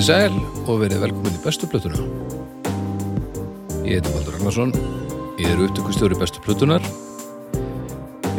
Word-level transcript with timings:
Komið 0.00 0.08
í 0.08 0.16
sæl 0.16 0.36
og 0.64 0.78
verið 0.80 1.02
velkomin 1.02 1.34
í 1.36 1.38
bestu 1.44 1.66
plötuna. 1.68 1.98
Ég 3.84 3.98
heiti 3.98 4.12
Valdur 4.14 4.32
Ragnarsson, 4.32 4.70
ég 5.36 5.50
er 5.52 5.58
upptökustjóri 5.66 6.16
bestu 6.16 6.40
plötunar. 6.40 6.86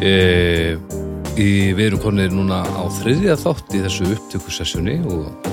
E, 0.02 0.74
í, 1.38 1.70
við 1.70 1.84
erum 1.84 2.00
konir 2.02 2.34
núna 2.34 2.64
á 2.66 2.82
þriðja 2.98 3.36
þátt 3.44 3.76
í 3.78 3.82
þessu 3.84 4.08
upptökusessjoni 4.10 4.96
og, 5.06 5.46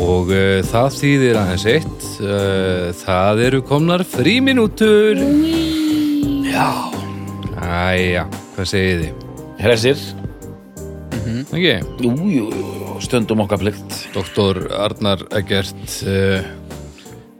og 0.00 0.32
e, 0.32 0.62
það 0.70 0.88
þýðir 1.02 1.40
aðeins 1.42 1.68
eitt. 1.74 2.08
E, 2.24 2.38
það 3.02 3.44
eru 3.50 3.60
komnar 3.68 4.06
fríminútur. 4.08 5.20
Já. 6.48 6.70
Æja, 7.60 8.24
hvað 8.56 8.72
segið 8.72 9.04
þið? 9.04 9.28
Hressir, 9.66 10.06
Ekki? 11.28 11.76
jú, 12.08 12.14
jú, 12.24 12.48
jú, 12.48 12.96
stundum 13.04 13.44
okkar 13.44 13.60
plikt 13.60 13.91
Doktor 14.12 14.58
Arnar 14.76 15.22
Eggert 15.38 15.94
uh, 16.04 16.44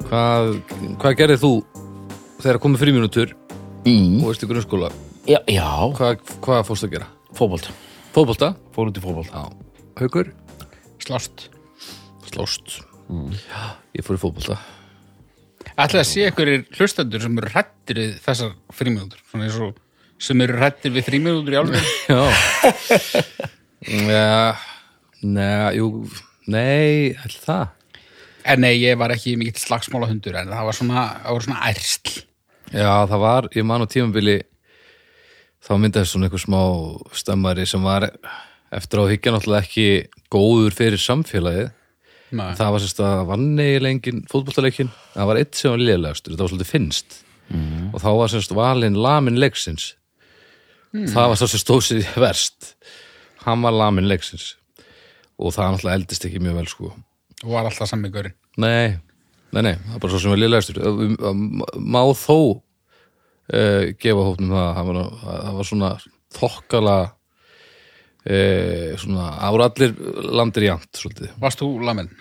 hvað, 0.09 0.55
hvað 1.03 1.17
gerðið 1.19 1.43
þú 1.43 1.51
þegar 2.43 2.61
komið 2.65 2.85
fríminútur 2.85 3.35
mm. 3.85 4.23
og 4.23 4.31
veist 4.31 4.45
í 4.47 4.49
grunnskóla 4.51 4.89
Já, 5.29 5.39
já 5.53 5.69
hvað, 5.99 6.23
hvað 6.43 6.63
fórst 6.71 6.87
að 6.89 6.95
gera? 6.97 7.09
fótbolt, 7.37 7.69
Fótbolta? 8.15 8.53
fór 8.75 8.91
út 8.91 8.99
í 8.99 9.05
fótbolt 9.05 9.29
Já. 9.33 9.45
Haukur? 10.01 10.33
Slást. 11.03 11.47
Slóst 12.31 12.79
Já, 13.13 13.63
ég 13.99 14.07
fór 14.07 14.17
í 14.17 14.23
fótbolta 14.25 14.59
Ætlaði 15.73 16.03
að 16.03 16.09
sé 16.09 16.27
einhverjir 16.27 16.67
hlustendur 16.77 17.23
sem 17.25 17.39
eru 17.41 17.49
hrættir 17.53 17.97
við 18.01 18.17
þessar 18.21 18.51
fríminútur. 18.77 19.23
Svona 19.31 19.47
eins 19.47 19.61
og 19.63 19.79
sem 20.23 20.43
eru 20.45 20.59
hrættir 20.59 20.93
við 20.93 21.07
fríminútur 21.07 21.55
í 21.55 21.59
alveg. 21.63 21.87
Já 22.13 22.21
Já, 24.13 24.59
neða, 25.25 25.71
jú 25.79 25.87
Nei, 26.51 27.15
ætli 27.15 27.41
það. 27.43 27.67
En 28.43 28.63
nei, 28.65 28.75
ég 28.81 28.97
var 28.99 29.13
ekki 29.15 29.37
mikill 29.39 29.63
slagsmála 29.63 30.09
hundur 30.11 30.37
en 30.41 30.51
það 30.51 30.69
var 30.69 30.77
svona, 30.77 31.03
það 31.23 31.37
var 31.37 31.45
svona 31.47 31.67
ærsl. 31.71 32.15
Já, 32.73 32.95
það 33.11 33.21
var, 33.23 33.49
ég 33.55 33.67
man 33.69 33.85
á 33.85 33.87
tímabili 33.93 34.39
þá 35.63 35.73
myndaði 35.79 36.11
svona 36.11 36.27
einhver 36.27 36.43
smá 36.43 36.63
stemmari 37.15 37.67
sem 37.71 37.85
var 37.87 38.09
eftir 38.75 39.03
á 39.03 39.05
higgja 39.13 39.35
náttúrulega 39.35 39.67
ekki 39.69 39.87
góður 40.33 40.75
fyrir 40.75 41.03
samfélagið. 41.03 41.71
Nei. 42.33 42.55
það 42.57 42.71
var 42.73 42.81
sérst 42.81 43.01
að 43.05 43.27
vannegilega 43.29 43.93
engin 43.93 44.23
fótbolltaleikin, 44.25 44.89
það 45.13 45.27
var 45.29 45.39
eitt 45.43 45.59
sem 45.59 45.75
var 45.75 45.83
liðlegastur 45.83 46.33
það 46.33 46.41
var 46.41 46.53
svolítið 46.55 46.71
finnst 46.71 47.19
og 47.93 47.99
þá 48.01 48.07
var 48.17 48.31
sérst 48.33 48.55
valinn 48.57 48.97
lamin 48.97 49.37
leiksins. 49.37 49.91
Það 50.93 51.29
var 51.29 51.37
sá 51.37 51.45
sem 51.45 51.61
stóð 51.61 51.83
sér 51.85 52.09
verst. 52.17 52.71
Hann 53.45 53.61
var 53.61 53.77
lamin 53.77 54.09
leiksins 54.09 54.55
og 55.43 55.55
það 55.57 55.73
náttúrulega 55.75 55.99
eldist 56.01 56.27
ekki 56.29 56.41
mjög 56.45 56.59
vel 56.61 56.69
sko 56.71 56.93
Og 57.43 57.51
var 57.51 57.67
alltaf 57.67 57.89
sami 57.91 58.11
gaurinn. 58.15 58.35
nei, 58.63 58.97
nei, 59.53 59.63
nei, 59.67 59.75
það 59.75 59.97
er 59.97 60.03
bara 60.05 60.13
svo 60.15 60.21
sem 60.23 60.31
var 60.35 60.41
liðlegastur 60.43 60.77
má 61.83 62.03
þó 62.23 62.37
uh, 62.39 63.85
gefa 63.99 64.27
hópnum 64.29 64.53
það 64.55 64.69
það 64.79 64.91
var, 64.93 65.01
það 65.27 65.57
var 65.61 65.69
svona 65.73 65.91
þokkala 66.39 66.97
uh, 67.11 68.91
svona 69.03 69.27
ára 69.49 69.71
allir 69.71 69.97
landir 70.33 70.69
í 70.69 70.73
ant 70.77 70.93
svolítið 71.03 71.35
Varst 71.43 71.61
þú 71.65 71.73
lamin? 71.87 72.13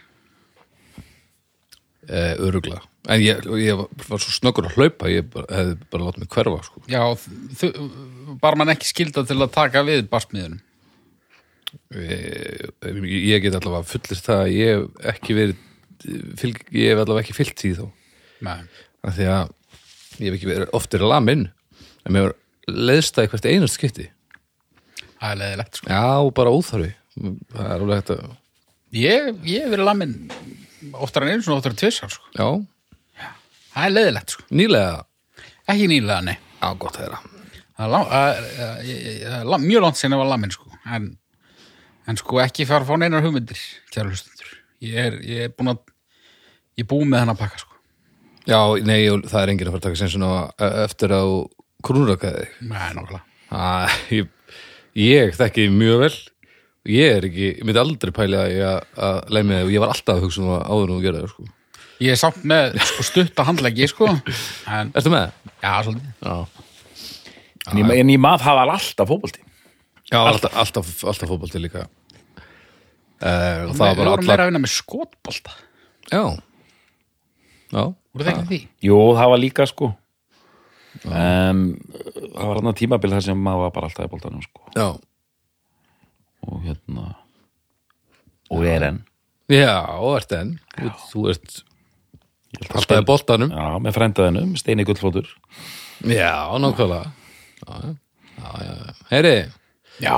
uh, 2.09 2.33
öruglega 2.47 2.81
en 3.09 3.21
ég, 3.23 3.45
ég 3.61 3.79
var 4.09 4.21
svo 4.21 4.29
snöggur 4.35 4.67
að 4.69 4.75
hlaupa 4.77 5.09
ég 5.09 5.25
bara, 5.33 5.47
hefði 5.57 5.77
bara 5.89 6.05
látið 6.05 6.21
mig 6.21 6.29
hverfa 6.35 6.59
sko. 6.67 6.81
Já, 6.85 7.01
bara 8.43 8.59
mann 8.61 8.69
ekki 8.75 8.85
skilda 8.91 9.23
til 9.25 9.39
að 9.41 9.49
taka 9.55 9.81
við 9.87 10.03
barsmiðunum. 10.11 10.59
Ég, 11.95 12.71
ég 13.31 13.43
get 13.45 13.57
allavega 13.57 13.87
fullist 13.91 14.27
það 14.27 14.43
að 14.45 14.53
ég 14.55 14.71
hef 14.75 15.09
ekki 15.13 15.37
verið 15.37 15.59
fylg, 16.41 16.61
ég 16.73 16.91
hef 16.93 17.01
allavega 17.03 17.23
ekki 17.25 17.35
fyllt 17.37 17.61
því 17.61 17.71
þó 17.79 17.85
af 19.05 19.15
því 19.17 19.27
að 19.31 19.51
ég 20.21 20.25
hef 20.27 20.37
ekki 20.39 20.49
verið 20.51 20.73
oft 20.77 20.95
verið 20.95 21.11
lamin 21.11 21.43
en 22.05 22.15
mér 22.15 22.33
leðst 22.71 23.15
það 23.17 23.27
í 23.27 23.31
hvert 23.35 23.49
einast 23.53 23.77
skipti 23.79 24.07
Það 25.21 25.31
er 25.35 25.37
leðilegt, 25.37 25.75
sko. 25.77 25.89
já, 25.93 26.31
bara 26.33 26.53
óþarfi 26.57 26.91
það 27.53 27.65
er 27.67 27.73
alveg 27.75 27.99
hægt 27.99 28.13
að 28.15 28.21
Ég, 28.91 29.27
hef 29.45 29.69
verið 29.71 29.85
lamin 29.87 30.15
oftar 30.97 31.23
en 31.23 31.35
einu 31.35 31.45
svona 31.45 31.59
oftar 31.61 31.71
en 31.75 31.79
tvisar, 31.79 32.09
sko. 32.11 32.25
já, 32.35 32.47
Það 33.75 33.85
er 33.85 33.93
leðilegt, 33.95 34.33
sko. 34.35 34.47
nýlega 34.49 35.03
Ekki 35.69 35.85
nýlega, 35.91 36.23
nei. 36.25 36.37
já, 36.57 36.67
gott 36.81 36.97
að 36.97 37.13
Það 37.77 37.85
er, 37.85 37.93
að, 37.93 37.93
að, 37.93 38.09
að, 38.17 38.89
að, 39.29 39.53
að, 39.53 39.63
mjög 39.69 39.85
langt 39.85 40.01
sinni 40.01 40.17
var 40.19 40.27
lamin 40.33 40.51
sko. 40.57 40.67
en, 40.97 41.05
en 42.09 42.17
sko 42.19 42.39
ekki 42.43 42.65
fara 42.69 42.83
að 42.85 42.89
fá 42.91 42.97
neinar 43.01 43.23
hugmyndir 43.25 43.61
kjæra 43.93 44.09
hlustundur 44.11 44.53
ég 44.81 44.95
er, 45.05 45.19
ég 45.25 45.43
er 45.47 45.53
búin 45.57 45.73
að 45.75 45.81
ég 46.79 46.85
er 46.85 46.89
búin 46.89 47.09
með 47.11 47.23
hann 47.25 47.33
að 47.35 47.41
pakka 47.43 47.61
sko. 47.61 47.75
já, 48.49 48.59
nei, 48.87 49.01
og 49.13 49.27
það 49.29 49.41
er 49.43 49.53
enginn 49.53 49.69
að 49.69 49.75
fara 49.75 49.81
að 49.83 49.87
taka 49.89 50.01
sem 50.01 50.11
svona 50.15 50.73
eftir 50.87 51.13
að 51.17 51.33
krúnrakaði 51.85 52.47
þig 52.47 52.67
Nei, 52.71 52.89
nákvæmlega 52.97 53.27
Ah, 53.51 53.91
ég, 54.15 54.29
ég 54.95 55.33
þekki 55.35 55.65
mjög 55.75 55.97
vel 56.05 56.13
ég 56.95 57.17
er 57.17 57.25
ekki, 57.27 57.47
ég 57.59 57.65
myndi 57.67 57.81
aldrei 57.81 58.13
pæli 58.15 58.37
að 58.39 58.53
ég 58.55 58.85
að 58.95 59.17
leið 59.35 59.49
með 59.49 59.57
þig 59.59 59.65
og 59.67 59.73
ég 59.75 59.83
var 59.83 59.91
alltaf 59.93 60.13
að 60.15 60.23
hugsa 60.25 60.41
um 60.41 60.53
að 60.55 60.61
áður 60.71 60.85
en 60.87 60.93
þú 60.95 61.01
gerði 61.03 61.19
það 61.25 61.33
sko. 61.33 61.47
Ég 62.01 62.15
er 62.15 62.17
samt 62.21 62.45
með 62.49 62.77
sko, 62.89 63.03
stutta 63.05 63.45
handleggi 63.45 63.89
sko. 63.91 64.07
en, 64.71 64.93
Ertu 64.97 65.11
með? 65.13 65.35
já, 65.61 65.73
svolítið 65.85 66.07
Já, 66.25 66.37
En 67.69 67.77
ég, 67.83 67.91
en 68.01 68.09
ég 68.15 68.21
maður 68.23 68.47
hafa 68.47 68.63
alltaf 68.65 69.11
fótbolti 69.11 69.43
Já 70.11 70.19
alltaf, 70.19 70.55
alltaf, 70.59 70.91
alltaf 71.07 71.29
fótbolti 71.31 71.61
líka. 71.63 71.85
Uh, 73.21 73.69
og 73.69 73.75
það 73.77 73.79
Við 73.79 73.81
var 73.81 73.95
bara 73.95 74.11
vorum 74.11 74.25
meira 74.25 74.33
allar 74.33 74.43
að 74.43 74.49
vinna 74.51 74.61
með 74.63 74.73
skotbolta. 74.75 75.53
Já. 76.11 76.23
Já, 77.71 77.83
Voru 78.11 78.25
það 78.27 78.31
ekki 78.33 78.47
því? 78.49 78.59
Jú, 78.83 78.97
það 79.15 79.29
var 79.31 79.39
líka 79.39 79.67
sko. 79.69 79.91
Um, 81.07 81.61
Það 82.35 82.49
var 82.49 82.57
hann 82.59 82.75
tímabil 82.75 83.13
þar 83.13 83.23
sem 83.23 83.39
maður 83.39 83.61
var 83.63 83.73
bara 83.77 83.87
alltaf 83.87 84.07
í 84.09 84.11
boltanum 84.11 84.43
sko. 84.43 84.65
Já, 84.75 84.87
Og 86.49 86.57
hérna 86.65 87.05
Og 88.51 88.65
er 88.67 88.83
enn. 88.89 88.99
Já 89.51 89.77
og 90.01 90.17
ert 90.17 90.33
enn. 90.35 90.51
Þú, 90.75 90.91
þú 91.13 91.23
ert 91.31 91.61
alltaf 92.75 92.97
í 92.99 93.07
boltanum. 93.07 93.53
Já, 93.55 93.69
með 93.85 93.95
frændaðinum, 93.95 94.51
Steini 94.59 94.83
Gullfótur 94.87 95.29
Já, 96.03 96.51
nákvæmlega. 96.59 97.13
Já, 97.61 97.79
já, 97.85 98.51
já, 98.65 98.75
já. 98.81 98.93
Heyri, 99.13 99.35
Já, 100.01 100.15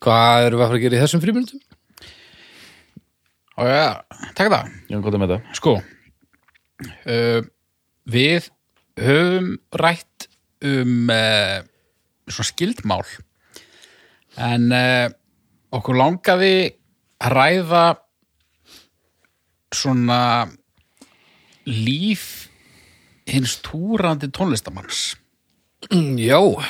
hvað 0.00 0.46
erum 0.46 0.60
við 0.60 0.64
að 0.64 0.70
fara 0.70 0.78
að 0.78 0.84
gera 0.86 0.96
í 0.96 1.00
þessum 1.02 1.22
frímyndum? 1.24 1.60
já, 3.60 3.88
takk 4.38 4.48
það. 4.54 4.64
Ég 4.88 4.94
hann 4.94 5.04
gott 5.04 5.18
með 5.20 5.32
þetta 5.34 5.56
Sko 5.58 5.72
uh, 5.80 7.40
Við 8.10 8.42
höfum 9.00 9.48
rætt 9.76 10.28
um 10.64 11.10
uh, 11.12 11.58
svona 12.30 12.48
skildmál 12.48 13.04
en 14.40 14.72
uh, 14.72 15.08
okkur 15.76 15.96
langaði 16.00 16.54
að 17.20 17.34
ræða 17.36 17.84
svona 19.76 20.22
líf 21.68 22.50
hins 23.30 23.58
túrandi 23.64 24.28
tónlistamanns 24.34 25.14
Já, 26.20 26.40
uh, 26.40 26.64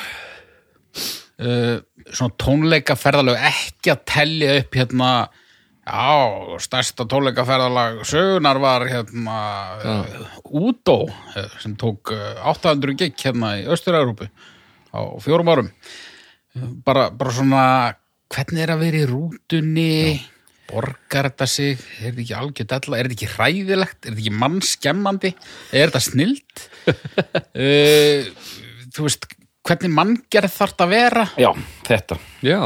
svona 2.09 2.35
tónleikaferðalög 2.41 3.45
ekki 3.51 3.93
að 3.93 4.03
tellja 4.09 4.57
upp 4.61 4.77
hérna 4.79 5.11
já, 5.81 6.57
stærsta 6.61 7.05
tónleikaferðalag 7.09 8.01
sögunar 8.07 8.59
var 8.61 8.85
hérna 8.89 9.37
uh, 9.81 10.27
Udo 10.45 10.97
uh, 11.09 11.47
sem 11.61 11.75
tók 11.79 12.13
uh, 12.15 12.41
800 12.51 12.97
gig 12.99 13.17
hérna 13.21 13.55
í 13.61 13.65
Östur-Európu 13.71 14.29
á 14.91 14.99
fjórum 15.23 15.49
árum. 15.51 15.71
Bara, 16.83 17.07
bara 17.15 17.31
svona 17.31 17.63
hvernig 18.31 18.63
er 18.65 18.73
að 18.73 18.85
vera 18.85 19.01
í 19.01 19.09
rútunni? 19.09 19.91
Borgar 20.71 21.31
þetta 21.31 21.47
sig? 21.51 21.79
Er 21.99 22.11
þetta 22.11 22.23
ekki 22.23 22.37
algjör 22.37 22.67
della, 22.73 22.97
er 22.97 23.07
þetta 23.07 23.17
ekki 23.17 23.31
hræðilegt? 23.33 23.99
Er 23.99 24.11
þetta 24.11 24.23
ekki 24.23 24.41
mannskemmandi? 24.43 25.31
Er 25.71 25.91
þetta 25.91 26.03
snild? 26.05 26.65
Uh, 27.55 28.27
þú 28.95 29.07
veist 29.07 29.27
hvernig 29.67 29.91
manngerð 29.93 30.53
þarf 30.55 30.71
þetta 30.73 30.85
að 30.87 30.93
vera? 30.95 31.25
Já, 31.41 31.51
þetta. 31.87 32.17
Já, 32.45 32.61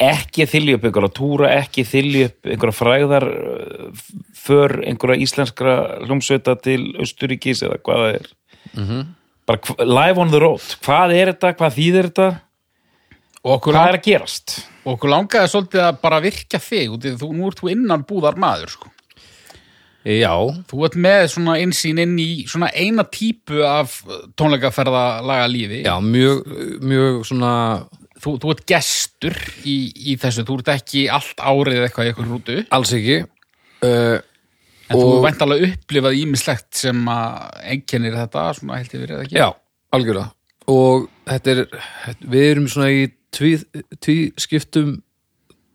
Ekki 0.00 0.46
þylja 0.48 0.76
upp 0.78 0.84
einhverja 0.88 1.12
túra, 1.16 1.48
ekki 1.60 1.82
þylja 1.86 2.26
upp 2.30 2.48
einhverja 2.54 2.76
fræðar 2.76 3.26
uh, 3.30 4.04
för 4.40 4.74
einhverja 4.88 5.20
íslenskra 5.26 5.74
hljómsveita 6.06 6.54
til 6.64 6.82
Östuríkis 7.04 7.60
eða 7.66 7.78
hvað 7.84 8.04
það 8.04 8.14
er. 8.20 8.30
Bara 9.50 9.60
hva- 9.66 9.86
live 9.88 10.22
on 10.24 10.32
the 10.32 10.40
road. 10.42 10.64
Hvað 10.84 11.14
er 11.16 11.32
þetta, 11.34 11.52
hvað 11.60 11.76
þýðir 11.78 12.08
þetta? 12.10 12.28
Hvað 13.40 13.78
er 13.88 13.96
að 13.98 14.04
gerast? 14.04 14.56
Og 14.84 14.94
okkur 14.98 15.12
langaði 15.14 15.48
svolítið 15.52 15.84
að 15.86 16.00
bara 16.02 16.18
virkja 16.24 16.60
þig 16.60 16.92
út 16.96 17.04
í 17.04 17.12
því 17.12 17.20
þú, 17.22 17.28
nú 17.36 17.48
ert 17.48 17.60
þú 17.62 17.70
innan 17.72 18.02
búðar 18.08 18.36
maður 18.40 18.72
sko. 18.74 18.90
Já. 20.04 20.32
Þú 20.70 20.84
ert 20.86 20.96
með 20.96 21.26
svona 21.34 21.56
einsýn 21.60 21.98
inn 22.02 22.16
í 22.22 22.28
svona 22.48 22.70
eina 22.72 23.04
típu 23.04 23.60
af 23.66 23.98
tónleikaferðalaga 24.40 25.48
lífi 25.52 25.82
Já, 25.84 25.96
mjög, 26.00 26.46
mjög 26.80 27.20
svona 27.28 27.52
þú, 28.20 28.34
þú 28.40 28.54
ert 28.54 28.64
gestur 28.68 29.36
í, 29.64 29.76
í 30.12 30.16
þessu. 30.20 30.46
Þú 30.48 30.58
ert 30.60 30.72
ekki 30.76 31.04
allt 31.12 31.40
árið 31.40 31.84
eitthvað 31.86 32.06
í 32.08 32.12
eitthvað 32.12 32.32
rútu. 32.32 32.58
Alls 32.70 32.92
ekki. 32.96 33.20
Uh, 33.84 34.18
En 34.90 34.98
þú 34.98 35.06
Og- 35.06 35.20
vænt 35.22 35.42
alveg 35.44 35.60
upplifað 35.68 36.16
ímislegt 36.18 36.74
sem 36.74 37.04
að 37.06 37.60
einkennir 37.62 38.16
þetta, 38.18 38.40
svona 38.58 38.78
held 38.80 38.90
ég 38.96 39.02
verið 39.04 39.20
ekki? 39.22 39.36
Já, 39.38 39.52
algjörlega. 39.94 40.32
Og 40.66 41.04
þetta 41.30 41.52
er, 41.52 41.60
við 42.26 42.46
erum 42.48 42.66
svona 42.66 42.88
í 42.90 43.04
tví 43.30 44.16
skiptum 44.34 44.96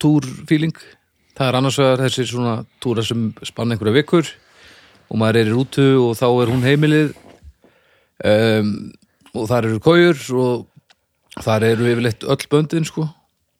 túrfíling 0.04 0.76
það 1.36 1.48
er 1.48 1.58
annars 1.60 1.80
vegar 1.82 2.04
þessi 2.06 2.28
svona 2.30 2.56
túra 2.84 3.04
sem 3.06 3.28
spanna 3.44 3.76
einhverja 3.76 4.00
vikur 4.00 4.32
og 5.10 5.20
maður 5.22 5.42
er 5.42 5.50
í 5.50 5.56
rútu 5.56 5.88
og 6.02 6.16
þá 6.18 6.28
er 6.30 6.54
hún 6.54 6.66
heimilið 6.66 7.12
um, 8.24 8.72
og 9.36 9.50
þar 9.52 9.70
eru 9.70 9.84
kójur 9.84 10.24
og 10.40 11.44
þar 11.44 11.68
eru 11.74 11.90
yfirleitt 11.92 12.24
öll 12.24 12.50
böndin 12.52 12.88
sko. 12.88 13.10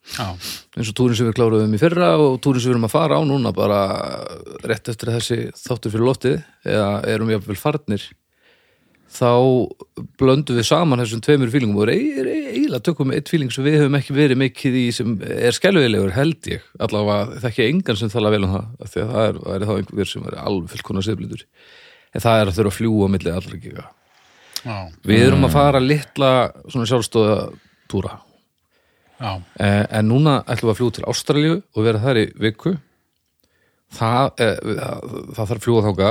Já, 0.06 0.36
eins 0.78 0.92
og 0.92 0.96
túrin 0.96 1.18
sem 1.18 1.26
við 1.26 1.36
kláruðum 1.40 1.74
í 1.74 1.80
fyrra 1.82 2.12
og 2.22 2.38
túrin 2.44 2.62
sem 2.62 2.70
við 2.70 2.76
erum 2.76 2.86
að 2.88 2.94
fara 2.94 3.18
á 3.18 3.22
núna 3.26 3.52
bara 3.56 3.80
rétt 4.62 4.92
eftir 4.92 5.10
að 5.10 5.18
þessi 5.18 5.38
þáttur 5.58 5.96
fyrir 5.96 6.06
loftið 6.06 6.36
eða 6.70 6.90
erum 7.10 7.32
við 7.32 7.40
jafnvel 7.40 7.58
farnir 7.58 8.06
þá 9.12 9.30
blöndum 10.20 10.58
við 10.58 10.66
saman 10.68 11.00
þessum 11.00 11.22
tveimur 11.24 11.52
fílingum 11.54 11.78
og 11.84 11.90
e- 11.94 11.96
e- 11.96 12.52
eiginlega 12.56 12.84
tökum 12.84 13.12
við 13.12 13.20
eitt 13.22 13.30
fíling 13.32 13.52
sem 13.54 13.64
við 13.64 13.78
höfum 13.84 13.96
ekki 14.00 14.16
verið 14.18 14.40
mikið 14.42 14.78
í 14.82 14.86
sem 14.96 15.14
er 15.24 15.56
skelvilegur 15.56 16.12
held 16.18 16.50
ég. 16.52 16.62
Allavega 16.80 17.40
þekki 17.46 17.68
engan 17.70 18.00
sem 18.00 18.10
tala 18.12 18.32
vel 18.34 18.44
um 18.44 18.56
það 18.56 18.66
af 18.82 18.92
því 18.96 19.04
að 19.06 19.14
það 19.14 19.28
er, 19.30 19.40
það 19.46 19.56
er 19.56 19.68
þá 19.70 19.74
einhver 19.78 20.12
sem 20.12 20.26
er 20.32 20.38
alveg 20.42 20.74
fullkona 20.74 21.06
siðblindur. 21.06 21.46
En 22.16 22.22
það 22.26 22.42
er 22.42 22.52
að 22.52 22.58
þurfa 22.60 22.74
að 22.74 22.78
fljúa 22.80 23.06
á 23.08 23.14
milli 23.16 23.32
allra 23.36 23.62
giga 23.62 23.86
já, 24.66 24.78
við 25.06 25.24
erum 25.28 25.46
að 25.46 25.52
fara 25.56 25.80
litla 25.84 26.32
svona 26.68 26.88
sjálfstóða 26.90 27.40
túra. 27.92 28.20
Já, 29.20 29.42
Eh, 29.64 29.86
en 29.96 30.10
núna 30.10 30.42
ætlum 30.44 30.68
við 30.68 30.74
að 30.74 30.80
fljúga 30.82 30.96
til 30.98 31.06
Ástralíu 31.08 31.64
og 31.76 31.84
vera 31.86 32.00
þar 32.04 32.18
í 32.20 32.26
viku. 32.36 32.74
Það, 33.96 34.32
eh, 34.44 34.58
það, 34.60 35.06
það 35.38 35.48
þarf 35.52 35.64
fljúga 35.64 35.84
þáka 35.86 36.10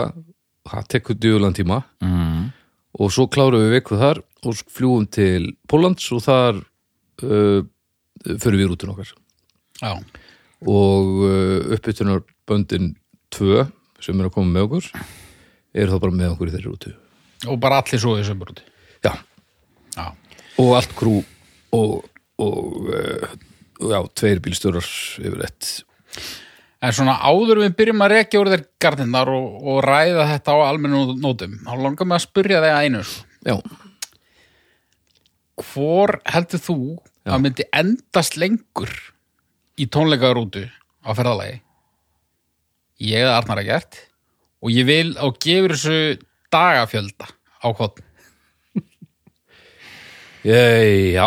það 0.73 0.87
tekur 0.95 1.19
djúlan 1.21 1.53
tíma. 1.57 1.83
Mm. 2.01 2.53
Og 2.95 3.13
svo 3.13 3.27
klárum 3.31 3.63
við 3.65 3.77
viku 3.79 3.99
þar 4.01 4.21
og 4.45 4.61
fljúum 4.71 5.07
til 5.11 5.55
Póllands 5.71 6.07
og 6.15 6.23
þar 6.25 6.61
uh, 7.25 7.61
fyrir 8.25 8.61
við 8.61 8.71
rútun 8.71 8.93
okkar. 8.95 9.11
Já, 9.81 9.95
og 10.65 11.11
uh, 11.27 11.75
uppbytunar 11.77 12.23
böndin 12.49 12.95
2 13.35 13.65
sem 14.05 14.21
er 14.21 14.29
að 14.29 14.35
koma 14.37 14.53
með 14.53 14.69
okkur 14.69 14.91
eru 15.75 15.95
þá 15.95 16.03
bara 16.05 16.19
með 16.21 16.35
okkur 16.35 16.51
í 16.51 16.55
þeirri 16.55 16.71
rútu. 16.71 16.93
Og 17.51 17.59
bara 17.61 17.81
allir 17.83 18.01
svo 18.01 18.15
í 18.19 18.25
sömbrúti. 18.27 18.63
já, 19.05 19.13
Já, 19.95 20.07
og 20.61 20.71
allt 20.79 20.95
krú 20.99 21.19
og, 21.75 22.05
og 22.41 22.89
uh, 22.91 23.35
já, 23.91 23.99
tveir 24.15 24.41
bílstjórar 24.45 24.87
yfir 25.23 25.45
ett 25.49 25.73
En 26.85 26.93
svona 26.93 27.15
áður 27.25 27.63
við 27.63 27.77
byrjum 27.79 28.03
að 28.05 28.13
rekja 28.13 28.41
úr 28.43 28.51
þér 28.53 28.63
gardinnar 28.83 29.31
og, 29.33 29.47
og 29.65 29.79
ræða 29.87 30.27
þetta 30.35 30.53
á 30.53 30.59
almennu 30.69 31.15
nótum, 31.23 31.55
þá 31.65 31.73
langar 31.81 32.09
mig 32.11 32.19
að 32.19 32.25
spyrja 32.27 32.61
þig 32.65 32.75
að 32.75 32.85
einu. 32.85 33.03
sko. 33.09 33.25
já, 33.49 33.57
Hvor 35.71 36.17
heldur 36.35 36.61
þú 36.61 36.79
Já. 37.25 37.31
að 37.37 37.43
myndi 37.45 37.65
endast 37.73 38.37
lengur 38.37 38.91
í 39.81 39.87
tónleikarútu 39.89 40.67
á 40.69 41.11
ferðalagi? 41.17 41.61
Ég 43.01 43.23
eða 43.25 43.39
Arnar 43.39 43.63
að 43.63 43.71
gert 43.71 44.01
og 44.65 44.73
ég 44.75 44.87
vil 44.89 45.15
á 45.17 45.27
gefur 45.41 45.75
þessu 45.77 46.19
dagafjölda 46.53 47.31
á 47.65 47.69
kvotn. 47.73 48.05
Ég, 50.45 51.15
já, 51.17 51.25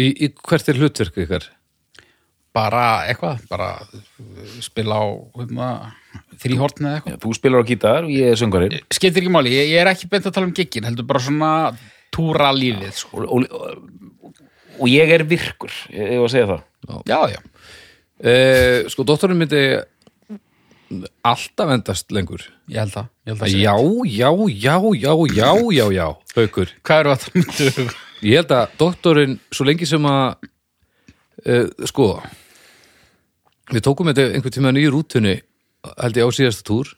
í, 0.00 0.06
í 0.24 0.30
hvert 0.32 0.70
er 0.72 0.78
hlutverk 0.80 1.18
ykkar? 1.26 1.44
Bara 2.52 2.86
eitthvað, 3.08 3.44
bara 3.48 3.68
uh, 3.80 4.56
spila 4.60 4.98
á 5.00 5.04
hérna, 5.40 5.68
þrýhortni 6.42 6.88
eða 6.88 6.98
eitthvað. 6.98 7.20
Þú 7.22 7.36
spilar 7.38 7.64
á 7.64 7.68
gítar 7.70 8.08
og 8.08 8.12
ég 8.12 8.34
er 8.34 8.40
söngarinn 8.40 8.76
Skiptir 8.92 9.22
ekki 9.22 9.32
máli, 9.32 9.54
ég, 9.56 9.70
ég 9.72 9.80
er 9.80 9.92
ekki 9.92 10.10
beint 10.12 10.28
að 10.28 10.36
tala 10.36 10.50
um 10.50 10.56
giggin, 10.56 10.84
heldur 10.88 11.08
bara 11.08 11.22
svona 11.24 11.52
túra 12.12 12.50
lífið, 12.52 12.92
sko. 12.98 13.24
og, 13.24 13.46
og, 13.48 14.34
og 14.76 14.92
ég 14.92 15.14
er 15.16 15.24
virkur 15.24 15.72
ég, 15.94 16.12
ég 16.16 16.20
var 16.20 16.28
að 16.28 16.34
segja 16.34 16.50
það 16.52 16.68
Já, 17.06 17.18
já. 17.30 17.40
Eh, 18.22 18.88
sko, 18.90 19.04
dóttorinn 19.06 19.38
myndi 19.38 19.62
alltaf 21.24 21.70
endast 21.72 22.12
lengur. 22.12 22.44
Ég 22.70 22.82
held 22.82 22.94
það. 22.94 23.10
Ég 23.24 23.32
held 23.32 23.42
það. 23.42 23.52
Já, 23.54 23.74
já, 24.04 24.30
já, 24.50 24.74
já, 24.98 25.14
já, 25.32 25.50
já, 25.72 25.84
já, 25.96 26.06
haukur. 26.36 26.72
Hvað 26.84 27.02
eru 27.02 27.12
að 27.12 27.22
það 27.22 27.38
myndu? 27.38 27.86
Ég 28.22 28.38
held 28.38 28.54
að 28.54 28.74
doktorinn, 28.78 29.38
svo 29.50 29.66
lengi 29.66 29.88
sem 29.88 30.04
að, 30.06 30.50
uh, 31.46 31.86
sko, 31.90 32.08
við 33.72 33.84
tókum 33.86 34.10
þetta 34.10 34.28
einhvern 34.30 34.56
tímann 34.56 34.80
í 34.80 34.86
rútunni, 34.92 35.36
held 35.98 36.18
ég 36.18 36.28
á 36.28 36.30
síðasta 36.36 36.66
túr, 36.68 36.92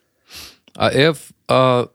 að 0.75 1.01
ef 1.09 1.25
að, 1.53 1.89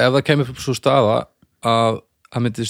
ef 0.00 0.14
það 0.16 0.26
kemur 0.30 0.52
upp 0.52 0.62
svo 0.64 0.74
staða 0.76 1.18
að 1.66 2.02
það 2.28 2.44
myndi, 2.44 2.68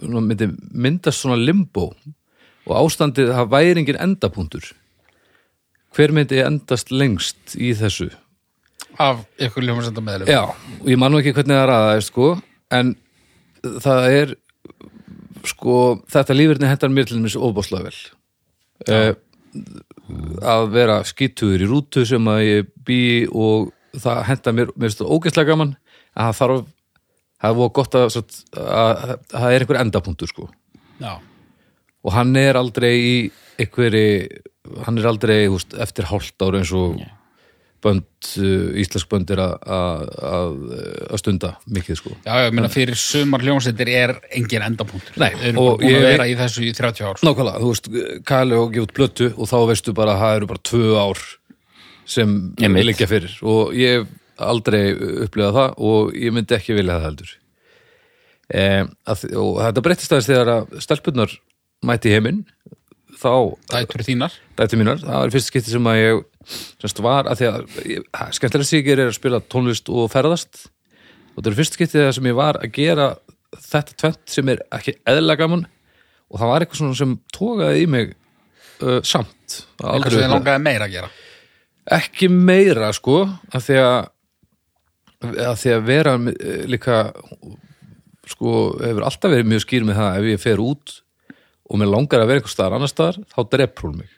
myndi 0.00 0.50
myndast 0.72 1.22
svona 1.22 1.38
limbo 1.38 1.90
og 2.66 2.74
ástandið 2.80 3.32
það 3.34 3.52
væri 3.54 3.82
engin 3.82 4.02
endapunktur 4.02 4.72
hver 5.96 6.12
myndi 6.12 6.40
endast 6.44 6.92
lengst 6.92 7.56
í 7.56 7.72
þessu? 7.76 8.10
Af 9.00 9.24
ykkur 9.42 9.64
ljómasenda 9.64 10.02
meðlum. 10.04 10.28
Já, 10.28 10.42
og 10.80 10.88
ég 10.88 11.00
man 11.00 11.12
nú 11.12 11.20
ekki 11.20 11.34
hvernig 11.36 11.56
það 11.56 11.68
ræða 11.70 12.02
sko, 12.04 12.28
en 12.76 12.92
það 13.84 14.08
er 14.12 14.34
sko, 15.46 15.78
þetta 16.12 16.36
lífurni 16.36 16.70
hentar 16.70 16.92
mér 16.92 17.08
til 17.08 17.20
þess 17.22 17.38
ofbáslega 17.48 17.88
vel. 17.88 18.00
Uh, 18.86 19.12
að 20.46 20.68
vera 20.74 21.00
skítuður 21.06 21.64
í 21.64 21.68
rútu 21.70 22.04
sem 22.06 22.30
að 22.30 22.42
ég 22.44 22.70
bý 22.86 23.00
og 23.32 23.72
það 23.96 24.22
hentar 24.30 24.56
mér, 24.56 24.72
mér 24.74 24.88
finnst 24.88 25.02
það 25.02 25.14
ógeðslega 25.16 25.50
gaman 25.52 25.72
að 26.16 26.26
það 26.26 26.38
þarf 26.40 26.66
það 27.36 27.50
er 27.50 27.58
voða 27.60 27.74
gott 27.78 27.96
að, 27.98 28.06
að, 28.06 28.36
að, 28.56 28.92
að 29.10 29.40
það 29.40 29.48
er 29.50 29.64
einhver 29.64 29.80
endapunktur 29.82 30.30
sko 30.30 30.48
Já. 31.02 31.12
og 32.06 32.14
hann 32.16 32.36
er 32.40 32.58
aldrei 32.60 32.92
í 32.96 33.16
einhverju, 33.60 34.42
hann 34.86 35.00
er 35.00 35.08
aldrei 35.10 35.38
húst, 35.52 35.76
eftir 35.80 36.08
hálft 36.10 36.42
ára 36.44 36.60
eins 36.60 36.72
og 36.76 37.00
bönd, 37.86 38.04
uh, 38.42 38.74
íslensk 38.82 39.08
bönd 39.12 39.30
er 39.34 39.40
að- 39.46 39.70
að 39.78 40.04
að- 40.32 41.06
að 41.14 41.20
stunda 41.22 41.52
mikið 41.78 42.00
sko 42.00 42.12
Já, 42.26 42.34
já, 42.44 42.50
minna 42.58 42.68
fyrir 42.74 42.98
sumar 42.98 43.44
hljómsveitir 43.46 43.88
er 44.02 44.14
engin 44.34 44.66
endapunktur. 44.66 45.14
Nei, 45.22 45.30
Þeir 45.38 45.48
eru 45.54 45.64
og 45.70 45.80
búin 45.80 45.90
ég 45.94 46.02
að 46.02 46.06
vera 46.10 46.26
í 46.28 46.36
þessu 46.42 46.66
í 46.66 46.74
30 46.74 47.06
ár. 47.06 47.16
sko. 47.20 47.26
Nákvæmlega, 47.30 47.62
þú 47.62 47.72
veist, 47.72 47.90
Kali 48.26 48.54
og 48.58 48.72
gefa 48.74 48.86
út 48.88 48.94
blötu 48.98 49.28
og 49.38 49.46
þá 49.48 49.56
veistu 49.70 49.94
bara 49.94 50.14
að 50.16 50.22
það 50.26 50.36
eru 50.40 50.46
bara 50.52 50.64
tvö 50.72 50.92
ár 51.06 51.24
sem 52.06 52.36
Einmitt. 52.62 52.84
liggja 52.86 53.06
fyrir 53.10 53.32
og 53.42 53.72
ég 53.74 54.00
hef 54.02 54.06
aldrei 54.38 54.92
upplifað 55.24 55.54
það 55.56 55.74
og 55.78 56.12
ég 56.14 56.32
myndi 56.36 56.54
ekki 56.58 56.74
vilja 56.76 56.98
það 57.00 57.06
heldur 57.08 57.30
e, 58.54 58.62
að, 59.08 59.24
og 59.34 59.56
þetta 59.64 59.82
breyttist 59.86 60.12
aðeins 60.12 60.28
þegar 60.30 60.50
að 60.52 60.76
stelpunnar 60.84 61.32
mæti 61.86 62.12
heiminn 62.14 62.44
þá 63.16 63.30
Dætur 63.72 64.04
þínar. 64.06 64.34
dættu 64.58 64.78
mínar, 64.80 64.98
það 65.02 65.20
var 65.22 65.32
fyrst 65.34 65.50
skipti 65.52 65.72
sem 65.72 65.88
að 65.90 66.00
ég 66.00 66.24
semst 66.80 67.00
var 67.02 67.28
að 67.30 67.40
því 67.40 67.46
að 67.50 67.78
ég- 67.92 68.08
skemmtilega 68.36 68.68
sig 68.68 68.88
er 68.92 69.02
að 69.06 69.14
spila 69.16 69.40
tónlist 69.40 69.88
og 69.90 70.10
ferðast. 70.12 70.66
Og 71.34 71.40
þetta 71.42 71.50
er 71.52 71.58
fyrst 71.60 71.74
skipti 71.78 71.98
þegar 71.98 72.14
sem 72.16 72.28
ég 72.30 72.36
var 72.38 72.58
að 72.62 72.72
gera 72.76 73.08
þetta 73.56 73.96
tvent 74.02 74.34
sem 74.36 74.48
er 74.52 74.62
ekki 74.76 74.96
eðla 75.08 75.36
gaman. 75.40 75.66
Og 76.30 76.40
það 76.40 76.50
var 76.52 76.60
eitthvað 76.64 76.80
svona 76.82 76.98
sem 76.98 77.16
tókaði 77.32 77.82
í 77.82 77.86
mig 77.88 78.14
uh, 78.82 79.00
samt. 79.06 79.62
Það 79.80 79.94
Eitthvað 79.94 80.12
sem 80.16 80.22
þið 80.24 80.32
langaði 80.34 80.62
meira 80.66 80.84
að 80.88 80.94
gera. 80.96 81.10
ekki 81.96 82.28
meira 82.32 82.92
sko 82.96 83.18
að 83.54 83.62
því 83.68 83.76
að, 83.82 84.08
að 85.46 85.56
því 85.62 85.74
að 85.76 85.84
vera 85.86 86.14
eh, 86.32 86.64
líka 86.66 86.96
sko 88.26 88.54
hefur 88.82 89.04
alltaf 89.06 89.30
verið 89.30 89.46
mjög 89.52 89.62
skýr 89.66 89.84
með 89.86 90.00
það 90.00 90.16
ef 90.20 90.26
ég 90.32 90.42
fer 90.42 90.62
út 90.64 90.96
og 91.66 91.80
mér 91.80 91.90
langar 91.92 92.22
að 92.22 92.30
vera 92.30 92.40
einhver 92.42 92.52
staðar 92.52 92.76
annar 92.78 92.92
staðar 92.92 93.18
þá 93.32 93.40
drepur 93.54 93.88
hún 93.90 94.00
mig. 94.02 94.12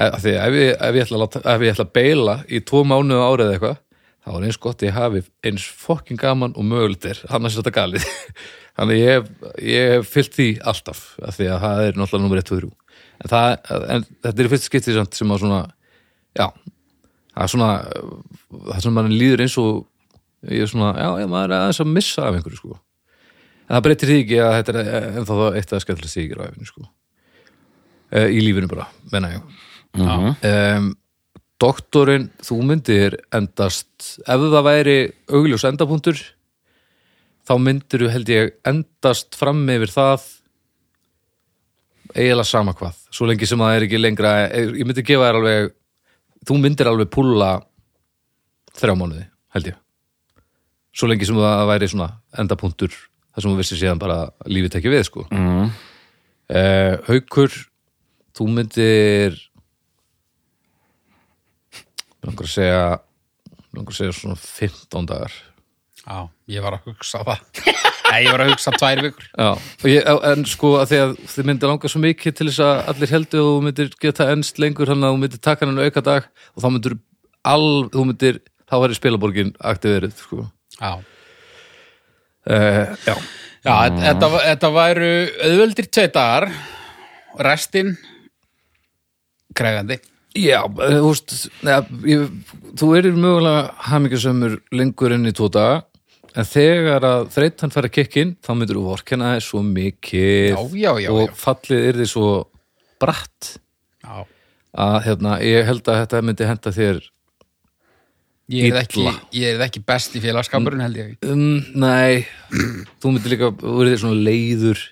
Að 0.00 0.18
því 0.24 0.34
ef 0.38 0.56
ég, 0.60 0.72
ef 0.76 0.98
ég, 1.00 1.06
ætla, 1.08 1.28
að 1.54 1.64
að 1.72 1.92
beila 1.96 2.36
í 2.46 2.60
tvo 2.62 2.84
mánuðu 2.86 3.24
árið 3.26 3.54
eitthvað 3.56 3.78
þá 4.20 4.32
er 4.36 4.44
eins 4.46 4.60
gott 4.60 4.82
ég 4.84 4.94
hafi 4.94 5.22
eins 5.48 5.64
fokkin 5.80 6.20
gaman 6.20 6.52
og 6.54 6.66
mögulegt 6.68 7.06
er, 7.08 7.22
annars 7.32 7.56
er 7.56 7.64
þetta 7.64 7.72
galið. 7.78 8.04
Þannig 8.80 9.00
ég, 9.00 9.16
hef- 9.16 9.62
ég 9.66 9.94
hef 9.96 10.12
fyllt 10.12 10.36
því 10.36 10.48
alltaf, 10.70 11.00
af 11.26 11.36
því 11.36 11.48
að 11.50 11.64
það 11.64 11.80
er 11.86 11.98
náttúrulega 11.98 12.24
nummer 12.26 12.42
1 12.42 12.52
og 12.54 12.60
3 12.60 12.70
en, 13.20 13.30
það, 13.32 13.86
en 13.96 14.04
þetta 14.24 14.44
er 14.44 14.50
fyrst 14.52 14.68
skiptið 14.68 15.00
sem 15.16 15.34
að 15.34 15.42
svona 15.42 15.60
já, 16.38 16.46
það 17.34 17.42
er 17.44 17.52
svona 17.54 17.70
það 18.70 18.84
sem 18.84 18.96
mann 18.96 19.12
líður 19.12 19.44
eins 19.44 19.56
og 19.60 19.82
ég 20.48 20.64
er 20.64 20.70
svona, 20.70 20.92
já, 20.96 21.08
ég, 21.24 21.28
maður 21.32 21.52
er 21.52 21.64
aðeins 21.64 21.82
að 21.84 21.92
missa 21.96 22.24
af 22.28 22.38
einhverju 22.38 22.60
sko 22.60 22.78
en 23.70 23.76
það 23.76 23.84
breytir 23.86 24.10
því 24.10 24.16
ekki 24.24 24.40
að 24.42 24.56
þetta 24.56 24.72
er 24.80 25.04
ennþá 25.20 25.36
það 25.40 25.58
eitt 25.60 25.74
að 25.76 25.82
skemmtilega 25.84 26.10
sigir 26.10 26.40
á 26.42 26.48
efinu 26.48 26.66
sko. 26.66 26.88
E, 28.10 28.24
í 28.34 28.40
lífinu 28.42 28.70
bara, 28.70 28.88
menna 29.12 29.36
ég. 29.36 29.60
Mhm. 29.94 30.34
um, 30.50 30.90
doktorinn 31.60 32.28
þú 32.40 32.58
myndir 32.64 33.16
endast 33.36 34.14
ef 34.22 34.42
það 34.42 34.62
væri 34.64 34.98
augljós 35.28 35.66
endapunktur 35.68 36.20
þá 37.44 37.52
myndir 37.60 38.04
þú 38.06 38.10
held 38.14 38.30
ég 38.32 38.52
endast 38.70 39.36
fram 39.36 39.60
yfir 39.68 39.92
það 39.92 40.28
eiginlega 42.14 42.48
sama 42.48 42.74
hvað. 42.74 42.96
Svo 43.14 43.28
lengi 43.28 43.46
sem 43.46 43.60
það 43.60 43.76
er 43.76 43.86
ekki 43.86 44.00
lengra 44.00 44.32
ég 44.50 44.86
myndi 44.86 45.04
gefa 45.06 45.28
þér 45.28 45.40
alveg 45.40 45.70
þú 46.48 46.58
myndir 46.62 46.90
alveg 46.90 47.12
púlla 47.12 47.52
þrjá 48.80 48.96
mánuði, 48.96 49.26
held 49.54 49.70
ég. 49.70 49.78
Svo 50.96 51.10
lengi 51.10 51.28
sem 51.28 51.38
það 51.38 51.68
væri 51.70 51.90
svona 51.90 52.10
endapunktur 52.40 52.96
þar 53.34 53.44
sem 53.44 53.52
þú 53.52 53.58
vissi 53.60 53.78
síðan 53.80 54.02
bara 54.02 54.18
lífið 54.50 54.74
tekja 54.76 54.92
við 54.94 55.04
sko. 55.08 55.26
Mm. 55.34 55.70
eh, 56.50 56.96
Haukur 57.08 57.54
þú 58.36 58.48
myndir 58.56 59.38
langar 62.24 62.48
að 62.48 62.52
segja 62.54 62.82
langar 63.70 63.94
að 63.94 64.00
segja 64.00 64.16
svona 64.16 64.40
15 64.40 65.08
dagar. 65.10 65.36
Já, 66.00 66.18
ég 66.50 66.64
var 66.64 66.78
að 66.78 66.90
hugsa 66.90 67.20
það. 67.26 67.44
Nei, 68.10 68.24
ég 68.24 68.32
var 68.34 68.42
að 68.42 68.50
hugsa 68.50 68.72
tvær 68.74 69.02
vikur. 69.04 69.26
Já, 69.38 69.50
ég, 69.86 70.08
en 70.32 70.46
sko 70.48 70.72
að 70.80 70.88
því 70.90 71.00
að 71.04 71.12
þið 71.30 71.46
myndir 71.50 71.70
langa 71.70 71.90
svo 71.92 72.00
mikið 72.02 72.36
til 72.40 72.48
þess 72.48 72.62
að 72.66 72.80
allir 72.92 73.12
heldu 73.14 73.42
og 73.44 73.50
þú 73.50 73.60
myndir 73.68 73.92
geta 74.02 74.26
ennst 74.32 74.58
lengur 74.62 74.90
hann 74.90 75.06
að 75.06 75.14
þú 75.14 75.20
myndir 75.22 75.42
taka 75.46 75.68
hann 75.68 75.78
auka 75.84 76.02
dag 76.08 76.26
og 76.56 76.64
þá 76.64 76.68
myndir 76.74 76.96
all, 77.46 77.86
þú 77.92 78.06
myndir, 78.10 78.40
þá 78.68 78.74
væri 78.82 78.98
spilaborgin 78.98 79.54
aktiverið, 79.70 80.16
sko. 80.18 80.48
Já, 80.80 80.90
uh, 82.48 82.94
Já, 83.06 83.14
Já 83.64 83.74
þetta, 84.00 84.30
þetta 84.46 84.70
væru 84.72 85.10
auðvöldir 85.48 85.90
tvei 85.92 86.06
dagar 86.14 86.48
Restin 87.40 87.96
Krægandi. 89.56 89.98
Já, 90.38 90.62
eh, 90.62 90.94
þú 90.94 91.08
veist 91.10 91.32
þú 92.78 92.88
erir 92.96 93.16
mögulega 93.18 93.72
hamingjasömmur 93.90 94.60
lengur 94.78 95.14
enn 95.16 95.26
í 95.26 95.32
tvo 95.34 95.48
daga 95.50 95.80
en 96.38 96.46
þegar 96.46 97.02
að 97.02 97.24
þreytan 97.34 97.72
fær 97.74 97.88
að 97.88 97.94
kikka 97.96 98.22
inn 98.22 98.36
þá 98.38 98.52
myndir 98.54 98.78
þú 98.78 98.84
vorkenna 98.86 99.32
þess 99.34 99.50
svo 99.50 99.62
mikið 99.66 100.54
Já, 100.54 100.60
já, 100.78 100.92
já, 101.02 101.10
og 101.10 101.34
fallið 101.34 101.88
er 101.88 101.98
því 101.98 102.06
svo 102.12 102.28
bratt. 103.02 103.56
Að 104.70 104.96
hérna, 105.08 105.40
ég 105.42 105.66
held 105.66 105.88
að 105.90 105.98
þetta 106.04 106.22
myndi 106.22 106.46
henda 106.46 106.72
þér 106.76 107.00
ég 108.50 108.70
er 108.72 108.80
ekki, 108.82 109.04
ég 109.36 109.56
er 109.56 109.64
ekki 109.66 109.82
best 109.86 110.16
í 110.18 110.22
félagskapurinn 110.22 110.82
held 110.84 111.00
ég. 111.00 111.12
Um, 111.26 111.60
Nei, 111.78 112.24
þú 113.00 113.14
myndir 113.14 113.34
líka 113.34 113.50
verður 113.60 114.02
svona 114.02 114.24
leiður 114.28 114.82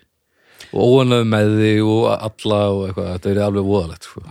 og 0.68 0.94
óanöð 0.98 1.24
með 1.32 1.54
þig 1.62 1.84
og 1.88 2.08
alla 2.14 2.60
og 2.74 2.82
eitthvað, 2.88 3.12
þetta 3.14 3.32
er 3.32 3.40
alveg 3.46 3.70
voðalegt 3.70 4.08
sko. 4.08 4.24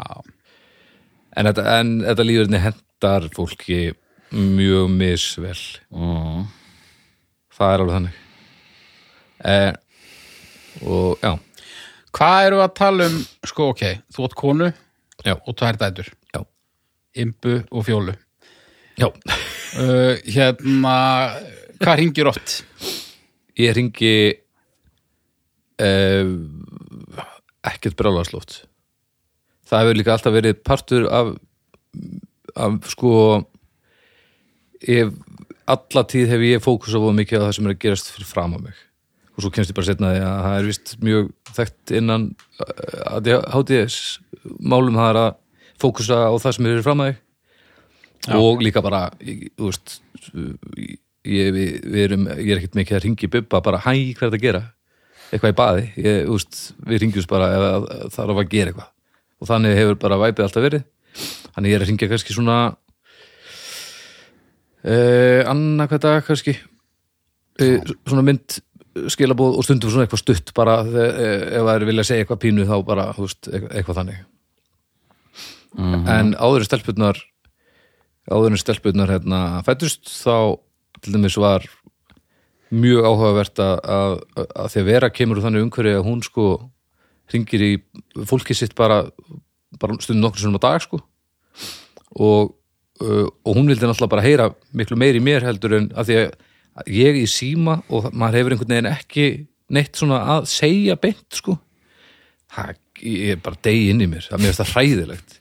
En, 1.38 1.50
þetta, 1.50 1.66
en 1.80 1.96
þetta 2.06 2.28
lífurinn 2.28 2.62
hendar 2.68 3.28
fólki 3.36 3.82
mjög 4.38 4.94
misvel. 4.94 5.58
Mm. 5.94 6.48
það 7.58 7.74
er 7.74 7.84
alveg 7.84 7.98
þannig. 7.98 8.24
Eh, 9.48 9.74
og 10.88 11.22
já, 11.22 11.36
Hvað 12.18 12.48
eru 12.48 12.62
að 12.64 12.72
tala 12.80 13.08
um, 13.12 13.18
sko 13.46 13.72
ok, 13.74 13.82
þú 14.14 14.24
átt 14.26 14.36
konu 14.40 14.68
Já. 15.22 15.36
og 15.36 15.54
tvær 15.58 15.78
dætur, 15.78 16.08
imbu 17.18 17.60
og 17.70 17.86
fjólu. 17.86 18.16
Já. 18.98 19.08
Uh, 19.78 20.18
hérna, 20.26 20.96
hvað 21.82 22.02
ringir 22.02 22.32
oft? 22.32 22.62
ég 23.58 23.74
ringi 23.74 24.38
eh, 25.82 26.28
ekkert 27.66 27.98
brjálarslótt 27.98 28.60
það 29.68 29.84
hefur 29.84 30.00
líka 30.00 30.16
alltaf 30.16 30.36
verið 30.36 30.60
partur 30.66 31.08
af, 31.12 31.32
af 32.56 32.92
sko 32.94 33.14
ég, 34.88 35.14
alla 35.68 36.04
tíð 36.08 36.34
hef 36.34 36.46
ég 36.48 36.64
fókus 36.64 36.96
á 36.96 37.00
voða 37.02 37.18
mikið 37.20 37.44
á 37.44 37.46
það 37.48 37.56
sem 37.58 37.68
er 37.68 37.76
að 37.76 37.82
gerast 37.84 38.12
fyrir 38.14 38.30
fram 38.30 38.56
á 38.56 38.60
mig. 38.62 38.84
Og 39.36 39.44
svo 39.44 39.52
kemst 39.54 39.72
ég 39.72 39.78
bara 39.78 39.90
setna 39.90 40.14
því 40.14 40.22
að 40.26 40.40
það 40.46 40.60
er 40.60 40.68
vist 40.70 40.94
mjög 41.04 41.28
þekkt 41.58 41.96
innan 42.00 42.30
eh, 42.64 43.02
að 43.12 43.32
ég 43.34 43.50
háti 43.54 43.82
þess 43.84 44.48
málum 44.58 44.98
það 44.98 45.10
er 45.12 45.22
að 45.24 45.32
fókusa 45.82 46.22
á 46.26 46.34
það 46.38 46.56
sem 46.56 46.68
er 46.68 46.76
fyrir 46.76 46.88
fram 46.88 47.04
á 47.04 47.06
þig 47.10 47.24
og 48.38 48.62
líka 48.66 48.82
bara 48.84 49.04
þú 49.22 49.68
veist 49.70 50.02
ég, 51.28 51.52
við, 51.54 51.70
við 51.86 52.02
erum, 52.08 52.26
ég 52.40 52.52
er 52.54 52.60
ekkert 52.62 52.76
mikið 52.80 52.98
að 52.98 53.04
ringi 53.06 53.30
bubba 53.32 53.62
bara 53.64 53.80
hæ, 53.84 53.92
hvað 54.16 54.28
er 54.28 54.32
þetta 54.32 54.38
að 54.40 54.46
gera? 54.48 54.62
Eitthvað 55.32 55.52
í 55.54 55.58
baði, 55.60 55.86
ég, 56.00 56.20
þú 56.28 56.36
veist, 56.38 56.60
við 56.88 57.02
ringjumst 57.04 57.30
bara 57.32 57.48
ef 57.56 57.64
að- 57.68 57.88
það 58.16 58.24
er 58.24 58.34
að 58.44 58.50
gera 58.54 58.72
eitthvað. 58.72 58.92
Og 59.42 59.48
þannig 59.50 59.76
hefur 59.78 59.98
bara 60.00 60.20
væpið 60.24 60.46
alltaf 60.46 60.64
verið. 60.64 60.84
Þannig 61.56 61.72
ég 61.72 61.76
er 61.76 61.84
að 61.84 61.90
ringja 61.92 62.08
kannski 62.12 62.34
svona 62.38 62.58
annað 65.52 65.90
hvað 65.92 66.04
dag 66.06 66.24
kannski. 66.28 66.56
Uh, 67.58 67.82
svona 68.08 68.24
mynd 68.24 68.60
skilabóð 69.14 69.58
og 69.60 69.66
stundum 69.66 69.92
svona 69.94 70.06
eitthvað 70.08 70.22
stutt 70.24 70.54
bara 70.58 70.80
þegar, 70.86 71.20
ef 71.58 71.66
það 71.68 71.74
er 71.76 71.86
vilja 71.90 72.04
segja 72.08 72.24
eitthvað 72.26 72.42
pínu 72.46 72.66
þá 72.70 72.76
bara, 72.88 73.08
þú 73.18 73.26
veist, 73.28 73.50
eitthvað, 73.52 74.00
þannig. 74.00 74.24
En 75.78 76.32
áður 76.40 76.64
en 76.64 77.06
áður 77.12 77.22
en 78.28 78.60
stelpurnar 78.60 79.12
hérna 79.12 79.42
fættust 79.64 80.10
þá 80.10 80.60
til 81.02 81.14
dæmis 81.14 81.38
var 81.40 81.66
mjög 82.74 83.06
áhugavert 83.08 83.60
að, 83.64 83.78
að, 83.88 84.16
að 84.52 84.72
því 84.74 84.82
að 84.82 84.90
vera 84.90 85.14
kemur 85.14 85.40
úr 85.40 85.46
þannig 85.46 85.66
umhverju 85.68 86.00
að 86.00 86.08
hún 86.08 86.24
sko 86.26 86.48
ringir 87.32 87.64
í 87.64 87.72
fólki 88.28 88.56
sitt 88.56 88.76
bara, 88.76 89.06
bara 89.80 89.98
stundum 90.02 90.26
nokkur 90.26 90.44
sem 90.44 90.58
á 90.60 90.62
dag 90.64 90.84
sko. 90.84 91.00
Og, 92.18 92.54
uh, 93.04 93.28
og 93.28 93.56
hún 93.56 93.68
vildi 93.70 93.88
náttúrulega 93.88 94.14
bara 94.16 94.26
heyra 94.26 94.50
miklu 94.76 95.00
meir 95.00 95.20
í 95.20 95.24
mér 95.24 95.48
heldur 95.48 95.78
en 95.80 95.90
að 95.96 96.12
því 96.12 96.20
að 96.22 96.92
ég 96.94 97.22
í 97.22 97.26
síma 97.32 97.80
og 97.88 98.12
maður 98.14 98.42
hefur 98.42 98.56
einhvern 98.56 98.76
veginn 98.76 98.92
ekki 98.92 99.28
neitt 99.74 100.00
svona 100.00 100.22
að 100.38 100.48
segja 100.52 101.00
beint 101.00 101.40
sko. 101.40 101.58
Það 102.52 102.78
er 103.04 103.42
bara 103.44 103.64
degi 103.68 103.92
inn 103.92 104.04
í 104.04 104.10
mér, 104.10 104.28
það 104.28 104.42
mér 104.42 104.52
finnst 104.52 104.64
það 104.64 104.74
hræðilegt 104.76 105.37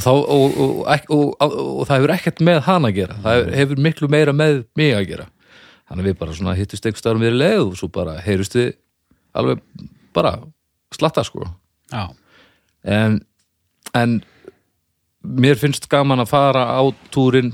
og, 0.00 0.04
þá, 0.06 0.10
og, 0.32 0.58
og, 1.12 1.40
og, 1.44 1.82
það 1.88 1.96
hefur 1.98 2.14
ekkert 2.14 2.42
með 2.46 2.62
hann 2.66 2.88
að 2.88 2.96
gera. 2.96 3.18
Það 3.24 3.52
hefur, 3.58 3.82
miklu 3.84 4.08
meira 4.12 4.34
með 4.36 4.62
mig 4.78 4.94
að 4.96 5.08
gera. 5.12 5.26
Þannig 5.90 6.04
að 6.04 6.08
við 6.08 6.18
bara 6.20 6.36
svona 6.38 6.56
hittust 6.56 6.86
einhvers 6.86 7.02
staðar 7.02 7.20
við 7.20 7.36
leið 7.36 7.62
og 7.64 7.74
svo 7.78 7.90
bara 7.92 8.16
heyrust 8.24 8.56
við 8.56 8.70
alveg 9.36 9.62
bara 10.16 10.36
slatta 10.94 11.24
sko. 11.26 11.44
Já, 11.90 12.06
en, 12.86 13.20
en 13.98 14.20
mér 15.20 15.58
finnst 15.60 15.90
gaman 15.90 16.22
að 16.22 16.32
fara 16.32 16.64
á 16.70 16.82
túrin 17.12 17.52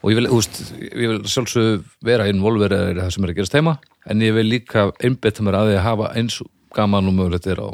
og 0.00 0.12
ég 0.12 0.18
vil, 0.18 0.30
úst, 0.32 0.62
ég 0.80 1.12
vil 1.12 1.20
sjálfsög 1.28 1.84
vera 2.04 2.28
involverið 2.32 2.94
í 2.94 2.98
það 2.98 3.12
sem 3.14 3.26
er 3.26 3.32
að 3.32 3.38
gerast 3.38 3.56
heima 3.58 3.76
en 4.08 4.24
ég 4.24 4.34
vil 4.34 4.48
líka 4.48 4.88
einbetta 5.04 5.44
mér 5.44 5.60
að 5.60 5.70
því 5.70 5.76
að 5.76 5.86
hafa 5.86 6.12
eins 6.16 6.40
gaman 6.74 7.10
og 7.10 7.18
mögulegt 7.18 7.50
er 7.52 7.60
á 7.60 7.68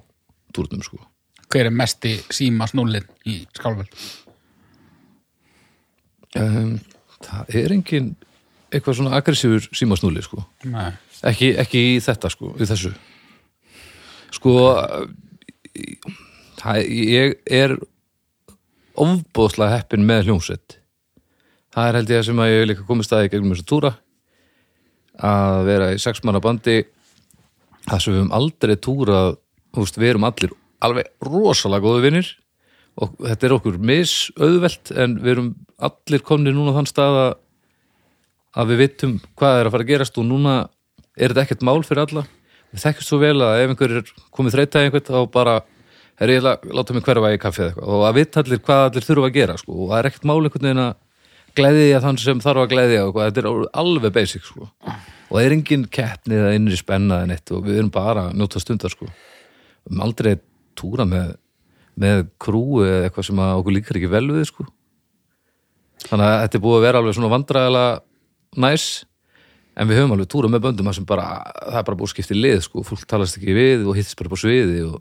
túrnum 0.56 0.82
sko 0.84 0.98
hver 1.52 1.68
er 1.68 1.74
mesti 1.74 2.16
síma 2.34 2.66
snullin 2.70 3.06
í 3.28 3.40
skálfell? 3.54 3.90
um, 6.40 6.78
það 7.24 7.58
er 7.60 7.74
engin 7.76 8.14
eitthvað 8.72 8.98
svona 8.98 9.18
aggressífur 9.18 9.68
símasnúli 9.76 10.22
sko. 10.24 10.42
Nei, 10.68 10.90
ekki, 11.30 11.52
ekki 11.62 11.82
í 11.94 12.00
þetta 12.04 12.30
sko, 12.32 12.52
í 12.58 12.68
þessu. 12.68 12.92
Sko 14.36 14.56
það, 16.60 16.82
ég 16.82 17.38
er 17.46 17.76
ofbóðslega 18.96 19.78
heppin 19.78 20.06
með 20.08 20.26
hljómsveit. 20.26 20.80
Það 21.76 21.88
er 21.88 21.98
held 22.00 22.12
ég 22.14 22.26
sem 22.26 22.42
að 22.42 22.52
ég 22.52 22.68
líka 22.70 22.86
komið 22.88 23.08
staði 23.08 23.32
gegnum 23.32 23.54
þessu 23.54 23.68
túra 23.68 23.94
að 25.16 25.62
vera 25.68 25.90
í 25.94 26.00
sexmanna 26.00 26.42
bandi. 26.44 26.82
Það 27.86 28.00
sem 28.02 28.12
við 28.12 28.22
höfum 28.22 28.36
aldrei 28.36 28.76
túrað 28.82 29.36
við 29.76 30.08
erum 30.10 30.24
allir 30.26 30.54
alveg 30.86 31.10
rosalega 31.26 31.84
góðu 31.84 32.04
vinnir 32.04 32.30
og 32.96 33.12
þetta 33.20 33.46
er 33.46 33.54
okkur 33.58 33.76
misauðvelt 33.90 34.92
en 34.96 35.18
við 35.20 35.34
erum 35.34 35.50
allir 35.76 36.24
komni 36.24 36.54
núna 36.54 36.72
á 36.72 36.76
þann 36.78 36.90
stað 36.90 37.20
að 37.24 37.34
að 38.56 38.72
við 38.72 38.82
vittum 38.82 39.16
hvað 39.36 39.58
er 39.60 39.68
að 39.68 39.74
fara 39.74 39.84
að 39.84 39.92
gerast 39.92 40.18
og 40.20 40.26
núna 40.26 40.56
er 41.16 41.32
þetta 41.32 41.44
ekkert 41.44 41.64
mál 41.68 41.80
fyrir 41.84 42.04
alla 42.06 42.22
við 42.72 42.84
þekkjum 42.84 43.06
svo 43.06 43.18
vel 43.20 43.36
að 43.44 43.62
ef 43.62 43.72
einhver 43.72 43.96
er 44.00 44.12
komið 44.34 44.56
þreyta 44.56 44.82
í 44.82 44.88
einhvern 44.88 45.08
þá 45.10 45.32
bara 45.32 45.56
er 46.16 46.32
ég 46.32 46.46
að 46.48 46.70
láta 46.72 46.96
mig 46.96 47.04
hverfa 47.04 47.32
í 47.34 47.40
kaffi 47.40 47.62
eða 47.62 47.72
eitthvað 47.72 47.96
og 47.96 48.06
að 48.08 48.16
vita 48.16 48.42
allir 48.42 48.62
hvað 48.64 48.84
allir 48.86 49.06
þurfa 49.06 49.28
að 49.28 49.36
gera 49.36 49.58
sko. 49.60 49.76
og 49.76 49.90
það 49.90 49.98
er 49.98 50.08
ekkert 50.10 50.28
mál 50.30 50.38
einhvern 50.40 50.68
veginn 50.68 50.84
að 50.86 50.94
gleðja 51.56 52.02
þann 52.04 52.20
sem 52.20 52.42
þarf 52.44 52.62
að 52.62 52.72
gleðja 52.72 53.04
og 53.04 53.18
þetta 53.20 53.42
er 53.42 53.50
alveg 53.82 54.16
basic 54.16 54.48
sko. 54.48 54.68
og 54.88 55.32
það 55.36 55.44
er 55.44 55.56
engin 55.56 55.86
keppni 55.98 56.40
eða 56.40 56.54
innri 56.56 56.80
spenna 56.80 57.20
eða 57.20 57.32
neitt 57.32 57.52
og 57.52 57.64
við 57.68 57.80
erum 57.82 57.92
bara 57.92 58.28
að 58.30 58.40
njóta 58.40 58.62
stundar 58.64 58.92
sko. 58.92 59.08
erum 59.84 60.04
aldrei 60.08 60.38
túra 60.78 61.06
með, 61.08 61.34
með 61.98 62.24
krúu 62.42 62.84
eða 62.84 63.08
eitthvað 63.08 63.28
sem 63.30 63.42
að 63.42 63.58
okkur 63.60 63.76
líkar 63.76 64.00
ekki 64.00 64.12
vel 64.12 64.24
við 64.30 64.48
sko. 64.50 64.66
þannig 66.06 66.26
að 66.28 66.40
þetta 66.44 66.58
er 66.58 66.64
búið 66.66 66.78
að 66.78 66.86
vera 66.86 67.02
alveg 67.02 67.18
svona 67.18 67.32
vandræðilega 67.32 67.92
næs 68.66 68.86
en 69.76 69.90
við 69.90 70.00
höfum 70.00 70.16
alveg 70.16 70.30
túra 70.32 70.50
með 70.52 70.64
böndum 70.66 70.92
sem 70.96 71.08
bara, 71.08 71.26
það 71.66 71.80
er 71.80 71.88
bara 71.88 72.00
búið 72.00 72.12
skipt 72.14 72.32
í 72.32 72.38
lið 72.38 72.62
sko, 72.64 72.84
fólk 72.86 73.04
talast 73.08 73.38
ekki 73.40 73.56
við 73.56 73.86
og 73.86 73.98
hittist 73.98 74.18
bara 74.20 74.32
på 74.32 74.40
sviði 74.40 74.84
og 74.86 75.00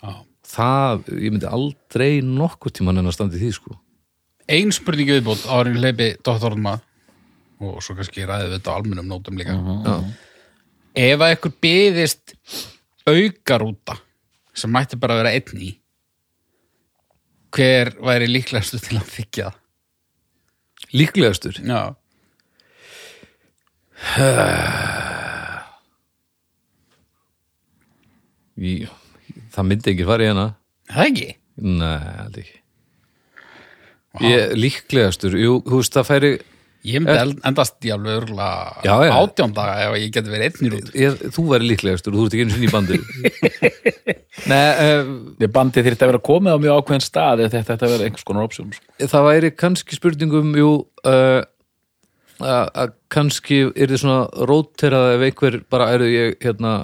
já. 0.00 0.10
það, 0.56 1.06
ég 1.20 1.30
myndi 1.32 1.48
aldrei 1.48 2.10
nokkuð 2.24 2.78
tíma 2.80 2.96
en 2.96 3.04
að 3.04 3.16
standa 3.16 3.38
í 3.38 3.44
því 3.44 3.54
sko 3.60 3.80
Ein 4.44 4.74
spurningi 4.76 5.14
viðbútt 5.16 5.46
árin 5.48 5.78
hleypi 5.80 6.10
doktornum 6.20 6.74
að 6.74 6.82
og 7.64 7.80
svo 7.84 7.96
kannski 7.96 8.26
ræðið 8.26 8.50
við 8.50 8.56
þetta 8.58 8.72
á 8.74 8.76
almennum 8.76 9.08
nótum 9.08 9.38
líka 9.40 9.54
Já. 9.56 9.94
Ef 10.94 11.24
að 11.24 11.32
ykkur 11.34 11.54
byðist 11.64 12.34
aukarúta 13.08 13.96
sem 14.54 14.72
mætti 14.72 14.98
bara 15.00 15.18
vera 15.20 15.34
einn 15.34 15.60
í. 15.60 15.74
Hver 17.54 17.92
væri 18.02 18.30
líklegastu 18.30 18.80
til 18.82 18.98
að 18.98 19.12
þykja 19.14 19.52
líklegastur? 20.94 21.58
Já, 21.64 21.94
í, 28.58 28.74
það 29.54 29.70
myndi 29.70 29.94
ekki 29.94 30.08
fara 30.08 30.26
í 30.26 30.32
hana. 30.32 30.48
Það 30.90 31.10
ekki? 31.10 31.30
Nei, 31.64 32.12
aldrei 32.24 32.44
ekki. 32.44 32.60
Ég, 34.22 34.52
líklegastur, 34.54 35.34
jú, 35.40 35.56
þú 35.66 35.80
veist 35.80 35.96
það 35.96 36.10
færi 36.10 36.32
Ég 36.84 37.00
myndi 37.00 37.38
endast 37.48 37.86
í 37.86 37.92
alveg 37.94 38.18
örgulega 38.18 38.82
Já, 38.84 38.92
já. 39.06 39.12
átján 39.16 39.54
daga 39.56 39.76
ef 39.86 39.94
ég 39.96 40.10
geti 40.12 40.32
verið 40.32 40.44
einn 40.50 40.66
í 40.66 40.72
rútu 40.74 40.98
ég, 41.00 41.22
þú 41.32 41.44
væri 41.48 41.68
líklegastur 41.70 42.12
og 42.12 42.18
þú 42.18 42.26
ert 42.26 42.36
ekki 42.36 42.44
einu 42.44 42.56
sinni 42.56 42.68
í 42.68 42.74
bandu 42.74 42.98
nei, 44.52 44.66
uh, 44.84 45.48
bandið 45.54 45.88
þyrfti 45.88 46.04
að 46.04 46.12
vera 46.12 46.22
komið 46.28 46.58
á 46.60 46.62
mjög 46.66 46.82
ákveðin 46.82 47.06
stað 47.06 47.44
ef 47.46 47.56
þetta 47.56 47.78
að 47.78 47.94
vera 47.94 48.08
einhvers 48.10 48.28
konar 48.28 48.48
option 48.50 48.68
sko. 48.76 48.84
það 49.00 49.28
væri 49.30 49.52
kannski 49.56 49.96
spurningum 49.96 50.52
jú 50.60 50.70
uh, 51.08 51.40
að 52.44 52.68
að 52.84 52.94
kannski 53.16 53.62
er 53.72 53.88
þið 53.88 54.04
svona 54.04 54.46
róterað 54.52 55.14
ef 55.14 55.26
einhver 55.30 55.60
bara 55.72 55.90
eru 55.96 56.08
ég 56.10 56.36
hérna 56.44 56.76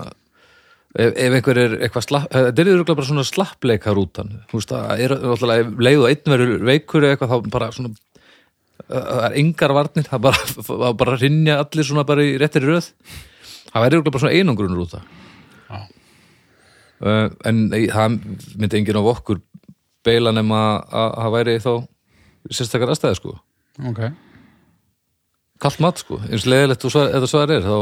ef, 0.96 1.10
ef 1.12 1.34
einhver 1.36 1.60
er 1.60 1.76
eitthvað 1.80 2.06
slapp 2.08 2.30
þetta 2.32 2.62
er 2.64 2.72
örugglega 2.72 3.00
bara 3.02 3.10
svona 3.12 3.26
slappleika 3.28 3.94
rútan 3.96 4.38
þú 4.50 4.60
veist 4.62 4.72
það 4.72 5.02
er 5.04 5.16
alltaf 5.18 5.74
leið 5.76 6.04
og 6.04 6.12
einn 6.14 6.32
verður 6.34 6.70
veikur 6.70 7.04
eða 7.04 7.18
eitthvað 7.18 7.34
þá 7.34 7.50
bara 7.58 7.74
svona 7.76 7.92
það 8.88 9.24
er 9.26 9.36
engar 9.42 9.74
varnir 9.76 10.08
það 10.08 10.22
bara, 10.26 10.46
það 10.68 10.94
bara 11.02 11.18
rinja 11.20 11.58
allir 11.62 11.88
svona 11.88 12.06
bara 12.08 12.24
í 12.26 12.36
réttir 12.40 12.66
röð. 12.68 12.90
Það 13.70 13.86
væri 13.86 14.02
bara 14.08 14.22
svona 14.22 14.34
einangrun 14.38 14.76
rúta. 14.78 15.02
Já. 15.70 15.80
uh, 17.06 17.26
en 17.46 17.62
það 17.70 18.18
myndi 18.58 18.80
enginn 18.80 19.00
af 19.00 19.12
okkur 19.14 19.42
beila 20.06 20.32
nema 20.34 20.60
að 20.88 21.14
það 21.18 21.34
væri 21.36 21.56
þá 21.62 21.72
sérstakar 22.50 22.94
aðstæði 22.94 23.20
sko. 23.20 23.36
Ok. 23.90 24.04
Kallt 25.60 25.82
mat 25.84 26.00
sko, 26.00 26.22
eins 26.30 26.48
leiðilegt 26.48 26.86
og 26.88 26.94
svar 26.94 27.52
er 27.52 27.66
þá 27.66 27.76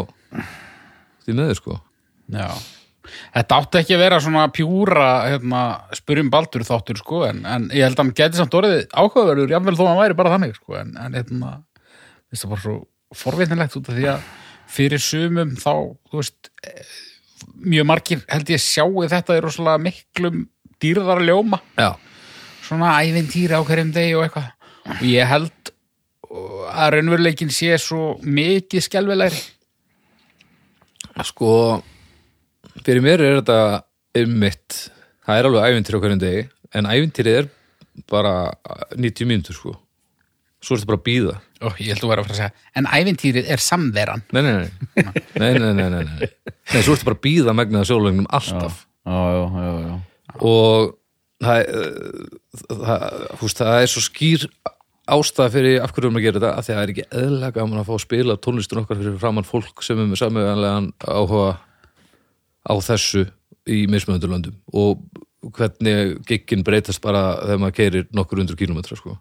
því 1.24 1.38
meður 1.38 1.60
sko. 1.62 1.78
Já 2.34 2.50
Þetta 3.36 3.60
átti 3.62 3.80
ekki 3.80 3.96
að 3.96 4.02
vera 4.04 4.20
svona 4.24 4.44
pjúra 4.54 5.08
hérna, 5.28 5.62
spyrjum 5.96 6.30
baldur 6.32 6.66
þáttur 6.66 7.00
sko 7.00 7.22
en, 7.28 7.44
en 7.48 7.70
ég 7.72 7.86
held 7.86 7.98
að 7.98 8.04
hann 8.04 8.14
geti 8.20 8.40
samt 8.40 8.58
orðið 8.58 8.84
áhugaverður 8.92 9.54
jafnvel 9.54 9.76
þó 9.78 9.84
að 9.84 9.90
hann 9.92 10.02
væri 10.02 10.18
bara 10.18 10.34
þannig 10.34 10.54
sko 10.58 10.78
en, 10.80 10.94
en 11.00 11.18
hérna, 11.18 11.54
þetta 12.32 12.52
bara 12.52 12.64
svo 12.66 12.76
forvitnilegt 13.18 13.78
út 13.80 13.90
af 13.90 13.98
því 13.98 14.08
að 14.12 14.28
fyrir 14.68 15.00
sumum 15.02 15.54
þá, 15.56 15.72
þú 16.10 16.20
veist 16.20 16.50
eh, 16.66 16.94
mjög 17.64 17.88
margir 17.88 18.24
held 18.28 18.52
ég 18.52 18.62
sjáu 18.62 19.06
þetta 19.08 19.36
er 19.36 19.46
rosalega 19.46 19.82
miklum 19.82 20.46
dýrðar 20.82 21.22
að 21.22 21.30
ljóma. 21.30 21.60
Já, 21.78 21.94
svona 22.66 22.94
ævintýri 23.02 23.56
á 23.56 23.62
hverjum 23.66 23.92
degi 23.94 24.16
og 24.18 24.26
eitthvað. 24.26 24.50
Og 24.88 25.04
ég 25.08 25.28
held 25.28 25.72
að 26.68 26.90
raunveruleikin 26.94 27.52
sé 27.52 27.76
svo 27.80 28.18
mikið 28.22 28.84
skelvilegri 28.84 29.40
sko 31.24 31.52
fyrir 32.86 33.04
mér 33.04 33.24
er 33.24 33.40
þetta 33.40 33.58
ummitt, 34.22 34.78
það 35.26 35.40
er 35.40 35.48
alveg 35.48 35.68
ævintir 35.68 35.98
okkur 35.98 36.14
en 36.14 36.22
degi, 36.22 36.46
en 36.78 36.88
ævintyrið 36.90 37.42
er 37.42 37.50
bara 38.10 38.34
90 38.94 39.28
mínutur 39.28 39.56
sko. 39.56 39.74
Svo 40.62 40.74
er 40.74 40.80
þetta 40.80 40.90
bara 40.90 40.98
að 40.98 41.06
býða 41.06 41.34
Ó, 41.58 41.68
ég 41.82 41.90
held 41.90 41.98
að 41.98 42.02
þú 42.04 42.08
verður 42.10 42.20
að 42.22 42.28
fara 42.28 42.34
að 42.34 42.38
segja, 42.38 42.66
en 42.78 42.86
ævintýrið 42.94 43.48
er 43.50 43.62
samveran. 43.62 44.22
Nei, 44.34 44.42
nei, 44.46 44.52
nei, 44.54 44.68
nei, 45.02 45.48
nei, 45.58 45.72
nei, 45.74 45.88
nei, 45.90 46.04
nei. 46.06 46.28
nei 46.46 46.82
svo 46.84 46.94
er 46.94 47.00
þetta 47.00 47.08
bara 47.08 47.18
að 47.18 47.24
býða 47.24 47.54
megnaða 47.58 47.88
sjálflegnum 47.90 48.28
alltaf. 48.38 48.80
Já, 49.08 49.18
já, 49.18 49.42
já, 49.42 49.68
já, 49.68 49.88
já. 49.88 49.96
og 50.50 50.92
það, 51.42 51.62
eh, 51.62 52.66
það, 52.68 53.06
húst, 53.40 53.62
það 53.62 53.82
er 53.82 53.92
svo 53.94 54.04
skýr 54.06 54.46
ástæða 55.08 55.52
fyrir 55.54 55.82
af 55.82 55.94
hverju 55.94 56.04
við 56.04 56.10
erum 56.10 56.20
að 56.20 56.26
gera 56.26 56.38
þetta 56.38 56.50
að 56.52 56.66
það 56.68 56.82
er 56.82 56.92
ekki 56.92 57.06
eðla 57.22 57.50
gaman 57.56 57.80
að 57.80 57.88
fá 57.88 57.94
að 57.94 58.04
spila 58.04 58.38
tónlistun 58.44 58.82
okkar 58.82 59.00
fyrir 59.00 59.18
framann 59.22 59.48
fólk 59.48 59.84
sem 59.86 59.98
er 59.98 60.10
með 60.10 60.20
samöðanlegan 60.22 60.90
áhuga 61.08 61.52
á 62.68 62.74
þessu 62.84 63.24
í 63.68 63.84
mismöndurlöndum 63.90 64.56
og 64.76 65.00
hvernig 65.54 66.18
giggin 66.28 66.64
breytast 66.66 67.02
bara 67.02 67.38
þegar 67.42 67.62
maður 67.62 67.76
keirir 67.78 68.06
nokkur 68.14 68.42
undur 68.42 68.58
kílómetra 68.58 68.98
sko. 68.98 69.18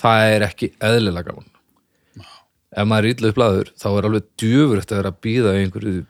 það 0.00 0.34
er 0.34 0.46
ekki 0.46 0.70
eðlilega 0.80 1.30
gaman. 1.30 1.46
Ef 2.70 2.86
maður 2.86 3.06
er 3.08 3.14
illa 3.14 3.30
upp 3.32 3.40
laður 3.40 3.70
þá 3.76 3.88
er 3.90 4.08
alveg 4.08 4.26
djöfur 4.40 4.80
eftir 4.80 4.96
að 4.96 5.00
vera 5.00 5.12
að 5.12 5.20
býða 5.26 5.54
einhverju, 5.58 6.02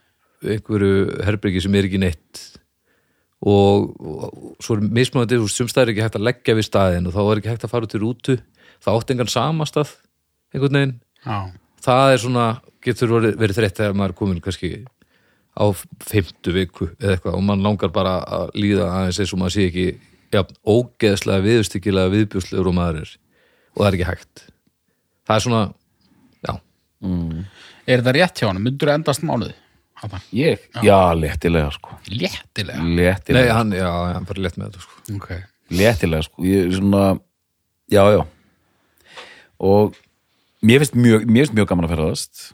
einhverju 0.45 0.97
herbyrgi 1.27 1.63
sem 1.65 1.77
er 1.77 1.89
ekki 1.89 2.01
neitt. 2.01 2.43
Og, 3.41 3.87
og 4.05 4.57
svo 4.61 4.77
er 4.77 4.85
mismunandi, 4.85 5.39
þú 5.41 5.47
veist, 5.47 5.57
sumstæður 5.57 5.89
er 5.89 5.93
ekki 5.95 6.05
hægt 6.05 6.19
að 6.19 6.27
leggja 6.29 6.57
við 6.59 6.67
staðin 6.67 7.09
og 7.09 7.15
þá 7.15 7.21
er 7.23 7.41
ekki 7.41 7.53
hægt 7.55 7.65
að 7.65 7.73
fara 7.73 7.89
út 7.89 7.97
í 7.97 8.01
rútu. 8.03 8.37
Það 8.85 8.99
átti 8.99 9.15
engan 9.17 9.33
samastað 9.33 9.95
einhvern 10.53 10.77
veginn, 10.77 10.95
já, 11.25 11.39
það 11.85 12.13
er 12.13 12.23
svona 12.25 12.47
getur 12.85 13.13
verið, 13.15 13.37
verið 13.41 13.61
þreytt 13.61 13.81
þegar 13.81 13.97
maður 13.97 14.13
er 14.13 14.19
komin 14.19 14.43
kannski 14.45 14.71
á 15.59 15.65
fimmtu 16.07 16.53
viku 16.55 16.91
eða 17.01 17.17
eitthvað 17.17 17.37
og 17.39 17.43
mann 17.47 17.65
langar 17.65 17.91
bara 17.95 18.19
að 18.25 18.53
líða 18.59 18.87
aðeins 18.95 19.19
eins 19.23 19.33
og 19.35 19.41
maður 19.43 19.57
sé 19.57 19.67
ekki 19.69 19.87
já, 20.31 20.43
ógeðslega 20.63 21.45
viðstykkilega 21.47 22.13
viðbjúslegur 22.15 22.71
og 22.71 22.77
maður 22.77 23.01
er. 23.03 23.15
Og 23.75 23.83
það 23.83 23.89
er 23.91 23.97
ekki 23.99 24.09
hægt. 24.11 24.45
Það 25.27 25.37
er 25.37 25.45
svona, 25.47 25.63
já. 26.47 26.55
Er 27.91 28.03
þetta 28.03 28.15
rétt 28.17 28.41
hjá 28.43 28.49
hann, 28.51 28.63
myndur 28.65 28.93
endast 28.95 29.27
mánuði. 29.27 29.57
Ég? 30.33 30.63
Já, 30.81 30.97
léttilega 31.13 31.73
sko. 31.75 31.99
Léttilega? 32.09 32.81
Nei, 32.81 32.95
Léttilega, 33.03 33.57
hann, 33.59 33.73
já, 33.77 33.89
hann 34.15 34.29
fyrir 34.29 34.47
létt 34.47 34.57
með 34.57 34.71
þetta 34.71 34.85
sko. 34.87 35.03
ok, 35.19 35.27
léttilega 35.77 36.25
sko. 36.25 36.45
Ég 36.49 36.71
er 36.71 36.79
svona, 36.79 37.03
já, 37.93 38.01
já. 38.15 38.23
Og 39.61 39.99
mér 40.65 40.81
finnst 40.81 40.97
mjög, 40.97 41.27
mér 41.29 41.45
finnst 41.45 41.59
mjög 41.59 41.69
gaman 41.69 41.89
að 41.89 41.93
ferðast. 41.99 42.47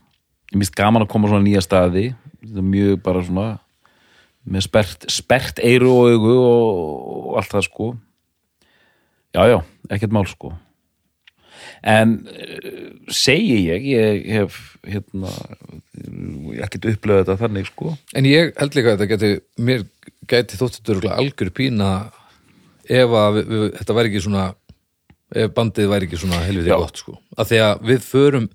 Ég 0.50 0.58
finnst 0.58 0.74
gaman 0.80 1.06
að 1.06 1.12
koma 1.12 1.30
á 1.30 1.30
svona 1.30 1.46
nýja 1.46 1.62
staði 1.62 2.08
mjög 2.54 3.00
bara 3.04 3.24
svona 3.26 3.48
með 4.46 4.66
spert, 4.68 5.08
spert 5.10 5.58
eiru 5.64 5.90
og 5.90 6.12
augu 6.12 6.36
og, 6.36 6.84
og 7.30 7.40
allt 7.40 7.56
það 7.56 7.66
sko. 7.66 7.88
Já, 9.34 9.42
já, 9.50 9.58
ekkert 9.92 10.14
mál 10.14 10.26
sko. 10.30 10.52
En 11.86 12.14
uh, 12.30 12.86
segi 13.12 13.58
ég, 13.66 13.88
ég 13.92 14.28
hef 14.36 14.60
hérna, 14.86 15.32
ekkert 16.64 16.88
upplöðu 16.92 17.24
þetta 17.24 17.38
þannig 17.42 17.68
sko. 17.68 17.96
En 18.16 18.28
ég 18.28 18.54
held 18.60 18.78
líka 18.78 18.94
að 18.94 19.02
þetta 19.02 19.10
geti, 19.12 19.32
mér 19.66 19.84
geti 20.30 20.60
þóttu 20.60 20.94
örugglega 20.94 21.18
algjör 21.20 21.52
pína 21.54 21.90
ef 22.86 23.16
að 23.18 23.40
við, 23.40 23.52
við, 23.52 23.66
þetta 23.80 23.98
væri 23.98 24.12
ekki 24.12 24.24
svona, 24.26 24.46
ef 25.34 25.54
bandið 25.56 25.92
væri 25.92 26.08
ekki 26.08 26.20
svona 26.22 26.42
helviti 26.46 26.74
gott, 26.74 27.02
sko. 27.02 27.16
Af 27.36 27.50
því 27.50 27.62
að 27.66 27.86
við 27.90 28.04
förum, 28.06 28.50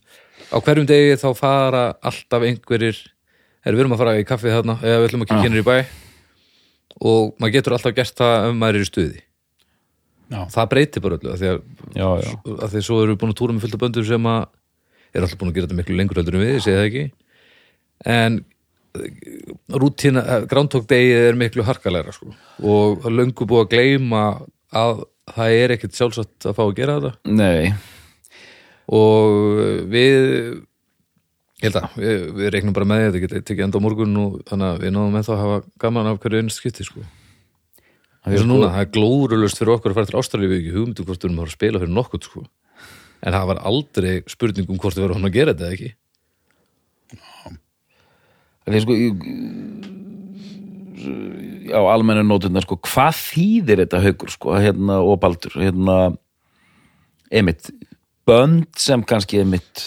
á 0.52 0.58
hverjum 0.60 0.90
degi 0.90 1.18
þá 1.22 1.30
fara 1.38 1.84
alltaf 2.00 2.48
einhverjir, 2.48 3.02
er 3.66 3.76
við 3.76 3.84
erum 3.84 3.96
að 3.96 4.04
fara 4.04 4.16
í 4.20 4.28
kaffið 4.28 4.56
þarna, 4.58 4.78
eða 4.82 5.02
við 5.02 5.10
ætlum 5.10 5.26
að 5.26 5.32
kikja 5.34 5.52
ah. 5.52 5.60
í 5.60 5.66
bæ 5.68 5.78
og 7.02 7.36
maður 7.42 7.54
getur 7.58 7.76
alltaf 7.78 7.98
gert 7.98 8.18
það 8.22 8.48
ef 8.48 8.56
maður 8.62 8.80
er 8.80 8.86
í 8.86 8.90
stuði. 8.90 9.22
já, 10.32 10.42
Það 10.56 10.72
breytir 10.74 11.06
bara 11.06 11.20
öllu, 11.20 11.34
af 11.34 11.42
því 11.42 11.52
að, 11.52 11.62
Já, 11.92 12.08
já, 12.22 12.32
að 12.58 12.74
því 12.76 12.84
svo 12.88 13.02
erum 13.02 13.16
við 13.16 13.22
búin 13.22 13.34
að 13.34 13.40
túra 13.42 13.56
með 13.56 13.66
fullt 13.66 13.78
af 13.78 13.84
böndur 13.84 14.08
sem 14.08 14.32
að 14.32 14.42
er 15.12 15.26
alltaf 15.26 15.42
búin 15.42 15.52
að 15.52 15.58
gera 15.58 15.68
þetta 15.68 15.80
miklu 15.82 15.98
lengur 15.98 16.22
heldur 16.22 16.38
en 16.38 16.44
við, 16.46 16.54
ég 16.56 16.66
segi 16.66 16.78
það 16.78 16.88
ekki 16.90 17.06
en 18.12 18.40
rútína, 19.82 20.24
Groundhog 20.52 20.88
Day 20.90 21.14
er 21.16 21.38
miklu 21.40 21.64
harkalæra 21.68 22.14
sko. 22.16 22.34
og 22.60 23.02
það 23.04 23.10
er 23.12 23.18
löngu 23.20 23.48
búið 23.48 23.64
að 23.66 23.72
gleyma 23.76 24.24
að 24.82 25.04
það 25.32 25.56
er 25.62 25.76
ekkert 25.76 25.98
sjálfsagt 25.98 26.48
að 26.50 26.58
fá 26.58 26.64
að 26.66 26.76
gera 26.80 26.98
þetta 27.00 27.36
nei 27.40 27.74
og 28.92 29.88
við 29.92 30.62
ég 31.62 31.68
held 31.68 31.78
að, 31.78 31.98
við, 32.02 32.28
við 32.40 32.54
reiknum 32.56 32.76
bara 32.76 32.90
með 32.90 33.04
að 33.04 33.08
þetta 33.08 33.24
geti 33.26 33.42
tekið 33.48 33.66
enda 33.68 33.82
á 33.82 33.86
morgun 33.86 34.20
og 34.22 34.38
þannig 34.50 34.68
að 34.68 34.82
við 34.82 34.94
náðum 34.96 35.18
það 35.22 35.34
að 35.36 35.42
hafa 35.46 35.60
gaman 35.84 36.10
af 36.12 36.22
hverju 36.24 36.42
einu 36.42 36.56
skipti 36.56 36.88
sko. 36.88 37.06
Það 38.22 38.38
er 38.38 38.50
núna, 38.50 38.72
það 38.74 38.84
er 38.86 38.92
glórulust 38.98 39.62
fyrir 39.62 39.76
okkur 39.76 39.94
að 39.94 39.98
fara 40.00 40.10
til 40.10 40.20
Ástralíu 40.20 40.50
við 40.52 40.60
ekki 40.60 40.76
hugmyndu 40.76 41.06
hvort 41.06 41.24
við 41.24 41.30
erum 41.30 41.42
að 41.42 41.54
spila 41.56 41.82
fyrir 41.82 41.96
nokkurt 41.96 42.28
sko. 42.30 42.44
en 43.22 43.36
það 43.36 43.48
var 43.52 43.60
aldrei 43.70 44.14
spurning 44.30 44.70
um 44.70 44.80
hvort 44.82 44.98
við 44.98 45.06
verðum 45.06 45.28
að 45.30 45.36
gera 45.38 45.54
þetta 45.54 45.74
ekki 45.76 45.94
Það 48.62 48.78
er 48.78 48.84
sko 48.86 48.96
ég, 48.98 49.24
á 51.74 51.82
almennu 51.92 52.24
nótundar 52.28 52.66
sko, 52.66 52.78
hvað 52.86 53.16
þýðir 53.18 53.82
þetta 53.86 54.02
haugur 54.06 54.34
sko, 54.34 54.54
hérna, 54.62 55.00
og 55.02 55.18
baldur 55.24 55.56
hérna, 55.58 55.96
einmitt 57.34 57.72
bönd 58.30 58.70
sem 58.80 59.02
kannski 59.08 59.42
einmitt 59.42 59.86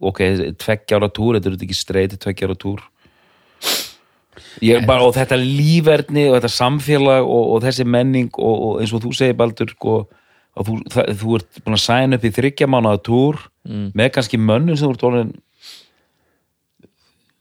ok, 0.00 0.22
tveggjára 0.62 1.10
túr 1.14 1.38
þetta 1.38 1.52
er 1.52 1.66
ekki 1.66 1.76
streyti 1.76 2.20
tveggjára 2.20 2.56
túr. 2.58 2.84
Bara, 4.86 5.02
og 5.04 5.14
þetta 5.16 5.38
líferni 5.40 6.26
og 6.30 6.38
þetta 6.38 6.52
samfélag 6.52 7.24
og, 7.24 7.50
og 7.56 7.64
þessi 7.64 7.86
menning 7.88 8.30
og, 8.36 8.54
og 8.68 8.78
eins 8.82 8.92
og 8.96 9.02
þú 9.04 9.12
segir 9.16 9.36
baldur 9.38 9.72
sko, 9.72 9.96
að 10.56 10.68
þú, 10.68 10.76
það, 10.92 11.10
þú 11.22 11.38
ert 11.38 11.60
búin 11.64 11.78
að 11.78 11.84
sæna 11.84 12.18
upp 12.18 12.24
í 12.24 12.34
þryggja 12.36 12.68
mánuða 12.70 13.02
túr 13.08 13.42
með 13.66 14.12
kannski 14.14 14.40
mönnum 14.40 14.78
sem 14.78 14.88
þú 14.88 14.94
ert 14.94 15.06
orðin 15.08 15.34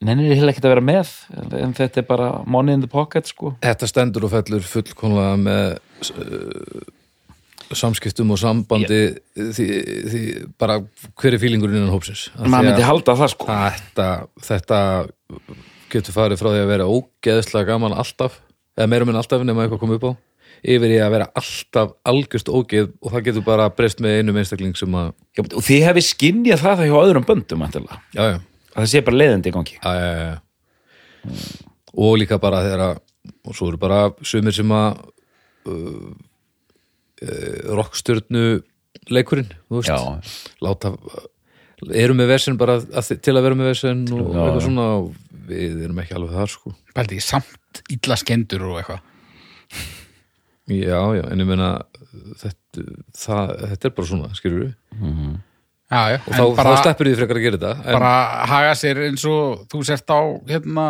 nennir 0.06 0.34
ég 0.34 0.42
heila 0.42 0.54
ekkert 0.54 0.68
að 0.68 0.76
vera 0.76 0.86
með 0.86 1.14
en 1.62 1.74
þetta 1.78 2.02
er 2.02 2.08
bara 2.08 2.30
money 2.50 2.76
in 2.76 2.84
the 2.84 2.92
pocket 2.92 3.30
sko. 3.30 3.56
Þetta 3.64 3.90
stendur 3.90 4.28
og 4.28 4.34
fellur 4.34 4.66
fullkonlega 4.68 5.38
með 5.42 5.78
uh, 6.20 6.86
samskiptum 7.74 8.34
og 8.36 8.40
sambandi 8.42 9.00
því, 9.34 9.68
því 10.12 10.22
bara 10.62 10.80
hver 11.18 11.36
er 11.36 11.42
fílingurinn 11.42 11.80
innan 11.80 11.94
hópsins? 11.94 12.28
Maður 12.38 12.58
að 12.60 12.68
myndi 12.70 12.86
halda 12.90 13.16
það 13.22 13.32
sko. 13.34 13.48
þetta, 13.50 14.10
þetta 14.50 14.80
getur 15.94 16.16
farið 16.16 16.42
frá 16.42 16.52
því 16.52 16.62
að 16.62 16.72
vera 16.74 16.90
ógeðslega 16.92 17.70
gaman 17.72 17.98
alltaf 17.98 18.40
eða 18.76 18.90
meira 18.92 19.08
minn 19.08 19.20
alltaf 19.20 19.46
nema 19.48 19.66
eitthvað 19.66 19.84
komið 19.84 20.00
upp 20.00 20.08
á 20.10 20.14
yfir 20.66 20.96
í 20.96 21.00
að 21.04 21.14
vera 21.14 21.30
alltaf 21.38 21.96
algjörst 22.10 22.50
ógeð 22.50 22.92
og 23.02 23.14
það 23.14 23.26
getur 23.28 23.46
bara 23.46 23.68
breyst 23.74 24.02
með 24.02 24.20
einum 24.20 24.40
einstakling 24.42 24.78
sem 24.78 24.98
að 24.98 25.12
Já, 25.38 25.44
og 25.46 25.66
þið 25.66 25.84
hefði 25.90 26.04
skinnjað 26.08 26.64
það 26.64 26.80
það 26.80 26.90
hjá 26.90 26.98
öðrum 27.02 27.28
böndum 27.28 27.66
já, 27.66 27.90
já, 28.16 28.38
að 28.40 28.80
það 28.80 28.92
sé 28.94 29.04
bara 29.06 29.20
leiðandi 29.22 29.52
í 29.52 29.56
gangi? 29.56 29.76
Og 31.96 32.18
líka 32.20 32.40
bara 32.42 32.64
þegar 32.66 32.86
að 32.90 33.04
og 33.46 33.58
svo 33.58 33.70
eru 33.72 33.80
bara 33.82 34.00
sumir 34.26 34.56
sem 34.56 34.72
að 34.74 35.02
uh, 35.70 36.14
rockstjörnu 37.80 38.46
leikurinn, 39.12 39.52
láta 40.64 40.94
eru 41.92 42.16
með 42.18 42.30
versin 42.32 42.58
bara 42.58 42.78
að, 42.82 43.12
til 43.22 43.36
að 43.36 43.44
vera 43.46 43.58
með 43.60 43.70
versin 43.74 44.06
og 44.16 44.22
Já, 44.22 44.40
eitthvað 44.40 44.56
já. 44.60 44.66
svona 44.66 44.86
og 44.96 45.10
við 45.46 45.82
erum 45.86 46.00
ekki 46.02 46.16
alveg 46.18 46.38
þar 46.40 46.54
sko. 46.56 46.72
Pældi, 46.96 47.20
samt 47.22 47.82
illa 47.94 48.18
skendur 48.18 48.64
og 48.70 48.80
eitthvað. 48.80 49.04
Já, 50.72 51.02
já, 51.20 51.24
en 51.30 51.44
ég 51.44 51.50
meina 51.50 51.68
þetta, 52.42 52.86
það, 53.14 53.52
þetta 53.74 53.90
er 53.90 53.94
bara 54.00 54.10
svona, 54.10 54.32
skilur 54.38 54.64
við 54.64 54.72
Já, 55.86 56.00
já, 56.16 56.18
og 56.26 56.32
þá, 56.34 56.44
þá 56.58 56.70
sleppur 56.82 57.06
því 57.06 57.18
frekar 57.20 57.38
að 57.38 57.44
gera 57.46 57.58
þetta 57.60 57.74
en, 57.84 57.98
bara 58.00 58.14
haga 58.50 58.72
sér 58.80 59.02
eins 59.06 59.26
og 59.30 59.68
þú 59.70 59.82
sért 59.86 60.10
á 60.10 60.20
hérna 60.50 60.86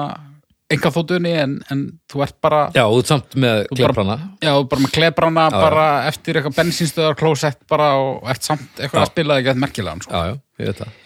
enga 0.73 0.89
þóttunni 0.93 1.31
en, 1.37 1.55
en 1.71 1.81
þú 2.09 2.21
ert 2.25 2.37
bara 2.41 2.61
já, 2.73 2.83
ert 2.83 3.09
samt 3.09 3.35
með 3.37 3.65
kleprana 3.75 4.17
já, 4.41 4.51
bara 4.65 4.81
með 4.81 4.93
klebrana 4.95 5.45
Já, 5.51 5.57
bara 5.61 5.85
eftir 6.09 6.39
eitthvað 6.39 6.57
bensinstöðar 6.57 7.17
klósett 7.19 7.59
bara 7.69 7.91
og 8.01 8.31
ert 8.31 8.47
samt 8.47 8.79
eitthvað 8.79 9.03
Já. 9.03 9.05
að 9.05 9.11
spila 9.11 9.37
ekki 9.41 9.53
að 9.53 9.61
merkilega 9.61 10.05
sko. 10.05 10.15
já, 10.15 10.31
já, 10.31 10.39
ég 10.63 10.71
veit 10.71 10.81
það. 10.81 11.01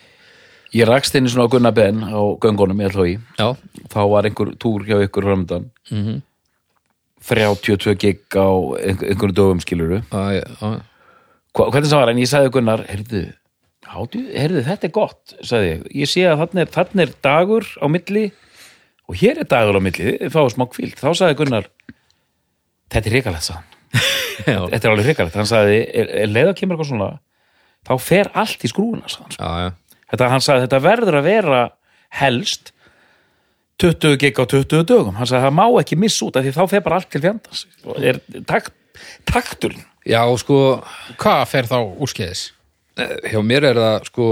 Ég 0.69 0.85
rakst 0.85 1.15
einu 1.17 1.31
svona 1.33 1.49
á 1.49 1.51
Gunnar 1.51 1.73
Ben 1.75 2.03
á 2.05 2.21
göngunum 2.39 2.83
ég 2.83 2.91
ætla 2.91 3.07
í, 3.09 3.17
já, 3.39 3.47
þá 3.91 4.01
var 4.13 4.29
einhver 4.29 4.55
túr 4.61 4.85
hjá 4.87 4.99
ykkur 5.03 5.27
framöndan 5.27 5.69
mhm. 5.91 6.21
32 7.27 7.97
gig 7.99 8.23
á 8.31 8.47
einhver, 8.79 9.11
einhverjum 9.11 9.35
dögum 9.35 9.63
skiluru 9.65 10.03
já, 10.05 10.23
já, 10.39 10.45
já, 10.55 10.75
Hva, 11.57 11.71
hvernig 11.73 11.89
það 11.91 11.99
var, 11.99 12.13
en 12.13 12.21
ég 12.23 12.31
sagði 12.31 12.53
Gunnar 12.55 12.85
heyrðu, 12.87 13.25
hátu, 13.91 14.21
heyrðu, 14.31 14.67
þetta 14.69 14.87
er 14.87 14.93
gott 14.95 15.39
sagði 15.41 15.73
ég, 15.73 15.89
ég 16.05 16.11
sé 16.13 16.29
að 16.29 16.45
þarna 16.45 16.63
er, 16.63 16.77
þarna 16.77 17.03
er 17.03 17.17
dagur 17.25 17.73
á 17.81 17.85
milli 17.91 18.29
og 19.09 19.17
hér 19.19 19.41
er 19.41 19.49
dagur 19.49 19.79
á 19.79 19.81
milli, 19.83 20.15
þið 20.21 20.33
fáið 20.33 20.53
smá 20.55 20.65
kvíld 20.69 20.99
þá 20.99 21.09
sagði 21.17 21.37
Gunnar 21.39 21.69
þetta 22.93 23.09
er 23.09 23.15
já, 24.49 24.59
þetta 24.69 24.81
er 24.81 24.93
alveg 24.93 25.09
reikalegt, 25.09 25.37
hann 25.39 25.49
sagði, 25.49 25.79
að 26.51 26.57
kemur 26.59 26.77
eitthvað 26.77 26.91
svona, 26.91 27.09
þá 27.89 27.93
fer 28.05 28.31
allt 28.37 28.65
í 28.65 28.71
hann, 28.71 29.13
sko. 29.15 29.29
já, 29.65 29.71
þetta, 30.13 30.29
hann 30.35 30.45
sagði, 30.45 30.67
þetta 30.67 30.83
verður 30.85 31.19
að 31.19 31.29
vera 31.29 31.63
helst 32.19 32.73
20 33.79 34.19
gig 34.19 34.39
á 34.39 34.43
20 34.43 34.85
dögum, 34.85 35.17
hann 35.17 35.29
sagði, 35.29 35.47
það 35.47 35.57
má 35.57 35.65
ekki 35.81 35.97
missa 35.99 36.27
út 36.27 36.37
af 36.37 36.45
því 36.45 36.55
þá 36.57 36.63
fer 36.67 36.85
bara 36.85 36.99
allt 36.99 37.09
til 37.13 37.21
fjandans. 37.23 37.61
Er 38.03 38.19
takt, 38.49 38.73
takturinn. 39.29 39.85
Já, 40.03 40.19
sko 40.41 40.57
hvað 41.21 41.43
fer 41.47 41.69
þá 41.69 41.77
úrskeiðis? 41.79 42.49
hjá 43.29 43.39
mér 43.45 43.69
er 43.69 43.79
það 43.79 44.07
sko 44.09 44.27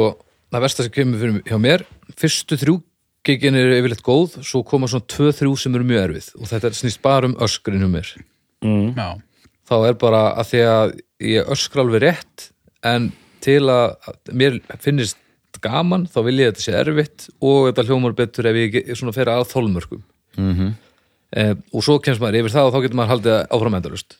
það 0.51 0.63
versta 0.65 0.85
sem 0.85 0.93
kemur 0.95 1.21
fyrir 1.21 1.39
hjá 1.47 1.57
mér 1.61 1.83
fyrstu 2.17 2.59
þrjú 2.59 2.77
gigin 3.27 3.57
er 3.59 3.75
yfirleitt 3.77 4.03
góð 4.05 4.39
svo 4.47 4.63
koma 4.67 4.89
svona 4.89 5.07
tvö 5.11 5.33
þrjú 5.35 5.53
sem 5.59 5.77
eru 5.77 5.87
mjög 5.87 6.03
erfið. 6.07 6.31
Og 6.39 6.49
þetta 6.49 6.73
snýst 6.77 7.03
bara 7.03 7.29
um 7.29 7.37
öskrin 7.43 7.83
hjá 7.83 7.91
mér. 7.91 8.11
Mm. 8.65 8.89
Já, 8.97 9.09
þá 9.69 9.75
er 9.91 10.01
bara 10.01 10.23
að 10.39 10.51
því 10.51 10.65
að 10.71 10.97
ég 11.27 11.53
öskra 11.55 11.85
alveg 11.85 12.03
rétt 12.07 12.49
en 12.87 13.11
til 13.43 13.61
að 13.69 14.11
mér 14.33 14.59
finnist 14.81 15.19
gaman 15.61 16.05
þá 16.09 16.19
vil 16.25 16.39
ég 16.39 16.49
að 16.49 16.55
þetta 16.55 16.65
sé 16.65 16.75
erfitt 16.77 17.29
og 17.41 17.69
þetta 17.69 17.87
hljómar 17.87 18.17
betur 18.17 18.49
ef 18.49 18.59
ég 18.59 18.91
svona 18.97 19.15
fer 19.15 19.31
að 19.33 19.47
þolmörkum. 19.53 20.03
Mm 20.37 20.75
eh, 21.35 21.53
og 21.73 21.83
svo 21.83 21.97
kemst 22.03 22.21
maður 22.23 22.41
yfir 22.41 22.55
það 22.55 22.69
og 22.69 22.75
þá 22.75 22.83
getur 22.85 22.99
maður 22.99 23.13
haldið 23.15 23.37
áfram 23.57 23.77
endalust 23.79 24.17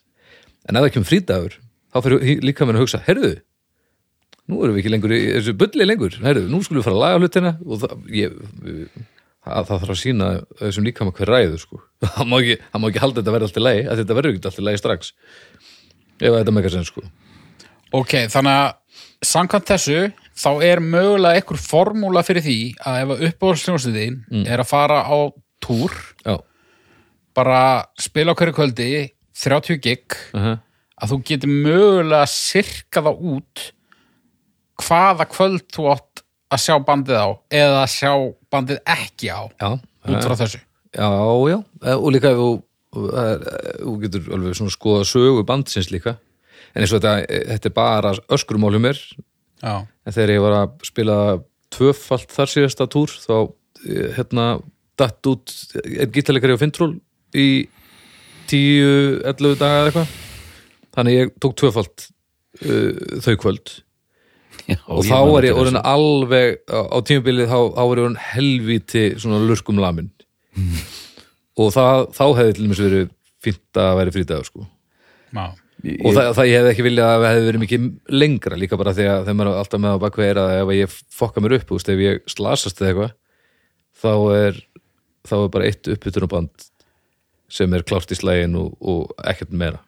en 0.68 0.78
ef 0.78 0.86
það 0.86 0.94
kemur 0.96 1.10
frídagur 1.12 1.58
þá 1.94 2.00
fyrir 2.04 2.44
líka 2.44 2.68
mér 2.68 2.80
að 2.80 2.86
hugsa, 2.86 3.04
herðu 3.06 3.34
nú 4.48 4.64
erum 4.64 4.76
við 4.78 4.84
ekki 4.84 4.94
lengur 4.94 5.14
í 5.16 5.20
þessu 5.36 5.54
bulli 5.60 5.88
lengur 5.88 6.18
herðu, 6.24 6.48
nú 6.52 6.62
skulum 6.64 6.82
við 6.82 6.88
fara 6.88 6.98
að 6.98 7.04
laga 7.04 7.22
hlutina 7.22 7.54
og 7.66 7.82
það, 7.84 7.96
ég, 8.16 8.36
það, 9.44 9.68
það 9.68 9.72
þarf 9.74 9.94
að 9.94 10.02
sína 10.02 10.32
þessum 10.62 10.88
líka 10.88 11.08
maður 11.08 11.22
hver 11.22 11.32
ræðu 11.34 11.62
sko. 11.62 11.82
það, 12.04 12.26
má 12.32 12.36
ekki, 12.40 12.58
það 12.72 12.84
má 12.84 12.90
ekki 12.90 13.04
halda 13.06 13.22
þetta 13.22 13.36
verði 13.36 13.50
allt 13.50 13.62
í 13.62 13.66
lagi 13.66 13.86
að 13.88 14.02
þetta 14.02 14.18
verður 14.20 14.36
ekki 14.38 14.52
allt 14.52 14.62
í 14.62 14.68
lagi 14.68 14.82
strax 14.84 15.14
ef 16.18 16.30
að 16.32 16.38
þetta 16.40 16.54
með 16.54 16.62
eitthvað 16.64 16.78
sem 16.78 16.88
sko 16.88 17.08
ok, 17.98 18.14
þannig 18.34 18.62
að 18.62 18.70
samkvæmt 19.28 19.72
þessu, 19.72 20.00
þá 20.38 20.50
er 20.68 20.82
mögulega 20.84 21.40
einhver 21.40 21.60
formúla 21.62 22.24
fyrir 22.26 22.46
því 22.46 22.58
að 22.86 23.00
ef 23.02 23.14
að 23.14 23.24
uppáhaldsljónstuðin 23.32 24.18
Mm. 24.30 24.46
er 24.46 24.62
að 24.62 24.70
fara 24.70 25.00
á 25.02 25.18
túr, 25.64 25.94
já, 26.22 26.38
bara 27.34 27.62
spila 28.00 28.34
á 28.34 28.38
hverju 28.38 28.54
kvöldi 28.54 28.90
30 29.38 29.80
gig 29.82 30.18
uh 30.34 30.42
-huh. 30.42 30.60
að 31.02 31.10
þú 31.12 31.18
getur 31.26 31.50
mögulega 31.50 32.26
sirka 32.30 33.02
það 33.02 33.22
út 33.34 33.72
hvaða 34.84 35.28
kvöld 35.32 35.66
þú 35.74 35.90
átt 35.94 36.24
að 36.54 36.64
sjá 36.64 36.76
bandið 36.88 37.20
á 37.20 37.28
eða 37.60 37.82
að 37.82 37.92
sjá 37.94 38.12
bandið 38.54 38.80
ekki 38.94 39.32
á 39.34 39.42
já, 39.52 39.70
út 39.74 40.24
frá 40.24 40.36
þessu? 40.40 40.62
Já, 40.96 41.10
já, 41.52 41.58
eh, 41.84 41.98
og 41.98 42.14
líka 42.16 42.32
ef 42.32 42.40
þú 42.40 42.52
eh, 43.12 43.48
þú 43.84 43.96
getur 44.04 44.30
alveg 44.38 44.58
svona 44.58 44.74
skoða 44.74 45.08
sögu 45.08 45.44
bandsins 45.48 45.92
líka. 45.92 46.16
En 46.74 46.84
eins 46.84 46.94
og 46.94 47.02
þetta, 47.02 47.26
eh, 47.28 47.44
þetta 47.54 47.70
er 47.70 47.76
bara 47.76 48.14
öskrumál 48.34 48.74
hjá 48.76 48.82
mér. 48.82 49.02
Já, 49.62 49.88
en 50.06 50.14
þegar 50.14 50.34
ég 50.36 50.44
var 50.46 50.56
að 50.62 50.86
spila 50.88 51.18
tvöfalt 51.74 52.32
þar 52.32 52.54
síðasta 52.54 52.88
túr 52.88 53.12
þá 53.12 53.54
hérna 54.18 54.46
datt 54.98 55.28
út 55.30 55.52
einn 55.84 56.14
gítarleikari 56.14 56.56
á 56.58 56.62
Fintról 56.62 56.94
í 57.36 57.68
10-11 58.48 59.60
daga 59.60 59.82
eða 59.82 59.90
eitthvað. 59.92 60.16
Þannig 60.96 61.18
ég 61.18 61.34
tók 61.38 61.58
tvöfalt 61.60 62.08
uh, 62.66 63.20
þau 63.22 63.36
kvöld 63.38 63.74
Já, 64.68 64.80
og 64.84 65.04
ég 65.06 65.12
þá 65.12 65.20
var 65.32 65.48
ég 65.48 65.60
orðin 65.62 65.80
alveg 65.80 66.58
á, 66.68 66.98
tímabilið 67.08 67.52
þá, 67.52 67.60
þá 67.78 67.84
var 67.84 68.00
ég 68.02 68.08
orðin 68.08 68.24
helvíti 68.34 69.04
svona 69.22 69.40
lurkum 69.44 69.80
lamin 69.80 70.10
og 71.62 71.72
það, 71.76 72.04
þá 72.18 72.26
hefði 72.26 72.58
til 72.58 72.66
dæmis 72.66 72.84
verið 72.84 73.08
fínt 73.48 73.80
að 73.80 73.94
væri 74.02 74.14
frídagur 74.16 74.50
sko. 74.50 74.66
Já, 75.32 75.46
og 75.48 76.16
það, 76.18 76.32
það 76.40 76.50
ég 76.50 76.60
hefði 76.60 76.72
ekki 76.74 76.88
viljað 76.88 77.12
að 77.14 77.24
það 77.24 77.36
hefði 77.36 77.48
verið 77.48 77.64
mikið 77.64 77.88
lengra 78.24 78.60
líka 78.60 78.80
bara 78.82 78.96
því 78.98 79.08
að 79.12 79.22
þegar 79.28 79.40
maður 79.40 79.52
er 79.52 79.62
alltaf 79.62 79.84
með 79.84 79.96
á 79.96 80.04
bakveg 80.04 80.42
að 80.42 80.54
ef 80.58 80.74
ég 80.76 80.96
fokka 81.20 81.44
mér 81.44 81.58
upp, 81.60 81.74
veist, 81.76 81.92
ef 81.94 82.04
ég 82.04 82.24
slasast 82.34 82.82
eða 82.82 82.90
eitthvað 82.92 83.14
þá 83.98 84.14
er 84.38 84.62
þá 85.28 85.36
er 85.38 85.52
bara 85.54 85.70
eitt 85.70 85.92
uppbytunarband 85.94 86.68
sem 87.58 87.74
er 87.78 87.86
klárt 87.88 88.12
í 88.12 88.18
slægin 88.18 88.58
og, 88.60 88.74
og 88.82 89.14
ekkert 89.28 89.54
meira 89.56 89.84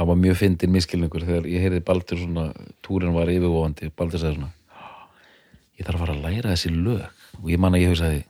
það 0.00 0.08
var 0.08 0.16
mjög 0.16 0.38
fyndin 0.40 0.72
miskilningur 0.72 1.26
þegar 1.28 1.46
ég 1.50 1.60
heyrði 1.66 1.82
Baldur 1.84 2.20
svona, 2.22 2.46
túrin 2.80 3.12
var 3.12 3.28
yfirvóandi 3.28 3.90
Baldur 3.92 4.22
sagði 4.22 4.38
svona 4.38 4.52
ég 5.76 5.84
þarf 5.84 5.96
að 5.96 6.04
fara 6.04 6.14
að 6.16 6.24
læra 6.26 6.52
þessi 6.54 6.72
lög. 6.72 7.24
Og 7.40 7.48
ég 7.52 7.60
man 7.60 7.76
að 7.76 7.84
ég 7.84 7.92
hugsaði 7.92 8.20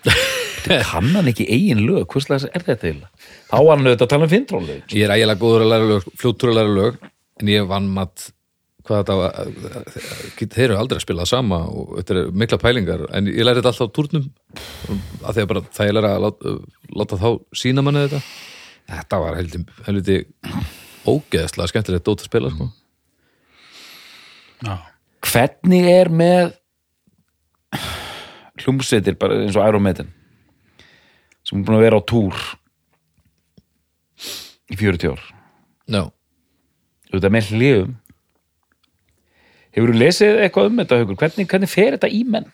"Þetta 0.00 0.78
kann 0.90 1.12
hann 1.14 1.30
ekki 1.30 1.46
eigin 1.50 1.82
lög 1.86 2.06
hvers 2.10 2.26
slags 2.28 2.46
er 2.48 2.64
þetta 2.66 2.86
eiginlega? 2.88 3.10
Þá 3.50 3.56
var 3.58 3.76
hann 3.76 3.86
auðvitað 3.86 4.06
að 4.06 4.12
tala 4.12 4.26
um 4.26 4.32
fintrónlög 4.34 4.94
ég 4.94 5.06
er 5.06 5.14
ægilega 5.14 5.40
góður 5.40 5.64
að 5.64 5.72
læra 5.72 5.88
lög, 5.90 6.06
fljóttur 6.20 6.52
að 6.52 6.58
læra 6.58 6.74
lög 6.76 7.00
en 7.40 7.50
ég 7.50 7.66
vann 7.70 7.88
mat 7.96 8.30
hvað 8.86 9.02
þetta 9.04 10.46
þeir 10.54 10.64
eru 10.68 10.78
aldrei 10.80 10.98
að 10.98 11.04
spila 11.04 11.24
það 11.24 11.32
sama 11.32 11.58
og 11.68 11.96
þetta 11.98 12.14
er 12.16 12.30
mikla 12.42 12.58
pælingar 12.62 13.06
en 13.14 13.26
ég 13.30 13.44
læri 13.44 13.60
þetta 13.60 13.72
alltaf 13.72 13.90
á 13.92 13.96
túrnum 13.96 14.30
að 15.24 15.34
því 15.34 15.42
að 15.42 15.50
bara 15.52 15.64
það 15.70 15.90
ég 15.90 15.96
læra 15.98 16.14
að 16.16 16.24
láta, 16.26 16.54
láta 17.02 17.20
þá 17.20 17.28
sína 17.62 17.84
manni 17.84 18.06
þetta 18.06 18.22
þetta 18.90 19.20
var 19.22 19.38
heldur, 19.38 19.64
heldur 19.86 20.24
ógeðslega 21.08 21.70
skemmtilegt 21.70 22.06
dót 22.06 22.24
að 22.24 22.30
spila 22.30 22.52
sko. 22.52 22.68
já. 24.66 24.74
hvernig 25.30 25.90
er 25.90 26.10
með 26.12 26.54
hljómsveitir 28.60 29.16
bara 29.20 29.38
eins 29.40 29.56
og 29.56 29.66
Iron 29.66 29.84
Maiden 29.84 30.10
sem 31.46 31.60
er 31.60 31.66
búin 31.66 31.78
að 31.78 31.86
vera 31.86 32.00
á 32.00 32.08
túr 32.08 32.40
í 34.70 34.78
40 34.78 35.14
ár 35.14 35.22
Já, 35.90 36.04
auðvitað 37.10 37.34
með 37.34 37.50
hliðum 37.50 37.94
hefur 39.74 39.92
þú 39.92 40.00
lesið 40.02 40.40
eitthvað 40.44 40.68
um 40.70 40.80
þetta 40.82 40.98
hugur 41.00 41.18
hvernig, 41.18 41.48
hvernig 41.50 41.70
fer 41.70 41.96
þetta 41.96 42.10
í 42.10 42.22
menn 42.26 42.50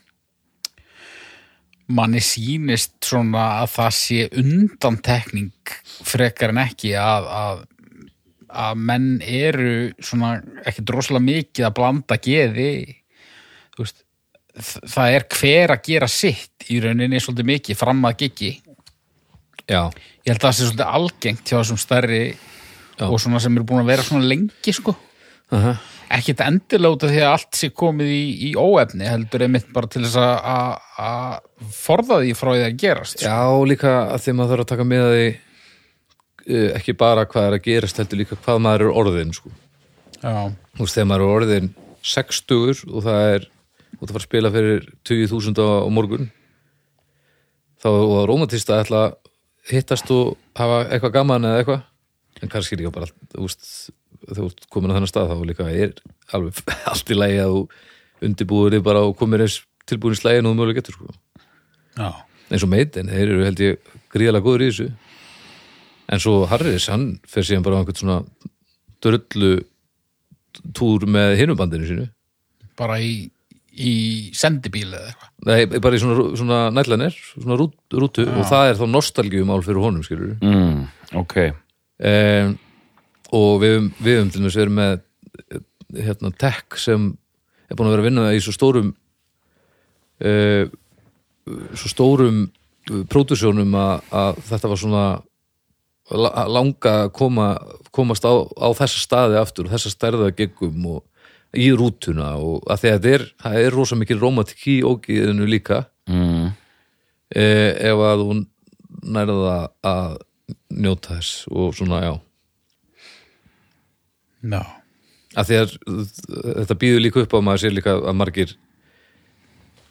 manni 1.87 2.20
sýnist 2.25 2.96
svona 3.07 3.46
að 3.61 3.72
það 3.77 3.92
sé 3.94 4.27
undantekning 4.42 5.75
frekar 6.07 6.55
en 6.55 6.62
ekki 6.64 6.94
að, 6.99 7.29
að, 7.31 7.61
að 8.64 8.83
menn 8.88 9.09
eru 9.22 9.77
svona 10.01 10.37
ekki 10.66 10.87
droslega 10.87 11.27
mikið 11.29 11.68
að 11.68 11.77
blanda 11.79 12.18
geði. 12.22 12.72
Veist 13.77 14.03
það 14.57 15.14
er 15.18 15.27
hver 15.37 15.75
að 15.75 15.83
gera 15.90 16.09
sitt 16.11 16.70
í 16.72 16.79
rauninni 16.83 17.20
svolítið 17.20 17.51
mikið 17.53 17.79
fram 17.79 18.05
að 18.09 18.22
giggi. 18.25 18.53
Já, 19.66 19.83
ég 20.25 20.31
held 20.31 20.38
að 20.40 20.46
það 20.46 20.57
sé 20.57 20.68
svolítið 20.68 20.94
algengt 20.99 21.51
hjá 21.51 21.57
þessum 21.59 21.81
stærri 21.83 22.22
Já. 22.96 23.07
og 23.09 23.18
svona 23.20 23.42
sem 23.42 23.57
eru 23.57 23.66
búin 23.68 23.83
að 23.83 23.90
vera 23.92 24.07
svona 24.07 24.29
lengi 24.31 24.75
sko 24.75 24.94
Ekkert 26.16 26.40
endilega 26.42 26.94
út 26.96 27.04
af 27.06 27.11
því 27.12 27.20
að 27.22 27.32
allt 27.32 27.59
sé 27.59 27.68
komið 27.74 28.09
í, 28.11 28.22
í 28.48 28.50
óefni 28.59 29.06
heldur 29.06 29.44
einmitt 29.46 29.68
bara 29.74 29.87
til 29.90 30.02
þess 30.04 30.18
að- 30.18 31.40
forða 31.76 32.20
því 32.22 32.32
frá 32.38 32.50
því 32.54 32.64
að 32.66 32.78
gerast 32.82 33.18
sko. 33.20 33.26
Já, 33.30 33.66
líka 33.70 33.92
að 34.14 34.22
því 34.24 34.35
maður 34.38 34.52
þarf 34.54 34.64
að 34.66 34.70
taka 34.72 34.87
með 34.90 35.06
því 35.12 35.26
uh, 36.46 36.70
ekki 36.78 36.96
bara 36.98 37.26
hvað 37.30 37.48
er 37.50 37.56
að 37.59 37.64
gerast 37.66 38.00
heldur 38.02 38.20
líka 38.22 38.38
hvað 38.42 38.62
maður 38.66 38.87
er 38.87 38.98
orðin 39.02 39.35
sko. 39.37 39.50
Já. 40.22 40.35
Þú 40.76 40.82
veist, 40.87 40.96
þegar 40.96 41.11
maður 41.12 41.26
er 41.26 41.35
orðin 41.40 41.70
60 42.06 42.85
og 42.90 43.02
það 43.06 43.22
er 43.37 43.46
og 43.96 44.02
það 44.02 44.12
fara 44.12 44.20
að 44.22 44.26
spila 44.28 44.50
fyrir 44.54 44.82
20.000 45.09 45.66
á 45.66 45.88
morgun 45.90 46.26
þá 47.82 47.88
var 47.92 48.26
rómatist 48.30 48.70
að 48.72 48.82
ætla 48.85 49.00
að 49.06 49.14
hittast 49.70 50.11
og 50.14 50.35
hafa 50.59 50.82
eitthvað 50.90 51.14
gaman 51.16 51.46
eða 51.48 51.62
eitthvað 51.62 51.85
en 52.42 52.53
kannski 52.53 52.79
líka 52.79 52.92
bara 52.94 53.09
allt, 53.38 53.68
þú 54.27 54.49
komin 54.72 54.92
á 54.92 54.96
þennan 54.96 55.11
stað 55.11 55.33
þá 55.33 55.44
líka 55.49 55.68
er 55.70 55.94
alveg 56.37 56.61
allt 56.90 57.12
í 57.12 57.18
lagi 57.18 57.38
að 57.42 57.55
þú 57.55 57.62
undirbúður 58.27 58.77
þig 58.77 58.87
bara 58.87 59.05
og 59.07 59.16
komir 59.20 59.44
eins 59.44 59.61
tilbúin 59.87 60.16
í 60.16 60.20
slægin 60.20 60.49
og 60.49 60.55
þú 60.55 60.59
mögulega 60.59 60.81
getur 60.81 60.96
sko. 60.96 61.14
Já. 61.96 62.09
eins 62.51 62.64
og 62.66 62.70
meitin, 62.70 63.12
þeir 63.12 63.31
eru 63.31 63.46
held 63.46 63.62
ég 63.62 63.94
gríðalega 64.12 64.46
góður 64.46 64.66
í 64.66 64.70
þessu. 64.70 64.88
En 66.12 66.22
svo 66.22 66.35
Harris, 66.51 66.88
hann 66.92 67.07
fer 67.27 67.46
síðan 67.46 67.64
bara 67.66 67.79
á 67.79 67.83
einhvern 67.83 68.01
svona 68.01 68.18
drullu 69.03 69.55
túr 70.77 71.07
með 71.11 71.37
hinubandinu 71.40 71.88
sínu. 71.88 72.07
Bara 72.79 72.99
í, 73.03 73.29
í 73.72 73.94
sendibíl 74.37 74.88
eða 74.90 75.12
eitthvað? 75.12 75.31
Nei, 75.49 75.81
bara 75.83 75.99
í 75.99 76.03
svona, 76.03 76.27
svona 76.38 76.61
nætlanir, 76.75 77.18
svona 77.33 77.59
rút, 77.61 77.77
rútu 77.94 78.27
og 78.27 78.42
það 78.51 78.72
er 78.72 78.81
þá 78.81 78.87
nostalgíumál 78.90 79.62
fyrir 79.66 79.83
honum, 79.83 80.05
skilur 80.07 80.37
mm, 80.40 80.83
ok 81.22 81.37
um, 81.98 82.56
og 83.37 83.62
við, 83.62 83.88
við 84.00 84.18
höfum 84.18 84.32
til 84.35 84.44
þess 84.44 84.61
verið 84.61 84.76
með 84.76 84.98
hérna, 86.06 86.32
tech 86.38 86.78
sem 86.80 87.09
er 87.66 87.78
búin 87.78 87.88
að 87.88 87.96
vera 87.96 88.04
að 88.04 88.09
vinna 88.11 88.26
í 88.37 88.42
svo 88.42 88.54
stórum 88.54 88.92
uh, 90.22 90.64
svo 91.74 91.90
stórum 91.92 92.44
uh, 92.46 93.02
pródusjónum 93.11 93.74
að, 93.80 94.44
þetta 94.50 94.72
var 94.72 94.82
svona 94.82 95.06
langa 96.46 96.92
að 97.02 97.12
koma, 97.18 97.48
komast 97.94 98.26
á, 98.26 98.30
á 98.30 98.68
þessa 98.78 99.02
staði 99.02 99.38
aftur 99.40 99.66
og 99.66 99.74
þessa 99.74 99.90
stærða 99.90 100.30
geggum 100.38 100.85
og 100.94 101.04
í 101.56 101.70
rútuna 101.74 102.35
og 102.38 102.66
að 102.70 102.82
því 102.82 102.90
að 102.90 102.96
þetta 102.96 103.14
er, 103.14 103.24
það 103.42 103.59
er 103.62 103.74
rosa 103.74 103.98
mikil 103.98 104.18
rómatik 104.20 104.66
í 104.70 104.76
ógiðinu 104.87 105.48
líka. 105.48 105.85
Mm, 106.11 106.52
eh, 107.35 107.70
ef 107.90 108.02
að 108.06 108.22
þú 108.22 108.37
nærða 109.16 109.56
að 109.87 110.16
njóta 110.70 111.16
þess 111.16 111.46
og 111.50 111.74
svona 111.76 112.02
já 112.04 112.12
Já. 114.46 114.62
að 115.35 115.48
því 115.48 115.59
að 115.59 115.76
þetta 116.62 116.78
býður 116.82 117.02
líka 117.02 117.22
upp 117.24 117.35
á 117.35 117.38
að 117.38 117.46
maður 117.48 117.62
sér 117.64 117.74
líka 117.74 117.94
að 117.96 118.18
margir 118.20 118.56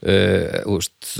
uh, 0.05 0.77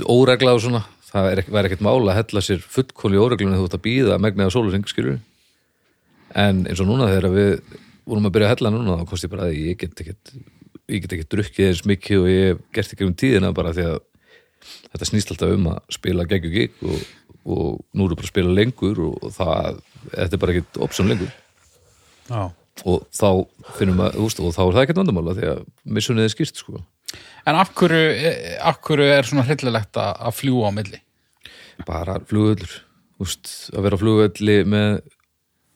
óregla 0.08 0.54
og 0.56 0.62
svona 0.64 0.82
það 1.06 1.30
er 1.32 1.42
væri 1.48 1.70
ekkert 1.70 1.84
mála 1.86 2.12
að 2.12 2.18
hella 2.20 2.44
sér 2.44 2.62
fullkóli 2.64 3.20
óreglunni 3.20 3.58
þú 3.58 3.68
ert 3.68 3.78
að 3.78 3.84
býða 3.86 4.20
megnaða 4.22 4.54
sólusing 4.54 4.88
skilur 4.90 5.18
en 6.36 6.64
eins 6.66 6.82
og 6.82 6.88
núna 6.88 7.10
þegar 7.12 7.34
við 7.34 7.52
vorum 8.06 8.28
að 8.28 8.36
byrja 8.36 8.48
að 8.50 8.54
hella 8.56 8.72
núna 8.74 8.98
þá 9.00 9.08
kosti 9.12 9.30
bara 9.30 9.48
að 9.50 9.60
ég 9.60 9.78
get 9.80 10.02
ekkert 10.02 10.34
ég 10.86 11.02
get 11.04 11.16
ekkert 11.16 11.32
drukkið 11.34 11.70
eins 11.70 11.84
mikið 11.88 12.22
og 12.22 12.28
ég 12.30 12.60
gert 12.74 12.92
ekki 12.94 13.06
um 13.06 13.14
tíðina 13.18 13.52
bara 13.56 13.74
því 13.76 13.88
að 13.92 13.96
þetta 14.90 15.08
snýst 15.10 15.32
alltaf 15.34 15.54
um 15.54 15.70
að 15.72 15.80
spila 15.94 16.26
geggjur 16.28 16.54
gig 16.54 16.84
og, 16.86 17.00
og 17.46 17.80
nú 17.94 18.06
eru 18.06 18.18
bara 18.18 18.26
að 18.26 18.32
spila 18.34 18.54
lengur 18.56 19.00
og 19.06 19.30
það, 19.36 19.80
þetta 20.10 20.36
er 20.36 20.42
bara 20.42 20.54
ekkert 20.56 20.80
option 20.82 21.10
lengur 21.10 21.30
Já. 22.26 22.42
og 22.82 23.06
þá 23.14 23.28
finnum 23.78 24.02
að, 24.02 24.20
úst, 24.26 24.42
og 24.42 24.54
þá 24.56 24.62
er 24.66 24.76
það 24.76 24.84
ekkert 24.84 25.02
vandamála 25.02 25.36
því 25.38 25.48
að 25.54 25.64
missunnið 25.96 26.26
er 26.26 26.34
skýrt 26.34 26.62
sko. 26.62 26.82
En 27.46 27.56
af 27.56 27.70
hverju, 27.78 28.06
eh, 28.18 28.56
af 28.58 28.80
hverju 28.82 29.10
er 29.14 29.28
svona 29.28 29.46
hryllilegt 29.46 30.00
að, 30.02 30.14
að 30.26 30.38
fljúa 30.40 30.72
á 30.74 30.76
milli? 30.76 31.00
bara 31.84 32.20
flugvöllur 32.24 32.72
úst, 33.22 33.50
að 33.74 33.86
vera 33.86 33.98
á 33.98 34.00
flugvölli 34.00 34.56
með 34.68 35.00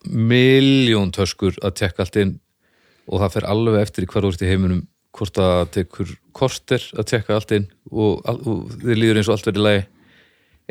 miljón 0.08 1.12
töskur 1.12 1.58
að 1.60 1.76
tekka 1.82 2.06
allt 2.06 2.18
inn 2.20 2.34
og 3.10 3.20
það 3.20 3.34
fer 3.36 3.48
alveg 3.52 3.84
eftir 3.84 4.06
í 4.06 4.10
hvar 4.10 4.28
úr 4.28 4.38
í 4.38 4.48
heiminum 4.48 4.84
hvort 5.16 5.36
það 5.36 5.62
tekur 5.74 6.12
korter 6.36 6.84
að 6.96 7.08
tekka 7.12 7.36
allt 7.36 7.54
inn 7.56 7.66
og, 7.90 8.22
og 8.24 8.70
þið 8.80 9.00
líður 9.00 9.20
eins 9.20 9.28
og 9.28 9.36
allt 9.36 9.50
verið 9.50 9.66
lagi 9.66 9.82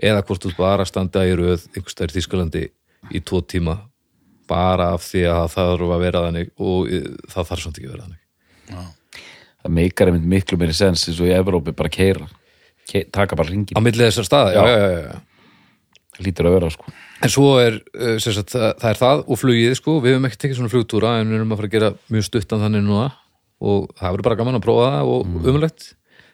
eða 0.02 0.24
hvort 0.26 0.46
þú 0.46 0.54
bara 0.58 0.88
standa 0.88 1.26
í 1.28 1.36
röð 1.38 1.68
einhvers 1.74 1.96
stær 1.96 2.12
í 2.12 2.18
Þýskalandi 2.18 2.66
í 3.16 3.22
tvo 3.26 3.42
tíma 3.42 3.78
bara 4.50 4.94
af 4.96 5.06
því 5.06 5.26
að 5.30 5.40
það 5.40 5.54
þarf 5.56 5.94
að 5.96 6.04
vera 6.06 6.26
þannig 6.26 6.52
og 6.58 6.90
eh, 6.90 7.08
það 7.30 7.50
þarf 7.52 7.64
samt 7.64 7.80
ekki 7.80 7.90
að 7.90 7.96
vera 7.96 8.08
þannig. 8.08 8.92
Það 9.60 9.74
meikar 9.76 10.10
einmitt 10.10 10.30
miklu 10.34 10.60
meiri 10.60 10.76
sens 10.78 11.06
eins 11.08 11.20
og 11.20 11.30
í 11.30 11.36
Evrópi 11.36 11.76
bara 11.76 11.92
keira 11.92 12.30
Ke 12.90 13.04
taka 13.14 13.38
bara 13.38 13.50
á 13.50 13.54
ringin, 13.54 13.78
milli 13.86 14.02
þessar 14.02 14.26
staða, 14.26 14.54
já, 14.56 14.62
Já. 14.66 14.70
já, 14.74 14.88
já, 14.90 15.02
já. 15.04 15.98
það 16.16 16.26
lítur 16.26 16.48
að 16.50 16.56
vera 16.56 16.70
sko. 16.74 16.94
En 17.20 17.30
svo 17.34 17.50
er, 17.62 17.76
sem 18.24 18.34
sagt, 18.34 18.54
það, 18.56 18.70
það 18.82 18.90
er 18.90 19.00
það 19.02 19.22
og 19.22 19.40
flugið, 19.42 19.74
sko, 19.78 19.98
við 20.02 20.16
hefum 20.16 20.26
ekki 20.30 20.40
tekið 20.42 20.58
svona 20.58 20.72
flugtúra 20.74 21.12
en 21.20 21.30
við 21.30 21.38
erum 21.38 21.54
að 21.54 21.60
fara 21.60 21.70
að 21.70 21.76
gera 21.76 21.92
mjög 22.16 22.26
stuttan 22.26 22.64
þannig 22.64 22.86
núna 22.88 23.06
og 23.60 23.90
það 24.00 24.16
verður 24.16 24.28
bara 24.30 24.40
gaman 24.40 24.58
að 24.58 24.66
prófa 24.66 24.88
það 24.88 25.12
og 25.14 25.28
mm. 25.28 25.48
umlegt, 25.52 25.88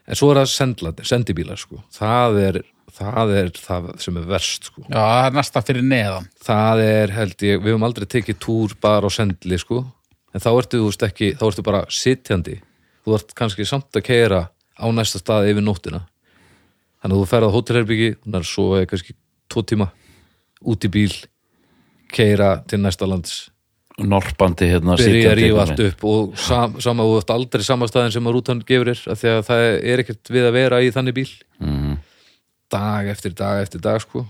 en 0.05 0.19
svo 0.21 0.29
er 0.31 0.39
það 0.39 0.51
sendlat, 0.53 1.03
sendibílar, 1.11 1.59
sko, 1.59 1.81
það 1.97 2.39
er 2.45 2.61
það 2.95 3.33
er 3.39 3.51
það 3.59 3.89
sem 4.03 4.17
er 4.21 4.25
verst, 4.29 4.69
sko. 4.71 4.85
Já, 4.87 4.97
það 5.01 5.25
er 5.29 5.35
næsta 5.37 5.61
fyrir 5.67 5.85
neðan. 5.91 6.27
það 6.45 6.81
er, 6.85 7.13
held 7.19 7.45
ég, 7.47 7.61
við 7.61 7.73
hefum 7.73 7.87
aldrei 7.89 8.07
tekið 8.15 8.39
túr 8.45 8.75
bara 8.81 9.07
á 9.07 9.11
sendli, 9.11 9.59
sko. 9.61 9.83
En 10.35 10.43
þá 10.43 10.49
ertu, 10.55 10.81
þú 10.81 10.89
veist 10.89 11.05
ekki, 11.07 11.31
þá 11.39 11.45
ertu 11.47 11.63
bara 11.63 11.83
sitjandi, 11.89 12.57
þú 13.05 13.15
ert 13.19 13.35
kannski 13.37 13.67
samt 13.67 13.95
að 13.95 14.07
keira 14.09 14.41
á 14.75 14.85
næsta 14.91 15.21
stað 15.21 15.51
yfir 15.53 15.63
nóttina. 15.63 16.01
Þannig 17.03 17.15
að 17.15 17.21
þú 17.21 17.27
ferð 17.31 17.47
á 17.47 17.55
hótelherbyggi 17.55 18.09
þannig 18.23 18.39
að 18.41 18.47
svo 18.49 18.65
er 18.79 18.87
kannski 18.89 19.13
tvo 19.51 19.61
tíma 19.69 19.87
út 20.65 20.87
í 20.87 20.89
bíl 20.91 21.11
keira 22.15 22.55
til 22.67 22.79
næsta 22.81 23.07
lands. 23.07 23.35
Norpandi 23.95 24.67
hérna 24.67 24.97
byrja 24.99 25.29
að 25.31 25.37
rífa 25.39 25.61
allt 25.63 25.81
upp 25.85 26.01
og 26.09 26.33
sam, 26.41 26.73
sama 26.83 27.05
og 27.07 27.21
þetta 27.21 27.35
aldrei 27.37 27.63
sama 27.63 27.87
staðin 27.87 28.11
sem 28.11 28.25
að 28.27 28.33
rútan 28.35 28.59
gefur 28.67 28.89
þér 28.91 29.03
af 29.13 29.21
því 29.21 29.29
að 29.31 29.43
það 29.47 29.67
er 29.93 30.03
ekkert 30.03 30.31
við 30.35 30.47
að 30.49 30.55
vera 30.57 30.79
í 30.83 30.89
þannig 30.91 31.15
bíl. 31.15 31.29
Mhm. 31.63 31.84
Dag 32.71 33.09
eftir 33.11 33.33
dag 33.37 33.61
eftir 33.65 33.81
dag 33.83 34.01
sko. 34.03 34.25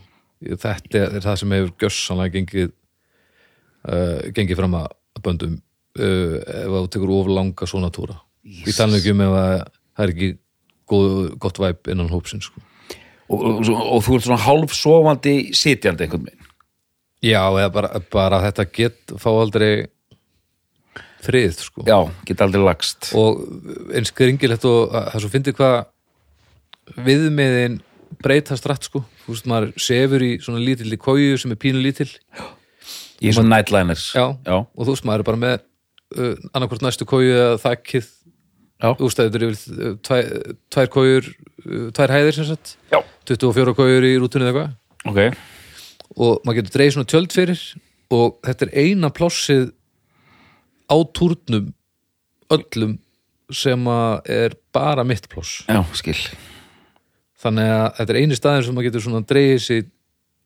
Þetta 0.45 1.05
er 1.07 1.23
það 1.23 1.37
sem 1.41 1.53
hefur 1.55 1.71
gjössanlega 1.81 2.33
gengið 2.35 2.71
uh, 3.87 4.19
gengið 4.35 4.59
fram 4.59 4.75
að 4.81 4.87
böndum 5.25 5.55
uh, 5.55 6.37
ef 6.43 6.69
þú 6.75 6.85
tekur 6.95 7.13
of 7.15 7.31
langa 7.31 7.69
svona 7.69 7.91
túra. 7.95 8.19
Ég 8.45 8.75
tala 8.77 8.99
ekki 8.99 9.13
um 9.15 9.23
ef 9.25 9.35
að 9.39 9.53
það 9.95 10.03
er 10.05 10.13
ekki 10.13 10.31
góð, 10.91 11.13
gott 11.41 11.57
væp 11.63 11.87
innan 11.89 12.11
hópsins 12.11 12.45
sko. 12.51 12.61
og, 13.31 13.39
og, 13.39 13.61
og, 13.71 13.79
og 13.95 14.03
þú 14.05 14.17
ert 14.19 14.27
svona 14.27 14.43
hálf 14.43 14.75
sofandi 14.77 15.35
sitjandi 15.57 16.05
einhvern 16.05 16.27
veginn? 16.27 16.41
Já, 17.25 17.41
eða 17.57 17.71
bara, 17.73 17.89
bara 18.13 18.41
þetta 18.43 18.65
get 18.75 19.15
fá 19.17 19.31
aldrei 19.31 19.87
frið 21.25 21.55
sko. 21.57 21.81
já, 21.87 21.97
geta 22.27 22.45
aldrei 22.45 22.61
lagst. 22.67 23.09
Og 23.17 23.39
eins 23.97 24.11
gringilegt 24.13 24.67
og 24.69 24.91
að- 24.93 25.07
það 25.09 25.15
er 25.17 25.23
svo 25.23 25.31
fyndið 25.33 25.57
hvað 25.57 25.77
viðmiðin 27.07 27.79
breytast 28.25 28.65
rætt 28.69 28.89
sko. 28.89 29.03
Þú 29.25 29.33
veist 29.35 29.49
maður 29.49 29.71
sefur 29.81 30.25
í 30.25 30.31
svona 30.43 30.63
lítilli 30.63 30.97
kóju 31.01 31.39
sem 31.41 31.53
er 31.53 31.59
pínu 31.61 31.81
lítil 31.83 32.09
í 33.21 33.33
svona 33.33 33.57
nightliners. 33.57 34.09
Já, 34.15 34.25
já, 34.45 34.57
og 34.57 34.81
þú 34.81 34.91
veist 34.93 35.07
maður 35.07 35.23
er 35.23 35.29
bara 35.29 35.41
með 35.43 35.57
uh, 36.17 36.33
annarkvort 36.51 36.85
næstu 36.85 37.07
kóju 37.09 37.35
eða 37.35 37.59
þakkið 37.63 38.07
já, 38.09 38.89
þú 38.89 39.07
veist 39.07 39.21
þetta 39.21 39.39
er 39.39 39.47
yfir 39.47 39.77
uh, 39.77 39.93
tvær, 40.09 40.31
tvær 40.75 40.91
kójur 40.95 41.29
uh, 41.31 41.87
tvær 41.95 42.15
hæðir 42.17 42.39
sem 42.39 42.49
sagt. 42.49 42.75
Já. 42.93 42.99
24 43.29 43.77
kójur 43.77 44.09
í 44.09 44.15
rútunni 44.21 44.49
eða 44.49 44.65
eitthvað. 44.65 44.75
Ok. 45.05 45.39
Og 46.15 46.45
maður 46.45 46.61
getur 46.61 46.77
dreigð 46.77 46.97
svona 46.97 47.11
tjöld 47.11 47.35
fyrir 47.35 47.63
og 48.15 48.37
þetta 48.45 48.67
er 48.67 48.75
eina 48.85 49.09
plássið 49.13 49.71
á 50.85 50.97
túrnum 51.17 51.71
öllum 52.53 52.99
sem 53.53 53.87
að 53.89 54.33
er 54.33 54.57
bara 54.73 55.05
mitt 55.05 55.29
pláss. 55.29 55.63
Já, 55.69 55.81
skil 55.97 56.17
þannig 57.41 57.73
að 57.73 57.85
þetta 57.99 58.13
er 58.13 58.21
eini 58.21 58.37
staðin 58.39 58.65
sem 58.65 58.77
maður 58.77 58.89
getur 58.89 59.05
svona 59.05 59.25
dreigið 59.27 59.61
sig 59.65 59.85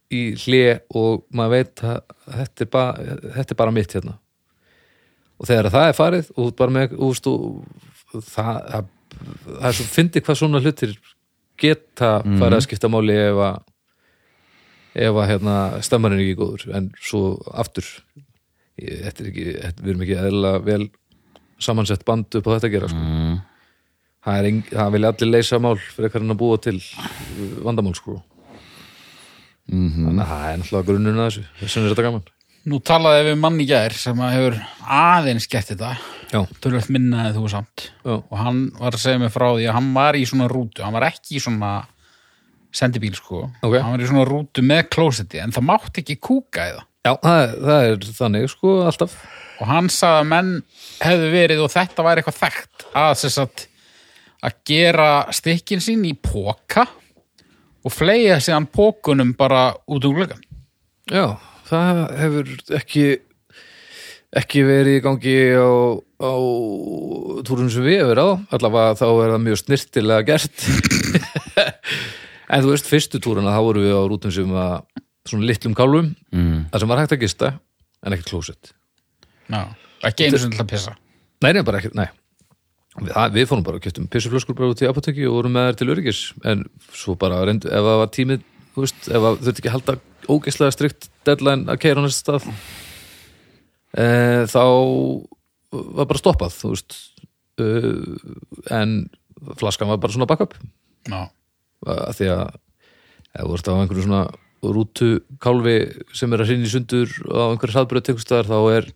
í 0.10 0.24
hlje 0.42 0.80
og 0.98 1.26
maður 1.38 1.54
veit 1.54 1.84
að 1.86 2.00
þetta 2.40 2.66
er, 2.66 2.72
ba 2.74 2.84
þetta 3.38 3.54
er 3.54 3.60
bara 3.62 3.76
mitt 3.76 3.94
hérna 3.94 4.16
og 5.40 5.48
þegar 5.48 5.72
það 5.74 5.88
er 5.90 5.98
farið 5.98 6.32
og 6.36 6.56
bara 6.60 6.76
með 6.76 6.96
úst, 7.06 7.30
og 7.30 8.22
það, 8.26 8.62
það, 8.74 8.90
er 9.62 9.78
svo 9.78 9.88
fyndið 9.94 10.26
hvað 10.26 10.40
svona 10.42 10.64
hlutir 10.64 10.96
geta 11.60 12.14
farið 12.26 12.58
að 12.58 12.66
skipta 12.66 12.92
máli 12.92 13.18
ef 13.20 13.44
að 13.50 13.60
ef 15.00 15.20
að 15.22 15.30
hérna, 15.30 15.56
stemmarinn 15.86 16.20
er 16.20 16.26
ekki 16.26 16.40
góður 16.40 16.74
en 16.76 16.90
svo 16.98 17.22
aftur 17.54 17.86
ég, 18.80 19.04
þetta 19.06 19.24
er 19.24 19.30
ekki, 19.30 19.46
þetta, 19.60 19.84
við 19.84 19.94
erum 19.94 20.04
ekki 20.06 20.18
eðla 20.24 20.54
vel 20.66 20.82
samansett 21.62 22.06
band 22.08 22.40
upp 22.40 22.50
á 22.50 22.54
þetta 22.56 22.70
að 22.70 22.76
gera 22.76 22.90
sko. 22.92 23.04
mm. 23.04 23.38
Það, 24.26 24.50
eng, 24.50 24.60
það 24.72 24.92
vilja 24.96 25.12
allir 25.14 25.32
leysa 25.34 25.60
mál 25.64 25.76
fyrir 25.80 26.10
eitthvað 26.10 26.34
að 26.34 26.40
búa 26.42 26.60
til 26.64 26.76
uh, 26.80 27.54
vandamál 27.68 27.96
sko. 27.98 28.18
Mm 29.70 29.90
þannig 30.10 30.24
að 30.24 30.30
það 30.34 30.46
er 30.50 30.60
náttúrulega 30.60 30.88
grunnun 30.90 31.20
að 31.22 31.28
þessu. 31.30 31.44
Þess 31.60 31.76
vegna 31.78 31.90
er 31.90 31.94
þetta 31.94 32.08
gaman. 32.08 32.30
Nú 32.70 32.80
talaði 32.86 33.22
við 33.30 33.38
mann 33.40 33.60
í 33.64 33.66
gær 33.70 33.94
sem 33.96 34.20
að 34.26 34.34
hefur 34.36 34.58
aðeins 35.00 35.46
gert 35.50 35.70
þetta. 35.72 35.92
Tölvöld 36.62 36.90
minnaði 36.94 37.36
þú 37.38 37.52
samt. 37.54 37.86
Já, 38.04 38.16
og 38.18 38.36
hann 38.38 38.60
var 38.78 38.98
að 38.98 39.04
segja 39.06 39.22
mig 39.22 39.32
frá 39.34 39.48
því 39.56 39.70
að 39.70 39.78
hann 39.78 39.88
var 39.96 40.18
í 40.20 40.26
svona 40.30 40.50
rútu, 40.52 40.84
hann 40.86 40.94
var 40.98 41.06
ekki 41.08 41.38
í 41.40 41.42
svona 41.44 41.72
sendibíl 42.76 43.16
sko. 43.18 43.46
Ok. 43.66 43.78
hann 43.80 43.96
var 43.96 44.04
í 44.04 44.10
svona 44.10 44.26
rútu 44.30 44.62
með 44.66 44.84
klósetti 44.94 45.40
en 45.42 45.54
það 45.56 45.66
mátti 45.72 46.04
ekki 46.04 46.20
kúka 46.22 46.68
það. 46.74 46.84
Já 47.08 47.14
það, 47.24 47.40
er- 47.46 47.56
það 47.64 47.88
er 47.88 48.10
þannig 48.20 48.50
sko 48.52 48.76
alltaf. 48.90 49.16
Og 49.60 49.68
hann 49.68 49.90
sagði 49.92 50.20
að 50.20 50.30
menn 50.34 50.52
hefðu 51.02 51.32
verið 51.34 51.64
og 51.66 51.72
þetta 51.74 52.06
væri 52.06 52.22
eitthvað 52.22 52.42
þekkt 52.44 52.86
að 53.00 53.16
þess 53.24 53.42
að 53.46 53.66
að 54.46 54.60
gera 54.68 55.10
stykkin 55.36 55.84
sín 55.84 56.06
í 56.08 56.14
póka 56.16 56.86
og 57.84 57.94
fleia 57.94 58.40
síðan 58.44 58.70
pókunum 58.72 59.34
bara 59.40 59.72
út 59.88 60.06
um 60.08 60.16
glöggan 60.16 60.44
Já, 61.10 61.40
það 61.66 62.04
hefur 62.20 62.54
ekki 62.78 63.06
ekki 64.38 64.62
verið 64.62 65.00
í 65.00 65.04
gangi 65.04 65.36
á, 65.58 65.74
á 66.22 66.34
túrunum 67.48 67.72
sem 67.74 67.86
við 67.86 68.04
hefur 68.04 68.12
verið 68.12 68.30
á. 68.30 68.32
Allavega 68.54 68.98
þá 69.00 69.06
er 69.10 69.34
það 69.34 69.44
mjög 69.48 69.62
snirtilega 69.64 70.28
gert. 70.28 70.66
En 72.50 72.64
þú 72.66 72.72
veist, 72.72 72.88
fyrstu 72.90 73.20
túruna 73.22 73.52
þá 73.54 73.60
vorum 73.62 73.84
við 73.86 73.92
á 73.94 74.02
rútum 74.10 74.32
sem 74.34 74.54
að 74.58 74.72
svona 75.30 75.46
litlum 75.46 75.76
kálfum 75.78 76.08
mm. 76.34 76.64
það 76.72 76.82
sem 76.82 76.90
var 76.90 77.02
hægt 77.04 77.12
að 77.14 77.22
gista 77.22 77.50
en 78.02 78.16
ekkert 78.16 78.32
klósett. 78.32 78.72
Já, 79.54 79.60
ekki 80.10 80.26
einu 80.26 80.40
sem 80.42 80.56
til 80.56 80.64
að 80.64 80.72
pissa. 80.72 80.96
Nei, 81.46 81.52
nei, 81.54 81.62
bara 81.68 81.78
ekkert, 81.78 81.94
nei 82.00 82.08
það, 83.08 83.34
við 83.36 83.48
fórum 83.50 83.66
bara 83.66 83.80
og 83.80 83.86
kjöptum 83.86 84.08
pissuflöskur 84.12 84.58
bara 84.58 84.74
út 84.74 84.84
í 84.84 84.90
apotekki 84.90 85.28
og 85.30 85.38
vorum 85.38 85.56
með 85.56 85.70
þær 85.70 85.80
til 85.80 85.90
öryggis. 85.94 86.22
En 86.50 86.66
svo 86.96 87.16
bara 87.20 87.42
reyndu, 87.48 87.70
ef 87.70 87.88
það 87.88 88.00
var 88.02 88.12
tímið 88.16 88.46
þú 88.74 88.86
veist, 88.86 89.00
ef 89.08 89.26
það 89.26 89.40
þurfti 89.40 89.64
ekki 89.64 89.72
að 89.72 89.76
halda 89.78 89.98
ógeðslega 90.30 90.76
strikt 90.76 91.10
deadline 91.28 91.72
að 91.72 91.82
keira 91.84 92.02
á 92.02 92.06
næsta 92.06 92.38
stað 92.38 92.50
e, 93.98 94.06
þá 94.52 94.64
var 95.72 96.10
bara 96.12 96.22
stoppað 96.22 96.58
þú 96.58 96.74
veist. 96.76 97.00
E, 97.60 97.70
en 98.76 98.96
flaskan 99.60 99.92
var 99.92 100.02
bara 100.04 100.16
svona 100.16 100.30
backup. 100.30 100.56
Já, 101.10 101.30
að 101.88 102.14
því 102.20 102.32
að 102.36 102.46
ef 103.30 103.44
þú 103.46 103.58
ert 103.58 103.70
á 103.70 103.74
einhverju 103.80 104.06
svona 104.06 104.24
rútu 104.60 105.10
kálfi 105.40 105.78
sem 106.16 106.34
er 106.34 106.44
að 106.44 106.52
hrinni 106.52 106.72
sundur 106.72 107.12
á 107.32 107.54
einhverju 107.54 107.76
hraðbröð 107.76 108.08
tekustæðar 108.10 108.50
þá 108.50 108.58
er 108.76 108.90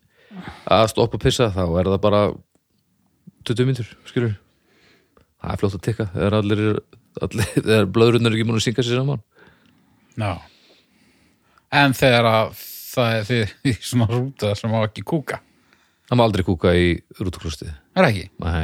að 0.75 0.89
stoppa 0.91 1.19
pissa 1.21 1.49
þá 1.53 1.63
er 1.79 1.89
það 1.93 2.01
bara 2.03 2.23
20 3.43 3.69
mínútur, 3.69 3.93
skilur 4.09 4.35
það 5.43 5.53
er 5.53 5.61
fljótt 5.61 5.77
að 5.77 5.85
tekka 5.87 6.09
þegar 6.13 6.37
allir, 6.39 6.65
allir 7.27 7.49
þegar 7.55 7.89
blöðrunnar 7.95 8.31
er 8.33 8.37
ekki 8.37 8.47
múin 8.47 8.59
að 8.59 8.65
synga 8.67 8.85
sér 8.85 9.01
saman. 9.01 9.23
Já 10.17 10.33
En 11.73 11.95
þegar 11.97 12.27
að 12.29 12.51
það 12.93 13.15
er 13.17 13.23
því 13.25 13.39
í 13.71 13.73
svona 13.81 14.07
rúta 14.11 14.53
sem 14.57 14.75
á 14.77 14.79
ekki 14.85 15.01
kúka? 15.09 15.39
Það 16.05 16.19
má 16.19 16.23
aldrei 16.27 16.43
kúka 16.45 16.73
í 16.77 16.87
rútuklostið 17.17 17.71
Er 17.71 18.05
það 18.05 18.09
ekki? 18.11 18.25
Nei, 18.43 18.63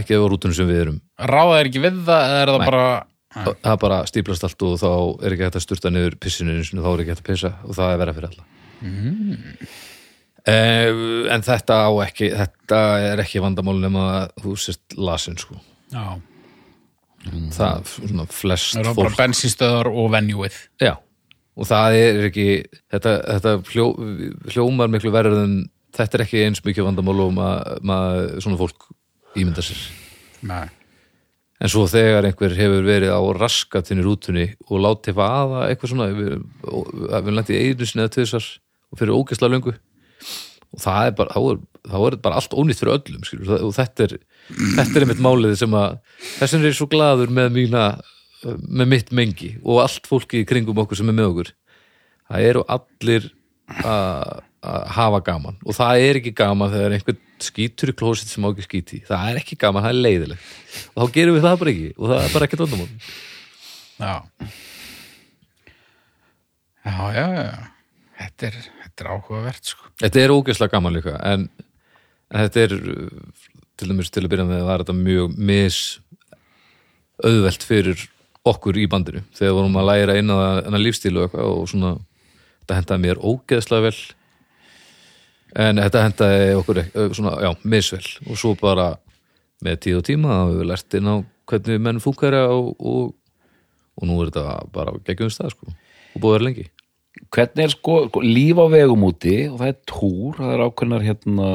ekki 0.00 0.18
á 0.20 0.24
rútunum 0.24 0.56
sem 0.56 0.68
við 0.68 0.80
erum. 0.82 1.00
Ráða 1.20 1.58
er 1.60 1.70
ekki 1.70 1.82
við 1.84 1.98
það 2.06 2.26
eða 2.28 2.42
er 2.42 2.52
það 2.52 2.60
Nei. 2.62 2.68
bara 2.68 2.86
það 3.34 3.72
er 3.72 3.80
bara 3.82 3.98
stíplast 4.06 4.46
allt 4.46 4.62
og 4.62 4.76
þá 4.78 4.90
er 5.24 5.34
ekki 5.34 5.46
hægt 5.48 5.58
að 5.58 5.64
sturta 5.64 5.90
niður 5.90 6.16
pissinu 6.22 6.60
þá 6.62 6.90
er 6.92 7.02
ekki 7.02 7.14
hægt 7.14 7.24
að 7.24 7.30
pissa 7.30 7.50
og 7.64 7.76
það 7.78 7.92
er 7.94 8.00
verið 8.02 8.18
fyrir 8.18 8.30
alla. 8.30 8.46
Mm. 8.84 9.58
En 10.44 11.44
þetta 11.44 11.76
á 11.88 11.90
ekki 12.04 12.28
þetta 12.36 12.80
er 13.12 13.22
ekki 13.24 13.40
vandamál 13.40 13.78
nema 13.80 14.04
að 14.18 14.44
þú 14.44 14.56
sést 14.60 14.96
lasin 14.98 15.38
sko. 15.40 15.56
Já, 15.94 16.20
það 17.54 17.88
svona 17.94 18.26
flest 18.28 18.76
það 18.76 18.90
er 18.90 18.98
fólk 18.98 19.16
bensinstöðar 19.16 19.88
og 19.88 20.10
venjúið 20.12 20.58
já, 20.82 20.92
og 21.56 21.68
það 21.70 21.98
er 22.00 22.20
ekki 22.28 22.48
þetta, 22.92 23.14
þetta 23.30 23.54
hljó, 23.70 23.86
hljómar 24.52 24.92
miklu 24.92 25.14
verður 25.14 25.46
en 25.46 25.56
þetta 25.94 26.18
er 26.18 26.24
ekki 26.26 26.44
eins 26.44 26.64
mikið 26.66 26.90
vandamál 26.90 27.20
og 27.24 27.34
maður 27.36 27.84
mað, 27.86 28.18
svona 28.44 28.60
fólk 28.60 28.88
ímynda 29.38 29.64
sér. 29.64 29.80
Nei. 30.44 30.66
En 31.62 31.70
svo 31.70 31.86
þegar 31.88 32.26
einhver 32.28 32.52
hefur 32.58 32.84
verið 32.84 33.14
á 33.14 33.22
raskatinni 33.38 34.04
rútunni 34.04 34.48
og 34.66 34.82
látið 34.82 35.16
vaða 35.16 35.68
eitthvað 35.70 35.92
svona, 35.94 36.08
við, 36.12 36.34
við 37.14 37.36
lendið 37.38 37.60
einu 37.62 37.88
sinni 37.88 38.04
eða 38.04 38.14
tvisar 38.18 38.48
og 38.90 39.00
fyrir 39.00 39.16
ógeðslega 39.16 39.54
löngu 39.54 39.76
og 40.74 40.82
það 40.82 41.08
er 41.08 41.14
bara, 41.20 41.34
þá 41.34 41.52
er, 41.52 41.60
þá 41.90 41.98
er 42.08 42.16
bara 42.26 42.40
allt 42.40 42.56
ónýtt 42.58 42.80
fyrir 42.80 42.96
öllum, 42.96 43.26
skilur, 43.28 43.52
og 43.60 43.74
þetta 43.76 44.08
er 44.08 44.16
þetta 44.74 44.98
er 44.98 45.06
einmitt 45.06 45.22
málið 45.24 45.54
sem 45.60 45.76
að 45.78 45.98
þess 46.38 46.56
vegna 46.56 46.66
er 46.66 46.72
ég 46.72 46.78
svo 46.80 46.88
glaður 46.92 47.32
með 47.34 47.54
mína 47.54 47.84
með 48.44 48.90
mitt 48.90 49.12
mengi 49.14 49.54
og 49.62 49.84
allt 49.84 50.08
fólki 50.08 50.42
í 50.42 50.48
kringum 50.48 50.80
okkur 50.82 51.00
sem 51.00 51.08
er 51.08 51.16
með 51.16 51.30
okkur. 51.30 51.52
Það 52.28 52.48
eru 52.48 52.64
allir 52.74 53.28
að 53.84 54.42
hafa 54.96 55.20
gaman. 55.24 55.56
Og 55.64 55.76
það 55.76 56.06
er 56.06 56.18
ekki 56.20 56.34
gaman 56.36 56.72
þegar 56.72 56.96
einhvern 56.96 57.20
skítur 57.44 57.92
í 57.92 57.96
klósit 57.98 58.30
sem 58.30 58.44
á 58.44 58.48
ekki 58.48 58.64
skíti 58.64 59.00
það 59.04 59.30
er 59.30 59.40
ekki 59.40 59.58
gaman, 59.60 59.84
það 59.84 59.94
er 59.94 60.04
leiðilegt. 60.06 60.52
Og 60.94 61.00
þá 61.00 61.16
gerum 61.16 61.36
við 61.36 61.46
það 61.46 61.58
bara 61.62 61.74
ekki 61.74 61.88
og 61.94 62.12
það 62.12 62.22
er 62.22 62.34
bara 62.34 62.48
ekkert 62.48 62.64
vandamál. 62.64 62.88
Já. 63.94 64.14
Já, 66.84 66.96
já, 67.16 67.26
já. 67.40 67.54
Þetta 68.20 68.48
er, 68.48 68.58
þetta 68.94 69.04
er 69.04 69.10
áhugavert 69.16 69.70
sko. 69.72 69.90
Þetta 70.00 70.20
er 70.22 70.32
ógeðslega 70.34 70.70
gaman 70.76 70.94
líka 70.94 71.14
en, 71.26 71.48
en 72.30 72.44
þetta 72.46 72.64
er 72.68 72.74
til 73.74 73.88
dæmis 73.90 74.10
til 74.14 74.22
að 74.24 74.30
byrja 74.30 74.46
með 74.46 74.64
var 74.68 74.84
þetta 74.84 74.94
mjög 74.94 75.36
mis 75.50 75.78
auðvelt 77.24 77.64
fyrir 77.66 78.04
okkur 78.46 78.76
í 78.78 78.84
bandinu. 78.90 79.22
Þegar 79.34 79.56
vorum 79.56 79.78
að 79.80 79.88
læra 79.88 80.16
inn 80.20 80.30
að 80.30 80.60
enna 80.68 80.80
lífstílu 80.82 81.24
og 81.26 81.34
og 81.40 81.64
svona 81.70 81.94
þetta 82.64 82.78
hendaði 82.80 83.02
mér 83.06 83.22
ógeðslega 83.24 83.86
vel. 83.88 83.96
En 85.64 85.78
þetta 85.78 86.02
hendaði 86.04 86.54
okkur 86.58 86.80
ekki- 86.82 87.08
svona, 87.14 87.34
já, 87.42 87.50
misvel. 87.64 88.04
Og 88.28 88.38
svo 88.38 88.54
bara 88.58 88.96
með 89.64 89.80
tíð 89.86 89.98
og 90.00 90.04
tíma 90.08 90.38
hefur 90.38 90.58
við 90.60 90.68
lært 90.70 90.94
inn 90.98 91.08
á 91.10 91.16
hvernig 91.48 91.80
menn 91.80 92.00
fúkara 92.02 92.46
og, 92.50 92.74
og, 92.78 93.14
og 93.96 94.08
nú 94.08 94.20
er 94.22 94.30
þetta 94.32 94.70
bara 94.74 94.96
geggjum 95.06 95.30
stað 95.32 95.54
sko. 95.54 95.70
Og 96.14 96.20
búið 96.20 96.30
að 96.30 96.36
vera 96.38 96.48
lengi 96.48 96.66
Hvernig 97.34 97.64
er 97.64 97.72
sko, 97.72 97.96
sko 98.10 98.20
líf 98.24 98.58
á 98.58 98.66
vegum 98.72 99.04
úti 99.08 99.36
og 99.50 99.58
það 99.60 99.68
er 99.70 99.76
túr, 99.90 100.38
það 100.38 100.52
er 100.54 100.62
ákveðnar 100.66 101.04
hérna 101.06 101.48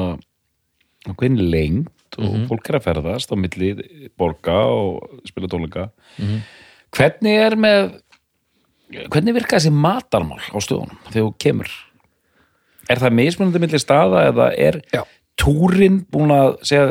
ákveðin 1.08 1.42
lengt 1.52 2.18
og 2.20 2.34
fólk 2.50 2.68
er 2.70 2.78
að 2.80 2.86
ferðast 2.88 3.30
á 3.32 3.36
milli 3.38 3.68
borga 4.18 4.56
og 4.72 5.20
spila 5.28 5.48
tónleika 5.52 5.84
Hvernig 6.96 7.36
er 7.38 7.54
með 7.60 7.92
hvernig 9.12 9.36
virka 9.36 9.60
þessi 9.60 9.70
matarmál 9.72 10.40
á 10.50 10.58
stöðunum 10.58 10.98
þegar 11.12 11.28
þú 11.28 11.32
kemur? 11.44 11.70
Er 12.90 12.98
það 12.98 13.14
mismunandi 13.20 13.62
milli 13.62 13.78
staða 13.78 14.24
eða 14.32 14.48
er 14.58 14.80
Já. 14.90 15.04
túrin 15.38 16.00
búin 16.10 16.32
að 16.34 16.56
segja, 16.66 16.88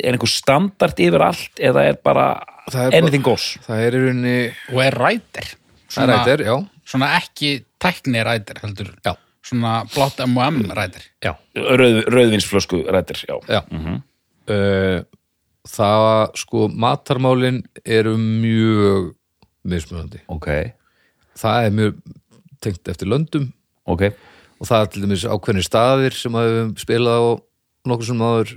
er 0.00 0.14
einhver 0.16 0.32
standart 0.32 1.02
yfir 1.04 1.26
allt 1.26 1.60
eða 1.60 1.84
er 1.90 1.98
bara 2.02 2.28
Það 2.70 2.80
er 2.86 2.90
bara- 2.94 3.02
anything 3.02 3.22
goes? 3.26 3.50
það 3.66 3.82
er 3.84 3.98
í 3.98 4.04
rauninni 4.06 4.38
Og 4.72 4.80
er 4.86 4.96
rætir 5.02 5.50
það 5.92 6.08
er 6.08 6.14
eitthvað, 6.14 6.46
já, 6.48 6.56
Svona 6.84 7.12
ekki 7.18 7.64
tækni 7.80 8.22
rætir 8.26 8.60
heldur 8.62 8.90
Já. 9.04 9.14
Svona 9.44 9.84
blátt 9.94 10.20
M&M 10.24 10.62
rætir 10.76 11.04
já 11.24 11.34
Rauð, 11.56 11.98
rauðvinsflösku 12.12 12.82
rættir, 12.92 13.24
já. 13.28 13.36
Já. 13.48 13.60
Uh, 14.44 15.00
það 15.64 16.34
sko 16.36 16.66
matarmálin 16.68 17.62
eru 17.84 18.16
mjög 18.20 19.14
mismunandi. 19.64 20.20
Ok, 20.28 20.48
Það 21.40 21.64
er 21.66 21.70
mjög 21.74 21.94
tengt 22.62 22.88
eftir 22.92 23.08
löndum 23.08 23.46
ok. 23.90 24.02
og 24.60 24.68
það 24.68 24.80
er 24.84 24.90
til 24.92 25.02
dæmis 25.06 25.24
ákveðnir 25.26 25.64
staðir 25.66 26.14
sem 26.16 26.36
að 26.36 26.50
við 26.52 26.74
spilað 26.84 27.16
á 27.16 27.24
nokkur 27.88 28.06
sem 28.10 28.20
áður 28.24 28.52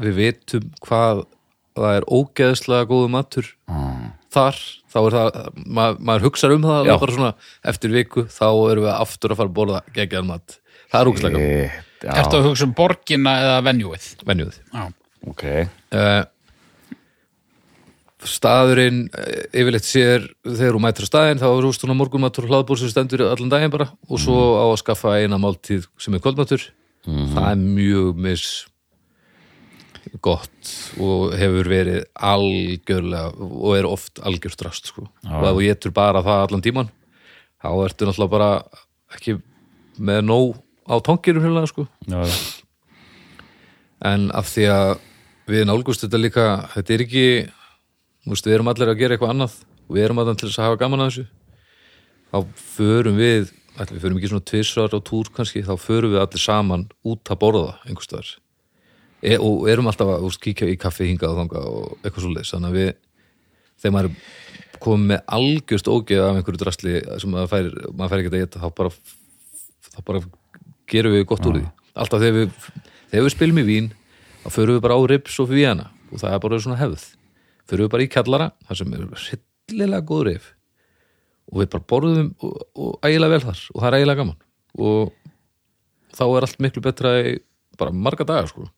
við 0.00 0.14
vitum 0.16 0.70
hvað 0.86 1.24
það 1.76 1.96
er 1.98 2.06
ógeðslega 2.08 2.88
góðu 2.90 3.10
matur 3.12 3.50
Mm. 3.66 4.12
Þar, 4.36 4.60
þá 4.92 5.00
er 5.00 5.16
það 5.16 5.40
mað, 5.64 5.98
maður 6.10 6.28
hugsar 6.28 6.54
um 6.54 6.68
það 6.68 6.92
bara 6.92 7.16
svona 7.18 7.32
eftir 7.72 7.96
viku 7.96 8.28
þá 8.30 8.46
erum 8.70 8.86
við 8.86 8.94
aftur 8.94 9.34
að 9.34 9.42
fara 9.42 9.52
að 9.52 9.58
borða 9.58 9.82
geggjaðan 9.96 10.30
mat. 10.30 10.60
Það 10.92 11.02
er 11.02 11.26
gaman, 11.26 11.82
Já, 12.04 12.12
Ertu 12.20 12.38
að 12.38 12.46
hugsa 12.50 12.66
um 12.66 12.72
borgina 12.76 13.32
eða 13.40 13.60
venjúið? 13.64 14.06
venjuð 14.28 14.56
Já, 14.60 14.82
ok. 15.32 15.44
uh, 15.96 16.24
staðurinn 18.26 19.04
eh, 19.14 19.46
yfirleitt 19.60 19.86
sér 19.86 20.26
þegar 20.44 20.76
þú 20.76 20.82
mætir 20.82 21.06
á 21.06 21.10
staðinn 21.10 21.40
þá 21.40 21.46
er 21.48 21.66
þú 21.66 21.72
svona 21.76 21.96
morgunmatur 21.98 22.46
og 22.46 22.52
hlaðbúr 22.52 22.80
sem 22.80 22.92
stendur 22.92 23.24
allan 23.28 23.52
daginn 23.52 23.72
bara 23.72 23.88
og 24.08 24.20
svo 24.22 24.38
á 24.60 24.66
að 24.66 24.80
skaffa 24.82 25.16
eina 25.20 25.38
máltíð 25.40 25.88
sem 26.00 26.16
er 26.16 26.22
kvöldmatur. 26.24 26.64
Það 27.06 27.50
er 27.52 27.60
mjög 27.62 28.22
mis 28.26 28.46
gott 30.22 30.72
og 31.02 31.34
hefur 31.38 31.68
verið 31.70 32.04
algjörlega 32.14 33.32
og 33.46 33.72
er 33.76 33.88
oft 33.88 34.20
algjörst 34.22 34.62
rast 34.66 34.90
sko. 34.92 35.08
og 35.24 35.46
ef 35.48 35.56
þú 35.56 35.64
getur 35.66 35.94
bara 35.96 36.22
það 36.24 36.44
allan 36.46 36.64
tíman 36.64 36.92
þá 37.62 37.68
ertu 37.84 38.06
náttúrulega 38.06 38.34
bara 38.36 38.50
ekki 39.16 39.38
með 39.98 40.22
nóg 40.28 40.56
á 40.86 40.94
tongirum 41.02 41.42
hérna 41.42 41.66
sko. 41.66 41.86
En 44.06 44.30
af 44.36 44.50
því 44.52 44.66
að 44.70 44.90
við 45.50 45.66
nálgust 45.66 46.04
þetta 46.04 46.20
líka 46.20 46.46
þetta 46.74 46.94
er 46.94 47.04
ekki 47.06 47.26
veist, 48.26 48.46
við 48.46 48.58
erum 48.58 48.70
allir 48.70 48.92
að 48.92 49.00
gera 49.00 49.16
eitthvað 49.16 49.34
annað 49.34 49.60
og 49.86 49.96
við 49.96 50.04
erum 50.04 50.22
allir 50.22 50.38
til 50.38 50.48
þess 50.50 50.60
að 50.60 50.68
hafa 50.68 50.80
gaman 50.82 51.04
að 51.04 51.10
þessu. 51.10 51.26
Þá 52.26 52.38
förum 52.76 53.20
við 53.20 53.52
ætli 53.76 53.96
við 53.96 54.02
förum 54.06 54.18
ekki 54.18 54.32
svona 54.32 54.48
tvisvar 54.50 54.96
á 54.96 55.00
túr 55.04 55.30
kannski, 55.36 55.62
þá 55.62 55.74
förum 55.80 56.14
við 56.14 56.22
allir 56.22 56.42
saman 56.42 56.88
út 57.06 57.30
að 57.30 57.40
borða 57.42 57.78
einhvers 57.86 58.08
staðar 58.08 58.34
e, 59.26 59.36
og 59.42 59.66
erum 59.70 59.90
alltaf 59.90 60.12
að 60.14 60.26
úst, 60.28 60.40
kíkja 60.42 60.68
í 60.70 60.78
kaffi 60.80 61.10
hingað 61.10 61.34
og 61.34 61.40
þangað 61.40 61.68
og 61.70 61.92
eitthvað 62.00 62.24
svo 62.24 62.32
leis 62.32 62.52
þannig 62.54 62.70
að 62.70 62.78
við, 62.78 62.90
þegar 63.82 63.96
maður 63.96 64.18
komið 64.82 65.10
með 65.10 65.22
algjörst 65.36 65.90
ógeð 65.90 66.24
af 66.24 66.38
einhverju 66.38 66.62
drasli 66.62 66.96
sem 67.22 67.32
maður 67.32 67.52
fær, 67.52 67.70
maður 67.92 68.12
fær 68.12 68.22
ekki 68.22 68.32
að 68.32 68.42
geta 68.44 68.62
þá 68.62 68.68
bara, 68.80 68.92
þá 69.88 70.00
bara 70.10 70.22
gerum 70.92 71.16
við 71.16 71.26
gott 71.30 71.48
úr 71.48 71.58
því. 71.58 71.64
Alltaf 71.96 72.22
þegar 72.22 72.36
við, 72.36 72.66
þegar 73.12 73.26
við 73.26 73.34
spilum 73.34 73.62
í 73.62 73.66
vín 73.66 73.92
þá 74.44 74.48
förum 74.54 74.76
við 74.76 74.84
bara 74.84 74.98
á 74.98 75.02
rips 75.10 75.38
og 75.40 75.50
fyrir 75.50 75.64
víana 75.64 75.88
og 76.10 76.22
það 76.22 76.36
er 76.36 76.42
bara 76.44 76.60
svona 76.62 76.80
hefð. 76.80 77.06
Förum 77.66 77.88
við 77.88 77.94
bara 77.96 78.06
í 78.06 78.10
kallara, 78.12 78.50
þar 78.68 78.80
sem 78.82 78.94
er 78.94 79.06
hryllilega 79.16 80.06
góð 80.06 80.24
rif. 80.28 80.52
Og 81.50 81.62
við 81.62 81.70
bara 81.72 81.88
borðum 81.90 82.28
og, 82.44 82.54
og 82.76 83.06
ægilega 83.06 83.32
vel 83.32 83.44
þar. 83.48 83.62
Og 83.72 83.80
það 83.80 83.88
er 83.88 83.98
ægilega 83.98 84.20
gaman. 84.20 84.38
Og 84.76 85.14
þá 86.14 86.24
er 86.28 86.46
allt 86.46 86.62
miklu 86.62 86.84
betra 86.84 87.14
í 87.22 87.36
bara 87.76 87.92
marga 87.92 88.26
dagar 88.28 88.48
sko 88.50 88.68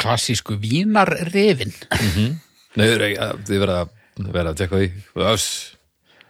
Klassísku. 0.00 0.56
Nei, 2.76 2.86
þið 2.86 2.94
er 2.94 3.04
ekki 3.06 3.20
að 3.26 3.44
þið 3.48 3.62
verða 3.64 4.50
að 4.50 4.58
tekka 4.58 4.80
því. 4.80 4.88
Öss. 5.30 5.46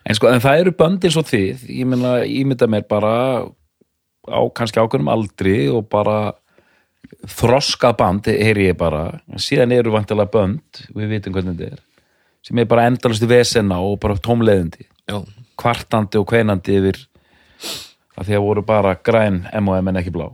En 0.09 0.17
sko, 0.17 0.29
en 0.33 0.43
það 0.43 0.63
eru 0.63 0.75
böndin 0.77 1.13
svo 1.13 1.23
þið, 1.27 1.65
ég 1.69 1.89
meina, 1.89 2.13
ímynda 2.25 2.69
mér 2.71 2.87
bara 2.89 3.13
á 4.29 4.41
kannski 4.57 4.81
ákveðnum 4.81 5.11
aldri 5.13 5.57
og 5.73 5.89
bara 5.93 6.33
þroskað 7.29 7.97
band, 8.01 8.31
heyri 8.31 8.71
ég 8.71 8.79
bara. 8.81 9.21
Síðan 9.41 9.75
eru 9.77 9.93
vantilega 9.95 10.33
bönd, 10.33 10.85
við 10.97 11.17
vitum 11.17 11.37
hvernig 11.37 11.59
þetta 11.59 11.77
er, 11.77 11.85
sem 12.47 12.61
er 12.61 12.69
bara 12.71 12.87
endalastu 12.89 13.29
vesena 13.29 13.81
og 13.85 13.99
bara 14.03 14.17
tómleiðindi. 14.21 14.87
Já, 15.11 15.21
kvartandi 15.61 16.21
og 16.21 16.29
kveinandi 16.31 16.79
yfir 16.81 17.01
að 18.17 18.29
því 18.29 18.37
að 18.39 18.47
voru 18.47 18.65
bara 18.67 18.97
græn 19.05 19.43
M&M 19.53 19.93
en 19.93 20.01
ekki 20.01 20.13
blá 20.15 20.29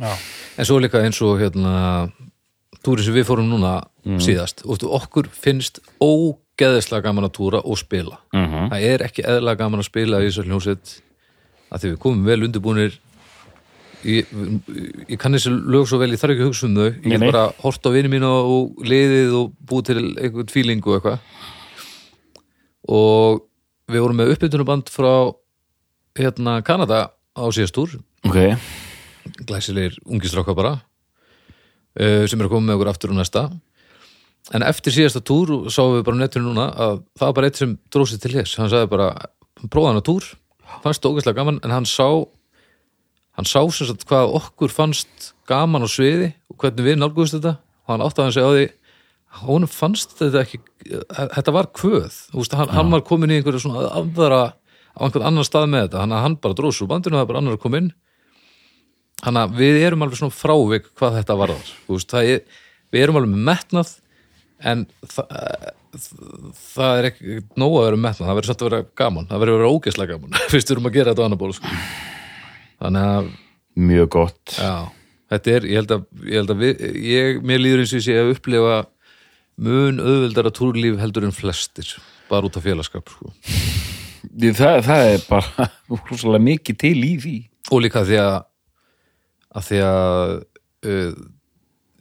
Já. 0.00 0.10
en 0.58 0.64
svo 0.66 0.80
líka 0.82 1.02
eins 1.04 1.20
og 1.22 1.38
hérna 1.38 2.10
túri 2.84 3.04
sem 3.04 3.14
við 3.14 3.28
fórum 3.28 3.46
núna 3.48 3.76
síðast 4.20 4.64
og 4.66 4.82
okkur 4.82 5.28
finnst 5.32 5.78
ógeðislega 6.02 7.06
gaman 7.06 7.24
að 7.28 7.36
túra 7.38 7.60
og 7.64 7.78
spila. 7.78 8.18
Mhm. 8.34 8.70
það 8.72 8.82
er 8.90 9.04
ekki 9.06 9.22
eðlega 9.24 9.58
gaman 9.62 9.80
að 9.80 9.88
spila 9.88 10.20
í 10.20 10.28
þessar 10.28 10.48
hljómsveit 10.50 11.00
að 11.72 11.80
því 11.80 11.90
við 11.94 11.98
komum 11.98 12.24
vel 12.24 12.42
undirbúnir. 12.44 12.98
Ég, 14.04 14.26
ég 15.08 15.16
kann 15.18 15.32
þessi 15.32 15.48
lög 15.48 15.86
svo 15.88 15.96
vel, 15.98 16.10
ég 16.12 16.20
þarf 16.20 16.34
ekki 16.34 16.42
að 16.44 16.50
hugsa 16.50 16.66
um 16.66 16.74
þau. 16.76 16.90
Ég 16.92 17.08
get 17.14 17.20
bara 17.24 17.44
hort 17.62 17.86
á 17.88 17.90
vini 17.94 18.10
mína 18.12 18.28
og 18.44 18.76
liðið 18.84 19.32
og 19.38 19.54
búið 19.64 19.86
til 19.88 19.96
einhvern 20.20 20.52
fíling 20.52 20.82
og 20.84 20.98
eitthvað. 20.98 21.18
Og 22.92 23.40
við 23.88 24.04
vorum 24.04 24.20
með 24.20 24.34
uppbytunarband 24.34 24.92
frá 24.92 25.32
hérna 26.18 26.58
Kanada 26.66 27.00
á 27.32 27.44
síðast 27.48 27.74
túr. 27.76 27.96
Ok, 28.28 28.58
glæsilegir 29.48 29.96
ungistráka 30.04 30.54
bara 30.56 30.74
uh, 30.78 32.24
sem 32.28 32.38
er 32.38 32.48
að 32.48 32.52
koma 32.52 32.68
með 32.68 32.78
okkur 32.78 32.92
aftur 32.92 33.14
og 33.14 33.20
næsta. 33.20 33.48
En 34.54 34.64
eftir 34.66 34.92
síðasta 34.92 35.22
túr 35.24 35.70
sáum 35.72 35.96
við 35.96 36.06
bara 36.06 36.20
netinu 36.20 36.50
núna 36.50 36.68
að 36.70 37.02
það 37.16 37.26
var 37.26 37.36
bara 37.38 37.50
eitt 37.50 37.60
sem 37.62 37.76
dróð 37.92 38.10
sér 38.12 38.22
til 38.24 38.34
þess 38.36 38.58
hann 38.60 38.72
sagði 38.72 38.90
bara, 38.92 39.10
prófaði 39.66 39.92
hann 39.92 40.00
að 40.02 40.08
túr. 40.10 40.30
Fannst 40.84 41.04
það 41.04 41.14
ógæslega 41.14 41.38
gaman 41.40 41.60
en 41.64 41.74
hann 41.74 41.88
sá 41.88 42.08
hann 43.34 43.48
sá 43.48 43.60
sem 43.72 43.88
sagt 43.88 44.04
hvað 44.10 44.36
okkur 44.40 44.72
fannst 44.72 45.32
gaman 45.48 45.86
á 45.86 45.88
sviði 45.90 46.34
og 46.52 46.58
hvernig 46.60 46.88
við 46.90 47.00
nálguðust 47.00 47.38
þetta. 47.38 47.56
Og 47.84 47.94
hann 47.94 48.04
átti 48.04 48.20
að 48.20 48.28
hann 48.28 48.36
segja 48.36 48.50
á 48.52 48.54
því 48.54 48.66
honum 49.42 49.70
fannst 49.70 50.14
þetta 50.18 50.44
ekki 50.44 50.60
þetta 50.84 51.54
var 51.54 51.70
kvöð, 51.74 52.12
veist, 52.34 52.54
hann, 52.54 52.70
hann 52.70 52.92
var 52.92 53.02
komin 53.06 53.32
í 53.32 53.40
einhverju 53.40 53.64
svona 53.64 53.88
aðra 53.98 54.40
á 54.94 55.00
einhvern 55.02 55.26
annan 55.30 55.46
stað 55.46 55.70
með 55.72 55.86
þetta, 55.88 56.02
hann, 56.04 56.16
hann 56.24 56.36
bara 56.42 56.56
dróð 56.58 56.76
svo 56.76 56.88
bandinu 56.90 57.16
og 57.16 57.22
það 57.22 57.24
er 57.24 57.30
bara 57.32 57.42
annar 57.42 57.56
að 57.56 57.62
koma 57.64 57.80
inn 57.80 57.90
Þannig 59.24 59.40
að 59.44 59.60
við 59.60 59.78
erum 59.86 60.04
alveg 60.04 60.20
svona 60.20 60.36
frávik 60.36 60.90
hvað 60.98 61.20
þetta 61.20 61.36
varðar. 61.40 61.70
Veist, 61.88 62.16
er, 62.20 62.42
við 62.92 63.04
erum 63.06 63.20
alveg 63.20 63.32
með 63.32 63.46
metnað 63.48 63.92
en 64.64 64.82
það, 65.10 65.38
það 66.60 66.98
er 66.98 67.08
ekki 67.10 67.38
nóg 67.60 67.78
að 67.78 67.86
vera 67.86 68.02
metnað. 68.04 68.26
Það 68.26 68.38
verður 68.38 68.50
satt 68.50 68.64
að 68.64 68.68
vera 68.70 68.88
gaman. 69.00 69.30
Það 69.30 69.44
verður 69.44 69.56
að 69.56 69.62
vera 69.62 69.78
ógeðslega 69.78 70.18
gaman. 70.18 70.42
Fyrst 70.52 70.74
erum 70.74 70.90
að 70.90 70.98
gera 70.98 71.14
þetta 71.14 71.24
á 71.24 71.26
annar 71.28 71.40
ból. 71.40 71.54
Sko. 71.56 71.72
Þannig 72.84 73.10
að, 73.14 73.30
mjög 73.88 74.10
gott 74.14 74.54
já, 74.58 74.74
þetta 75.32 75.54
er, 75.54 75.68
ég 75.70 75.80
held 75.80 75.94
að, 75.94 76.02
ég 76.28 76.36
held 76.38 76.52
að 76.52 76.60
við, 76.60 76.82
ég, 77.08 77.38
mér 77.46 77.62
líður 77.62 77.84
eins 77.84 77.94
og 77.94 78.00
ég 78.00 78.06
sé 78.06 78.16
að 78.20 78.32
upplifa 78.34 78.80
mun 79.64 80.02
auðveldara 80.02 80.52
túrlíf 80.54 80.98
heldur 81.00 81.26
en 81.28 81.34
flestir. 81.34 81.94
Bara 82.28 82.48
út 82.48 82.58
af 82.58 82.64
félagskap, 82.66 83.08
sko. 83.08 83.32
það, 84.58 84.80
það 84.86 85.08
er 85.14 85.24
bara 85.30 86.42
mikið 86.50 86.80
til 86.84 86.98
í 87.06 87.14
því 87.22 87.36
og 87.72 87.84
líka 87.84 88.04
því 88.04 88.20
að 88.20 88.36
að 89.54 89.66
því 89.68 89.80
að 89.86 90.32
uh, 90.90 91.12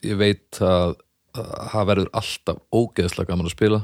ég 0.04 0.18
veit 0.20 0.60
að, 0.66 0.96
að 1.38 1.52
það 1.74 1.90
verður 1.92 2.10
alltaf 2.22 2.62
ógeðslega 2.74 3.30
gaman 3.34 3.50
að 3.50 3.56
spila. 3.56 3.82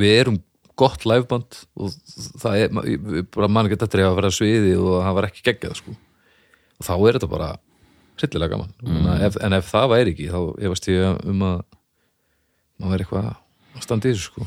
Við 0.00 0.12
erum 0.20 0.36
gott 0.76 1.06
liveband 1.08 1.56
og 1.80 1.94
það 2.42 2.58
er, 2.60 2.74
ma- 2.76 2.84
ég- 2.86 3.06
ég 3.20 3.28
bara 3.34 3.48
man 3.48 3.66
ekki 3.68 3.78
þetta 3.80 4.02
að 4.10 4.18
vera 4.20 4.30
sviði 4.36 4.74
og 4.76 4.98
það 5.02 5.16
var 5.18 5.28
ekki 5.30 5.44
geggjað 5.48 5.78
sko. 5.80 5.94
Og 6.76 6.84
þá 6.86 6.92
er 6.96 7.16
þetta 7.16 7.30
bara 7.32 7.48
hryllilega 8.20 8.52
gaman. 8.54 8.70
Mm. 8.84 9.08
ef, 9.26 9.36
en 9.44 9.56
ef 9.56 9.72
það 9.72 9.90
væri 9.94 10.12
ekki 10.14 10.28
þá 10.32 10.40
efast 10.68 10.88
ég 10.92 11.24
um 11.32 11.42
að 11.48 11.58
maður 12.76 12.92
verið 12.92 13.04
eitthvað 13.06 13.28
að 13.32 13.84
standa 13.88 14.08
í 14.08 14.12
þessu 14.14 14.30
sko. 14.30 14.46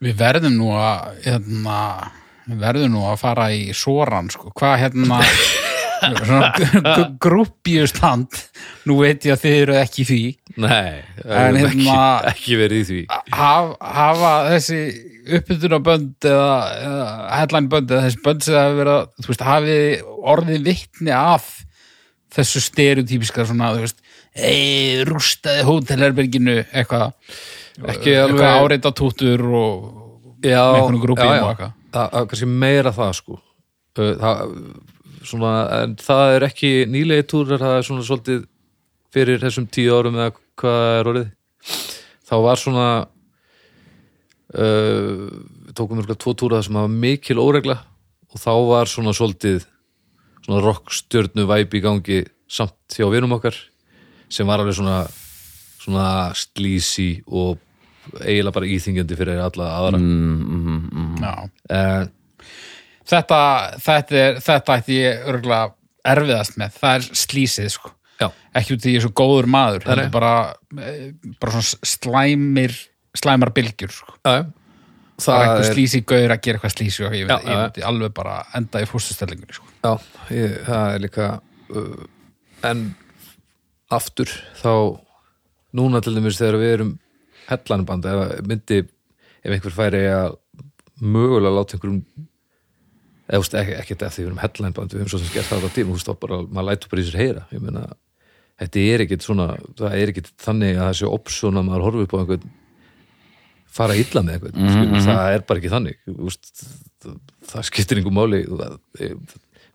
Við 0.00 0.16
verðum 0.16 0.54
nú 0.56 0.70
að 0.76 1.18
hérna, 1.26 1.78
við 2.54 2.62
verðum 2.66 2.94
nú 2.96 3.04
að 3.10 3.20
fara 3.22 3.48
í 3.54 3.70
Soran 3.76 4.30
sko. 4.32 4.52
hvað 4.58 4.78
hérna 4.84 5.20
svona 6.00 6.50
grúppjustand 7.20 8.38
nú 8.88 8.96
veit 9.02 9.24
ég 9.28 9.34
að 9.36 9.42
þið 9.44 9.56
eru 9.64 9.74
ekki 9.80 10.06
því 10.08 10.20
Nei, 10.60 11.00
En 11.24 11.56
en 11.56 11.58
hérna- 11.60 11.96
ekki, 12.24 12.30
ekki 12.32 12.58
verið 12.60 12.80
í 12.80 12.86
því 12.90 13.00
Haf, 13.36 13.74
hafa 13.80 14.32
þessi 14.54 14.80
uppbytunarbönd 15.36 16.26
eða, 16.30 16.54
eða 16.88 17.08
headlinebönd 17.38 17.92
eða 17.92 18.04
þessi 18.08 18.22
bönd 18.24 18.46
sem 18.46 18.56
hafa 18.58 18.78
verið 18.80 19.28
veist, 19.28 19.44
hafið 19.50 20.06
orðið 20.34 20.64
vittni 20.70 21.12
af 21.14 21.50
þessu 22.34 22.62
stereotypiska 22.64 23.44
svona, 23.48 23.72
þú 23.76 23.84
veist 23.84 24.00
ei, 24.40 25.02
rústaði 25.08 25.64
hótelherberginu 25.68 26.58
eitthvað 26.70 27.12
Ekki 27.90 28.12
alveg- 28.20 28.44
áreita 28.60 28.90
tútur 28.96 29.40
og 29.56 29.84
já, 30.44 30.60
með 30.72 30.80
einhvern 30.80 31.00
já. 31.36 31.44
og 31.44 31.52
eitthvað. 31.52 31.76
Er 31.94 32.26
kannski 32.30 32.48
meira 32.48 32.92
það 32.94 33.12
sko. 33.18 33.38
Það, 33.96 34.54
svona, 35.26 35.52
en 35.82 35.96
það 36.00 36.34
er 36.36 36.46
ekki 36.46 36.72
nýlegi 36.90 37.26
túrar 37.30 37.60
það 37.62 37.76
er 37.76 37.86
svona 37.88 38.06
svolítið 38.06 38.44
fyrir 39.14 39.42
þessum 39.42 39.66
tíu 39.72 39.96
árum 39.96 40.18
eða 40.18 40.34
hvað 40.60 40.98
er 40.98 41.10
orðið. 41.12 41.30
Þá 42.30 42.34
var 42.46 42.60
svona 42.62 42.86
uh, 44.54 45.24
við 45.66 45.74
tókum 45.78 45.98
mjög 45.98 46.20
tvo 46.22 46.36
túra 46.38 46.62
sem 46.62 46.78
hafa 46.78 46.90
mikil 46.92 47.40
óregla 47.42 47.80
og 48.30 48.38
þá 48.38 48.52
var 48.70 48.90
svona 48.90 49.14
svolítið 49.16 49.64
svona 50.44 50.62
rockstjörnu 50.64 51.48
væp 51.50 51.74
í 51.74 51.82
gangi 51.84 52.20
samt 52.50 52.94
hjá 52.94 53.06
vinum 53.10 53.34
okkar 53.36 53.56
sem 54.30 54.46
var 54.46 54.62
alveg 54.62 54.78
svona 54.78 55.02
svona 55.80 56.06
slísi 56.36 57.22
og 57.26 57.58
eiginlega 58.20 58.54
bara 58.54 58.68
íþingjandi 58.68 59.16
fyrir 59.18 59.40
alla 59.40 59.66
aðra. 59.78 60.00
Já. 60.00 60.99
En 61.20 62.10
þetta, 63.10 63.40
þetta, 63.82 64.20
er, 64.20 64.38
þetta 64.44 64.76
ætti 64.78 65.00
ég 65.00 65.26
örgulega 65.30 65.72
erfiðast 66.10 66.60
með, 66.60 66.78
það 66.80 66.94
er 66.98 67.18
slísið 67.22 67.72
sko. 67.74 67.92
já, 68.20 68.28
ekki 68.56 68.76
út 68.76 68.86
í 68.88 68.94
svo 69.02 69.10
góður 69.16 69.50
maður 69.50 69.88
nei. 69.88 69.92
er 69.96 70.14
bara, 70.14 70.32
eh, 70.78 71.10
bara 71.40 71.58
svona 71.58 71.90
slæmir 71.92 72.76
slæmar 73.16 73.52
bylgjur 73.56 73.92
sko. 73.94 74.16
já. 74.22 74.30
það 74.30 74.40
er 74.40 75.26
það 75.26 75.44
eitthvað 75.44 75.68
slísi 75.74 76.02
gaur 76.12 76.24
að 76.36 76.42
gera 76.46 76.60
eitthvað 76.60 76.76
slísi 76.76 77.04
og 77.06 77.18
ég, 77.18 77.34
myndi 77.44 77.84
alveg 77.90 78.16
bara 78.16 78.40
enda 78.56 78.82
í 78.82 78.88
fórstustellingunni 78.88 79.58
sko. 79.58 79.68
já, 79.84 79.92
ég, 80.36 80.56
það 80.68 80.94
er 80.94 81.04
líka 81.06 81.28
uh, 81.74 82.08
en 82.70 82.88
aftur 83.90 84.32
þá 84.60 84.72
núna 85.76 86.00
til 86.02 86.14
dæmis 86.16 86.38
þegar 86.40 86.60
við 86.60 86.74
erum 86.78 86.96
hellanband 87.50 88.06
ef 88.06 88.40
myndi 88.46 88.84
ef 89.40 89.54
einhver 89.54 89.74
færi 89.74 90.04
að 90.12 90.36
mögulega 91.00 91.56
láta 91.56 91.76
einhverjum 91.76 92.04
eða 93.30 93.42
veist, 93.42 93.56
ekki, 93.60 93.74
ekki 93.78 93.94
þetta 93.94 94.12
því 94.14 94.22
við 94.22 94.28
erum 94.30 94.40
hellanband 94.42 94.94
við 94.94 95.02
höfum 95.02 95.12
svo 95.12 95.20
sem 95.22 95.34
gert 95.34 95.50
það 95.50 95.66
á 95.66 95.70
tíma, 95.74 95.90
þú 95.90 95.98
veist, 95.98 96.08
þá 96.08 96.22
bara, 96.24 96.38
maður 96.50 96.68
lætur 96.70 96.92
bara 96.92 97.02
í 97.02 97.06
sér 97.06 97.20
heyra. 97.20 97.44
Ég 97.54 97.62
meina, 97.62 97.84
þetta 98.60 98.86
er 98.94 99.04
ekkit 99.06 99.26
svona 99.26 99.46
það 99.78 99.98
er 100.00 100.12
ekkit 100.12 100.32
þannig 100.44 100.74
að 100.74 100.88
það 100.88 100.96
sé 101.00 101.12
opsjón 101.18 101.60
að 101.60 101.68
maður 101.68 101.86
horfi 101.86 102.06
upp 102.06 102.16
á 102.16 102.20
einhvern 102.20 102.48
fara 103.70 103.94
illa 103.94 104.24
með 104.26 104.36
einhvern, 104.36 105.04
það 105.06 105.34
er 105.36 105.44
bara 105.46 105.62
ekki 105.62 105.70
þannig 105.70 106.00
veist, 106.10 106.64
það, 107.04 107.18
það 107.52 107.66
skiptir 107.70 108.00
einhver 108.00 108.16
máli. 108.18 108.42
Það, 108.50 108.78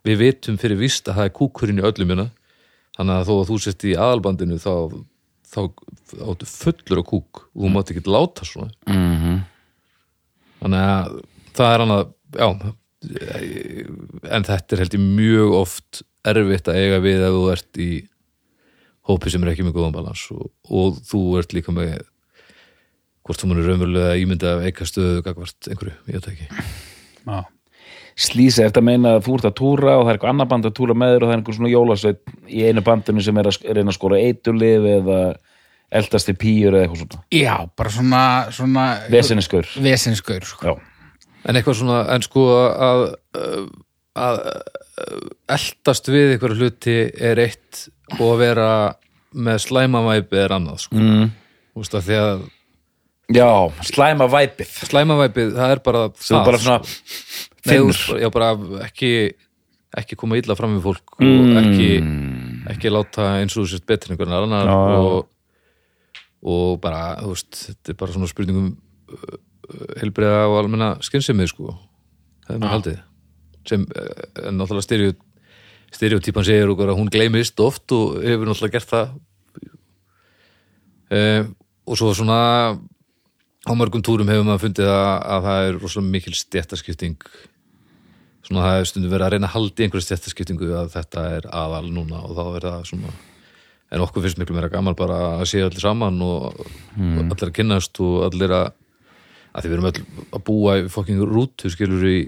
við 0.06 0.20
vitum 0.20 0.58
fyrir 0.60 0.78
víst 0.78 1.08
að 1.08 1.20
það 1.20 1.30
er 1.30 1.36
kúkurinn 1.40 1.80
í 1.80 1.86
öllum 1.86 2.12
hérna 2.12 2.28
þannig 2.96 3.14
að 3.16 3.28
þó 3.30 3.34
að 3.38 3.48
þú 3.48 3.56
sett 3.64 3.86
í 3.88 3.94
aðalbandinu 3.96 4.58
þá, 4.60 4.74
þá 5.48 5.60
áttu 6.28 6.48
fullur 6.50 7.00
á 7.00 7.04
kúk 7.08 7.42
og 7.48 7.64
þú 7.64 7.72
mátt 7.72 7.92
ekki 7.92 8.04
láta 8.04 8.44
svona. 8.48 8.70
Mm 8.84 9.15
þannig 10.62 10.90
að 10.90 11.16
það 11.56 11.72
er 11.72 11.86
annað 11.86 12.04
já 12.36 12.48
en 14.36 14.46
þetta 14.46 14.74
er 14.74 14.82
held 14.82 14.96
ég 14.96 15.02
mjög 15.04 15.56
oft 15.60 16.02
erfitt 16.26 16.68
að 16.70 16.78
eiga 16.80 17.00
við 17.04 17.24
ef 17.26 17.34
þú 17.36 17.42
ert 17.52 17.80
í 17.82 17.90
hópi 19.06 19.32
sem 19.32 19.44
er 19.44 19.52
ekki 19.52 19.66
með 19.66 19.76
góðan 19.76 19.94
balans 19.94 20.24
og, 20.34 20.48
og 20.66 21.00
þú 21.06 21.22
ert 21.40 21.54
líka 21.54 21.74
með 21.74 22.00
hvort 23.26 23.42
þú 23.42 23.50
munir 23.50 23.68
raunverulega 23.68 24.16
ímynda 24.22 24.54
að 24.54 24.68
eika 24.68 24.86
stöðu 24.86 25.22
gagvart 25.26 25.68
einhverju, 25.70 25.94
ég 26.10 26.18
veit 26.18 26.28
ekki 26.32 26.48
Já. 27.26 27.38
slísa 28.26 28.66
eftir 28.66 28.82
að 28.82 28.88
meina 28.88 29.16
að 29.16 29.24
þú 29.26 29.38
ert 29.38 29.48
að 29.50 29.56
túra 29.60 29.96
og 29.96 30.04
það 30.04 30.12
er 30.12 30.18
eitthvað 30.18 30.34
annar 30.34 30.50
band 30.50 30.68
að 30.68 30.76
túra 30.78 30.98
með 30.98 31.12
þér 31.14 31.24
og 31.24 31.28
það 31.28 31.34
er 31.34 31.40
einhver 31.40 31.58
svona 31.58 31.72
jólasveit 31.72 32.34
í 32.46 32.64
einu 32.66 32.84
bandinu 32.86 33.26
sem 33.26 33.40
er 33.42 33.50
að 33.50 33.60
reyna 33.66 33.92
að 33.92 33.98
skora 33.98 34.22
eiturlif 34.22 34.88
eða 34.94 35.20
eldast 35.92 36.30
í 36.32 36.34
pýjur 36.38 36.74
eða 36.74 36.86
eitthvað 36.88 37.02
svona 37.04 37.22
Já, 37.36 37.54
bara 37.78 37.92
svona, 37.94 38.22
svona 38.54 38.86
veseniskur 39.12 39.68
Vesinskur, 39.84 40.44
sko. 40.48 40.66
já, 40.74 40.74
En 41.46 41.54
eitthvað 41.60 41.78
svona, 41.78 42.00
en 42.16 42.24
sko 42.26 42.44
að, 42.58 43.02
að, 43.38 43.82
að 44.18 44.40
eldast 45.56 46.10
við 46.10 46.34
einhverju 46.34 46.58
hluti 46.64 46.96
er 47.30 47.38
eitt 47.44 47.84
og 48.18 48.26
að 48.32 48.40
vera 48.42 48.68
með 49.36 49.58
slæmavæpi 49.66 50.38
er 50.42 50.54
annað 50.56 50.82
sko. 50.86 50.98
mm. 50.98 51.30
Þú 51.76 51.82
veist 51.84 51.96
að 51.98 52.06
því 52.08 52.18
að 52.24 52.44
já 53.36 53.48
slæma 53.90 54.28
væpið 54.30 54.74
slæmavæpið, 54.86 55.48
það 55.56 55.72
er 55.74 55.80
bara 55.86 56.02
sem 56.22 56.44
bara 56.46 56.60
svona 56.62 56.78
Nei, 57.66 57.74
þú 57.74 57.88
finnur 57.90 58.20
já, 58.22 58.28
bara 58.30 58.50
ekki 58.86 59.10
ekki 59.96 60.18
koma 60.18 60.36
illa 60.38 60.54
fram 60.58 60.76
við 60.76 60.84
fólk 60.86 61.16
og 61.24 61.56
ekki, 61.62 61.88
ekki 62.74 62.92
láta 62.92 63.30
eins 63.40 63.56
og 63.56 63.64
þú 63.64 63.70
sért 63.72 63.86
betur 63.88 64.14
einhvern 64.14 64.36
annar 64.38 64.68
Já, 64.70 64.76
já. 64.76 65.00
og, 65.00 65.26
og 66.42 66.80
bara, 66.82 67.16
þú 67.22 67.32
veist 67.32 67.60
þetta 67.62 67.92
er 67.92 67.98
bara 68.00 68.16
svona 68.16 68.30
spurningum 68.30 68.72
helbriða 70.00 70.42
og 70.50 70.58
almenna 70.60 70.90
skynsemi 71.04 71.46
sko, 71.50 71.74
það 72.46 72.56
er 72.56 72.62
mér 72.62 72.74
haldið. 72.74 72.98
Sem, 73.66 73.86
eh, 73.98 74.26
en 74.46 74.60
náttúrulega 74.60 75.14
stereotypan 75.96 76.46
segir 76.46 76.70
okkur 76.70 76.92
að 76.92 77.00
hún 77.00 77.10
gleymist 77.10 77.58
oft 77.60 77.92
og 77.92 78.20
hefur 78.22 78.46
náttúrulega 78.46 78.78
gert 78.78 78.92
það. 78.92 79.16
Um, 81.06 81.52
og 81.86 81.94
svo 81.94 82.10
svona 82.18 82.74
á 83.62 83.72
mörgum 83.78 84.02
túrum 84.02 84.26
hefur 84.26 84.42
maður 84.42 84.64
fundið 84.66 84.88
að, 84.90 85.12
að 85.22 85.44
það 85.46 85.66
er 85.66 85.78
rosalega 85.78 86.14
mikil 86.16 86.34
stjættaskipting 86.34 87.28
svona 88.46 88.64
það 88.64 88.80
er 88.80 88.88
stundum 88.90 89.12
verið 89.12 89.26
að 89.26 89.32
reyna 89.34 89.48
að 89.48 89.54
halda 89.54 89.82
í 89.82 89.86
einhverju 89.86 90.06
stjættaskiptingu 90.06 90.68
að 90.78 90.92
þetta 90.94 91.24
er 91.36 91.48
aðal 91.50 91.86
núna 91.90 92.22
og 92.26 92.34
þá 92.34 92.44
er 92.48 92.66
það 92.66 92.84
svona 92.90 93.14
en 93.92 94.02
okkur 94.02 94.24
finnst 94.24 94.40
miklu 94.40 94.56
meira 94.56 94.72
gaman 94.72 94.96
bara 94.98 95.18
að 95.38 95.46
sé 95.52 95.62
allir 95.62 95.82
saman 95.82 96.18
og, 96.24 96.58
og 96.96 97.20
allir 97.22 97.50
að 97.50 97.56
kynnast 97.60 98.00
og 98.02 98.26
allir 98.30 98.54
að 98.56 98.72
að 99.56 99.64
því 99.64 99.70
við 99.70 99.76
erum 99.76 99.88
öll 99.88 100.00
að 100.36 100.42
búa 100.44 100.72
í 100.76 100.88
fokking 100.92 101.20
rútu 101.24 101.70
skilur 101.72 102.02
í 102.04 102.18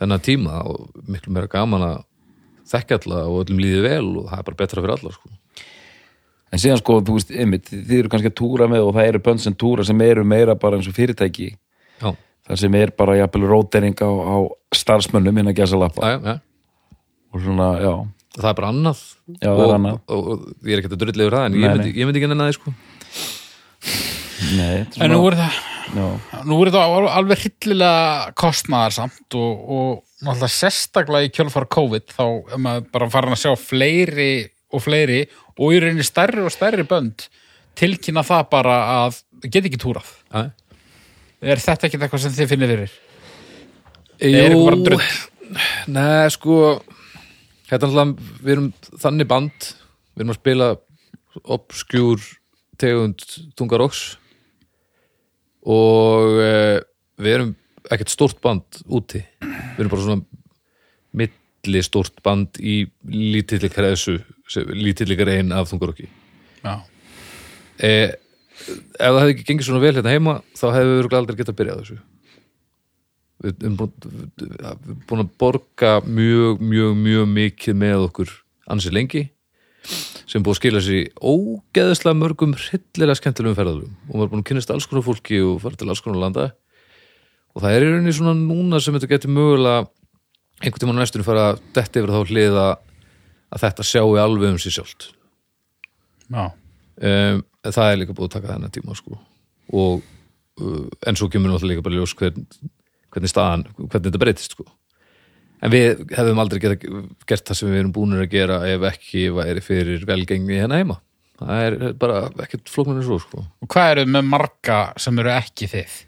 þennan 0.00 0.24
tíma 0.24 0.62
og 0.66 0.88
miklu 1.06 1.34
meira 1.34 1.50
gaman 1.50 1.84
að 1.86 1.98
þekka 2.70 3.00
alla 3.00 3.20
og 3.28 3.44
öllum 3.44 3.60
líði 3.62 3.84
vel 3.84 4.08
og 4.22 4.30
það 4.30 4.40
er 4.40 4.48
bara 4.48 4.60
betra 4.62 4.82
fyrir 4.82 4.94
alla 4.96 5.12
sko. 5.14 5.30
en 6.50 6.62
síðan 6.62 6.80
sko, 6.80 6.98
þú 7.06 7.16
veist, 7.16 7.30
einmitt, 7.30 7.70
þið 7.70 7.98
eru 8.00 8.10
kannski 8.10 8.30
að 8.32 8.38
túra 8.40 8.66
með 8.70 8.88
og 8.88 8.94
það 8.96 9.10
eru 9.12 9.22
bönn 9.28 9.42
sem 9.42 9.54
túra 9.54 9.86
sem 9.86 10.00
eru 10.02 10.24
meira 10.26 10.56
bara 10.58 10.78
eins 10.78 10.88
og 10.90 10.96
fyrirtæki. 10.96 11.52
Já, 12.00 12.10
þar 12.48 12.62
sem 12.64 12.78
er 12.80 12.90
bara 12.98 13.18
jafnvel 13.20 13.46
rótering 13.46 14.02
á, 14.02 14.10
á 14.10 14.36
starfsmönnum 14.74 15.38
innan 15.38 15.54
gæsa 15.54 15.78
lappa 15.78 16.16
og 17.30 17.44
svona, 17.44 17.68
já, 17.78 17.92
það 18.44 18.52
er 18.52 18.58
bara 18.60 18.70
annað 18.74 19.00
Já, 19.30 19.48
það 19.48 19.56
og, 19.56 19.64
er 19.66 19.74
annað. 19.78 19.98
Og, 20.16 20.30
og, 20.34 20.46
ég 20.66 20.72
er 20.76 20.82
ekkert 20.82 20.96
að 20.96 21.02
drulliður 21.04 21.36
það 21.38 21.46
en 21.48 21.56
Nei, 21.56 21.60
ég 21.62 21.74
myndi, 21.74 21.92
ég 22.00 22.08
myndi 22.08 22.20
ekki 22.22 22.30
nenni 22.32 22.46
það 22.46 22.56
sko. 22.58 22.74
nei 24.56 24.76
En 25.04 25.12
nú 25.14 25.20
er 25.30 25.36
það 25.40 25.58
já, 25.96 26.06
Nú 26.50 26.60
er 26.64 26.72
al- 26.80 27.10
alveg 27.10 27.42
hryllilega 27.44 28.30
kostnaðarsamt 28.38 29.36
og, 29.38 29.64
og 29.76 29.90
náttúrulega 30.24 30.54
sérstaklega 30.54 31.28
í 31.28 31.32
kjölfar 31.34 31.66
COVID 31.72 32.14
þá 32.14 32.24
er 32.54 32.62
maður 32.62 32.88
bara 32.94 33.10
farin 33.12 33.34
að 33.36 33.42
sjá 33.44 33.52
fleiri 33.58 34.30
og 34.70 34.84
fleiri 34.84 35.22
og 35.58 35.74
í 35.74 35.80
rauninni 35.82 36.06
stærri 36.06 36.44
og 36.44 36.52
stærri 36.54 36.84
bönd 36.88 37.26
tilkynna 37.80 38.22
það 38.26 38.48
bara 38.52 38.76
að 39.06 39.20
get 39.48 39.64
ekki 39.64 39.78
túrað. 39.80 40.08
Æ. 40.34 40.50
Er 41.40 41.60
þetta 41.62 41.88
ekki 41.88 41.96
eitthvað 41.96 42.22
sem 42.26 42.34
þið 42.36 42.50
finnir 42.50 42.70
fyrir? 42.74 42.94
Er 44.20 44.28
Jú, 44.28 44.40
eitthvað 44.44 44.66
bara 44.66 44.80
drull? 44.84 45.10
Nei, 45.90 46.28
sko 46.34 46.56
Þetta 47.70 47.86
er 47.86 47.90
alltaf, 47.90 48.30
við 48.42 48.52
erum 48.56 48.70
þannig 48.98 49.30
band 49.30 49.68
Við 50.14 50.24
erum 50.24 50.32
að 50.34 50.40
spila 50.40 50.70
obskjúr 51.54 52.24
tegund 52.80 53.22
tungaroks 53.56 54.00
og 55.70 56.40
uh, 56.40 56.80
við 57.20 57.36
erum 57.36 57.52
ekkert 57.92 58.12
stórt 58.12 58.40
band 58.42 58.80
úti. 58.88 59.20
Við 59.40 59.82
erum 59.84 59.92
bara 59.92 60.04
svona 60.04 60.40
milli 61.16 61.82
stórt 61.84 62.20
band 62.26 62.58
í 62.58 62.82
lítilli 63.06 63.70
kreðsu 63.72 64.18
lítilli 64.74 65.16
grein 65.16 65.52
af 65.52 65.70
tungarokki 65.70 66.08
Já. 66.64 66.82
eh, 67.78 68.10
ef 68.10 68.98
það 68.98 69.20
hefði 69.20 69.34
ekki 69.34 69.46
gengið 69.50 69.68
svona 69.68 69.82
vel 69.84 69.94
hérna 69.94 70.14
heima 70.14 70.34
þá 70.58 70.66
hefði 70.74 70.96
við 70.96 71.18
aldrei 71.20 71.38
getað 71.38 71.54
að 71.54 71.60
byrja 71.60 71.76
þessu 71.80 71.98
við 73.40 73.64
erum 73.64 73.76
búin, 73.80 75.22
að 75.24 75.34
borga 75.40 75.92
mjög, 76.04 76.60
mjög, 76.60 76.96
mjög 77.00 77.28
mikið 77.34 77.78
með 77.80 78.06
okkur 78.08 78.32
ansi 78.70 78.92
lengi 78.92 79.26
sem 80.28 80.42
búið 80.44 80.52
að 80.52 80.58
skila 80.60 80.82
sér 80.84 80.98
í 80.98 81.04
ógeðslega 81.16 82.18
mörgum 82.20 82.52
hryllilega 82.58 83.18
skemmtilegum 83.18 83.56
ferðalum 83.56 83.94
og 84.08 84.12
maður 84.12 84.26
er 84.26 84.32
búin 84.34 84.42
að 84.44 84.50
kynast 84.50 84.74
alls 84.74 84.88
konar 84.90 85.06
fólki 85.06 85.40
og 85.42 85.62
fara 85.62 85.80
til 85.80 85.88
alls 85.88 86.02
konar 86.04 86.20
landa 86.20 86.50
og 87.54 87.64
það 87.64 87.76
er 87.76 87.86
í 87.86 87.88
rauninni 87.94 88.14
svona 88.14 88.36
núna 88.36 88.80
sem 88.82 88.94
þetta 88.94 89.10
getur 89.14 89.32
mögulega 89.34 89.88
einhvern 90.60 90.82
tímann 90.82 91.00
á 91.00 91.02
næstunum 91.02 91.26
fara 91.26 91.46
að 91.54 91.62
detti 91.76 92.02
yfir 92.02 92.12
þá 92.12 92.20
hliða 92.30 92.66
að 93.50 93.64
þetta 93.64 93.86
sjáu 93.86 94.18
alveg 94.20 94.52
um 94.52 94.60
sér 94.60 94.76
sjálft 94.76 95.08
Já. 96.30 96.44
um, 96.52 97.40
það 97.66 97.86
er 97.86 98.00
líka 98.02 98.14
búið 98.14 98.28
að 98.28 98.34
taka 98.36 98.52
þennan 98.52 98.74
tíma 98.74 98.98
sko. 98.98 99.16
og 99.72 100.04
uh, 100.60 100.86
en 101.08 101.18
svo 101.18 101.30
kemur 101.32 101.50
náttúrulega 101.50 101.80
líka 101.80 101.86
bara 101.88 101.98
ljós 101.98 102.14
hvern, 102.20 102.44
hvernig 103.10 103.32
staðan, 103.32 103.64
hvernig 103.76 104.06
þetta 104.08 104.22
breytist 104.22 104.54
sko. 104.56 104.66
en 105.62 105.72
við 105.74 106.04
hefðum 106.16 106.40
aldrei 106.42 106.60
geta, 106.62 106.76
gert 107.28 107.44
það 107.50 107.58
sem 107.58 107.68
við 107.72 107.80
erum 107.82 107.94
búinir 107.96 108.22
að 108.24 108.30
gera 108.32 108.60
ef 108.70 108.86
ekki 108.94 109.26
væri 109.36 109.64
fyrir 109.64 110.06
velgengni 110.08 110.60
hérna 110.60 110.78
heima 110.80 111.00
það 111.40 111.64
er 111.66 111.76
bara 111.96 112.20
ekkert 112.44 112.68
flóknarnir 112.68 113.06
svo 113.06 113.16
sko. 113.22 113.42
Og 113.64 113.68
hvað 113.72 113.90
eru 113.94 114.06
með 114.12 114.26
marga 114.28 114.78
sem 115.00 115.18
eru 115.22 115.32
ekki 115.32 115.68
þið? 115.72 115.98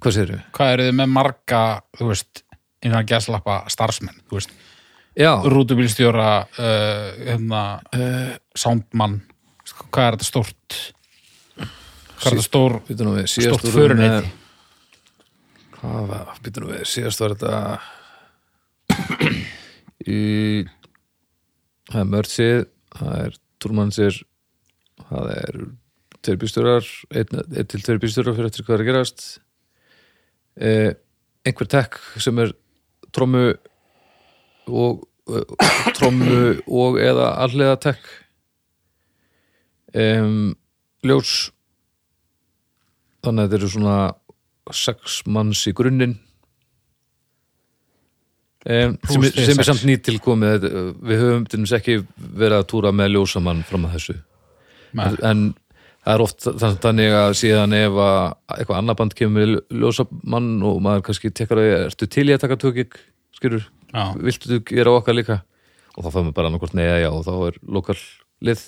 hvað 0.00 0.14
segir 0.16 0.32
við? 0.32 0.40
Hvað 0.56 0.72
eru 0.74 0.86
með 0.96 1.10
marga, 1.12 1.60
þú 1.98 2.08
veist, 2.08 2.42
innan 2.82 3.06
gæslappa 3.06 3.58
starfsmenn, 3.70 4.22
þú 4.30 4.38
veist, 4.38 4.54
rútubílstjóra, 5.52 6.30
uh, 6.56 7.10
hérna, 7.26 7.64
uh, 7.94 8.32
soundmann, 8.56 9.20
Sko, 9.70 9.86
hvað 9.92 10.06
er 10.08 10.16
þetta 10.16 10.26
stórt? 10.26 10.76
Hvað 11.60 12.26
er 12.26 12.34
þetta 12.34 12.46
stór, 12.48 12.72
býtum 12.88 13.06
nú 13.06 13.12
við 13.18 13.28
síðast 13.30 13.60
stórt 13.60 13.74
vorum 13.76 14.00
við 14.00 14.08
með- 14.08 14.14
föruneyti? 14.16 14.36
Hvað 15.80 16.08
var, 16.12 16.32
býtum 16.44 16.70
við 16.70 16.86
síðast 16.88 17.22
var 17.22 17.36
þetta 17.36 17.54
í 20.06 20.22
það 21.90 22.00
er 22.02 22.10
mördsið 22.14 22.58
það 22.96 23.14
er 23.24 23.38
túrmannsir 23.60 24.24
það 25.10 25.30
er 25.36 25.62
bílstjórar 26.40 26.86
einn, 27.16 27.44
einn 27.56 27.68
til 27.70 27.98
bílstjórar 28.00 28.36
fyrir 28.36 28.50
eftir 28.50 28.66
hvað 28.66 28.76
er 28.76 28.84
að 28.84 28.90
gerast. 28.90 29.22
Eh, 30.60 30.90
einhver 31.46 31.68
tekk 31.70 31.96
sem 32.20 32.38
er 32.42 32.52
trommu 33.14 33.46
og 34.68 35.06
uh, 35.30 35.70
trommu 35.96 36.60
og 36.68 36.98
eða 37.00 37.32
allega 37.42 37.78
tekk 37.80 38.10
um, 39.96 40.52
ljós. 41.06 41.50
Þannig 43.24 43.42
að 43.42 43.48
þetta 43.48 43.58
eru 43.60 43.72
svona 43.72 43.96
sex 44.72 45.22
manns 45.26 45.64
í 45.66 45.72
grunninn. 45.76 46.18
Um, 48.68 48.98
sem, 49.08 49.22
sem 49.32 49.56
er 49.62 49.64
samt 49.64 49.86
nýtt 49.88 50.02
tilkomið 50.04 50.50
þetta- 50.58 50.80
við 51.08 51.20
höfum 51.22 51.44
til 51.48 51.58
dæmis 51.62 51.72
ekki 51.78 51.94
verið 52.20 52.56
að 52.58 52.66
túra 52.68 52.90
með 52.92 53.14
ljósamann 53.14 53.62
fram 53.64 53.86
að 53.88 53.94
þessu. 53.96 54.16
Nei. 54.92 55.06
en 55.22 55.54
það 56.04 56.14
er 56.16 56.22
oft 56.24 56.38
þann- 56.44 56.78
þannig 56.82 57.12
að 57.14 57.30
síðan 57.40 57.72
ef 57.78 57.92
að 58.04 58.34
eitthvað 58.58 58.78
annað 58.80 58.96
band 58.98 59.14
kemur 59.14 59.46
með 59.46 59.80
ljósamann 59.80 60.50
og 60.66 60.80
maður 60.82 61.02
kannski 61.08 61.30
tekkar 61.32 61.56
að 61.62 61.86
ertu 61.86 62.08
til 62.10 62.26
í 62.28 62.34
að 62.34 62.40
taka 62.40 62.56
tökik 62.56 62.98
skilur, 63.32 63.64
Já. 63.94 64.12
viltu 64.18 64.50
þú 64.50 64.58
gera 64.66 64.90
okkar 64.98 65.14
líka? 65.16 65.42
Og 65.96 66.04
þá 66.04 66.10
fæðum 66.12 66.28
við 66.28 66.34
bara 66.34 66.48
annarkvort 66.50 66.74
neða 66.74 67.00
já 67.00 67.10
og 67.10 67.24
þá 67.24 67.32
er 67.48 67.58
lokal 67.66 67.96
lið. 68.42 68.60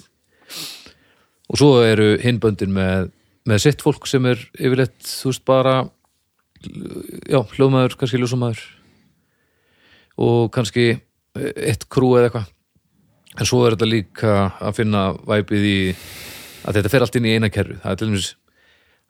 Og 1.52 1.58
svo 1.58 1.82
eru 1.84 2.16
hinböndin 2.22 2.72
með, 2.72 3.10
með 3.48 3.64
sitt 3.64 3.82
fólk 3.82 4.06
sem 4.10 4.26
er 4.30 4.40
yfirleitt 4.58 5.00
þú 5.02 5.32
veist 5.32 5.44
bara 5.48 5.76
já, 6.62 7.40
hljóðmaður, 7.56 7.96
kannski 7.98 8.20
ljósamaður. 8.20 8.60
Og 10.22 10.50
kannski 10.54 10.86
eitt 11.34 11.88
krú 11.90 12.12
eða 12.18 12.28
eitthvað. 12.28 12.52
En 13.40 13.48
svo 13.48 13.62
er 13.64 13.74
þetta 13.74 13.88
líka 13.88 14.36
að 14.60 14.76
finna 14.76 15.06
væpið 15.24 15.66
í 15.66 15.78
að 16.68 16.78
þetta 16.78 16.92
fer 16.92 17.06
allt 17.06 17.18
inn 17.18 17.26
í 17.26 17.34
eina 17.34 17.48
kerru 17.50 17.78
það 17.80 17.94
er 17.94 17.98
til 17.98 18.08
dæmis 18.10 18.26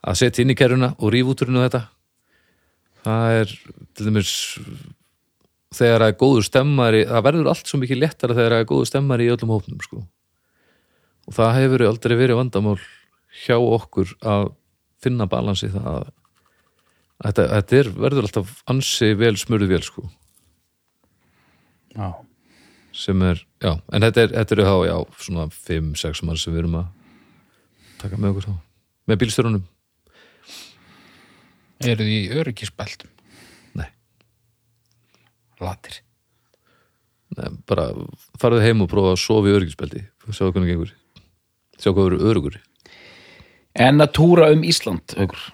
að 0.03 0.19
setja 0.21 0.45
inn 0.45 0.53
í 0.55 0.57
kerruna 0.57 0.93
og 0.99 1.13
rífa 1.13 1.35
út 1.35 1.43
úr 1.43 1.51
hennu 1.51 1.65
þetta. 1.67 1.83
Það 3.03 3.39
er 3.41 3.55
til 3.99 4.07
dæmis 4.07 4.35
þegar 5.75 6.05
það 6.05 6.09
er 6.09 6.19
góður 6.23 6.47
stemmari 6.47 7.05
það 7.09 7.27
verður 7.27 7.51
allt 7.53 7.69
svo 7.69 7.81
mikið 7.83 8.01
léttara 8.03 8.37
þegar 8.39 8.55
það 8.55 8.63
er 8.63 8.71
góður 8.71 8.91
stemmari 8.91 9.27
í 9.27 9.33
öllum 9.35 9.55
hópnum 9.57 9.83
sko. 9.83 10.03
og 11.27 11.37
það 11.37 11.57
hefur 11.59 11.85
aldrei 11.89 12.17
verið 12.19 12.39
vandamál 12.39 12.79
hjá 13.33 13.57
okkur 13.59 14.13
að 14.29 14.51
finna 15.03 15.27
balansi 15.31 15.71
það 15.73 15.87
að 15.93 16.11
þetta, 17.23 17.47
þetta 17.55 17.79
er, 17.81 17.91
verður 18.05 18.27
alltaf 18.29 18.53
ansi 18.71 19.13
vel 19.19 19.35
smurðið 19.41 19.73
vel 19.77 19.83
sko 19.87 20.05
Já. 21.97 22.09
sem 22.97 23.23
er, 23.27 23.41
já, 23.61 23.73
en 23.93 24.05
þetta 24.07 24.23
er, 24.27 24.31
þetta 24.39 24.55
er 24.57 24.63
þá, 24.65 24.75
já, 24.89 24.97
svona 25.27 25.47
5-6 25.53 26.23
mann 26.29 26.39
sem 26.41 26.55
við 26.55 26.63
erum 26.65 26.79
að 26.81 26.87
taka 28.01 28.17
með 28.21 28.33
okkur 28.35 28.47
þá 28.49 28.55
með 29.11 29.21
bílstjórunum, 29.25 29.69
Eru 31.83 32.05
þið 32.07 32.13
í 32.15 32.39
öryggisbeltum? 32.39 33.11
nei, 33.81 33.89
Latir. 35.61 35.97
nei 37.37 37.49
bara 37.67 37.89
farðu 38.41 38.61
heim 38.63 38.85
og 38.85 38.91
prófa 38.93 39.17
að 39.17 39.23
sofa 39.25 39.51
í 39.51 39.57
öryggisbeldi 39.59 40.05
sjá 40.31 40.47
hvernig 40.49 40.71
gengur 40.71 40.93
sjá 41.83 41.91
hvað 41.91 42.07
eru 42.13 42.21
örugur 42.31 42.59
En 43.75 44.05
að 44.05 44.15
túra 44.19 44.51
um 44.53 44.65
Ísland, 44.69 45.15
haukur? 45.17 45.45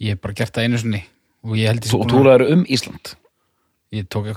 Ég 0.00 0.14
hef 0.14 0.22
bara 0.24 0.36
gert 0.38 0.54
það 0.56 0.66
einu 0.66 0.80
sinni 0.80 1.02
og 1.44 1.56
ég 1.60 1.68
held 1.68 1.86
sé 1.88 1.98
Og 1.98 2.08
túraður 2.08 2.46
um 2.54 2.66
Ísland? 2.68 3.14
Ég 3.92 4.08
tók 4.08 4.30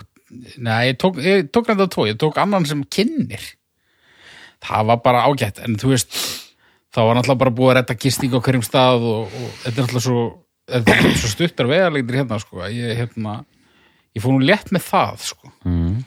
Nei, 0.57 0.89
ég 0.89 0.95
tók, 0.97 1.19
ég 1.21 1.49
tók 1.53 1.67
reynda 1.69 1.85
tvo, 1.91 2.07
ég 2.09 2.17
tók 2.17 2.39
annan 2.41 2.65
sem 2.65 2.81
kynir 2.89 3.43
Það 4.63 4.87
var 4.89 5.01
bara 5.03 5.25
ágætt. 5.27 5.59
En 5.61 5.75
þú 5.77 5.91
veist, 5.91 6.15
þá 6.95 7.01
var 7.03 7.17
náttúrulega 7.17 7.41
bara 7.41 7.53
búið 7.57 7.71
að 7.71 7.77
redda 7.79 7.97
gisting 7.99 8.33
á 8.33 8.39
hverjum 8.39 8.63
stað 8.65 9.05
og, 9.09 9.33
og 9.33 9.49
þetta 9.63 9.73
er 9.73 9.83
náttúrulega 9.83 10.05
svo 10.07 10.23
þetta 10.69 10.95
er 10.95 11.17
svo 11.19 11.31
stuttar 11.31 11.69
vegarlegdir 11.69 12.19
hérna 12.21 12.39
sko, 12.41 12.61
ég 12.71 12.99
hérna 13.01 13.37
ég 14.13 14.23
fór 14.23 14.35
nú 14.35 14.47
létt 14.47 14.71
með 14.73 14.85
það 14.87 15.25
sko. 15.31 15.51
Mm. 15.67 16.03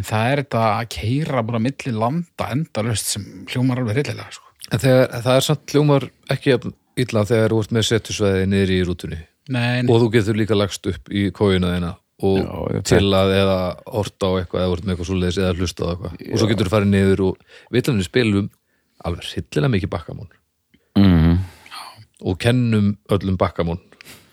en 0.00 0.06
það 0.06 0.30
er 0.30 0.42
þetta 0.44 0.62
að 0.70 0.88
keira 0.96 1.44
bara 1.46 1.62
milli 1.62 1.94
landa 1.94 2.48
endalaust 2.54 3.12
sem 3.14 3.26
hljómar 3.50 3.82
alveg 3.82 4.00
hryllilega 4.00 4.34
sko 4.34 4.49
en 4.70 4.82
þegar, 4.82 5.08
það 5.24 5.34
er 5.36 5.46
samt 5.46 5.74
hljómar 5.74 6.06
ekki 6.30 6.52
jafn 6.54 6.74
illa 7.00 7.24
þegar 7.28 7.54
þú 7.54 7.60
ert 7.64 7.74
með 7.76 7.86
setusveði 7.90 8.46
niður 8.50 8.72
í 8.74 8.78
rútunni. 8.88 9.18
Nei, 9.50 9.80
og 9.88 10.02
þú 10.04 10.08
getur 10.14 10.36
líka 10.38 10.54
lagst 10.58 10.86
upp 10.90 11.10
í 11.10 11.26
kóina 11.34 11.72
þeina 11.74 11.94
og 12.20 12.36
Já, 12.36 12.50
ég 12.76 12.82
til 12.90 13.06
að 13.16 13.30
eða 13.38 13.58
horta 13.88 14.28
á 14.28 14.32
eitthvað 14.42 14.60
eða 14.64 14.72
vart 14.74 14.84
með 14.84 14.92
eitthvað 14.94 15.08
svoleiðis 15.08 15.38
eða 15.40 15.54
hlusta 15.56 15.86
á 15.86 15.90
eitthvað. 15.94 16.18
Og 16.20 16.42
svo 16.42 16.48
getur 16.50 16.68
þú 16.68 16.72
farið 16.74 16.90
niður 16.92 17.22
og 17.30 17.44
villanir 17.72 18.06
spilum 18.06 18.50
alveg 19.08 19.30
hryllilega 19.30 19.74
mikið 19.76 19.92
bakkamón 19.96 20.30
Mm. 20.98 21.36
og 22.26 22.38
kennum 22.42 22.96
öllum 23.14 23.36
bakkamón 23.38 23.78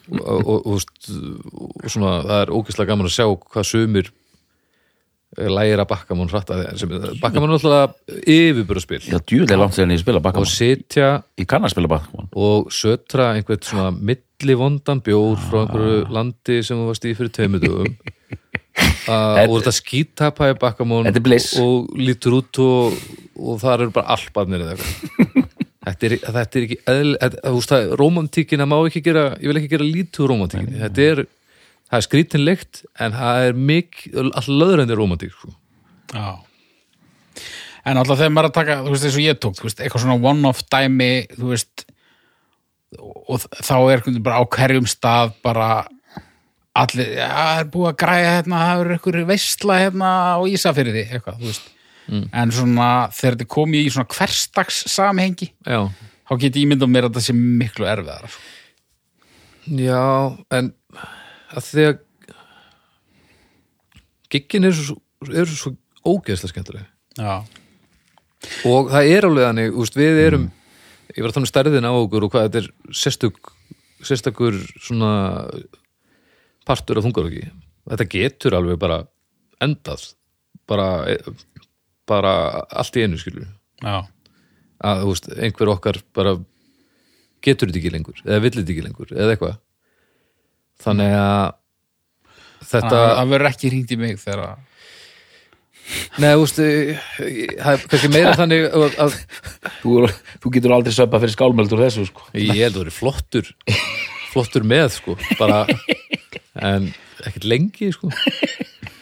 og, 0.09 0.19
og, 0.19 0.47
og, 0.49 0.65
og, 0.65 0.73
veist, 0.73 1.09
og 1.85 1.85
svona 1.93 2.15
það 2.25 2.39
er 2.41 2.51
ógeðslega 2.57 2.89
gaman 2.89 3.07
að 3.07 3.13
sjá 3.13 3.27
hvað 3.29 3.67
sumir 3.69 4.09
bakkamón 5.35 6.29
hratt 6.31 6.49
að 6.49 7.19
bakkamón 7.21 7.51
er 7.51 7.57
alltaf 7.57 7.95
yfirbúraspil 8.23 9.01
Já, 9.03 9.19
djúlega 9.19 9.59
langt 9.59 9.75
þegar 9.75 9.91
ég 9.91 10.01
spila 10.01 10.21
og 10.21 10.25
bakkamón 10.25 10.49
sitja 10.49 11.09
Ég 11.37 11.47
kann 11.49 11.65
að 11.67 11.75
spila 11.75 11.91
bakkamón 11.91 12.29
og 12.33 12.71
sötra 12.71 13.33
einhvern 13.35 13.61
svona 13.61 13.91
millivondan 13.91 15.01
bjór 15.03 15.37
frá 15.49 15.65
einhverju 15.65 16.07
landi 16.15 16.61
sem 16.63 16.79
þú 16.79 16.87
varst 16.89 17.05
í 17.05 17.13
fyrir 17.17 17.33
tveimur 17.35 17.63
dögum. 17.63 17.97
Uh, 19.07 19.39
og 19.47 19.61
þetta 19.61 19.71
skítapa 19.73 20.49
í 20.51 20.55
bakkamón 20.59 21.07
og 21.07 21.93
lítur 21.97 22.35
út 22.37 22.59
og, 22.61 22.97
og 23.39 23.61
það 23.61 23.73
eru 23.77 23.93
bara 23.95 24.17
albarnir 24.17 24.65
eða 24.65 24.75
eitthvað. 24.75 25.47
Þetta 25.87 26.07
er, 26.07 26.13
þetta 26.19 26.59
er 26.59 26.63
ekki 26.65 26.77
eðl, 26.91 27.11
þetta, 27.21 27.51
það, 27.71 27.91
romantíkina 28.01 28.65
má 28.67 28.75
ekki 28.81 29.01
gera 29.05 29.21
ég 29.39 29.47
vil 29.47 29.59
ekki 29.61 29.69
gera 29.71 29.85
lítið 29.87 30.27
romantíkina 30.33 30.81
þetta 30.81 31.05
er, 31.05 31.21
það 31.87 31.99
er 31.99 32.05
skrítinlegt 32.05 32.81
en 32.99 33.15
það 33.15 33.45
er 33.47 33.59
mikið, 33.71 34.17
alltaf 34.23 34.49
löðrændi 34.51 34.97
romantík 34.97 35.35
sko. 35.35 35.53
Já. 36.13 36.29
En 37.87 37.99
alltaf 38.01 38.19
þegar 38.19 38.33
maður 38.35 38.49
er 38.49 38.51
að 38.51 38.57
taka, 38.57 38.79
þú 38.83 38.93
veist, 38.93 39.05
eins 39.07 39.19
og 39.19 39.23
ég 39.23 39.37
tók, 39.43 39.61
veist, 39.63 39.83
eitthvað 39.83 40.03
svona 40.03 40.31
one-off 40.31 40.65
dæmi, 40.67 41.11
þú 41.37 41.51
veist, 41.53 41.85
og 42.97 43.45
þá 43.63 43.77
er 43.93 44.03
bara 44.23 44.41
á 44.41 44.43
hverjum 44.57 44.89
stað 44.89 45.31
bara 45.45 45.69
allir, 46.77 47.13
já, 47.17 47.27
það 47.31 47.61
er 47.61 47.71
búið 47.73 47.89
að 47.89 47.97
græja 48.03 48.35
hérna, 48.35 48.59
það 48.65 48.83
er 48.83 48.93
einhver 48.97 49.19
veistla 49.31 49.79
hérna 49.81 50.11
á 50.35 50.39
Ísafyrði, 50.51 51.05
eitthvað, 51.07 51.39
þú 51.39 51.51
veist. 51.51 51.73
En 52.07 52.53
svona, 52.55 52.89
þegar 53.11 53.35
þetta 53.35 53.49
komið 53.51 53.87
í 53.87 53.89
svona 53.91 54.11
hverstags 54.15 54.83
samhengi, 54.91 55.49
já, 55.67 55.81
þá 56.27 56.35
get 56.43 56.59
ég 56.59 56.67
ímyndað 56.67 56.91
mér 56.91 57.07
að 57.07 57.17
það 57.17 57.25
sé 57.27 57.35
miklu 57.37 57.87
erfiðar. 57.87 58.37
já 59.67 60.03
en 60.55 60.69
að 61.53 61.69
því 61.69 61.87
að 61.87 62.03
giggin 64.33 64.67
eru 64.67 64.83
svo, 64.89 64.97
eru 65.31 65.55
svo 65.55 65.73
ógeðslega 66.07 66.53
skemmtileg. 66.53 66.87
Já. 67.17 67.41
og 68.69 68.91
það 68.91 69.07
er 69.09 69.25
alveg 69.25 69.47
þannig, 69.47 69.77
úst, 69.81 69.95
við 69.97 70.19
erum 70.21 70.43
ég 71.15 71.23
var 71.25 71.33
þannig 71.33 71.49
stærðin 71.49 71.87
á 71.89 71.93
okkur 71.95 72.27
og 72.27 72.33
hvað 72.33 72.47
þetta 72.47 72.59
er 72.61 72.97
sérstök, 72.99 73.51
sérstakur 74.05 74.59
svona 74.77 75.11
partur 76.67 76.99
af 76.99 77.07
þungaröki 77.07 77.47
þetta 77.87 78.09
getur 78.11 78.57
alveg 78.59 78.77
bara 78.81 78.99
endað 79.63 80.11
bara, 80.69 81.17
bara 82.09 82.33
allt 82.69 82.99
í 82.99 83.07
einu 83.07 83.17
skilur 83.17 83.47
Já. 83.81 84.05
að 84.85 85.05
veist, 85.09 85.31
einhver 85.33 85.73
okkar 85.73 86.01
bara 86.13 86.35
getur 87.41 87.71
þetta 87.71 87.81
ekki 87.81 87.93
lengur 87.95 88.21
eða 88.25 88.43
vill 88.43 88.55
þetta 88.59 88.75
ekki 88.75 88.85
lengur, 88.85 89.15
eða 89.15 89.33
eitthvað 89.33 89.57
þannig 90.83 91.13
að 91.17 91.43
þetta 92.67 93.01
Það, 93.01 93.29
verður 93.33 93.49
ekki 93.51 93.71
hringt 93.71 93.93
í 93.93 93.99
mig 94.01 94.17
þegar 94.21 94.43
að 94.47 94.63
Nei, 96.19 96.33
þú 96.35 96.41
veist, 96.41 96.57
það 96.59 97.69
er 97.71 97.83
kannski 97.87 98.09
meira 98.11 98.33
þannig 98.35 98.65
að, 98.75 98.97
að 99.05 99.13
Þú, 99.79 99.93
þú 100.43 100.51
getur 100.57 100.73
aldrei 100.75 100.95
söpa 100.97 101.21
fyrir 101.23 101.31
skálmöldur 101.37 101.79
þessu 101.85 102.03
sko. 102.09 102.25
ég 102.35 102.57
held 102.59 102.73
að 102.75 102.81
það 102.81 102.89
er 102.89 102.95
flottur 102.97 103.51
flottur 104.33 104.65
með, 104.67 104.89
sko 104.97 105.15
bara, 105.39 105.61
en 106.59 106.89
ekkert 107.23 107.47
lengi, 107.47 107.91
sko 107.95 108.11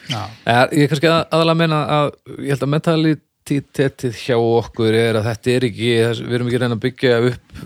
Já. 0.06 0.20
Eða, 0.46 0.62
Ég 0.78 0.84
er 0.86 0.92
kannski 0.92 1.10
að, 1.10 1.22
aðalega 1.34 1.56
að 1.56 1.62
menna 1.64 1.80
að 1.96 2.10
ég 2.36 2.52
held 2.54 2.62
að 2.68 2.72
mentalitetið 2.76 4.20
hjá 4.22 4.36
okkur 4.38 4.94
er 5.00 5.18
að 5.18 5.26
þetta 5.32 5.54
er 5.56 5.66
ekki 5.72 5.90
við 5.90 6.36
erum 6.38 6.46
ekki 6.52 6.60
að 6.60 6.62
reyna 6.68 6.78
að 6.78 6.84
byggja 6.86 7.16
upp 7.32 7.64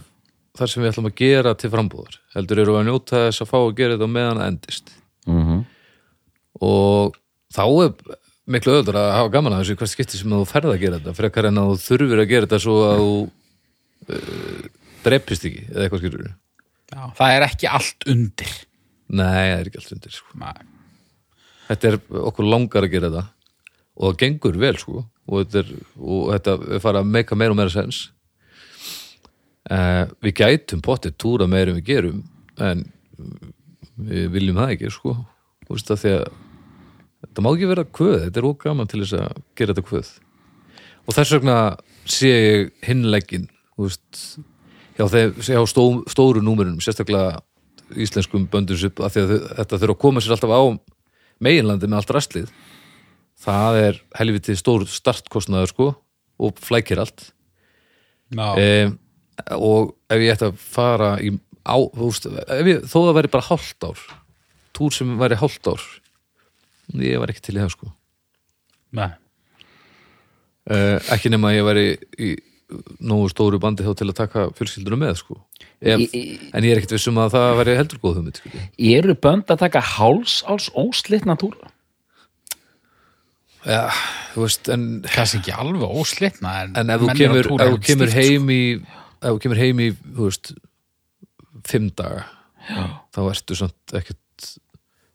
þar 0.59 0.73
sem 0.73 0.83
við 0.83 0.91
ætlum 0.91 1.11
að 1.11 1.19
gera 1.21 1.53
til 1.59 1.71
frambúðar. 1.73 2.17
Heldur 2.35 2.63
eru 2.63 2.79
að 2.79 2.89
njóta 2.89 3.27
þess 3.27 3.45
að 3.45 3.51
fá 3.53 3.59
að 3.61 3.77
gera 3.79 3.97
þetta 3.97 4.11
meðan 4.17 4.43
það 4.43 4.51
endist. 4.55 4.97
Mm 5.29 5.61
og 6.61 7.17
þá 7.55 7.63
er 7.85 8.17
miklu 8.51 8.77
öður 8.81 8.99
að 9.01 9.11
hafa 9.15 9.33
gaman 9.37 9.55
að 9.57 9.63
þessu 9.63 9.79
hvert 9.81 9.93
skipti 9.95 10.21
sem 10.21 10.35
þú 10.35 10.43
ferð 10.49 10.75
að 10.75 10.83
gera 10.83 10.99
þetta 10.99 11.17
frekar 11.17 11.49
en 11.51 11.61
að 11.63 11.71
þú 11.71 11.85
þurfir 11.87 12.23
að 12.23 12.31
gera 12.33 12.49
þetta 12.49 12.61
svo 12.65 12.77
að 12.87 13.03
þú 13.03 13.13
uh, 14.17 14.65
dreipist 15.07 15.47
ekki 15.49 15.67
eða 15.69 15.87
eitthvað 15.87 16.05
skilur 16.05 16.31
Já. 16.91 17.03
Það 17.15 17.33
er 17.37 17.45
ekki 17.47 17.69
allt 17.71 18.05
undir. 18.11 18.55
Nei, 19.15 19.27
það 19.31 19.53
er 19.53 19.69
ekki 19.69 19.79
allt 19.79 19.93
undir 19.95 20.15
sko. 20.17 20.39
Þetta 21.69 21.87
er 21.87 21.99
okkur 22.19 22.49
langar 22.51 22.87
að 22.87 22.95
gera 22.97 23.11
þetta. 23.13 23.23
Og 23.95 24.09
það 24.09 24.17
gengur 24.25 24.59
vel 24.59 24.73
sko. 24.81 25.05
Og 25.31 25.45
þetta, 25.45 25.63
er, 25.63 25.85
og 26.03 26.33
þetta 26.33 26.81
fara 26.83 27.05
að 27.05 27.13
meika 27.15 27.39
meira 27.39 27.55
og 27.55 27.61
meira 27.61 27.71
sens 27.71 28.01
uh, 29.71 30.05
Við 30.25 30.37
gætum 30.41 30.83
potið 30.85 31.16
túra 31.21 31.49
meira 31.51 31.73
en 31.73 31.79
við 31.81 31.89
gerum 31.91 32.23
en 32.61 32.85
við 34.01 34.31
viljum 34.35 34.61
það 34.61 34.75
ekki 34.77 34.91
sko. 34.95 35.14
Þú 35.66 35.77
veist 35.77 35.93
að 35.93 36.01
því 36.03 36.12
að 36.16 36.25
þetta 37.21 37.45
má 37.45 37.51
ekki 37.53 37.71
vera 37.71 37.85
kvöð, 37.85 38.18
þetta 38.25 38.41
er 38.41 38.49
óg 38.49 38.59
gaman 38.64 38.91
til 38.91 39.03
þess 39.03 39.16
að 39.21 39.43
gera 39.59 39.75
þetta 39.75 39.89
kvöð. 39.91 40.11
Og 41.07 41.16
þess 41.16 41.35
vegna 41.37 41.59
sé 42.11 42.33
ég 42.33 42.71
veist 43.89 44.23
hjá, 44.97 45.07
hjá 45.07 45.61
stó, 45.68 45.85
stóru 46.11 46.43
númerunum 46.45 46.81
sérstaklega 46.85 47.41
íslenskum 47.97 48.47
af 49.05 49.14
því 49.14 49.23
að 49.25 49.31
þau- 49.31 49.47
þetta 49.61 49.79
þurfa 49.83 49.95
að 49.97 50.03
koma 50.05 50.21
sér 50.23 50.37
alltaf 50.37 50.53
á 50.55 50.62
meginlandi 51.41 51.89
með 51.89 52.01
allt 52.03 52.12
rastlið 52.14 52.51
það 53.41 53.79
er 53.81 54.01
helviti 54.18 54.57
stór 54.59 54.85
startkostnaður 54.89 55.73
sko 55.73 55.89
og 56.41 56.61
flækir 56.61 57.01
allt. 57.01 57.33
Já. 58.31 58.55
e, 58.59 58.93
og 59.57 59.95
ef 60.11 60.20
ég 60.24 60.34
ætti 60.34 60.49
að 60.51 60.59
fara 60.61 61.11
í, 61.22 61.32
á, 61.66 61.76
þú 61.76 62.09
veist, 62.11 62.26
ef 62.30 62.70
ég, 62.70 62.82
þó 62.88 62.99
það 63.07 63.16
væri 63.20 63.32
bara 63.36 63.49
hálft 63.51 63.86
ár 63.88 64.05
túr 64.76 64.95
sem 64.95 65.16
væri 65.20 65.38
hálft 65.41 65.70
ár 65.70 65.82
ég 67.01 67.18
var 67.22 67.32
ekki 67.32 67.45
til 67.49 67.57
í 67.59 67.62
það 67.62 67.74
sko 67.76 67.91
Nei. 68.99 69.11
uh, 70.70 70.99
ekki 71.14 71.30
nema 71.32 71.53
að 71.53 71.59
ég 71.61 71.66
væri 71.68 71.84
í 72.18 72.30
nógu 73.03 73.26
stóru 73.32 73.59
bandi 73.62 73.82
þá 73.86 73.93
til 73.99 74.07
að 74.12 74.18
taka 74.20 74.45
fjölskyldunum 74.59 75.01
með 75.03 75.16
sko 75.24 75.36
ef, 75.82 76.05
Í- 76.14 76.38
en 76.55 76.66
ég 76.66 76.70
er 76.74 76.80
ekkert 76.80 76.95
vissum 76.95 77.18
að 77.18 77.32
það 77.34 77.57
væri 77.61 77.76
heldur 77.80 78.01
góð 78.03 78.18
hugmynd 78.20 78.38
sko. 78.38 78.53
Eru 78.95 79.16
bönd 79.18 79.51
að 79.51 79.62
taka 79.64 79.82
háls 79.97 80.41
áls 80.47 80.68
óslitna 80.78 81.34
túra? 81.41 81.70
ja, 83.66 83.91
þú 84.34 84.47
veist, 84.47 84.70
en, 84.72 84.84
Kannski 85.05 85.41
ekki 85.43 85.53
alveg 85.53 85.82
óslitna 86.01 86.55
en, 86.64 86.70
en 86.80 86.93
ef 86.95 87.03
þú 87.03 87.16
kemur, 87.18 87.49
kemur 87.84 88.09
sko. 88.12 88.16
heim 88.22 88.53
í 88.55 88.62
ef 89.21 89.35
þú 89.35 89.43
kemur 89.45 89.61
heim 89.61 89.83
í 89.85 89.91
þú 89.93 90.27
veist, 90.29 90.53
fimm 91.68 91.91
daga 91.97 92.27
þá 93.14 93.21
ertu 93.27 93.57
samt 93.59 93.95
ekkert 93.97 94.49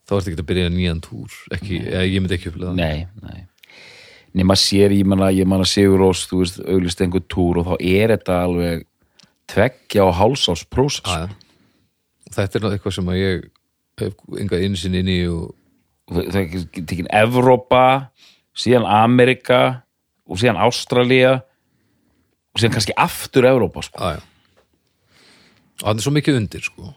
þá 0.05 0.15
ertu 0.17 0.31
ekkert 0.31 0.43
að 0.43 0.49
byrja 0.51 0.71
nýjan 0.73 1.03
túr 1.03 1.35
ekki, 1.55 1.81
eða, 1.81 2.05
ég 2.05 2.21
myndi 2.21 2.37
ekki 2.37 2.51
upplega 2.51 2.71
það. 2.71 2.81
Nei, 2.81 3.05
nei. 3.25 3.45
Nema 4.35 4.57
sér, 4.59 4.91
ég 4.91 5.07
manna, 5.07 5.29
ég 5.31 5.47
manna 5.47 5.65
Sigur 5.69 6.01
Rós 6.01 6.25
þú 6.29 6.41
veist, 6.41 6.59
auglist 6.67 7.01
einhver 7.01 7.23
túr 7.31 7.61
og 7.61 7.69
þá 7.69 7.75
er 7.79 8.13
þetta 8.13 8.39
alveg 8.43 8.85
tveggja 9.49 10.05
og 10.05 10.15
hálsáls 10.19 10.65
prósess. 10.67 11.07
Já, 11.07 11.25
já. 11.25 12.31
þetta 12.35 12.43
er 12.43 12.49
náttúrulega 12.49 12.79
eitthvað 12.79 12.97
sem 12.97 13.13
að 13.13 13.21
ég 13.21 13.45
hef 14.01 14.41
enga 14.43 14.61
innsinn 14.67 14.97
inn 14.99 15.11
í 15.11 15.19
og 15.31 15.53
það 16.11 16.41
er 16.41 16.67
tekin 16.81 17.11
Evrópa 17.15 17.85
síðan 18.55 18.87
Amerika 18.91 19.61
og 20.27 20.41
síðan 20.41 20.59
Ástralía 20.65 21.39
og 22.55 22.61
síðan 22.61 22.77
kannski 22.77 22.95
aftur 22.97 23.47
Evrópa 23.51 23.83
sko. 23.83 23.99
aðja 23.99 24.23
og 25.81 25.89
hann 25.89 25.99
er 25.99 26.05
svo 26.05 26.13
mikið 26.15 26.37
undir 26.39 26.63
sko. 26.63 26.93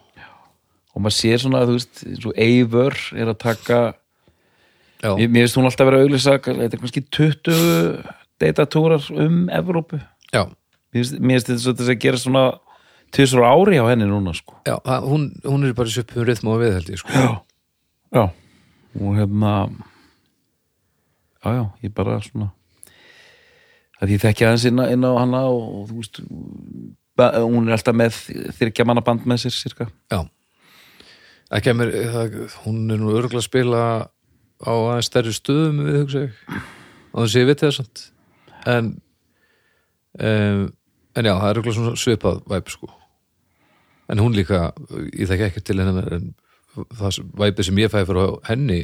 Og 0.94 1.02
maður 1.02 1.16
sér 1.16 1.42
svona, 1.42 1.64
þú 1.66 1.74
veist, 1.76 2.04
svo 2.18 2.32
Eivör 2.38 2.94
er 3.18 3.30
að 3.30 3.40
taka 3.42 3.80
já, 5.02 5.11
mér, 5.14 5.44
finnst 5.44 5.59
hún 5.59 5.68
alltaf 5.68 5.88
vera 5.88 6.00
að 6.00 6.06
auglýsa 6.06 6.38
þetta 6.38 6.68
er 6.68 6.82
kannski 6.82 7.02
20 7.14 8.09
datatúrar 8.42 9.11
um 9.14 9.44
Evrópu. 9.54 10.00
Já, 10.34 10.46
mér 10.94 11.42
finnst, 11.42 11.66
þetta 11.66 11.86
að 11.86 12.00
gera 12.02 12.22
svona 12.22 12.44
tvisur 13.14 13.46
ári 13.46 13.80
á 13.80 13.84
henni 13.88 14.09
núna 14.09 14.34
sko. 14.36 14.59
já 14.68 14.76
það, 14.84 15.06
hún, 15.11 15.28
hún 15.46 15.66
er 15.68 15.76
bara 15.78 15.90
í 15.90 15.94
svipum 15.94 16.26
rithma 16.28 16.54
og 16.54 16.62
við 16.62 16.76
held 16.78 16.92
ég 16.92 17.02
sko. 17.02 17.14
Já, 17.14 17.30
já. 18.14 18.24
Og 18.98 19.18
hérna 19.18 19.54
já, 21.42 21.50
já, 21.54 21.64
ég 21.82 21.94
bara 21.94 22.18
svona 22.24 22.52
að 23.99 24.14
ég 24.14 24.22
þekki 24.22 24.46
aðeins 24.46 24.66
inn 24.70 24.82
á, 24.82 24.84
inn 24.94 25.07
á 25.07 25.12
hana 25.18 25.44
og, 25.51 25.88
þú 25.90 26.01
veist 26.01 26.22
hún 27.18 27.66
er 27.66 27.74
alltaf 27.74 27.96
með 27.99 28.18
þyrkja 28.59 28.86
manna 28.86 29.03
band 29.05 29.26
með 29.26 29.46
sér 29.46 29.57
cirka 29.57 29.88
Já. 30.11 30.20
Það 31.49 31.64
kemur, 31.64 31.90
það, 32.12 32.34
hún 32.66 32.80
er 32.92 33.01
nú 33.01 33.14
örgulega 33.16 33.40
að 33.40 33.46
spila 33.49 33.82
á 34.61 34.72
aðeins 34.72 35.09
stærri 35.09 35.32
stöðum 35.32 35.80
við 35.86 36.01
hugsa 36.03 36.24
ég 36.26 36.42
og 37.12 37.24
þess 37.24 37.34
að 37.34 37.40
ég 37.40 37.49
veit 37.49 37.62
það 37.62 37.74
samt. 37.78 38.03
En 38.68 38.90
um, 40.20 40.66
en 41.18 41.28
já, 41.28 41.32
það 41.32 41.49
er 41.49 41.61
örgulega 41.61 41.78
svona 41.78 42.01
svipað 42.03 42.42
væp 42.53 42.72
sko. 42.72 42.90
En 44.09 44.22
hún 44.22 44.36
líka, 44.36 44.68
ég 45.12 45.28
þekki 45.28 45.49
ekki 45.49 45.64
til 45.64 45.80
hennar 45.80 46.12
en 46.18 46.30
það 46.96 47.22
væpið 47.40 47.68
sem 47.68 47.80
ég 47.82 47.92
fæði 47.92 48.09
fyrir 48.11 48.36
henni 48.49 48.80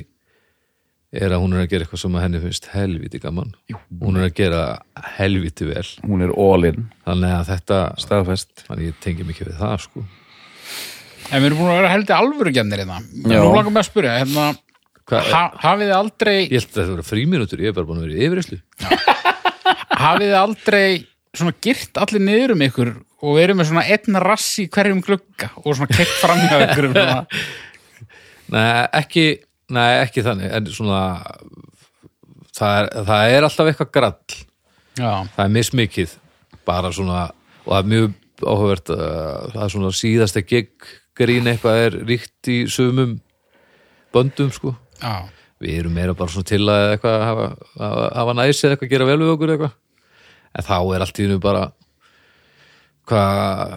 er 1.20 1.34
að 1.34 1.44
hún 1.44 1.54
er 1.54 1.62
að 1.64 1.70
gera 1.72 1.86
eitthvað 1.86 2.02
sem 2.02 2.18
að 2.18 2.24
henni 2.26 2.42
finnst 2.42 2.68
helviti 2.72 3.20
gaman 3.22 3.54
Jú. 3.70 3.78
hún 4.02 4.18
er 4.18 4.28
að 4.28 4.36
gera 4.40 4.64
helviti 5.16 5.68
vel 5.68 5.86
hún 6.04 6.26
er 6.26 6.34
all 6.34 6.68
in, 6.68 6.88
þannig 7.06 7.34
að 7.38 7.48
þetta 7.52 7.80
staðfest 8.02 8.66
þannig 8.66 8.90
ég 8.90 9.00
tengi 9.04 9.26
mikið 9.28 9.52
við 9.52 9.58
það 9.62 9.80
sko 9.86 10.04
En 11.32 11.40
við 11.40 11.48
erum 11.48 11.62
búin 11.62 11.72
að 11.72 11.78
vera 11.80 11.92
heldur 11.94 12.14
alvöru 12.18 12.50
gemnir 12.52 12.82
hérna. 12.82 12.98
Nú 13.24 13.38
langar 13.54 13.72
mig 13.72 13.80
að 13.80 13.86
spyrja, 13.88 14.18
hérna, 14.20 14.42
Hvað, 15.04 15.26
ha, 15.34 15.40
hafið 15.60 15.88
þið 15.90 15.94
aldrei, 15.98 16.36
Ég 16.42 16.52
held 16.54 16.68
að 16.68 16.76
þetta 16.78 16.92
voru 16.94 17.04
fríminútur, 17.04 17.60
ég 17.60 17.70
hef 17.70 17.76
bara 17.76 17.88
búin 17.88 17.98
að 18.00 18.06
vera 18.06 18.14
í 18.14 18.28
yfirreyslu. 18.28 18.58
hafið 20.04 20.24
þið 20.30 20.36
aldrei 20.38 20.86
svona 21.34 21.54
girt 21.66 22.00
allir 22.00 22.24
niður 22.24 22.54
um 22.54 22.64
ykkur 22.64 22.92
og 23.24 23.36
verið 23.38 23.58
með 23.58 23.68
svona 23.70 23.84
einn 23.96 24.20
rass 24.24 24.46
í 24.62 24.66
hverjum 24.72 25.02
glugga 25.04 25.50
og 25.60 25.70
svona 25.72 25.90
keitt 25.92 26.14
fram 26.20 26.40
hjá 26.44 26.56
ykkur 26.68 26.88
um 26.88 26.96
svona. 26.96 27.42
Nei, 28.54 28.64
ekki, 29.00 29.26
nei, 29.72 30.00
ekki 30.02 30.24
þannig, 30.26 30.50
en 30.58 30.66
svona, 30.74 31.00
það 32.56 32.76
er, 32.80 32.90
það 33.08 33.36
er 33.36 33.46
alltaf 33.48 33.70
eitthvað 33.70 33.92
grall. 33.94 34.36
Já, 34.94 35.10
Það 35.34 35.44
er 35.44 35.54
mismikið, 35.56 36.12
bara 36.68 36.90
svona, 36.94 37.22
og 37.64 37.72
það 37.72 37.80
er 37.80 37.88
mjög 37.94 38.12
áhugavert 38.44 38.90
að 38.94 39.48
það 39.54 39.62
er 39.64 39.72
svona 39.74 39.92
síðasta 39.98 40.42
gig 40.46 40.70
grín 41.18 41.46
eitthvað 41.50 41.80
er 41.86 41.96
ríkt 42.06 42.50
í 42.50 42.58
sumum 42.70 43.16
böndum, 44.14 44.50
sko. 44.54 44.74
já, 45.00 45.24
Við 45.64 45.78
erum 45.80 45.94
meira 45.96 46.12
bara 46.18 46.28
svona 46.28 46.44
til 46.50 46.60
að 46.68 46.90
eitthvað 46.92 47.22
hafa, 47.24 47.44
hafa, 47.78 48.06
hafa 48.18 48.32
næs 48.36 48.58
eða 48.66 48.74
eitthvað 48.74 48.90
gera 48.90 49.06
vel 49.08 49.18
við 49.22 49.32
okkur 49.32 49.52
eitthvað. 49.54 49.74
En 50.54 50.66
þá 50.66 50.74
er 50.94 51.04
allt 51.04 51.18
í 51.18 51.24
hennu 51.24 51.38
bara 51.42 51.62
hvað 53.08 53.74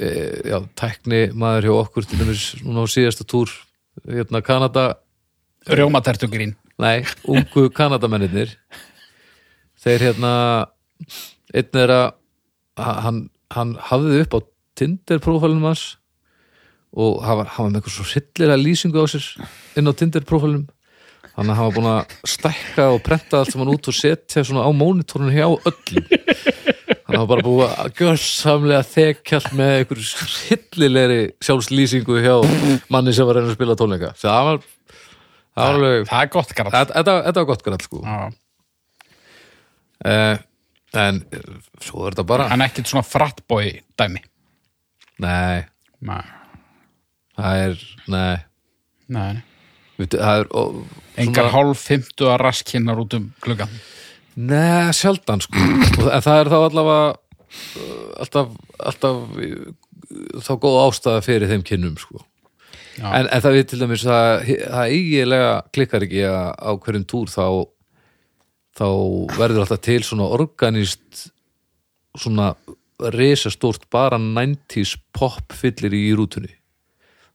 e, 0.00 0.08
já, 0.50 0.56
tækni 0.78 1.20
maður 1.38 1.68
hjá 1.68 1.74
okkur 1.84 2.08
til 2.08 2.20
dæmis 2.20 2.44
núna 2.64 2.84
á 2.84 2.92
síðasta 2.92 3.26
túr 3.28 3.52
hérna 4.06 4.42
Kanada, 4.42 4.84
rjómatertugrín. 5.68 6.56
nei, 6.80 7.04
ungu 7.28 7.68
Kanadamennirnir. 7.76 8.56
Þeir 9.80 10.06
hérna 10.10 10.32
einn 11.54 11.80
er 11.82 11.92
að 11.94 12.06
hann, 12.80 13.22
hann 13.52 13.76
hafði 13.90 14.22
upp 14.24 14.36
á 14.36 14.40
Tinder 14.80 15.20
prófælunum 15.20 15.66
hans 15.68 15.96
og 16.96 17.22
hann 17.24 17.40
var, 17.40 17.48
hann 17.54 17.66
var 17.66 17.72
með 17.72 17.80
eitthvað 17.80 17.96
svo 17.96 18.06
hryllilega 18.10 18.60
lýsingu 18.60 19.02
á 19.02 19.06
sér 19.10 19.26
inn 19.78 19.90
á 19.90 19.92
Tinder 19.94 20.24
prófælunum 20.26 20.68
þannig 21.34 21.52
að 21.52 21.58
hann 21.58 21.66
var 21.66 21.76
búin 21.76 21.90
að 21.90 22.14
stækka 22.32 22.86
og 22.94 23.02
prenta 23.06 23.40
allt 23.40 23.52
sem 23.52 23.62
hann 23.62 23.72
út 23.74 23.90
og 23.90 23.96
setja 23.96 24.44
svona 24.46 24.66
á 24.66 24.70
mónitorinu 24.74 25.34
hjá 25.34 25.46
öllum 25.50 26.08
hann 27.10 27.22
var 27.22 27.30
bara 27.30 27.44
búin 27.46 27.68
að 27.68 27.92
gjörsamlega 28.00 28.82
þekjall 28.90 29.48
með 29.58 29.72
einhverju 29.78 30.28
hryllilegri 30.34 31.20
sjálfslýsingu 31.46 32.20
hjá 32.24 32.36
manni 32.92 33.14
sem 33.16 33.26
var 33.28 33.38
reyna 33.40 33.50
að 33.52 33.56
spila 33.58 33.76
tónleika 33.80 34.12
það 34.20 34.40
var, 34.50 34.60
það 35.54 35.64
var 35.64 35.74
alveg 35.80 36.08
Það 36.10 36.22
er 36.26 36.30
gott 36.36 36.54
garað. 36.58 36.92
þetta, 36.94 37.16
var 37.40 37.48
gott 37.50 37.64
grall 37.66 37.82
sko 37.86 38.02
uh, 40.06 40.36
en 41.00 41.20
eh, 41.30 41.44
svo 41.84 42.06
er 42.06 42.14
þetta 42.16 42.26
bara 42.32 42.48
Hann 42.50 42.64
er 42.64 42.70
ekkit 42.72 42.90
svona 42.90 43.06
frattbói 43.06 43.68
dæmi. 44.00 44.22
nei, 45.22 45.60
Nei, 46.00 46.22
það 47.36 47.62
er 47.66 47.74
nei, 48.10 48.36
nei. 49.12 49.32
Veitu, 50.00 50.16
það 50.16 50.38
er 50.40 50.46
ó, 50.56 50.62
Engar 51.20 51.50
hálf 51.52 51.82
fymtu 51.84 52.30
að 52.32 52.38
raskinnar 52.40 52.96
út 53.02 53.12
um 53.18 53.26
gluggan. 53.44 53.68
Nei, 54.38 54.92
sjaldan 54.94 55.42
sko. 55.42 55.58
En 56.06 56.22
það 56.22 56.36
er 56.36 56.50
þá 56.52 56.58
allavega 56.58 57.06
uh, 57.10 58.10
alltaf, 58.22 58.52
alltaf 58.78 59.22
uh, 59.34 59.70
þá 60.40 60.52
góð 60.62 60.78
ástæða 60.84 61.24
fyrir 61.26 61.50
þeim 61.50 61.64
kynnum 61.66 61.96
sko. 62.00 62.22
En, 63.00 63.26
en 63.26 63.42
það 63.42 63.56
við 63.56 63.66
til 63.70 63.80
dæmis 63.80 64.04
að 64.04 64.30
það 64.44 64.94
eiginlega 64.94 65.52
klikkar 65.72 66.04
ekki 66.04 66.24
að 66.28 66.48
á 66.60 66.70
hverjum 66.84 67.06
túr 67.08 67.30
þá 67.32 67.44
þá 68.80 68.88
verður 69.38 69.64
alltaf 69.64 69.82
til 69.84 70.00
svona 70.04 70.28
organist 70.36 71.30
svona 72.18 72.52
risastórt 73.14 73.86
bara 73.92 74.18
90s 74.20 74.96
pop 75.16 75.54
fyllir 75.56 75.94
í 75.96 76.10
rútunni. 76.16 76.52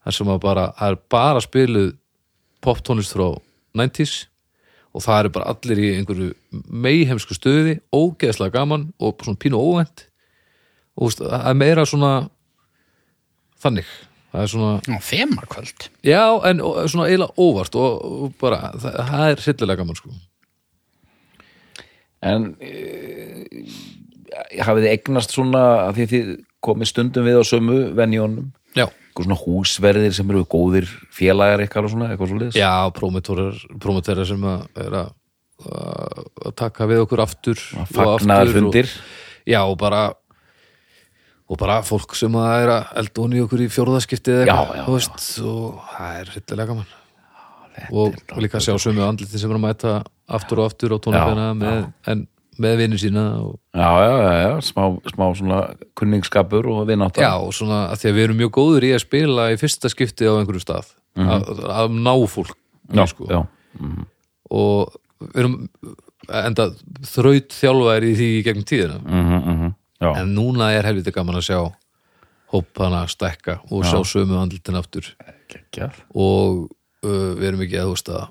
Þar 0.06 0.18
sem 0.20 0.30
að 0.30 0.42
bara, 0.44 0.66
það 0.78 0.92
er 0.92 1.00
bara 1.16 1.42
spiluð 1.42 1.92
poptónlist 2.66 3.16
frá 3.16 3.28
90s 3.78 4.28
og 4.96 5.04
það 5.04 5.20
eru 5.26 5.32
bara 5.36 5.52
allir 5.52 5.82
í 5.84 5.90
einhverju 6.00 6.30
meihemsku 6.86 7.36
stöði, 7.36 7.78
ógeðslega 7.92 8.54
gaman 8.56 8.86
og 9.04 9.24
svona 9.26 9.40
pínu 9.44 9.60
óvænt. 9.60 10.06
Og 10.96 11.04
þú 11.04 11.10
veist, 11.10 11.24
það 11.28 11.50
er 11.52 11.58
meira 11.60 11.84
svona 11.90 12.12
þannig. 13.64 13.90
Það 14.36 14.44
er 14.46 14.50
svona, 14.52 14.70
Já, 14.88 14.96
þemakvöld. 15.10 15.86
já, 16.04 16.22
en 16.50 16.62
svona 16.92 17.06
eiginlega 17.10 17.36
óvart 17.40 17.76
og, 17.80 18.06
og 18.26 18.34
bara, 18.42 18.58
það, 18.80 18.96
það 19.12 19.30
er 19.34 19.44
hryllilega 19.46 19.80
gaman 19.84 20.00
sko. 20.00 20.16
En 22.26 22.48
e, 22.64 22.72
hafið 24.66 24.86
þið 24.88 24.92
eignast 24.96 25.36
svona 25.36 25.62
að 25.86 26.00
því 26.00 26.08
þið 26.14 26.30
komið 26.66 26.90
stundum 26.92 27.28
við 27.28 27.38
á 27.40 27.44
sömu 27.46 27.78
venjónum 27.96 28.48
já, 28.76 28.88
eitthvað 29.16 29.30
svona 29.30 29.40
húsverðir 29.40 30.16
sem 30.16 30.32
eru 30.34 30.44
góðir 30.52 30.90
félagar 31.16 31.64
og 31.64 31.92
svona, 31.94 32.10
eitthvað 32.12 32.32
svo 32.34 32.40
liðs 32.42 32.58
já, 32.60 32.72
prómotorar 32.92 34.28
sem 34.28 34.44
er 34.44 34.98
að 35.06 35.14
að 35.56 36.52
taka 36.60 36.84
við 36.90 37.06
okkur 37.06 37.22
aftur 37.24 37.62
fundir 37.96 38.90
og, 38.92 39.06
já, 39.48 39.62
og 39.64 39.78
bara 39.80 40.10
og 41.48 41.60
bara 41.62 41.80
fólk 41.86 42.18
sem 42.20 42.36
að 42.36 42.66
er 42.66 42.74
að 42.74 42.92
elda 43.02 43.24
honi 43.24 43.42
okkur 43.46 43.64
í 43.64 43.70
fjórðaskiptið 43.72 44.44
eitthvað, 44.44 44.84
og 45.46 45.80
það 45.94 46.20
er 46.20 46.32
hryllilega 46.34 46.70
gaman. 46.74 46.94
Og, 47.92 48.16
og 48.34 48.40
líka 48.44 48.60
sjá 48.64 48.74
sömu 48.82 49.04
andliti 49.06 49.40
sem 49.40 49.52
er 49.52 49.60
að 49.60 49.64
mæta 49.64 49.96
aftur 50.36 50.64
og 50.64 50.72
aftur 50.72 50.96
á 50.96 50.98
tónleikana 51.00 51.48
en 52.12 52.28
með 52.62 52.78
vinnu 52.82 53.00
sína 53.00 53.24
og, 53.42 53.56
já, 53.76 53.90
já, 54.06 54.14
já, 54.22 54.34
já, 54.42 54.52
smá, 54.64 54.84
smá 55.12 55.26
svona 55.38 55.60
kunningsskapur 55.98 56.68
og 56.72 56.84
vinátt 56.90 57.20
já, 57.20 57.34
og 57.36 57.54
svona 57.56 57.86
að 57.92 58.02
því 58.02 58.12
að 58.12 58.18
við 58.18 58.28
erum 58.28 58.40
mjög 58.42 58.52
góður 58.58 58.88
í 58.88 58.92
að 58.96 59.04
spila 59.04 59.48
í 59.54 59.60
fyrsta 59.60 59.92
skipti 59.92 60.30
á 60.30 60.34
einhverju 60.36 60.64
stað. 60.64 60.92
Að, 61.16 61.50
að 61.72 61.96
ná 61.96 62.14
fólk 62.28 62.56
já, 62.92 63.06
sko. 63.08 63.28
já, 63.32 63.42
og 64.52 64.96
við 65.24 65.42
erum 65.44 65.58
enda 66.26 66.70
þraut 67.08 67.56
þjálfæri 67.56 68.12
í 68.12 68.20
því 68.20 68.30
í 68.36 68.46
gegnum 68.46 68.68
tíðina. 68.68 69.00
Mhm, 69.04 69.74
já. 70.02 70.12
en 70.12 70.34
núna 70.36 70.72
er 70.76 70.88
helviti 70.88 71.14
gaman 71.16 71.40
að 71.40 71.50
sjá 71.50 71.60
hópana 72.54 73.06
stekka 73.12 73.60
og 73.70 73.86
sjá 73.88 74.00
sömu 74.08 74.40
andlitin 74.40 74.80
aftur. 74.80 75.12
Geggjað. 75.52 76.00
og 76.18 76.66
uh, 77.06 77.32
við 77.38 77.48
erum 77.52 77.64
ekki 77.66 77.78
að, 77.84 78.30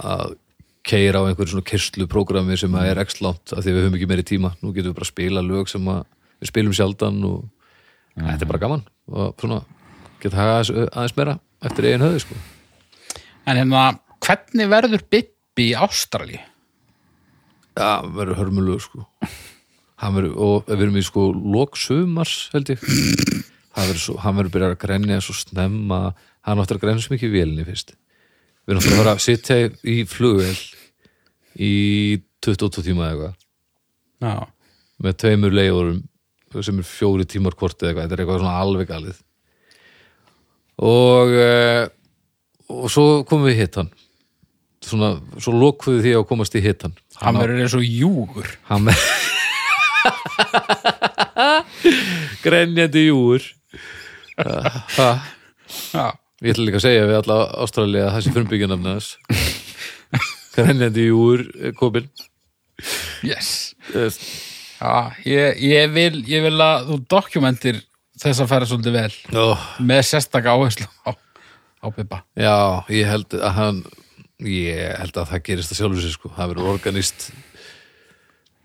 að 0.00 0.36
keira 0.84 1.22
á 1.22 1.26
einhverju 1.26 1.54
svona 1.54 1.66
kyrslu 1.68 2.06
prógrami 2.10 2.58
sem 2.60 2.74
að 2.76 2.90
er 2.90 3.00
x-langt 3.06 3.54
af 3.56 3.64
því 3.64 3.72
við 3.72 3.86
höfum 3.86 3.96
ekki 3.98 4.08
meiri 4.10 4.26
tíma 4.28 4.52
nú 4.60 4.72
getum 4.74 4.92
við 4.92 4.98
bara 4.98 5.08
að 5.08 5.12
spila 5.12 5.44
lög 5.44 5.70
sem 5.72 5.88
að 5.88 6.02
við 6.42 6.50
spilum 6.50 6.76
sjaldan 6.76 7.22
og 7.28 7.38
þetta 8.18 8.44
er 8.44 8.50
bara 8.50 8.62
gaman 8.66 8.84
og 9.08 9.40
svona 9.40 9.62
geta 10.22 10.40
haga 10.40 10.58
aðeins, 10.58 10.72
aðeins 10.92 11.16
meira 11.18 11.38
eftir 11.64 11.88
eigin 11.88 12.04
höfði 12.04 12.20
sko. 12.24 12.36
En 13.48 13.60
hérna, 13.60 13.86
hvernig 14.24 14.70
verður 14.72 15.06
Bibbi 15.12 15.70
í 15.70 15.74
Ástrali? 15.76 16.38
Já, 17.74 18.04
verður 18.04 18.38
hörmulugur 18.42 18.84
sko. 18.84 19.08
Verður, 20.04 20.32
og 20.36 20.68
við 20.68 20.84
erum 20.84 21.00
í 21.00 21.04
sko 21.06 21.26
lok 21.32 21.78
sumars 21.80 22.50
held 22.52 22.74
ég 22.74 22.82
hann 23.74 24.36
verður, 24.36 24.52
byrjað 24.52 24.74
að 24.74 24.80
grenja 24.84 25.20
svo 25.24 25.34
snemma 25.38 26.00
hann 26.44 26.60
áttur 26.60 26.76
að 26.76 26.84
grenja 26.84 27.06
svo 27.06 27.14
mikið 27.14 27.30
í 27.30 27.34
vélinni 27.38 27.64
fyrst 27.66 27.94
við 28.64 28.74
erum 28.74 28.84
að 28.84 28.98
fara 29.00 29.14
að 29.14 29.24
sitja 29.24 29.58
í 29.84 29.96
flugvél 30.08 30.56
í 31.60 31.72
28 32.44 32.84
tíma 32.86 33.10
eða 33.10 33.30
eitthvað. 34.24 34.50
Með 35.04 35.16
tveimur 35.20 35.54
leiðurum 35.54 36.02
sem 36.64 36.78
er 36.78 36.86
fjóri 36.86 37.26
tímar 37.26 37.56
hvort 37.58 37.80
eða 37.82 37.90
eitthvað. 37.90 38.04
Þetta 38.04 38.16
er 38.16 38.22
eitthvað 38.24 38.42
svona 38.44 38.60
alveg 38.62 38.90
galið. 38.90 39.20
Og 40.84 41.32
uh, 41.38 41.84
og 42.70 42.90
svo 42.92 43.04
komum 43.28 43.48
við 43.48 43.58
í 43.58 43.60
hittan 43.62 43.90
svona, 44.84 45.14
svo 45.40 45.52
lokuðu 45.56 46.02
því 46.04 46.12
að 46.18 46.26
komast 46.28 46.56
í 46.56 46.62
hittan 46.64 46.94
hann 47.20 47.38
verður 47.38 47.62
eins 47.64 47.76
og 47.76 47.84
júgur. 47.84 48.48
hann 48.68 48.82
með 48.88 48.98
grenjandi 52.44 53.06
júur 53.08 53.42
ha, 54.98 55.10
Já, 55.94 56.06
ég 56.42 56.54
ætla 56.54 56.66
líka 56.66 56.80
að 56.80 56.86
segja 56.86 57.06
við 57.08 57.18
alla 57.20 57.38
Ástralja 57.64 58.06
að 58.08 58.14
þessi 58.18 58.34
frumbyggjunafni 58.34 58.94
þess 58.96 59.10
grenjandi 60.56 61.06
júur 61.08 61.44
komin 61.78 62.10
yes. 63.26 63.74
Eh, 63.94 64.10
Já, 64.84 65.14
ég, 65.24 65.60
ég, 65.64 65.90
vil, 65.94 66.22
ég 66.28 66.42
vil 66.44 66.56
að 66.60 66.88
þú 66.90 66.96
dokumentir 67.14 67.78
þess 68.20 68.42
að 68.42 68.50
færa 68.50 68.66
svolítið 68.68 68.96
vel 68.98 69.38
oh, 69.40 69.68
með 69.80 70.02
sérstaka 70.10 70.52
áherslu 70.54 70.88
á, 71.06 71.14
á 71.14 71.86
Bibba. 71.94 72.20
já, 72.36 72.56
ég 72.92 73.08
held 73.08 73.36
að 73.38 73.54
hann 73.58 73.78
ég 74.44 74.82
held 74.98 75.16
að 75.22 75.30
það 75.30 75.44
gerist 75.46 75.72
að 75.72 75.78
sjálfur 75.78 76.02
sér 76.04 76.14
sko, 76.16 76.30
það 76.34 76.50
verður 76.52 76.70
organist. 76.74 77.28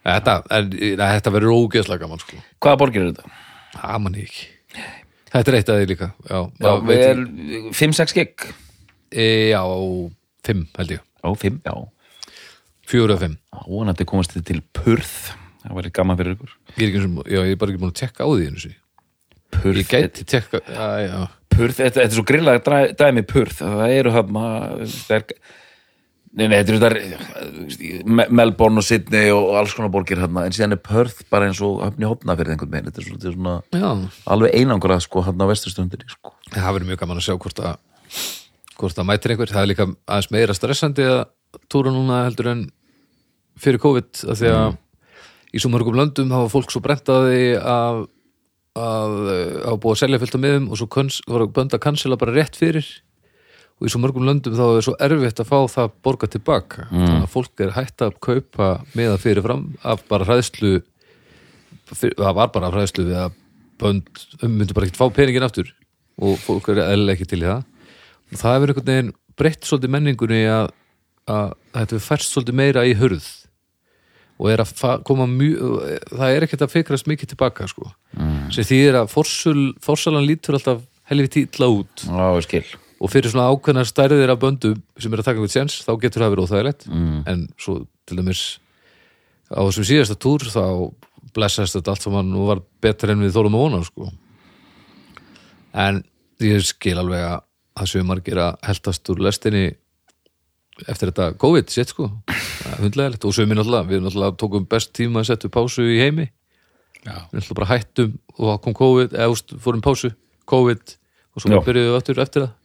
Þetta, 0.10 0.34
þetta 0.50 1.34
verður 1.36 1.56
ógeðslega 1.62 2.02
gaman 2.04 2.22
sko, 2.24 2.40
Hvaða 2.64 2.80
borgir 2.82 3.04
er 3.06 3.12
þetta? 3.14 3.30
það 3.78 4.02
mann 4.04 4.18
ég 4.18 4.30
ekki 4.32 4.48
þetta 5.34 5.52
er 5.54 5.58
eitt 5.60 5.70
að 5.74 5.80
því 5.82 5.88
líka 5.94 6.08
já, 6.30 6.40
Já, 6.40 6.70
maður 6.70 6.84
við 6.88 6.90
veit 6.90 7.06
er 7.10 7.22
5-6 7.80 8.16
gig? 8.18 8.48
E, 9.10 9.26
já, 9.54 9.62
fimm 10.46 10.66
held 10.78 10.92
ég. 10.96 11.02
Ó, 11.26 11.30
5, 11.36 11.60
já. 11.66 11.74
Fjóru 12.90 13.14
og 13.16 13.22
fimm. 13.22 13.36
Vonandi 13.68 14.06
komast 14.10 14.34
þið 14.36 14.46
til 14.50 14.62
Purð 14.74 15.14
Það 15.60 15.74
væri 15.76 15.90
gaman 15.94 16.18
fyrir 16.18 16.36
ykkur. 16.38 16.52
Ég 16.78 16.78
er, 16.80 16.88
ekki, 16.88 17.00
eins 17.02 17.18
og- 17.20 17.28
já, 17.28 17.40
ég 17.44 17.52
er 17.52 17.58
bara 17.60 17.72
ekki 17.74 17.82
búin 17.82 17.92
að 17.92 18.00
tekka 18.00 18.24
á 18.24 18.30
því 18.32 18.46
einu 18.48 18.62
sinni. 18.64 18.78
Purð, 19.52 19.80
Ég 19.82 19.90
gæti 19.92 20.24
tekka 20.30 20.62
já, 20.64 20.88
já. 21.04 21.20
Purð 21.50 21.76
þetta, 21.76 22.00
þetta 22.00 22.06
er 22.06 22.16
svo 22.16 22.24
grillað 22.30 22.60
dæ- 22.64 22.94
dæmi 22.96 23.24
Purð 23.28 23.58
Það 23.60 23.92
eru 23.98 24.12
hann 24.16 24.30
það 24.34 25.16
er, 25.18 25.24
Nei, 26.38 26.46
nei, 26.46 26.60
þetta 26.62 26.74
eru 26.76 26.80
þetta 26.84 28.04
Me- 28.06 28.28
Melbourne 28.30 28.78
og 28.82 28.86
Sydney 28.86 29.32
og 29.34 29.56
alls 29.58 29.74
konar 29.74 29.90
borgir 29.94 30.20
hann 30.22 30.38
en 30.44 30.54
síðan 30.54 30.76
er 30.76 30.82
Purð 30.86 31.24
bara 31.34 31.48
eins 31.50 31.62
og 31.66 31.80
höfni 31.82 32.06
hopna 32.06 32.36
fyrir 32.38 32.54
einhvern 32.54 32.70
veginn 32.76 32.92
Þetta 32.92 33.02
er 33.02 33.08
svolítið 33.08 33.34
svona 33.34 33.56
já. 33.74 33.90
alveg 34.36 34.54
einangrað 34.60 35.02
sko 35.08 35.24
hann 35.26 35.42
á 35.42 35.46
vesturstundinni 35.50 36.06
sko. 36.12 36.36
Það 36.54 36.70
verður 36.78 36.90
mjög 36.92 37.02
gaman 37.02 37.18
að 37.22 37.26
sjá 37.26 37.34
hvort 37.42 37.64
að 37.66 37.80
hvort 38.80 38.96
það 39.00 39.10
mætir 39.10 39.34
einhver 39.34 39.52
það 39.56 39.64
er 39.66 39.72
líka 39.74 39.88
aðeins 40.06 40.30
meira 40.36 40.56
stressandi 40.56 41.08
að 41.10 41.24
túra 41.74 41.92
núna 41.96 42.22
heldur 42.28 42.52
en 42.54 42.62
fyrir 43.60 43.82
COVID 43.84 44.24
af 44.30 44.40
því 44.40 44.54
að 44.54 44.78
í 45.50 45.60
svo 45.64 45.74
mörgum 45.74 45.98
löndum 45.98 46.32
hafa 46.32 46.54
fólk 46.54 46.70
svo 46.72 46.82
brentaði 46.86 47.58
að 47.58 48.06
að 48.80 49.16
hafa 49.66 49.80
búið 49.82 49.96
að 49.98 50.02
selja 50.04 50.20
fullt 50.22 50.38
á 50.38 50.44
miðum 50.46 50.70
og 50.70 50.78
svo 50.80 50.88
var 51.34 51.48
bönd 51.58 51.74
að 51.74 51.82
cancela 51.84 52.20
bara 52.22 52.36
rétt 52.38 52.56
fyrir 52.56 52.86
og 53.80 53.88
í 53.88 53.92
svo 53.92 54.02
mörgum 54.04 54.26
löndum 54.28 54.56
þá 54.58 54.66
er 54.68 54.84
svo 54.84 54.94
erfitt 55.00 55.40
að 55.40 55.48
fá 55.48 55.60
það 55.72 55.92
borga 56.04 56.28
tilbaka. 56.28 56.88
Þannig 56.92 57.24
að 57.24 57.32
fólk 57.32 57.64
er 57.64 57.76
hætt 57.78 58.04
að 58.04 58.18
kaupa 58.26 58.70
miða 58.92 59.20
fyrir 59.22 59.46
fram 59.46 59.70
af 59.88 60.04
bara 60.12 60.28
hræðslu 60.28 60.82
það 61.96 62.34
var 62.38 62.52
bara 62.54 62.72
hræðslu 62.74 63.08
við 63.08 63.22
að 63.24 63.38
bönd 63.80 64.24
myndu 64.44 64.76
bara 64.76 64.90
ekki 64.90 65.00
fá 65.00 65.08
peningin 65.16 65.48
aftur. 65.48 65.72
Og 66.20 66.36
fólk 66.44 66.68
er 66.74 66.84
eðlilega 66.84 67.16
ekki 67.16 67.30
til 67.32 67.40
í 67.46 67.48
það. 67.48 67.64
Og 68.30 68.42
það 68.42 68.56
hefur 68.58 68.74
einhvern 68.74 68.90
veginn 68.92 69.14
breytt 69.40 69.70
svolítið 69.70 69.94
menningunni 69.96 70.42
að, 70.52 70.74
að 71.32 71.54
þetta 71.78 72.02
færst 72.10 72.34
svolítið 72.34 72.60
meira 72.60 72.84
í 72.84 72.98
hurð. 73.00 73.30
Og 74.40 74.52
er 74.52 74.64
að 74.64 75.02
koma 75.08 75.28
mjög 75.32 75.80
það 76.12 76.36
er 76.36 76.46
ekkert 76.46 76.68
að 76.68 76.76
fikrast 76.76 77.08
mikið 77.12 77.32
tilbaka 77.32 77.72
sko. 77.72 77.88
mm. 78.20 78.52
sem 78.56 78.68
þýðir 78.68 79.02
að 79.02 79.10
forsul, 79.16 79.58
forsalan 79.84 80.28
lítur 80.28 80.60
alltaf 80.60 80.84
helviti 81.10 81.48
illa 81.48 81.72
út. 81.80 82.04
Ég 82.04 82.48
skil 82.48 82.68
og 83.00 83.12
fyrir 83.12 83.32
svona 83.32 83.50
ákveðnar 83.54 83.88
stærðir 83.88 84.34
af 84.34 84.40
böndum 84.42 84.80
sem 85.00 85.14
er 85.14 85.22
að 85.22 85.30
taka 85.30 85.40
einhvern 85.40 85.54
sens, 85.54 85.80
þá 85.86 85.94
getur 86.02 86.26
það 86.26 86.34
verið 86.34 86.48
óþægilegt. 86.48 86.88
Mm. 86.90 87.20
en 87.32 87.46
svo 87.60 87.76
til 88.06 88.20
dæmis 88.20 88.44
á 89.50 89.60
þessum 89.64 89.88
síðasta 89.88 90.18
túr 90.20 90.46
þá 90.52 90.64
blessast 91.36 91.78
þetta 91.78 91.94
allt 91.94 92.06
saman 92.06 92.34
og 92.38 92.50
var 92.50 92.64
betra 92.84 93.14
en 93.14 93.24
við 93.24 93.36
þólum 93.36 93.58
að 93.58 93.64
vona 93.66 93.84
sko. 93.86 94.10
en 95.74 96.02
ég 96.44 96.66
skil 96.66 96.98
alveg 96.98 97.24
að 97.24 97.40
það 97.80 97.92
séu 97.94 98.08
margir 98.08 98.42
að 98.42 98.58
heldast 98.68 99.12
úr 99.14 99.24
lestinni 99.24 99.66
eftir 100.88 101.12
þetta 101.12 101.34
COVID 101.40 101.72
sitt 101.72 101.92
sko, 101.92 102.08
hundlegilegt 102.80 103.26
og 103.28 103.36
sögum 103.36 103.52
við 103.52 103.60
náttúrulega, 103.60 103.90
við 103.90 104.04
náttúrulega 104.06 104.38
tókum 104.40 104.68
best 104.70 104.94
tíma 104.96 105.24
að 105.24 105.32
setja 105.32 105.52
pásu 105.52 105.84
í 105.84 105.98
heimi. 106.00 106.30
Já, 107.04 107.28
við 107.32 107.36
náttúrulega 107.36 107.60
bara 107.60 107.70
hættum 107.74 108.14
og 108.38 108.46
það 108.46 108.62
kom 108.64 108.78
COVID 108.80 109.18
eða 109.18 109.60
fórum 109.66 109.84
pásu, 109.84 110.14
COVID 110.50 110.96
og 111.36 111.44
svo 111.44 111.62
byrjuðum 111.68 111.92
við 111.92 112.00
aftur 112.00 112.24
eftir 112.24 112.46
það 112.46 112.59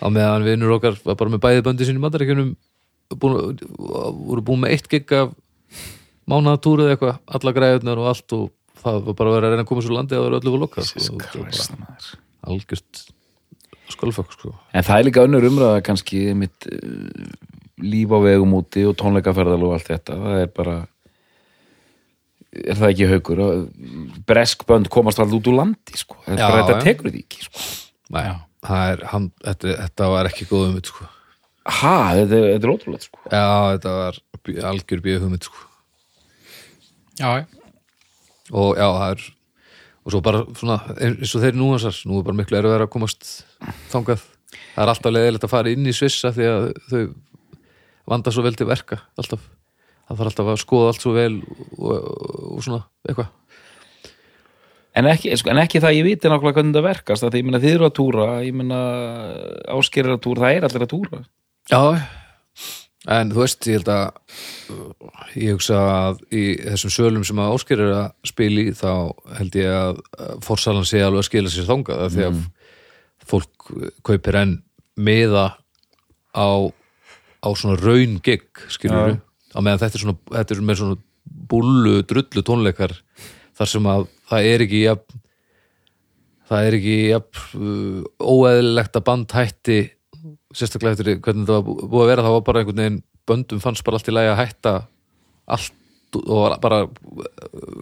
á 0.00 0.06
meðan 0.08 0.46
vinnur 0.48 0.76
okkar 0.78 0.98
var 1.04 1.18
bara 1.20 1.30
með 1.30 1.44
bæði 1.44 1.64
böndi 1.68 1.88
sinni 1.88 2.56
búin, 3.18 3.58
voru 3.68 4.42
búin 4.44 4.64
með 4.64 4.76
eitt 4.76 4.88
gig 4.90 5.12
af 5.16 5.32
mánaðatúru 6.30 6.86
eða 6.86 6.96
eitthvað 6.96 7.36
alla 7.36 7.54
græðunar 7.56 8.02
og 8.02 8.10
allt 8.10 8.34
og 8.36 8.50
það 8.80 9.00
var 9.06 9.16
bara 9.18 9.30
að 9.30 9.36
vera 9.36 9.48
að 9.48 9.54
reyna 9.54 9.64
að 9.64 9.70
koma 9.70 9.84
svo 9.84 9.96
landi 9.96 10.16
að 10.16 10.26
það 10.26 10.36
öllu 10.38 10.68
fyrir 10.74 10.90
sko. 10.90 11.00
Það 11.00 11.16
var 11.16 11.32
Christ, 11.32 11.72
bara 11.72 11.86
maður. 11.86 12.12
algjört 12.50 13.02
skölfökk 13.90 14.36
sko. 14.36 14.52
En 14.70 14.86
það 14.86 15.00
er 15.00 15.08
líka 15.08 15.24
önnur 15.26 15.48
umræða 15.50 15.82
kannski 15.86 16.22
mitt 16.38 16.68
uh, 16.70 17.34
líf 17.82 18.14
á 18.14 18.18
vegum 18.22 18.54
úti 18.60 18.86
og 18.86 18.96
tónleikaferðal 19.00 19.66
og 19.66 19.74
allt 19.76 19.90
þetta 19.90 20.18
það 20.20 20.44
er 20.44 20.52
bara 20.54 20.76
er 22.50 22.78
það 22.78 22.92
ekki 22.92 23.10
haukur 23.10 23.42
bresk 24.26 24.64
bönd 24.68 24.90
komast 24.92 25.20
alltaf 25.22 25.38
út 25.38 25.50
úr 25.50 25.58
landi 25.58 25.98
sko. 25.98 26.18
þetta, 26.26 26.38
Já, 26.38 26.46
bara, 26.46 26.62
þetta 26.68 26.86
tekur 26.86 27.10
því 27.10 27.24
ekki 27.26 27.44
sko. 27.46 27.66
Já. 28.14 28.32
Er, 28.68 29.04
hann, 29.12 29.30
þetta, 29.44 29.74
þetta 29.86 30.08
var 30.12 30.28
ekki 30.30 30.46
góð 30.50 30.66
um 30.68 30.78
sko. 30.84 31.06
ha, 31.70 31.94
þetta, 32.18 32.36
er- 32.36 32.48
þetta 32.54 32.66
er 32.68 32.72
ótrúlega 32.74 33.06
sko. 33.06 33.18
já, 33.30 33.44
þetta 33.76 33.94
var 33.96 34.20
algjör 34.70 35.02
bíð 35.04 35.20
hugmynd 35.24 35.46
sko. 35.48 35.66
já, 37.20 37.46
og 38.50 38.76
já, 38.76 38.88
það 38.88 39.10
er 39.14 39.28
og 40.00 40.12
svo 40.14 40.20
bara 40.24 40.44
svona, 40.56 40.78
eins 40.96 41.34
og 41.36 41.42
þeir 41.44 41.56
nú 41.60 41.70
hansar 41.74 41.96
nú 42.08 42.18
er 42.20 42.24
bara 42.24 42.36
miklu 42.38 42.56
erfið 42.56 42.76
að 42.80 42.88
komast 42.92 43.26
þangað, 43.92 44.22
það 44.74 44.84
er 44.84 44.92
alltaf 44.94 45.12
leiðilegt 45.12 45.44
að 45.44 45.52
fara 45.52 45.70
inn 45.74 45.86
í 45.86 45.92
Svissa 45.96 46.32
því 46.32 46.46
að 46.48 46.68
þau 46.88 47.02
vanda 48.10 48.32
svo 48.32 48.42
vel 48.46 48.56
til 48.56 48.66
verka 48.66 48.96
alltaf, 49.20 49.42
það 50.08 50.16
þarf 50.22 50.30
alltaf 50.32 50.48
að 50.54 50.62
skoða 50.64 50.88
allt 50.94 51.04
svo 51.04 51.12
vel 51.14 51.34
og, 51.76 51.92
og 52.56 52.64
svona 52.64 52.80
eitthvað 53.06 53.28
en, 54.96 55.10
ekki, 55.10 55.34
sko, 55.38 55.52
en 55.52 55.62
ekki 55.62 55.82
það 55.82 55.98
ég 55.98 56.08
viti 56.08 56.30
nákvæmlega 56.30 56.60
hvernig 56.60 56.74
þetta 56.74 56.86
verkast 56.86 57.26
að 57.26 57.34
því, 57.34 57.42
ég 57.42 57.48
meina 57.48 57.62
þið 57.62 57.76
eru 57.76 57.88
að 57.88 57.96
túra 57.98 58.30
ég 58.46 58.56
meina 58.56 58.80
áskerir 59.76 60.16
að 60.16 60.24
túra, 60.26 60.46
það 60.46 60.56
er 60.56 60.66
allir 60.68 60.86
að 60.86 60.92
túra. 60.94 61.20
Já, 61.70 61.82
en 63.16 63.32
þú 63.32 63.42
veist, 63.42 63.68
ég 63.70 63.78
held 63.78 63.90
að 63.94 65.38
ég 65.40 65.54
hugsa 65.56 65.80
að 65.80 66.24
í 66.34 66.44
þessum 66.66 66.94
sölum 66.94 67.26
sem 67.26 67.40
að 67.40 67.54
Ásker 67.56 67.84
er 67.84 67.92
að 67.96 68.32
spila 68.32 68.64
í 68.64 68.74
þá 68.76 68.92
held 69.38 69.60
ég 69.60 69.76
að 69.76 70.02
forsalan 70.44 70.88
sé 70.88 71.02
alveg 71.04 71.22
að 71.22 71.28
skila 71.30 71.52
sér 71.54 71.74
af 71.76 72.16
því 72.16 72.26
að 72.26 72.42
fólk 73.30 73.72
kaupir 74.06 74.40
enn 74.40 74.58
miða 75.00 75.46
á, 76.34 76.48
á 77.40 77.48
svona 77.54 77.78
raun 77.80 78.18
gig 78.24 78.48
skilur 78.68 79.12
við, 79.12 79.20
á 79.54 79.58
meðan 79.62 79.82
þetta 79.84 79.98
er 79.98 80.04
svona, 80.04 80.18
þetta 80.34 80.56
er 80.56 80.80
svona 80.80 80.98
búllu, 81.50 82.00
drullu 82.06 82.42
tónleikar 82.46 82.96
þar 83.56 83.70
sem 83.70 83.88
að 83.90 84.08
það 84.30 84.48
er 84.54 84.64
ekki 84.66 84.82
jafn 84.86 85.20
það 86.50 86.66
er 86.68 86.76
ekki 86.80 86.96
jafn 87.10 87.66
uh, 87.66 88.04
óeðlilegt 88.34 88.96
að 88.98 89.06
band 89.06 89.34
hætti 89.36 89.78
sérstaklega 90.54 90.96
eftir 90.96 91.12
hvernig 91.22 91.46
þetta 91.46 91.58
var 91.58 91.66
bú- 91.68 91.78
búið 91.90 92.04
að 92.06 92.10
vera 92.12 92.24
það 92.26 92.36
var 92.36 92.46
bara 92.48 92.62
einhvern 92.62 92.80
veginn 92.82 93.02
böndum 93.30 93.60
fannst 93.62 93.84
bara 93.86 93.98
allt 94.00 94.08
í 94.10 94.14
lagi 94.14 94.32
að 94.32 94.40
hætta 94.42 94.72
allt 95.56 95.76
og 96.20 96.56
bara 96.62 96.80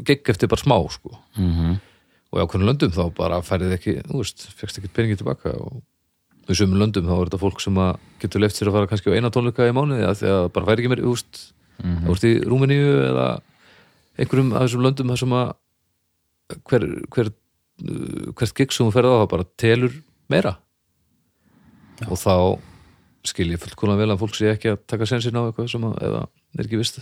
gegg 0.05 0.29
eftir 0.29 0.51
bara 0.53 0.61
smá 0.61 0.77
sko. 0.93 1.15
mm 1.39 1.53
-hmm. 1.55 1.79
og 2.33 2.39
í 2.39 2.43
ákveðnum 2.45 2.69
löndum 2.69 2.93
þá 2.93 3.05
bara 3.17 3.39
færið 3.41 3.73
ekki 3.73 3.95
þú 4.05 4.19
veist, 4.21 4.49
fegst 4.53 4.79
ekki 4.79 4.89
peningi 4.93 5.17
tilbaka 5.17 5.51
og 5.57 5.81
í 6.49 6.55
sömum 6.55 6.77
löndum 6.81 7.07
þá 7.09 7.13
er 7.21 7.25
þetta 7.29 7.39
fólk 7.41 7.61
sem 7.61 7.75
að 7.75 7.97
getur 8.21 8.41
left 8.41 8.57
sér 8.57 8.69
að 8.69 8.73
fara 8.77 8.87
kannski 8.87 9.09
á 9.11 9.17
eina 9.17 9.31
tónleika 9.31 9.65
í 9.69 9.73
mánuði 9.73 10.05
að 10.05 10.17
því 10.21 10.29
að 10.29 10.49
bara 10.53 10.67
færi 10.67 10.81
ekki 10.83 10.89
mér, 10.93 11.03
veist 11.09 11.53
Mhm. 11.79 12.05
þú 12.05 12.09
veist 12.09 12.25
í 12.25 12.33
Rúmeníu 12.45 12.89
eða 13.09 13.41
einhverjum 14.19 14.53
af 14.53 14.63
þessum 14.63 14.83
löndum 14.83 15.09
þar 15.09 15.17
sem 15.19 15.33
að 15.33 15.53
hver, 16.69 16.87
hver, 17.15 17.31
uh, 17.85 18.33
hvert 18.39 18.57
gig 18.61 18.75
sem 18.75 18.89
þú 18.89 18.95
ferð 18.95 19.15
á 19.15 19.21
það 19.21 19.31
bara 19.35 19.49
telur 19.61 20.01
meira. 20.33 20.57
Og 22.09 22.19
þá 22.21 22.35
skil 23.29 23.51
ég 23.53 23.63
fullkólan 23.63 24.01
vel 24.01 24.13
að 24.15 24.23
fólk 24.23 24.37
sé 24.39 24.53
ekki 24.53 24.73
að 24.73 24.83
taka 24.89 25.09
sensin 25.11 25.37
á 25.37 25.43
eitthvað 25.45 25.73
sem 25.73 25.87
að, 25.89 25.97
eða 26.09 26.25
er 26.57 26.67
ekki 26.67 26.81
vist. 26.81 27.01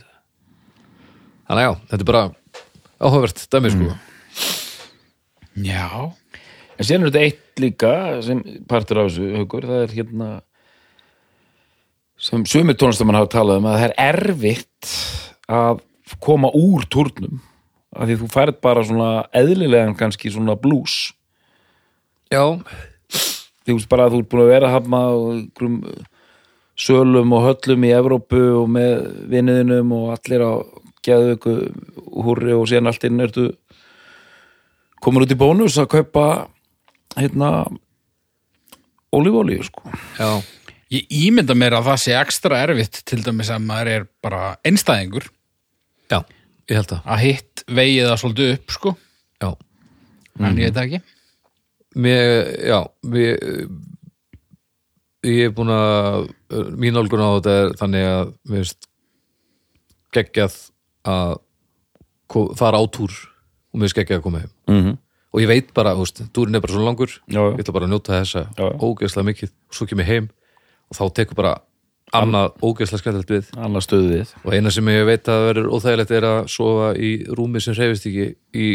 Þannig 1.46 1.62
að 1.62 1.66
já, 1.66 1.72
þetta 1.92 2.02
er 2.02 2.10
bara 2.10 2.24
áhugavert 2.96 3.42
dæmi 3.52 3.74
sko. 3.74 3.96
Já, 5.56 5.86
En 6.76 6.84
síðan 6.84 7.06
er 7.06 7.12
þetta 7.12 7.24
eitt 7.24 7.62
líka 7.62 7.90
sem 8.24 8.42
partur 8.68 9.00
af 9.00 9.08
þessu 9.08 9.30
hugur, 9.38 9.64
það 9.64 9.82
er 9.82 9.94
hérna 9.96 10.30
sem 12.20 12.44
sumir 12.48 12.76
tónlistamann 12.76 13.16
hafa 13.16 13.32
talað 13.32 13.60
um 13.62 13.68
að 13.70 13.78
það 13.78 13.86
er 13.86 13.94
erfitt 14.06 14.90
að 15.56 15.80
koma 16.24 16.50
úr 16.56 16.84
turnum 16.92 17.40
af 17.96 18.08
því 18.08 18.18
þú 18.22 18.28
færð 18.32 18.60
bara 18.64 18.84
svona 18.86 19.10
eðlilegan 19.36 19.96
kannski 19.98 20.32
svona 20.32 20.56
blues 20.60 21.14
já, 22.32 22.44
þú 23.66 23.78
veist 23.78 23.90
bara 23.90 24.06
að 24.06 24.16
þú 24.16 24.22
ert 24.22 24.30
búin 24.32 24.44
að 24.44 24.52
vera 24.52 24.72
hafna 24.74 25.02
einhverjum 25.16 25.80
sölum 26.76 27.32
og 27.32 27.46
höllum 27.46 27.86
í 27.88 27.94
Evrópu 27.96 28.42
og 28.60 28.66
með 28.68 29.06
vinniðinum 29.32 29.94
og 29.96 30.10
allir 30.16 30.44
á 30.44 30.52
geðu 31.06 31.36
ykkur 31.36 31.62
húrri 32.26 32.52
og 32.56 32.66
síðan 32.68 32.90
allt 32.90 33.06
inn 33.08 33.22
ertu 33.24 33.46
komur 35.02 35.24
út 35.24 35.32
í 35.32 35.38
bónus 35.38 35.78
að 35.80 35.92
kaupa 35.96 36.26
hérna 37.16 37.64
ólífólíu 39.14 39.64
sko. 39.64 39.86
Já, 40.18 40.42
ég 40.92 41.06
ímynda 41.28 41.56
mér 41.56 41.78
að 41.78 41.90
það 41.90 42.02
sé 42.02 42.16
ekstra 42.18 42.60
erfitt 42.66 43.00
til 43.08 43.22
dæmis 43.24 43.52
að 43.54 43.64
maður 43.68 43.92
er 43.92 44.08
bara 44.24 44.42
einstæðingur. 44.66 45.28
Já, 46.10 46.20
ég 46.70 46.76
held 46.80 46.92
að 46.96 47.10
að 47.14 47.22
hitt 47.24 47.64
vegið 47.68 48.08
það 48.10 48.20
svolítið 48.22 48.52
upp 48.56 48.70
sko, 48.76 48.92
já, 49.42 49.50
en 50.40 50.58
ég 50.58 50.64
veit 50.66 50.74
það 50.74 50.86
ekki 50.86 51.00
mér, 51.96 52.50
já 52.66 52.78
mér, 53.02 53.46
ég 55.26 55.48
er 55.48 55.54
búin 55.56 55.72
að 55.72 56.28
mín 56.78 56.98
álgun 57.00 57.24
á 57.24 57.30
þetta 57.38 57.54
er 57.62 57.72
þannig 57.80 58.04
að 58.10 58.32
mér 58.50 58.60
finnst 58.62 58.88
geggjað 60.16 60.58
að 61.06 61.32
ko- 62.30 62.50
fara 62.58 62.78
á 62.78 62.84
túr 62.90 63.10
og 63.14 63.78
mér 63.80 63.86
finnst 63.88 63.98
geggjað 64.00 64.20
að 64.20 64.26
koma 64.26 64.42
heim 64.44 64.52
mm 64.70 64.82
-hmm. 64.82 64.98
og 65.32 65.40
ég 65.42 65.48
veit 65.50 65.72
bara, 65.74 65.94
þú 65.94 66.04
veist, 66.04 66.22
túrin 66.32 66.54
er 66.54 66.60
bara 66.60 66.72
svo 66.72 66.84
langur 66.84 67.10
Já, 67.28 67.40
já. 67.42 67.52
ég 67.54 67.60
ætla 67.60 67.72
bara 67.74 67.86
að 67.86 67.90
njóta 67.94 68.12
þessa 68.20 68.42
Já, 68.58 68.64
já. 68.70 68.78
ógeðslega 68.82 69.26
mikið 69.30 69.50
og 69.68 69.74
svo 69.74 69.86
kem 69.86 69.98
ég 70.00 70.06
heim 70.06 70.28
og 70.90 70.96
þá 70.98 71.12
tekur 71.14 71.34
bara 71.34 71.54
annað 72.14 72.52
ógeðslega 72.62 73.02
skemmtilegt 73.02 73.32
við. 73.32 73.48
Annað 73.58 73.86
stöðu 73.86 74.10
við. 74.12 74.34
Og 74.44 74.54
eina 74.54 74.72
sem 74.74 74.90
ég 74.92 75.06
veit 75.08 75.30
að 75.32 75.46
verður 75.48 75.70
óþægilegt 75.74 76.12
er 76.16 76.26
að 76.28 76.38
sofa 76.52 76.92
í 76.94 77.10
rúmi 77.26 77.62
sem 77.62 77.76
hreyfist 77.76 78.06
ekki 78.10 78.28
í 78.54 78.68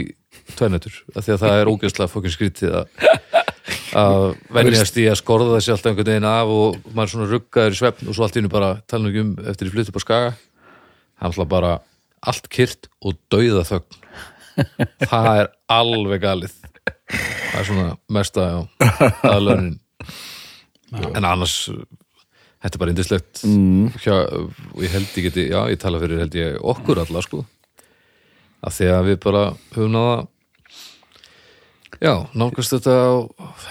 tvænætur, 0.55 0.97
af 1.15 1.25
því 1.25 1.35
að 1.35 1.43
það 1.45 1.61
er 1.61 1.71
ógeðslega 1.71 2.11
fokkin 2.11 2.35
skrítið 2.35 2.75
að 2.81 2.85
að 3.91 4.25
venjast 4.55 4.97
í 4.99 5.05
að 5.11 5.19
skorða 5.19 5.57
þessi 5.57 5.73
alltaf 5.73 5.91
einhvern 5.91 6.07
veginn 6.07 6.27
af 6.27 6.51
og 6.55 6.77
maður 6.95 7.03
er 7.03 7.11
svona 7.13 7.29
ruggaður 7.31 7.75
í 7.75 7.79
svefn 7.81 8.07
og 8.07 8.15
svo 8.15 8.25
allt 8.25 8.37
í 8.37 8.39
hennu 8.39 8.51
bara 8.51 8.71
tala 8.87 9.03
nú 9.03 9.11
ekki 9.11 9.23
um 9.25 9.31
eftir 9.51 9.67
í 9.67 9.73
flutt 9.73 9.91
upp 9.91 9.99
á 9.99 10.05
skaga. 10.05 10.31
Það 10.31 11.25
er 11.25 11.29
alltaf 11.29 11.49
bara 11.51 11.73
allt 12.31 12.49
kyrt 12.53 12.89
og 13.01 13.17
dauða 13.33 13.65
þögn 13.67 13.99
það 15.11 15.29
er 15.41 15.49
alveg 15.71 16.23
galið. 16.23 16.55
Það 17.11 17.59
er 17.61 17.67
svona 17.67 17.87
mesta 18.11 18.47
aðlönin 19.27 19.75
en 21.11 21.27
annars 21.27 21.57
þetta 22.61 22.77
er 22.77 22.83
bara 22.83 22.93
indislegt 22.93 23.41
mm. 23.47 23.87
Ég 24.81 24.93
held 24.93 25.17
ég 25.17 25.27
geti, 25.27 25.47
já 25.49 25.59
ég 25.71 25.81
tala 25.81 26.01
fyrir 26.01 26.21
held 26.21 26.37
ég 26.37 26.59
okkur 26.61 27.01
alla 27.01 27.23
sko. 27.25 27.43
Að 28.61 28.77
því 28.77 28.91
að 28.93 29.07
við 29.09 29.17
bara 29.25 29.43
höfum 29.73 29.95
náða 29.95 30.15
já, 32.01 32.13
nálgast 32.37 32.75
þetta 32.75 32.95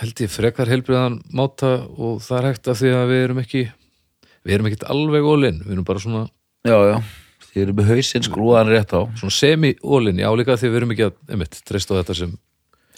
held 0.01 0.25
ég 0.25 0.33
frekar 0.33 0.71
heilbriðan 0.71 1.21
máta 1.35 1.77
og 1.97 2.21
það 2.25 2.39
er 2.41 2.49
hægt 2.51 2.71
að 2.71 2.83
því 2.83 2.93
að 2.97 3.09
við 3.13 3.25
erum 3.25 3.43
ekki 3.45 3.65
við 4.41 4.55
erum 4.57 4.71
ekkert 4.71 4.87
alveg 4.93 5.27
ólinn 5.27 5.63
við 5.65 5.75
erum 5.77 5.87
bara 5.87 6.03
svona, 6.03 6.27
já, 6.67 6.77
já, 6.91 6.97
þið 7.51 7.65
eru 7.65 7.77
með 7.79 7.91
hausinn 7.95 8.27
skrúðan 8.27 8.71
rétt 8.73 8.95
á. 8.97 9.01
Svona 9.21 9.37
semi-ólinn 9.37 10.23
já 10.23 10.31
líka 10.35 10.59
því 10.59 10.71
við 10.71 10.81
erum 10.81 10.95
ekki 10.97 11.09
að, 11.09 11.19
einmitt, 11.31 11.61
treysta 11.69 11.95
á 11.95 11.99
þetta 12.01 12.19
sem 12.23 12.37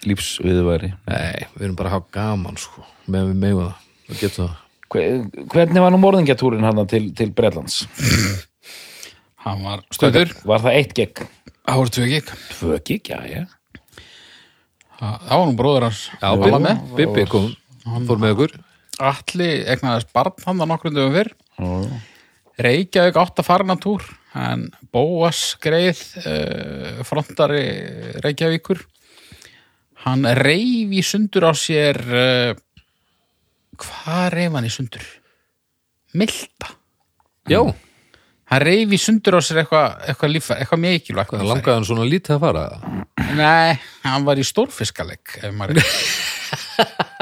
lífsviðværi 0.09 0.93
nei, 1.07 1.47
við 1.55 1.67
erum 1.69 1.79
bara 1.79 1.93
að 1.93 1.99
hafa 1.99 2.13
gaman 2.17 2.61
sko. 2.61 2.87
Með 3.13 3.33
við 3.33 3.41
megum 3.45 3.67
það, 3.67 3.89
við 4.09 4.23
getum 4.25 4.47
það 4.47 4.62
hvernig 4.93 5.83
var 5.83 5.95
nú 5.95 6.01
morðingjatúrin 6.03 6.65
hann 6.67 6.83
til, 6.91 7.09
til 7.17 7.33
Bretlands? 7.37 7.83
hann 9.47 9.65
var 9.65 9.83
stöður, 9.95 10.35
var 10.49 10.63
það 10.65 10.79
eitt 10.79 10.95
gegn? 10.99 11.33
það 11.63 11.81
voru 11.81 11.95
tvö 11.97 12.07
gig 12.11 12.31
tvö 12.53 12.79
gegn, 12.85 13.09
já, 13.09 13.21
já. 13.31 13.43
Það 15.03 15.33
var 15.35 15.49
nú 15.49 15.55
bróður 15.59 15.89
hans. 15.89 16.05
Já, 16.15 16.29
Bibbi, 16.39 16.59
með. 16.63 16.83
Bibbi 16.99 17.25
kom, 17.31 17.49
fór 18.07 18.21
með 18.23 18.35
okkur 18.37 18.53
Atli 19.03 19.49
egnaðist 19.73 20.13
barn 20.15 20.45
hann 20.45 20.63
að 20.63 20.69
nokkrum 20.71 20.95
dögum 20.95 21.17
fyrr. 21.17 21.33
Reykjavík 22.63 23.19
átt 23.19 23.41
að 23.41 23.49
fara 23.49 23.77
túr 23.81 24.05
en 24.39 24.69
Bóas 24.93 25.57
greið 25.61 26.01
uh, 26.23 27.01
frontari 27.09 27.65
Reykjavíkur. 28.23 28.85
Hann 30.05 30.27
reif 30.39 30.93
í 30.93 31.03
sundur 31.05 31.49
á 31.51 31.53
sér 31.57 31.99
uh, 31.99 32.53
hvað 33.83 34.27
reif 34.37 34.57
hann 34.57 34.69
í 34.69 34.73
sundur? 34.73 35.05
Milda 36.19 36.69
já, 37.51 37.61
hann 38.53 38.63
reif 38.67 38.93
í 38.93 38.99
sundur 39.01 39.39
á 39.39 39.41
sér 39.45 39.63
eitthvað 39.63 40.03
eitthva 40.11 40.29
líffæ, 40.33 40.53
eitthvað 40.61 40.83
mikilvægt 40.85 41.33
það 41.37 41.49
langaði 41.49 41.77
hann 41.79 41.89
svona 41.89 42.09
lítið 42.09 42.37
að 42.37 42.45
fara? 42.47 42.65
Nei, 43.39 43.79
hann 44.05 44.27
var 44.29 44.41
í 44.41 44.45
stórfiskaleg 44.47 45.39
ef 45.41 45.55
maður 45.57 45.81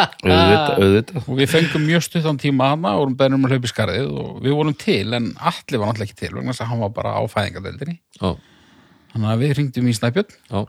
auðvitað, 0.00 0.74
auðvitað. 0.80 1.22
Og 1.26 1.38
við 1.38 1.50
fengum 1.52 1.84
mjög 1.86 2.02
stuttan 2.06 2.38
tíma 2.40 2.72
hana 2.72 2.94
og 2.96 3.04
vorum 3.04 3.16
beðnum 3.20 3.46
að 3.46 3.54
hlaupa 3.54 3.68
í 3.68 3.72
skarðið 3.72 4.11
og 4.22 4.40
við 4.42 4.56
vorum 4.58 4.76
til 4.80 5.16
en 5.16 5.28
allir 5.36 5.80
var 5.82 5.90
náttúrulega 5.90 6.08
ekki 6.08 6.18
til 6.22 6.32
vegna 6.34 6.54
þess 6.54 6.64
að 6.64 6.70
hann 6.72 6.82
var 6.82 6.92
bara 6.96 7.12
á 7.14 7.22
fæðingadeldinni 7.30 7.96
þannig 8.20 9.30
að 9.34 9.42
við 9.44 9.54
hringdum 9.54 9.90
í 9.90 9.94
Snæbjörn. 9.98 10.36
Já, 10.50 10.61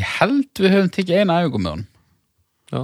ég 0.00 0.14
held 0.20 0.62
við 0.62 0.74
höfum 0.76 0.92
tekið 0.96 1.22
eina 1.22 1.40
æfingu 1.40 1.62
með 1.64 1.76
hann 1.76 1.86
já 2.70 2.82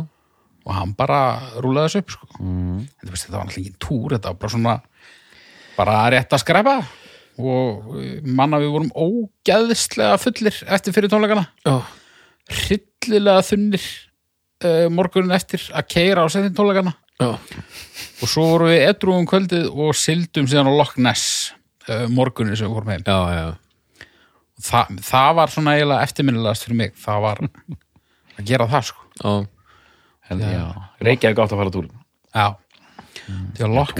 og 0.66 0.74
hann 0.74 0.92
bara 0.98 1.20
rúlaði 1.62 1.92
þessu 1.92 2.02
upp 2.02 2.14
sko. 2.14 2.28
mm. 2.40 2.78
þetta, 3.00 3.12
veist, 3.12 3.26
þetta 3.26 3.38
var 3.38 3.48
náttúrulega 3.48 3.70
ekki 3.70 3.82
túr 3.86 4.16
þetta 4.16 4.32
var 4.32 4.40
bara 4.42 4.54
svona 4.56 4.76
bara 5.76 5.98
rétt 6.14 6.34
að 6.34 6.42
skræpa 6.42 6.76
og 7.36 7.96
eh, 8.00 8.18
manna 8.24 8.60
við 8.62 8.72
vorum 8.74 8.92
ógeðslega 8.96 10.18
fullir 10.20 10.60
eftir 10.72 10.96
fyrir 10.96 11.12
tónleikana 11.12 11.46
já, 11.66 11.76
hryllilega 12.62 13.44
þunnir 13.46 13.88
uh, 14.64 14.86
morgunin 14.92 15.36
eftir 15.36 15.66
að 15.76 15.90
keira 15.92 16.24
á 16.24 16.26
setjum 16.32 16.56
tónleikana 16.56 16.96
já, 17.20 17.28
og 17.36 18.26
svo 18.30 18.48
vorum 18.54 18.72
við 18.72 18.86
edrúum 18.88 19.28
kvöldið 19.28 19.68
og 19.70 19.94
sildum 19.98 20.48
síðan 20.50 20.72
á 20.72 20.78
Loch 20.78 20.96
Ness 20.98 21.52
uh, 21.90 22.06
morgunin 22.12 22.56
sem 22.56 22.66
við 22.66 22.78
vorum 22.78 22.94
heim 22.94 23.04
já, 23.06 23.18
já. 23.36 23.46
Þa, 24.66 24.86
það 25.04 25.34
var 25.36 25.52
svona 25.52 25.76
eiginlega 25.76 26.08
eftirminnilegast 26.08 26.66
fyrir 26.66 26.80
mig 26.80 26.96
það 26.98 27.26
var 27.28 27.44
að 28.40 28.48
gera 28.48 28.70
það 28.72 28.90
sko 28.90 29.04
já. 29.20 29.55
Reykjavík 31.06 31.38
átt 31.42 31.54
að 31.54 31.60
fara 31.62 31.74
túrin 31.74 31.92
já. 32.34 32.46
Því 33.26 33.64
að 33.66 33.72
Loch, 33.74 33.92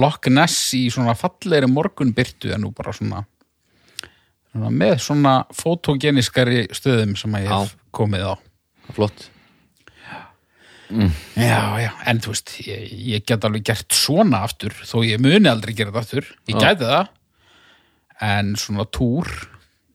Loch 0.00 0.26
Ness 0.32 0.74
í 0.76 0.86
svona 0.92 1.14
fallegri 1.16 1.68
morgunbyrtu 1.70 2.50
er 2.52 2.58
nú 2.60 2.72
bara 2.76 2.92
svona, 2.92 3.22
svona 4.52 4.72
með 4.74 4.96
svona 5.04 5.34
fotogeniskari 5.56 6.66
stöðum 6.74 7.14
sem 7.16 7.36
að 7.38 7.46
ég 7.46 7.54
hef 7.54 7.76
komið 7.96 8.26
á. 8.28 8.34
Flott. 8.92 9.30
Já, 11.40 11.80
já, 11.80 11.90
en 12.10 12.20
þú 12.22 12.34
veist 12.34 12.52
ég, 12.66 12.82
ég 13.14 13.24
get 13.26 13.44
alveg 13.46 13.64
gert 13.70 13.96
svona 13.96 14.42
aftur 14.44 14.74
þó 14.84 14.98
ég 15.06 15.22
muni 15.22 15.48
aldrei 15.50 15.72
gera 15.74 15.90
þetta 15.94 16.02
aftur. 16.04 16.28
Ég 16.50 16.58
Já. 16.58 16.66
gæti 16.68 16.90
það. 16.90 17.08
En 18.24 18.52
svona 18.60 18.84
túr 18.94 19.30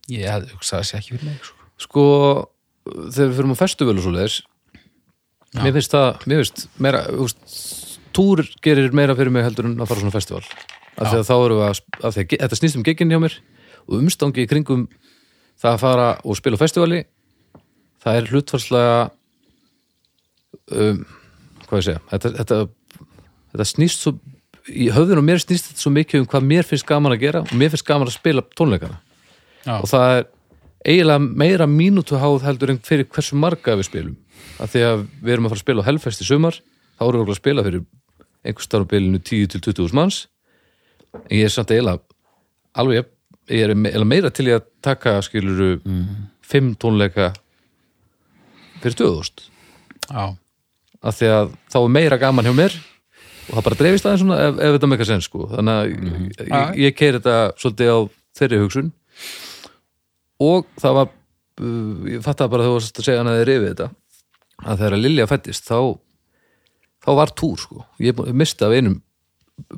ég 0.09 0.25
hefði 0.27 0.55
hugsað 0.55 0.81
þessi 0.81 0.97
ekki 0.97 1.13
fyrir 1.13 1.29
mig 1.29 1.45
sko. 1.45 1.69
sko, 1.85 2.03
þegar 2.89 3.29
við 3.29 3.37
fyrir 3.37 3.53
á 3.53 3.61
festival 3.61 3.95
og 3.95 4.03
svo 4.03 4.15
leiðis 4.15 4.39
mér 5.57 5.73
finnst 5.77 5.93
það, 5.95 6.25
mér 6.29 6.43
finnst 6.43 6.65
meira 6.77 7.03
úst, 7.25 7.39
túr 8.13 8.43
gerir 8.65 8.91
meira 8.93 9.15
fyrir 9.17 9.31
mig 9.33 9.43
heldur 9.47 9.65
en 9.69 9.77
að 9.79 9.89
fara 9.89 10.03
svona 10.03 10.13
festival. 10.15 10.43
Af 10.99 11.09
því 11.13 11.19
að 11.21 11.29
þá 11.29 11.35
við 11.39 11.61
að, 11.65 11.79
að 12.03 12.13
því 12.15 12.21
að 12.23 12.27
ge- 12.33 12.39
þetta 12.43 12.59
snýst 12.59 12.77
um 12.79 12.83
geginn 12.85 13.13
hjá 13.13 13.19
mér 13.23 13.37
og 13.89 13.93
umstangi 14.01 14.43
í 14.43 14.49
kringum 14.51 14.87
það 15.59 15.71
að 15.75 15.79
fara 15.85 16.07
og 16.23 16.37
spila 16.39 16.59
á 16.59 16.63
festivali 16.63 16.99
það 18.03 18.17
er 18.19 18.27
hlutfarslega 18.33 18.97
um, 20.75 20.99
hvað 21.67 21.79
ég 21.79 21.85
segja 21.87 22.01
þetta, 22.11 22.31
þetta, 22.39 22.59
þetta 23.53 23.67
snýst 23.71 24.03
svo 24.05 24.13
í 24.69 24.89
höfðun 24.93 25.21
og 25.23 25.25
mér 25.25 25.41
snýst 25.41 25.69
þetta 25.71 25.81
svo 25.83 25.91
mikið 25.95 26.23
um 26.23 26.27
hvað 26.29 26.47
mér 26.51 26.67
finnst 26.69 26.87
gaman 26.89 27.15
að 27.15 27.23
gera 27.23 27.41
og 27.45 27.53
mér 27.57 27.71
finnst 27.73 27.87
gaman 27.87 28.09
að 28.11 28.17
spila 28.19 28.43
tónleikana. 28.59 28.99
Já. 29.65 29.75
og 29.81 29.87
það 29.91 30.11
er 30.19 30.27
eiginlega 30.89 31.23
meira 31.43 31.65
mínútu 31.67 32.19
háð 32.21 32.45
heldur 32.47 32.71
en 32.75 32.79
fyrir 32.85 33.07
hversu 33.11 33.35
marga 33.39 33.75
við 33.79 33.89
spilum 33.89 34.13
af 34.59 34.73
því 34.73 34.83
að 34.87 35.05
við 35.21 35.33
erum 35.33 35.47
að 35.47 35.53
fara 35.53 35.59
að 35.59 35.65
spila 35.65 35.83
á 35.83 35.87
Hellfest 35.87 36.23
í 36.23 36.27
sumar 36.27 36.59
þá 36.99 37.05
erum 37.07 37.23
við 37.23 37.33
að 37.33 37.39
spila 37.39 37.65
fyrir 37.65 37.85
einhver 38.43 38.65
starfabilinu 38.65 39.21
10 39.23 39.53
til 39.53 39.61
20 39.63 39.95
manns. 39.97 40.19
En 41.27 41.37
ég 41.39 41.47
er 41.47 41.53
samt 41.53 41.71
eiginlega 41.73 42.03
alveg, 42.79 43.07
ég 43.49 43.65
er 43.65 43.73
eiginlega 43.73 44.07
meira 44.07 44.31
til 44.33 44.47
í 44.49 44.55
að 44.55 44.67
taka 44.85 45.17
skiluru 45.25 45.71
fimm 46.45 46.73
tónleika 46.79 47.31
fyrir 48.79 48.95
2000 48.99 49.49
já, 50.09 50.23
af 51.03 51.17
því 51.17 51.31
að 51.35 51.51
þá 51.69 51.77
er 51.81 51.91
meira 51.97 52.19
gaman 52.21 52.47
hjá 52.47 52.55
mér 52.55 52.77
og 53.49 53.57
það 53.57 53.65
bara 53.65 53.79
dreifist 53.79 54.07
aðeins 54.07 54.23
svona 54.23 54.39
ef, 54.45 54.57
ef 54.57 54.75
þetta 54.75 54.87
með 54.87 54.95
eitthvað 54.95 55.11
sen 55.11 55.23
sko. 55.25 55.45
Þannig 55.51 55.79
að 55.79 55.93
ég, 56.49 56.81
ég 56.85 56.97
keiri 56.97 57.19
þetta 57.19 57.37
svolítið 57.57 57.89
á 57.89 57.99
þeirri 58.39 58.59
hugsun. 58.63 58.91
Og 60.45 60.67
það 60.79 60.99
var 60.99 61.09
uh, 61.09 62.11
ég 62.13 62.23
fattaði 62.25 62.53
bara 62.53 62.65
þegar 62.65 62.69
þú 62.69 62.77
varst 62.77 63.01
að 63.01 63.07
segja 63.07 63.23
hann 63.23 63.31
að 63.31 63.39
þið 63.39 63.49
rifið 63.49 63.71
þetta 63.71 63.89
að 64.65 64.81
þegar 64.83 64.97
Lilja 65.03 65.27
fættist 65.29 65.67
þá, 65.69 65.79
þá 67.05 67.09
var 67.21 67.33
túr 67.37 67.59
sko 67.61 67.85
ég 68.03 68.19
misti 68.35 68.65
af 68.67 68.75
einum 68.75 68.99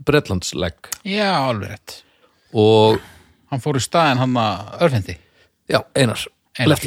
Bretlandslegg 0.06 0.92
Já, 1.10 1.30
alveg 1.50 1.74
rétt. 1.74 1.98
og 2.54 3.00
Hann 3.52 3.60
fór 3.64 3.80
í 3.80 3.84
staðin 3.84 4.22
hann 4.22 4.38
að 4.40 4.82
örfendi. 4.86 5.18
já, 5.68 5.82
Einar, 5.98 6.22
Einar. 6.60 6.80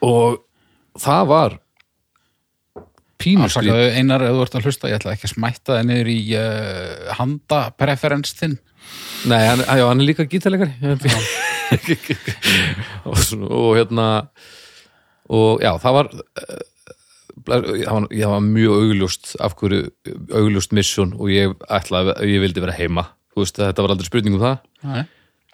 Og 0.00 0.38
það 0.96 1.26
var 1.28 1.56
pínuskrít 3.20 3.72
Afsakaðu 3.72 3.90
einar 3.96 4.24
ef 4.24 4.32
þú 4.36 4.44
ert 4.44 4.56
að 4.56 4.68
hlusta, 4.68 4.88
ég 4.90 4.98
ætla 5.00 5.12
ekki 5.16 5.28
að 5.28 5.32
smætta 5.34 5.76
það 5.76 5.86
niður 5.90 6.10
í 6.12 6.16
uh, 6.36 7.12
handapreferens 7.18 8.32
þinn. 8.38 8.56
Nei, 9.28 9.40
hann, 9.42 9.64
já, 9.66 9.84
hann 9.88 10.00
er 10.00 10.08
líka 10.08 10.26
gítalegari 10.30 10.76
og, 13.04 13.16
og 13.50 13.70
hérna 13.76 14.06
og 15.32 15.62
já, 15.64 15.72
það 15.82 15.96
var 15.98 16.10
eh, 16.14 16.20
það 16.22 16.54
var, 16.54 16.66
ég 17.46 18.30
var 18.30 18.42
mjög 18.44 18.80
augljóst 18.82 19.34
af 19.40 19.54
hverju 19.58 19.90
augljóst 20.34 20.72
mission 20.76 21.14
og 21.16 21.30
ég 21.30 21.54
ætlaði, 21.70 22.16
ég 22.32 22.42
vildi 22.42 22.64
vera 22.64 22.74
heima 22.76 23.06
þú 23.34 23.44
veist, 23.44 23.60
þetta 23.60 23.84
var 23.84 23.94
aldrei 23.94 24.08
spurning 24.08 24.38
um 24.38 24.42
það 24.42 24.56
Nei. 24.86 25.02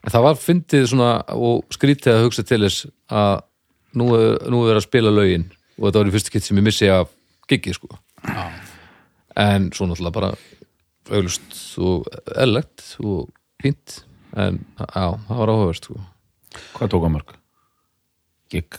en 0.02 0.14
það 0.14 0.26
var 0.28 0.40
fyndið 0.40 0.86
svona 0.92 1.10
og 1.36 1.74
skrítið 1.74 2.14
að 2.14 2.24
hugsa 2.28 2.46
til 2.48 2.62
þess 2.64 2.86
að 3.12 3.42
nú 3.98 4.08
er, 4.16 4.38
nú 4.48 4.62
er 4.62 4.72
verið 4.72 4.80
að 4.82 4.88
spila 4.88 5.12
lögin 5.12 5.48
og 5.78 5.88
þetta 5.88 6.02
var 6.02 6.10
í 6.10 6.14
fyrstu 6.16 6.34
kitt 6.34 6.48
sem 6.48 6.60
ég 6.62 6.66
missi 6.68 6.90
af 6.92 7.12
giggi 7.50 7.74
sko 7.76 7.92
Já. 8.22 8.48
en 9.36 9.70
svo 9.74 9.90
náttúrulega 9.90 10.16
bara 10.16 10.32
auglust 11.10 11.60
og 11.82 12.08
ellegt 12.38 12.94
og 13.02 13.28
fínt 13.62 14.02
en 14.38 14.62
já, 14.78 15.12
það 15.28 15.38
var 15.38 15.52
áhugavert 15.52 15.84
sko. 15.88 15.98
Hvað 16.76 16.92
tók 16.92 17.06
að 17.06 17.14
mörg? 17.16 17.32
Gigg. 18.52 18.78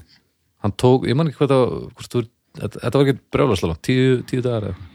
hann 0.63 0.73
tók, 0.79 1.07
ég 1.09 1.17
man 1.17 1.27
ekki 1.29 1.41
hvað 1.41 1.51
það 1.51 1.63
hvort 1.97 2.13
þú, 2.13 2.21
þetta, 2.21 2.31
þetta 2.59 2.93
var 2.99 3.05
ekki 3.07 3.19
brjálaslega 3.33 3.77
tíu, 3.85 4.17
tíu 4.29 4.43
dagar 4.45 4.69
eða 4.71 4.89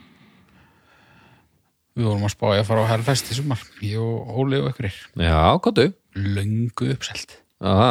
Við 1.99 2.07
vorum 2.07 2.27
að 2.29 2.31
spá 2.31 2.45
að 2.55 2.61
fara 2.69 2.83
á 2.87 2.91
Hellfest 2.93 3.31
í 3.33 3.35
sumar. 3.35 3.63
Ég 3.83 3.99
og 3.99 4.29
Óli 4.39 4.61
og 4.63 4.69
ykkurir. 4.71 4.95
já, 5.19 5.59
þau? 5.59 5.89
Löngu 6.15 6.93
uppselt. 6.95 7.41
Aha. 7.59 7.89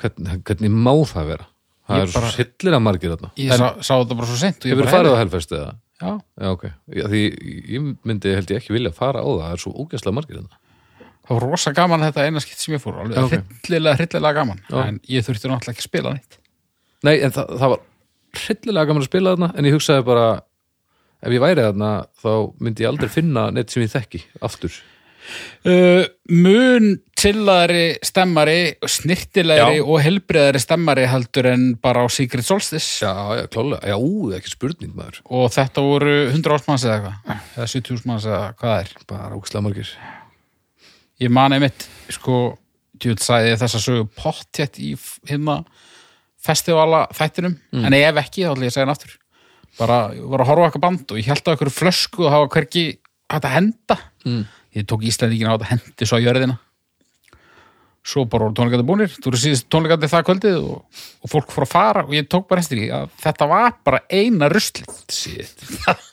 Hvern, 0.00 0.28
hvernig 0.44 0.70
má 0.74 0.92
það 1.08 1.30
vera? 1.30 1.46
það 1.90 1.96
Ég 1.96 2.02
er 2.04 2.10
svo 2.12 2.20
bara- 2.20 2.32
sillir 2.36 2.76
að 2.76 2.82
margir 2.86 3.10
þarna 3.14 3.30
Ég 3.36 3.50
sá, 3.50 3.66
sá 3.82 3.92
þetta 3.98 4.16
bara 4.20 4.26
svo 4.30 4.36
sent 4.38 4.56
og 4.60 4.68
ég 4.68 4.74
hefur 4.76 4.84
bara 4.84 4.94
farið 4.96 5.14
á 5.16 5.20
helfest 5.20 5.52
eða? 5.56 5.70
Já, 6.00 6.10
já, 6.40 6.46
ok, 6.54 6.64
já, 6.96 7.04
því 7.12 7.22
ég 7.74 7.88
myndi 8.04 8.34
held 8.36 8.52
ég 8.54 8.60
ekki 8.60 8.72
vilja 8.76 8.92
fara 8.94 9.20
á 9.20 9.26
það, 9.26 9.40
það 9.42 9.52
er 9.56 9.62
svo 9.64 9.72
ógæslega 9.74 10.14
margir 10.16 10.38
þarna 10.38 10.60
það 11.26 11.34
var 11.36 11.44
rosa 11.50 11.72
gaman 11.76 12.00
þetta 12.06 12.24
eina 12.26 12.40
skipt 12.40 12.58
sem 12.62 12.74
ég 12.74 12.80
fór. 12.82 12.96
Alveg 13.02 13.16
Já, 13.16 13.24
ok. 13.26 13.56
hryllilega, 13.66 13.96
hryllilega 14.00 14.34
gaman. 14.34 14.60
Já. 14.70 14.78
En 14.88 15.00
ég 15.06 15.22
þurfti 15.26 15.46
náttúrulega 15.50 15.74
ekki 15.76 15.84
að 15.84 15.88
spila 15.90 16.12
neitt. 16.16 16.38
Nei, 17.06 17.16
en 17.24 17.32
það, 17.32 17.54
það 17.60 17.72
var 17.74 17.82
hryllilega 18.44 18.86
gaman 18.90 19.02
að 19.02 19.08
spila 19.10 19.34
þarna 19.34 19.50
en 19.58 19.68
ég 19.70 19.74
hugsaði 19.78 20.06
bara 20.06 20.26
ef 21.20 21.34
ég 21.34 21.42
væri 21.42 21.64
þarna 21.66 21.90
þá 22.22 22.30
myndi 22.64 22.84
ég 22.84 22.90
aldrei 22.92 23.10
finna 23.12 23.48
neitt 23.54 23.72
sem 23.72 23.82
ég 23.84 23.92
þekki 23.92 24.20
aftur. 24.46 24.76
Uh, 25.68 26.06
mun 26.32 26.94
tillaðari 27.20 27.98
stemmari, 28.02 28.72
snirtilegri 28.88 29.76
Já. 29.78 29.84
og 29.84 30.00
helbriðari 30.02 30.62
stemmari 30.62 31.04
heldur 31.10 31.50
en 31.52 31.66
bara 31.84 32.02
á 32.02 32.08
Secret 32.10 32.46
Solstice. 32.48 33.04
Já, 33.04 33.12
já, 33.36 33.44
klálega, 33.52 33.84
já, 33.92 33.96
ú, 34.00 34.30
ekki 34.34 34.54
spurning 34.54 34.94
maður. 34.96 35.20
Og 35.28 35.50
þetta 35.54 35.84
voru 35.84 36.14
100 36.32 36.56
ásmanns 36.56 36.86
eða 36.88 36.96
eitthvað. 36.96 37.44
Eða 37.58 37.68
70 37.74 38.00
ásmanns 38.00 38.26
eða 38.30 38.40
hvað 38.62 38.74
er? 38.86 38.94
Bara 39.12 39.36
ógæslega 39.36 39.64
margir. 39.68 39.92
Ég 41.20 41.34
man 41.36 41.52
einmitt, 41.58 41.84
sko 42.16 42.40
djúð 43.00 43.20
sagði 43.24 43.52
ég 43.52 43.60
þessa 43.60 43.80
sögu 43.84 44.08
pottjætt 44.16 44.80
í 44.80 44.94
f- 44.96 45.20
hérna 45.28 45.60
festivala 46.40 47.04
þættinum, 47.16 47.58
en 47.84 47.96
ef 47.98 48.22
ekki 48.22 48.46
þá 48.46 48.54
ætla 48.54 48.66
ég 48.66 48.72
að 48.72 48.76
segja 48.76 48.86
hann 48.86 48.94
aftur. 48.94 49.12
Bara, 49.78 49.98
var 50.32 50.42
að 50.42 50.50
horfa 50.50 50.66
eitthvað 50.68 50.84
band 50.86 51.12
og 51.12 51.20
ég 51.20 51.28
held 51.30 51.44
á 51.46 51.50
eitthvað 51.52 51.76
flösku 51.76 52.24
og 52.26 52.34
hafa 52.34 52.48
hvergi 52.56 52.84
hægt 53.30 53.46
að 53.46 53.54
henda. 53.58 53.96
Mm. 54.26 54.42
ég 54.76 54.86
tók 54.86 55.06
Íslandíkin 55.06 55.50
á 55.50 55.54
þetta 55.54 55.70
hendi 55.70 56.08
svo 56.08 56.18
á 56.18 56.24
jörðina. 56.24 56.56
Svo 58.10 58.24
bara 58.24 58.46
voru 58.46 58.56
tónleikandi 58.56 58.86
búnir. 58.88 59.12
Þú 59.12 59.30
eru 59.30 59.40
síðast 59.42 59.68
tónleikandi 59.70 60.08
það 60.10 60.26
kvöldið 60.30 60.58
og, 60.60 61.04
og 61.20 61.30
fólk 61.30 61.52
fór 61.52 61.66
að 61.66 61.72
fara 61.74 62.04
og 62.06 62.14
ég 62.16 62.28
tók 62.32 62.48
bara 62.48 62.64
eftir 62.64 62.80
því 62.80 62.88
að 62.96 63.10
þetta 63.20 63.48
var 63.50 63.74
bara 63.86 64.02
eina 64.08 64.48
ruslið. 64.50 65.00
Shit. 65.12 65.64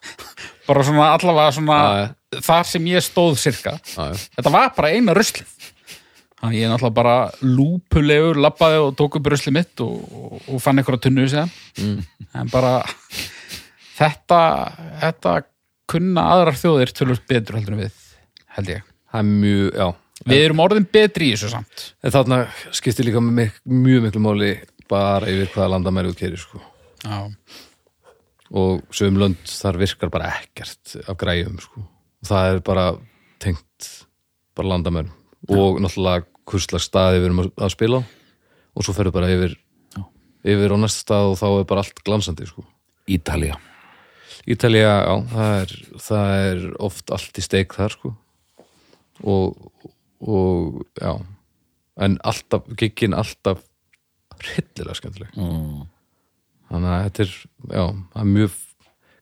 Bara 0.67 0.84
svona 0.84 1.13
allavega 1.15 1.51
svona 1.55 1.75
Já, 1.80 2.07
þar 2.43 2.65
sem 2.67 2.88
ég 2.91 3.03
stóð 3.05 3.38
cirka 3.39 3.78
já, 3.80 4.07
þetta 4.36 4.51
var 4.51 4.73
bara 4.75 4.89
eina 4.91 5.13
ruslið 5.15 5.47
þannig 6.38 6.62
ég 6.62 6.72
náttúrulega 6.72 6.98
bara 6.98 7.16
lúpulegur 7.42 8.40
labbaði 8.42 8.82
og 8.84 8.96
tók 9.00 9.18
upp 9.20 9.30
ruslið 9.34 9.58
mitt 9.58 9.84
og, 9.86 10.02
og, 10.06 10.42
og 10.54 10.62
fann 10.62 10.80
einhverja 10.80 11.08
tunnu 11.08 11.28
sér 11.32 11.48
mm. 11.82 12.02
en 12.38 12.52
bara 12.54 12.80
þetta, 13.98 14.42
þetta 15.02 15.38
kunna 15.90 16.28
aðrar 16.36 16.60
þjóðir 16.60 16.94
tölvöld 16.94 17.26
betur 17.30 17.58
heldur 17.58 17.78
en 17.78 17.86
við 17.86 18.04
held 18.58 18.74
ég 18.76 18.86
það 18.86 19.24
er 19.24 19.32
mjög, 19.32 19.70
já 19.74 19.88
við 20.28 20.44
erum 20.46 20.64
orðin 20.64 20.88
betri 20.92 21.30
í 21.30 21.36
þessu 21.36 21.52
samt 21.54 21.86
En 22.02 22.14
þarna 22.14 22.40
skiptir 22.76 23.08
líka 23.08 23.22
mik 23.24 23.62
mjög 23.66 24.08
miklu 24.08 24.24
máli 24.24 24.52
bara 24.90 25.30
yfir 25.30 25.52
hvaða 25.54 25.74
landamæri 25.76 26.14
þú 26.14 26.20
kerir 26.22 26.42
sko. 26.42 26.62
já, 27.04 27.18
og 28.51 28.84
sögum 28.96 29.20
lönd 29.22 29.51
þar 29.51 29.80
virkar 29.82 30.12
bara 30.14 30.34
ekkert 30.38 30.97
af 31.04 31.18
græjum 31.20 31.59
sko. 31.62 31.84
og 31.84 32.30
það 32.30 32.51
er 32.54 32.62
bara 32.66 32.89
tengt 33.43 33.89
bara 34.58 34.74
landamærum 34.76 35.14
og 35.49 35.79
náttúrulega 35.83 36.25
hvurslags 36.47 36.87
staði 36.89 37.19
við 37.21 37.25
erum 37.29 37.41
að- 37.43 37.53
að 37.67 37.74
spila 37.75 37.99
á 37.99 38.03
og 38.78 38.83
svo 38.86 38.93
ferðu 38.93 39.13
bara 39.15 39.29
yfir 39.33 39.55
yfir 40.47 40.71
á 40.71 40.78
næsta 40.79 41.01
stað 41.03 41.32
og 41.32 41.37
þá 41.39 41.47
er 41.59 41.65
bara 41.67 41.82
allt 41.83 42.03
glansandi 42.05 42.45
sko. 42.47 42.63
Ítalía. 43.09 43.57
Ítalía, 44.47 44.91
já, 45.03 45.15
það 45.33 45.61
er, 45.61 45.71
það 45.99 46.29
er 46.47 46.61
oft 46.79 47.11
allt 47.11 47.39
í 47.39 47.43
steik 47.43 47.74
þar 47.75 47.91
sko. 47.91 48.13
og, 49.24 49.57
og 50.21 50.86
já 51.01 51.15
en 51.97 52.19
alltaf, 52.24 52.67
giggin 52.78 53.13
alltaf 53.17 53.63
hryllilega 54.37 54.93
skemmtileg 54.99 55.32
Mm. 55.36 55.87
þannig 56.69 56.91
að 56.93 57.03
þetta 57.07 57.24
er, 57.25 57.32
já, 57.74 57.86
það 58.13 58.21
er 58.21 58.29
mjög 58.36 58.51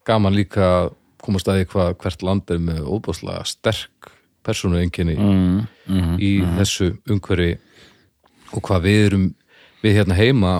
gaman 0.05 0.35
líka 0.35 0.61
að 0.61 0.89
koma 1.23 1.39
staði 1.39 1.65
hvað 1.71 1.95
hvert 2.03 2.21
land 2.27 2.51
er 2.51 2.59
með 2.59 2.81
óbúslega 2.83 3.45
sterk 3.47 4.11
persónu 4.45 4.79
enginni 4.81 5.15
Mm. 5.17 5.65
Mm. 5.89 6.15
í 6.21 6.31
þessu 6.59 6.91
umhverfi 7.11 7.57
og 8.55 8.61
hvað 8.65 8.85
við 8.87 9.01
erum 9.09 9.25
við 9.83 9.97
hérna 9.99 10.15
heima 10.17 10.53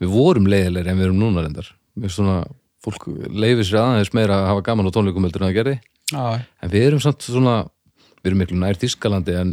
við 0.00 0.12
vorum 0.14 0.46
leiðilegri 0.50 0.90
en 0.92 0.98
við 0.98 1.08
erum 1.08 1.20
núna 1.22 1.44
reyndar 1.44 1.68
við 1.98 2.12
svona, 2.14 2.40
fólk 2.84 3.08
leifir 3.34 3.66
sér 3.66 3.80
aðeins 3.82 4.12
meira 4.14 4.36
að 4.40 4.48
hafa 4.52 4.64
gaman 4.70 4.86
á 4.86 4.94
tónleikum 4.94 5.26
heldur 5.26 5.42
en 5.44 5.50
það 5.50 5.56
gerði 5.58 5.76
já, 6.14 6.24
en 6.62 6.70
við 6.72 6.86
erum 6.88 7.02
samt 7.02 7.26
svona 7.26 7.56
við 8.22 8.30
erum 8.30 8.42
miklu 8.42 8.58
nær 8.62 8.78
Þískalandi 8.78 9.34
en, 9.40 9.50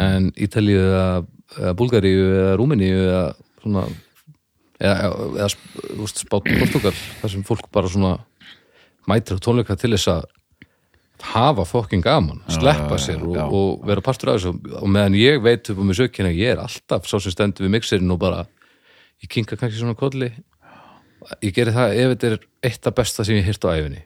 en 0.00 0.28
Ítalíu 0.36 0.80
eða, 0.80 1.06
eða 1.58 1.74
Búlgaríu 1.80 2.24
eða 2.28 2.52
Rúmeníu 2.60 3.00
eða 3.08 3.24
svona 3.64 3.86
eða, 4.80 4.94
eða 5.40 5.48
veist, 6.00 6.20
spátt 6.24 6.48
Portugal 6.60 6.92
þar 7.22 7.32
sem 7.34 7.44
fólk 7.48 7.68
bara 7.72 7.88
svona 7.92 8.14
mætir 9.08 9.36
á 9.40 9.44
tónleika 9.44 9.76
til 9.80 9.92
þess 9.96 10.08
að 10.12 10.28
hafa 11.22 11.64
fokkin 11.68 12.02
gaman, 12.04 12.40
sleppa 12.50 12.98
sér 13.00 13.22
og, 13.22 13.36
já. 13.36 13.44
og 13.46 13.84
vera 13.86 14.02
partur 14.04 14.32
af 14.32 14.40
þessu. 14.40 14.54
Og 14.80 14.88
meðan 14.90 15.18
ég 15.18 15.42
veit 15.44 15.70
upp 15.70 15.78
á 15.78 15.84
mig 15.84 15.98
sökina 15.98 16.32
ég 16.34 16.54
er 16.54 16.64
alltaf 16.64 17.06
sá 17.08 17.18
sem 17.18 17.34
stendur 17.34 17.66
við 17.66 17.76
mixerinn 17.76 18.10
og 18.10 18.18
bara 18.22 18.46
ég 19.22 19.30
kinka 19.30 19.56
kannski 19.56 19.80
svona 19.80 19.98
kolli. 19.98 20.32
Ég 21.40 21.54
geri 21.56 21.72
það 21.72 21.94
ef 22.00 22.10
þetta 22.14 22.32
er 22.32 22.40
eitt 22.68 22.90
af 22.90 22.98
besta 22.98 23.24
sem 23.24 23.38
ég 23.38 23.46
hýrt 23.46 23.64
á 23.64 23.72
æfinni 23.72 24.02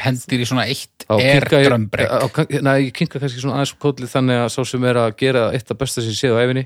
hendir 0.00 0.42
í 0.42 0.46
svona 0.48 0.64
eitt 0.70 1.04
er 1.20 1.44
drömbrek 1.48 2.52
Nei, 2.64 2.88
ég 2.88 2.94
kinka 2.96 3.20
kannski 3.20 3.42
svona 3.42 3.58
aðeins 3.58 3.74
kolli 3.82 4.08
þannig 4.08 4.44
að 4.44 4.52
sá 4.54 4.62
sem 4.68 4.86
er 4.88 5.00
að 5.02 5.10
gera 5.20 5.42
eitt 5.52 5.72
af 5.72 5.80
besta 5.80 6.04
sem 6.04 6.14
ég 6.14 6.20
séð 6.20 6.38
á 6.38 6.42
æfinni 6.46 6.64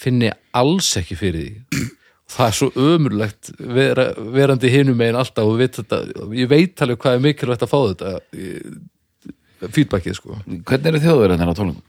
finni 0.00 0.32
alls 0.56 0.90
ekki 1.00 1.18
fyrir 1.18 1.46
því 1.46 1.84
það 2.30 2.48
er 2.48 2.56
svo 2.58 2.68
ömurlegt 2.74 3.50
vera, 3.58 4.06
verandi 4.34 4.70
hinum 4.72 4.98
megin 4.98 5.18
alltaf 5.20 5.46
og 5.46 5.60
veit 5.60 5.78
þetta, 5.78 6.00
ég 6.34 6.50
veit 6.50 6.82
alveg 6.82 7.02
hvað 7.02 7.18
er 7.18 7.24
mikilvægt 7.26 7.66
að 7.66 7.72
fá 7.72 7.78
þetta 7.92 9.70
feedbackið 9.76 10.18
sko 10.18 10.40
Hvernig 10.46 10.88
eru 10.90 11.02
þjóðverðin 11.04 11.42
þennan 11.42 11.58
tónleikum? 11.60 11.84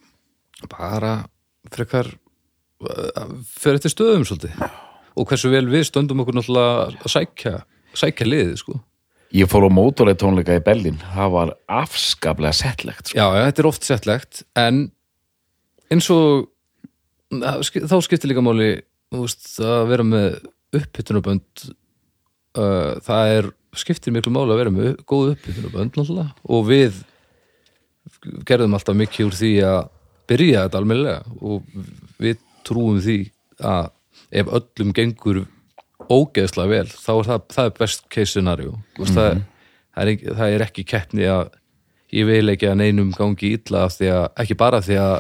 bara 0.72 1.14
frekar 1.74 2.08
fyrir 3.58 3.78
eftir 3.78 3.94
stöðum 3.94 4.26
svolítið 4.26 4.62
og 5.18 5.30
hversu 5.30 5.50
vel 5.54 5.66
við 5.70 5.88
stöndum 5.90 6.22
okkur 6.24 6.38
náttúrulega 6.38 7.02
að 7.02 7.14
sækja, 7.14 7.56
sækja 7.98 8.30
liðið 8.30 8.62
sko 8.62 8.80
Ég 9.36 9.50
fór 9.52 9.66
á 9.68 9.72
mótorleið 9.76 10.22
tónleika 10.22 10.56
í 10.56 10.62
Berlín. 10.64 11.02
Það 11.04 11.32
var 11.34 11.50
afskaplega 11.68 12.56
settlegt. 12.56 13.10
Sko. 13.10 13.18
Já, 13.20 13.26
þetta 13.44 13.60
er 13.60 13.68
oft 13.68 13.84
settlegt 13.84 14.44
en 14.56 14.86
eins 15.92 16.08
og 16.14 16.48
þá 17.28 17.98
skiptir 18.06 18.32
líka 18.32 18.44
máli 18.46 18.70
veist, 19.16 19.50
að 19.64 19.84
vera 19.92 20.06
með 20.08 20.40
uppbytunarbönd 20.78 21.68
uh, 22.60 22.98
það 23.06 23.34
er 23.38 23.52
skiptir 23.78 24.16
miklu 24.16 24.34
máli 24.34 24.54
að 24.54 24.62
vera 24.62 24.74
með 24.74 24.90
góð 25.08 25.34
uppbygginu 25.36 25.74
bönd 25.74 25.98
náttúrulega 25.98 26.32
og 26.44 26.66
við 26.68 27.04
gerðum 28.48 28.76
alltaf 28.78 28.98
mikið 28.98 29.28
úr 29.28 29.38
því 29.38 29.52
að 29.68 29.82
byrja 30.28 30.64
þetta 30.66 30.82
almennilega 30.82 31.38
og 31.42 31.68
við 32.22 32.42
trúum 32.68 33.00
því 33.04 33.20
að 33.64 33.92
ef 34.42 34.50
öllum 34.60 34.94
gengur 34.96 35.44
ógeðslega 36.08 36.72
vel 36.72 36.90
þá 36.92 37.12
er 37.14 37.30
það, 37.30 37.46
það 37.54 37.70
er 37.70 37.78
best 37.80 38.08
case 38.14 38.32
scenario 38.34 38.74
mm 38.74 38.82
-hmm. 39.04 39.14
það, 39.14 39.42
það, 39.94 40.12
er 40.12 40.36
það 40.40 40.56
er 40.56 40.66
ekki 40.68 40.88
keppni 40.88 41.28
að 41.32 41.50
ég 42.16 42.28
vil 42.28 42.50
ekki 42.50 42.70
að 42.72 42.80
neinum 42.82 43.12
gangi 43.12 43.54
illa 43.58 43.88
því 43.92 44.12
að, 44.16 44.26
ekki 44.44 44.56
bara 44.56 44.82
því 44.82 45.00
að 45.04 45.16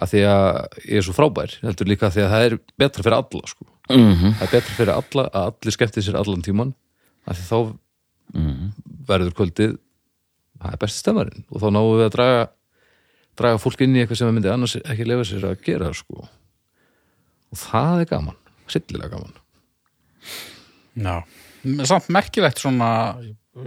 að 0.00 0.12
því 0.12 0.22
að 0.28 0.48
ég 0.88 0.96
er 1.00 1.06
svo 1.06 1.14
frábær 1.16 1.54
heldur 1.62 1.90
líka 1.90 2.10
því 2.12 2.24
að 2.24 2.32
það 2.32 2.46
er 2.46 2.58
betra 2.80 3.04
fyrir 3.04 3.18
alla 3.18 3.50
sko. 3.50 3.66
Mhm. 3.90 4.34
það 4.38 4.46
er 4.46 4.52
betra 4.56 4.76
fyrir 4.78 4.94
alla 4.96 5.24
að 5.28 5.46
allir 5.50 5.76
skemmti 5.76 6.04
sér 6.06 6.18
allan 6.20 6.42
tíman 6.46 6.74
af 7.26 7.36
því 7.38 7.44
þá 7.50 7.58
verður 9.08 9.34
kvöldið 9.36 9.76
það 10.62 10.72
er 10.72 10.80
besti 10.80 11.02
stemmarinn 11.02 11.44
og 11.50 11.60
þá 11.60 11.68
náum 11.74 11.90
við 11.98 12.06
að 12.06 12.14
draga 12.16 12.42
draga 13.36 13.60
fólk 13.60 13.82
inn 13.84 13.96
í 13.96 14.02
eitthvað 14.02 14.20
sem 14.20 14.28
það 14.28 14.36
myndi 14.36 14.52
annars 14.52 14.76
ekki 14.80 15.08
lefa 15.08 15.28
sér 15.28 15.46
að 15.50 15.62
gera 15.66 15.92
sko. 15.96 16.28
og 17.52 17.58
það 17.58 18.00
er 18.00 18.10
gaman 18.12 18.36
sillilega 18.68 19.16
gaman 19.16 19.38
Já. 20.92 21.22
Samt 21.88 22.10
merkilegt 22.12 22.60
svona, 22.60 23.16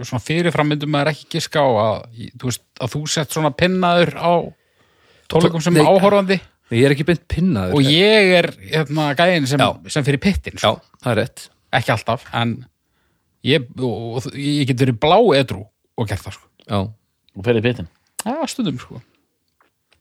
svona 0.04 0.22
fyrirfram 0.22 0.68
myndum 0.70 0.92
maður 0.94 1.10
ekki 1.10 1.26
giska 1.36 1.62
á 1.64 1.68
að 1.68 2.60
að 2.78 2.92
þú 2.92 3.00
sett 3.10 3.34
svona 3.34 3.50
pinnaður 3.56 4.12
á 4.14 4.32
tónleikum 5.32 5.62
sem 5.64 5.76
Nei, 5.76 5.84
áhorfandi 5.84 6.38
ég 6.74 6.86
er 6.86 6.94
ekki 6.94 7.06
beint 7.06 7.24
pinnaður 7.30 7.78
og 7.78 7.90
ég 7.90 8.32
er 8.40 8.50
hérna, 8.60 9.10
gæðin 9.18 9.46
sem, 9.50 9.62
Já. 9.62 9.68
sem 9.92 10.06
fyrir 10.06 10.22
pittin 10.22 10.56
já, 10.58 10.72
sko. 10.72 10.98
það 11.02 11.12
er 11.12 11.20
rétt 11.22 11.44
ekki 11.78 11.92
alltaf 11.94 12.24
en 12.36 12.54
ég, 13.46 13.66
og, 13.78 14.16
og, 14.18 14.30
ég 14.34 14.66
get 14.70 14.80
verið 14.82 14.98
blá 15.02 15.18
edru 15.38 15.62
og 15.96 16.08
gert 16.10 16.24
það 16.24 16.38
sko. 16.38 16.48
já, 16.66 16.80
og 17.36 17.46
ferði 17.46 17.66
bitin 17.68 17.92
Já, 18.26 18.34
stundum 18.50 18.80
sko. 18.82 19.02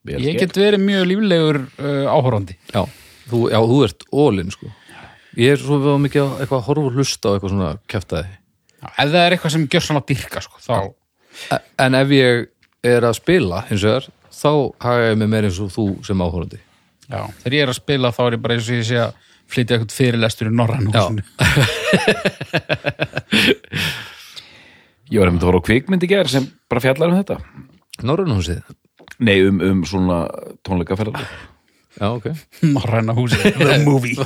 ég 0.10 0.40
get 0.42 0.58
verið 0.58 0.82
mjög 0.82 1.06
líflegur 1.12 1.62
uh, 1.66 2.08
áhorfandi 2.10 2.58
já, 2.74 2.82
þú, 3.30 3.44
já, 3.54 3.60
þú 3.62 3.84
ert 3.86 4.08
ólinn 4.10 4.54
sko. 4.54 4.72
ég 5.38 5.54
er 5.54 5.62
svo 5.62 6.00
mikið 6.02 6.26
á 6.26 6.30
eitthvað 6.40 6.60
að 6.62 6.68
horfa 6.72 6.90
og 6.90 6.98
hlusta 7.00 7.30
á 7.30 7.34
eitthvað 7.36 7.56
svona 7.56 7.72
kæftæði 7.92 8.34
Já, 8.86 8.90
ef 9.02 9.10
það 9.10 9.22
er 9.22 9.34
eitthvað 9.34 9.54
sem 9.56 9.70
gjör 9.74 9.84
svona 9.86 10.02
dyrka 10.06 10.42
sko, 10.46 10.60
þá, 10.62 11.60
en 11.82 11.98
ef 11.98 12.12
ég 12.14 12.44
er 12.86 13.06
að 13.08 13.16
spila 13.18 13.64
hins 13.70 13.86
vegar, 13.86 14.06
þá 14.36 14.52
hafa 14.86 15.10
ég 15.10 15.20
mig 15.22 15.30
meir 15.32 15.48
eins 15.50 15.60
og 15.64 15.70
þú 15.74 15.86
sem 16.06 16.24
áhorandi 16.26 16.60
já, 16.60 17.22
þegar 17.44 17.58
ég 17.58 17.62
er 17.66 17.72
að 17.72 17.80
spila 17.80 18.14
þá 18.16 18.22
er 18.26 18.38
ég 18.38 18.44
bara 18.46 18.58
eins 18.58 18.70
og 18.70 18.76
ég 18.80 18.88
sé 18.90 18.98
að 19.04 19.12
flytja 19.46 19.78
eitthvað 19.78 19.94
fyrirlestur 19.94 20.50
í 20.50 20.54
húsinu. 20.58 21.24
Ég 25.06 25.22
var 25.22 25.30
einmitt 25.30 25.44
að 25.44 25.50
horfa 25.52 25.62
á 25.62 25.68
kvikmynd 25.68 26.02
í 26.02 26.10
gerð 26.10 26.32
sem 26.34 26.48
bara 26.72 26.82
fjallar 26.82 27.12
um 27.12 27.20
þetta. 27.20 27.36
Norrannhúsið, 28.10 28.64
nei, 29.22 29.36
um, 29.46 29.60
um 29.62 29.84
svona 29.88 30.24
tónleikaferðar 30.66 31.28
já, 31.96 32.10
ok. 32.10 32.26
Norræna 32.76 33.14
húsinu 33.16 33.54
The 33.54 33.78
movie. 33.88 34.18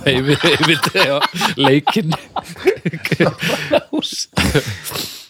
Leikinn. 1.60 2.15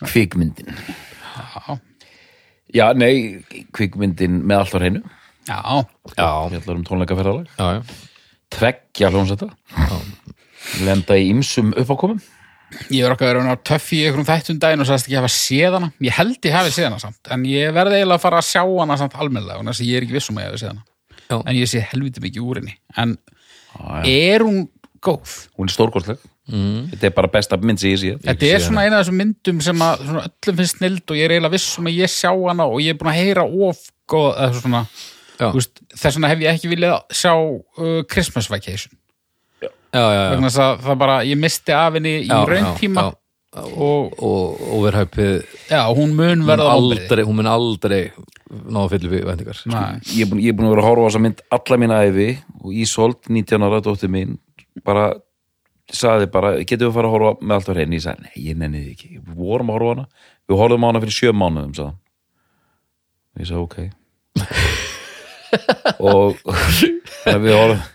Kvikmyndin. 0.06 0.70
Já, 0.70 1.80
já, 2.76 2.86
nei, 2.98 3.40
kvikmyndin 3.76 4.42
með 4.44 4.64
allt 4.64 4.76
á 4.76 4.80
hreinu. 4.80 5.04
Já, 5.50 5.60
já, 6.14 6.28
fjallar 6.54 6.76
um 6.76 6.84
tónleikaferðarlag 6.86 7.48
já, 7.58 7.80
já, 7.80 8.10
tveggja 8.54 9.10
hljónsetta 9.10 9.48
lenda 10.86 11.18
í 11.18 11.32
ymsum 11.32 11.72
uppákomum. 11.80 12.20
Ég 12.94 13.02
er 13.02 13.16
okkar 13.16 13.40
að 13.42 13.64
töff 13.66 13.88
í 13.98 14.04
einhverjum 14.04 14.28
þættum 14.28 14.60
daginn 14.62 14.84
og 14.84 14.90
sagðist 14.90 15.08
ekki 15.08 15.18
hafa 15.18 15.32
séð 15.34 15.78
hana. 15.80 15.90
Ég 16.06 16.14
held 16.20 16.38
ég 16.46 16.54
hafi 16.54 16.74
séð 16.76 16.90
hana 16.92 17.00
samt 17.02 17.32
en 17.34 17.46
ég 17.50 17.74
verði 17.74 17.98
eiginlega 17.98 18.20
að 18.20 18.26
fara 18.28 18.42
að 18.44 18.50
sjá 18.52 18.62
hana 18.62 18.98
samt 19.00 19.18
almennilega 19.18 19.66
þess 19.72 19.82
að 19.82 19.90
ég 19.90 19.98
er 19.98 20.06
ekki 20.06 20.18
viss 20.20 20.30
um 20.30 20.38
að 20.38 20.46
ég 20.46 20.52
hafi 20.52 20.62
séð 20.62 20.74
hana. 20.74 20.86
Já. 21.30 21.36
en 21.46 21.58
ég 21.60 21.70
sé 21.70 21.82
helviti 21.92 22.22
mikið 22.24 22.46
úr 22.46 22.60
henni. 22.62 22.76
En 22.98 23.16
já. 23.18 24.06
er 24.10 24.46
hún 24.46 24.64
góð? 25.02 25.34
hún 25.58 25.70
er 25.70 25.74
stórkostleg 25.74 26.22
mm. 26.50 26.90
þetta 26.94 27.10
er 27.10 27.16
bara 27.16 27.32
besta 27.32 27.60
mynd 27.62 27.82
sem 27.82 27.94
ég 27.94 28.02
sé 28.02 28.16
Þetta 28.24 28.50
er 28.50 28.64
svona 28.66 28.86
eina 28.86 28.98
af 28.98 29.06
þessum 29.06 29.22
myndum 29.22 29.62
sem 29.66 29.86
að 29.86 30.04
svona 30.08 30.26
öllum 30.28 30.60
finnst 30.60 30.80
snild 30.80 31.06
og 31.06 31.20
ég 31.20 31.28
er 31.28 31.36
eiginlega 31.36 31.56
viss 31.56 31.78
um 31.80 31.90
að 31.90 32.00
ég 32.00 32.14
sjá 32.14 32.32
hana 32.34 32.68
og 32.70 32.82
ég 32.84 32.94
er 32.94 33.00
búin 33.00 33.12
að 33.14 33.22
heyra 33.22 33.46
of 33.70 33.86
eða 34.10 34.50
svona, 34.58 34.84
Já. 35.38 35.52
þú 35.52 35.56
veist, 35.60 35.82
þess 35.94 36.18
vegna 36.18 36.32
hef 36.32 36.44
ég 36.44 36.58
ekki 36.58 36.72
viljað 36.72 37.16
sjá 37.22 37.34
uh, 37.38 38.02
Christmas 38.10 38.50
Vacation 38.50 38.96
já, 39.62 39.70
já, 39.94 40.02
já. 40.02 40.26
vegna 40.34 40.50
þess 40.50 40.64
að 40.66 40.84
það 40.88 41.02
bara, 41.06 41.18
ég 41.30 41.42
misti 41.46 41.76
af 41.78 41.98
henni 42.00 42.16
í 42.24 42.30
Já, 42.30 42.40
rauntíma 42.50 43.06
já, 43.06 43.14
og 43.70 44.18
og 44.26 44.66
overhypið 44.80 45.32
já, 45.70 45.82
hún 45.94 46.18
mun 46.18 46.44
verða 46.50 46.74
aldrei, 46.74 47.24
hún 47.26 47.40
mun 47.40 47.50
aldrei 47.50 48.02
ná 48.50 48.84
að 48.84 48.92
fylla 48.96 49.14
við 49.14 49.26
væntingar 49.30 49.64
Nei. 49.70 50.02
ég 50.18 50.26
er 50.26 50.30
búin, 50.30 50.44
er 50.44 50.54
að 50.58 50.74
vera 50.74 50.84
að 50.84 50.90
horfa 50.90 51.06
á 51.06 51.08
þessa 51.10 51.24
mynd 51.26 51.42
alla 51.58 51.80
mína 51.82 52.04
æfi 52.10 52.30
og 52.60 52.78
Ísolt, 52.82 53.22
19 53.30 53.66
ára 53.66 53.82
dóttir 53.86 54.14
mín 54.14 54.38
bara 54.86 55.12
saði 55.96 56.30
bara, 56.32 56.54
getum 56.62 56.88
við 56.88 56.92
að 56.92 56.98
fara 56.98 57.10
að 57.10 57.16
horfa 57.16 57.32
með 57.42 57.56
allt 57.56 57.70
á 57.70 57.74
hreinu? 57.74 57.98
Ég 57.98 58.04
sagði, 58.06 58.26
nei, 58.26 58.44
ég 58.46 58.60
nenni 58.60 58.84
því 58.84 58.94
ekki. 58.96 59.10
Við 59.18 59.40
vorum 59.40 59.72
að 59.72 59.78
horfa 59.80 59.94
hana, 59.96 60.06
við 60.50 60.62
horfum 60.62 60.86
á 60.86 60.90
hana 60.90 61.04
fyrir 61.04 61.18
sjö 61.18 61.34
mánuðum 61.36 61.76
sagði 61.78 61.90
hann. 61.90 62.00
ég 63.40 63.50
sagði, 63.50 63.64
ok. 63.66 63.78
Og 66.10 66.42
þannig 67.24 67.46
við 67.48 67.58
horfum 67.58 67.86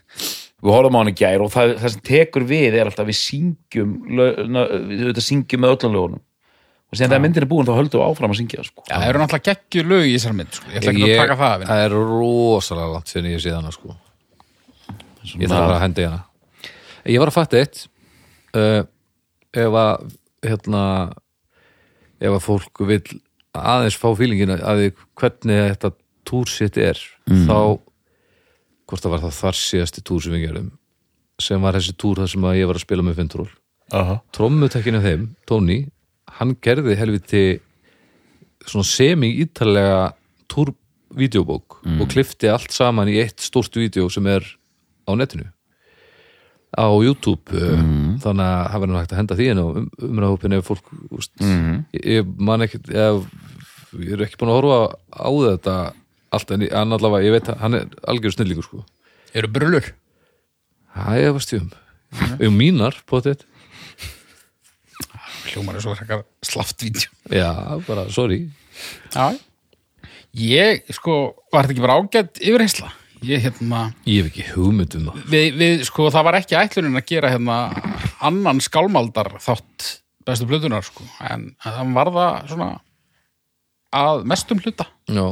við 0.65 0.73
horfum 0.73 0.97
á 0.97 1.01
hana 1.03 1.13
í 1.13 1.19
gær 1.19 1.43
og 1.45 1.51
það, 1.53 1.75
það 1.83 1.93
sem 1.95 2.05
tekur 2.09 2.47
við 2.49 2.79
er 2.79 2.89
alltaf 2.89 3.09
við 3.09 3.19
syngjum 3.21 3.91
við 4.09 5.21
syngjum 5.23 5.63
með 5.65 5.75
öllum 5.77 5.99
lögunum. 5.99 6.23
Og 6.89 6.99
sem 6.99 7.09
þegar 7.09 7.23
myndin 7.25 7.43
er 7.45 7.49
búin 7.51 7.67
þá 7.69 7.75
höldum 7.75 8.01
við 8.01 8.07
áfram 8.07 8.33
að 8.33 8.39
syngja 8.39 8.65
sko. 8.65 8.85
Já, 8.87 8.95
það 8.95 9.09
eru 9.11 9.21
náttúrulega 9.21 9.51
geggjur 9.51 9.89
lög 9.91 10.05
í 10.07 10.15
þessar 10.15 10.37
mynd 10.39 10.57
sko. 10.57 10.71
ég 10.71 10.79
ætla 10.81 10.93
ekki 10.95 11.09
að 11.09 11.21
taka 11.21 11.37
það 11.41 11.49
af 11.49 11.57
henni. 11.57 11.71
Það 11.71 11.83
er 11.85 11.97
rosalega 11.99 12.93
langt 12.95 13.13
sinni 13.13 13.35
ég 13.35 13.43
sé 13.45 13.55
hana 13.55 13.75
sko. 13.75 13.97
Ég 15.25 15.51
þarf 15.51 15.59
bara 15.59 15.77
að 15.77 15.85
hendi 15.85 16.07
hana 16.09 16.23
ég 17.11 17.21
var 17.21 17.31
að 17.31 17.39
fatta 17.39 17.61
eitt 17.61 17.85
uh, 18.57 18.83
ef 19.55 19.79
að 19.81 20.07
hérna 20.45 20.85
ef 22.21 22.31
að 22.33 22.45
fólk 22.45 22.85
vil 22.89 23.03
aðeins 23.55 23.99
fá 23.99 24.09
fílingina 24.19 24.59
að 24.61 24.81
því 24.81 24.89
hvernig 25.21 25.61
þetta 25.73 25.91
túrsitt 26.27 26.79
er 26.81 27.01
þá 27.29 27.79
hvort 28.89 29.03
það 29.05 29.13
var 29.15 29.23
það 29.25 29.37
þar 29.39 29.59
síðasti 29.61 30.05
túr 30.05 30.25
sem 30.25 30.35
við 30.35 30.47
gerum 30.47 30.71
sem 31.43 31.63
var 31.63 31.77
þessi 31.77 31.95
túr 31.99 32.21
þar 32.23 32.33
sem 32.33 32.47
að 32.49 32.59
ég 32.61 32.71
var 32.71 32.79
að 32.79 32.87
spila 32.87 33.07
með 33.07 33.21
Fintról 33.21 33.49
Aha. 33.95 34.19
trommutekkinu 34.35 35.01
þeim, 35.05 35.25
Tony 35.49 35.79
hann 36.39 36.55
gerði 36.65 36.97
helviti 36.99 37.45
svona 38.65 38.89
semi-ítalega 38.89 39.99
túr-vídeóbók 40.51 41.81
og 41.85 42.07
klifti 42.11 42.49
allt 42.51 42.73
saman 42.75 43.11
í 43.13 43.19
eitt 43.21 43.45
stórt 43.45 43.77
vídeo 43.77 44.09
sem 44.13 44.27
er 44.31 44.47
á 45.05 45.13
netinu 45.19 45.51
á 46.75 46.87
YouTube 46.91 47.55
mm. 47.55 48.19
þannig 48.23 48.47
að 48.51 48.65
hafa 48.75 48.89
nú 48.89 48.99
hægt 48.99 49.15
að 49.15 49.21
henda 49.21 49.39
því 49.39 49.49
en 49.53 49.63
um, 49.63 49.89
umræðhópin 50.09 50.57
ef 50.57 50.69
fólk 50.71 50.91
úst, 51.15 51.33
mm. 51.41 51.77
ég, 51.97 52.07
ég 52.17 52.33
man 52.51 52.65
ekkert 52.67 52.91
ég 52.91 54.15
er 54.17 54.25
ekki 54.27 54.41
búin 54.41 54.53
að 54.53 54.61
horfa 54.61 54.81
á 55.15 55.31
þetta 55.31 55.77
allt 56.35 56.53
en 56.57 56.67
allavega, 56.67 57.25
ég 57.29 57.37
veit 57.37 57.51
að 57.53 57.63
hann 57.63 57.79
er 57.79 57.97
algjör 58.11 58.35
snillingur 58.35 58.67
sko 58.67 58.83
Eru 59.35 59.51
brullur? 59.51 59.89
Það 60.95 61.19
er 61.19 61.31
efast 61.31 61.57
um 61.59 61.73
um 62.39 62.55
mínar, 62.59 63.01
potið 63.11 63.43
Hljómar 65.51 65.79
er 65.79 65.83
svo 65.83 65.95
hrekkar 65.95 66.23
slaft 66.47 66.83
vídeo 66.83 67.11
Já, 67.31 67.79
bara, 67.87 68.07
sorry 68.15 68.45
Já 69.15 69.35
Ég, 70.35 70.83
sko, 70.91 71.37
var 71.55 71.63
þetta 71.63 71.75
ekki 71.77 71.83
bara 71.85 71.97
ágætt 72.01 72.41
yfirheysla? 72.43 72.89
Ég, 73.25 73.41
hérna, 73.45 73.81
Ég 74.09 74.23
hef 74.25 74.31
ekki 74.33 74.45
hugmynd 74.53 74.95
um 74.99 75.09
það 75.11 75.29
við, 75.33 75.47
við, 75.61 75.85
sko, 75.89 76.09
það 76.13 76.27
var 76.29 76.39
ekki 76.41 76.59
ætlunin 76.61 76.99
að 77.01 77.07
gera 77.09 77.31
hérna 77.33 77.59
annan 78.25 78.61
skálmaldar 78.65 79.33
þátt 79.43 79.89
bestu 80.25 80.47
plötunar, 80.49 80.85
sko, 80.87 81.05
en 81.29 81.51
það 81.63 81.95
var 81.97 82.11
það 82.15 82.37
svona 82.53 82.69
að 83.95 84.25
mestum 84.31 84.61
hluta. 84.65 84.87
Já, 85.13 85.27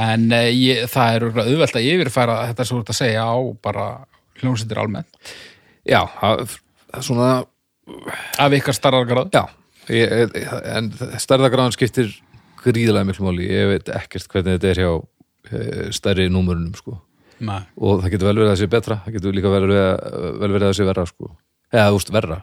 En 0.00 0.30
e, 0.32 0.38
ég, 0.56 0.86
það 0.90 1.14
er 1.14 1.24
auðvelt 1.44 1.76
að 1.78 1.86
yfirfæra 1.92 2.36
þetta 2.48 2.64
sem 2.66 2.74
þú 2.76 2.82
ert 2.82 2.92
að 2.94 2.96
segja 2.98 3.24
á 3.28 3.36
bara 3.62 3.84
hljómsýttir 4.40 4.80
almennt. 4.80 5.34
já 5.86 6.00
það 6.20 6.40
er 6.94 7.04
svona 7.04 7.32
Af 8.40 8.54
ykkar 8.56 8.72
starrargrað. 8.74 9.28
Já, 9.36 9.42
ég, 9.92 10.32
en 10.72 10.86
stærðagráðan 11.20 11.74
skiptir 11.76 12.14
gríðlega 12.64 13.04
miklu 13.04 13.26
máli 13.26 13.44
Ég 13.50 13.66
veit 13.74 13.90
ekkert 13.92 14.30
hvernig 14.32 14.56
þetta 14.56 14.70
er 14.70 14.80
hjá 14.80 14.92
stærri 15.94 16.28
númurunum 16.32 16.74
sko. 16.78 17.00
Nei. 17.44 17.60
og 17.76 17.98
það 17.98 18.12
getur 18.14 18.28
vel 18.28 18.36
verið 18.38 18.52
að 18.52 18.60
sé 18.60 18.66
betra 18.70 18.96
það 19.02 19.16
getur 19.16 19.34
líka 19.34 19.50
vel 19.50 19.64
verið 19.66 20.68
að, 20.68 20.76
sé 20.78 20.84
verra 20.86 21.06
sko. 21.08 21.32
Eða 21.74 21.88
þú 21.88 21.96
veist 21.98 22.12
verra. 22.14 22.36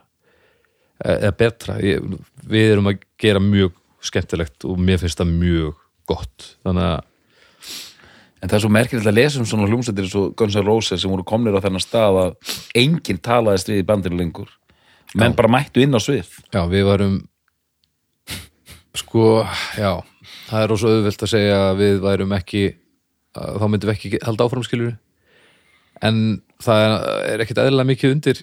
Eh, 1.01 1.15
eða 1.15 1.37
betra. 1.39 1.77
Ég, 1.81 2.03
við 2.51 2.73
erum 2.73 2.89
að 2.91 3.05
gera 3.21 3.41
mjög 3.43 3.77
skemmtilegt 4.03 4.67
og 4.67 4.81
mér 4.81 4.99
finnst 5.01 5.21
það 5.21 5.31
mjög 5.37 5.79
gott. 6.09 6.51
Þannig 6.65 6.89
að 6.89 7.07
En 8.41 8.49
það 8.49 8.55
er 8.57 8.61
svo 8.63 8.71
merkilegt 8.73 9.05
að 9.05 9.17
lesa 9.19 9.37
um 9.37 9.45
svona 9.45 9.67
hljómsættir 9.69 10.07
eins 10.07 10.15
og 10.17 10.31
Guns 10.33 10.55
N' 10.57 10.65
Roses 10.65 11.03
sem 11.03 11.11
voru 11.13 11.21
komnir 11.29 11.53
á 11.53 11.61
þennan 11.61 11.83
stað 11.83 12.15
að 12.17 12.55
enginn 12.81 13.19
talaðist 13.21 13.69
við 13.69 13.83
í 13.83 13.85
bandinu 13.85 14.17
lengur. 14.17 14.49
Menn 15.13 15.35
bara 15.37 15.51
mættu 15.51 15.83
inn 15.83 15.93
á 15.93 16.01
svið. 16.01 16.31
Já, 16.49 16.63
við 16.71 16.87
varum 16.87 17.19
sko, 19.03 19.43
já. 19.77 20.01
Það 20.49 20.63
er 20.63 20.73
ósvo 20.73 20.89
auðvelt 20.95 21.25
að 21.27 21.33
segja 21.35 21.59
að 21.67 21.83
við 21.83 22.01
værum 22.01 22.33
ekki 22.39 22.63
þá 23.37 23.65
myndum 23.67 23.91
við 23.91 23.95
ekki 23.95 24.21
halda 24.25 24.47
áfram 24.47 24.65
skilur 24.65 24.95
en 26.01 26.21
það 26.61 26.95
er 27.31 27.43
ekkit 27.43 27.61
eðlilega 27.63 27.91
mikið 27.91 28.15
undir 28.15 28.41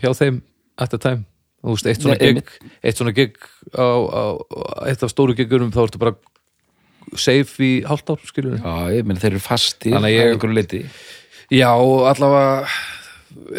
hjá 0.00 0.10
þeim 0.16 0.42
at 0.80 0.90
the 0.90 0.98
time. 0.98 1.24
Þú 1.64 1.74
veist, 1.76 1.86
eitt 1.88 2.02
svona 2.02 2.16
Nei, 2.20 2.34
gig 2.34 2.72
eitt 2.84 2.98
svona 2.98 3.12
gig 3.16 3.36
á, 3.72 3.88
á, 3.88 4.22
eitt 4.90 5.04
af 5.06 5.12
stóru 5.12 5.36
gigurum 5.36 5.72
þá 5.72 5.86
ertu 5.86 6.00
bara 6.02 6.16
safe 7.16 7.64
í 7.64 7.70
hálft 7.88 8.10
ár 8.12 8.20
skilur 8.28 8.58
já, 8.58 8.74
ég 8.92 9.06
menn 9.08 9.20
þeir 9.20 9.34
eru 9.34 9.44
fastir 9.44 9.94
Þannig 9.94 10.18
að 10.18 10.32
einhverju 10.34 10.58
leiti 10.58 10.82
Já, 11.52 11.70
allavega 11.72 12.66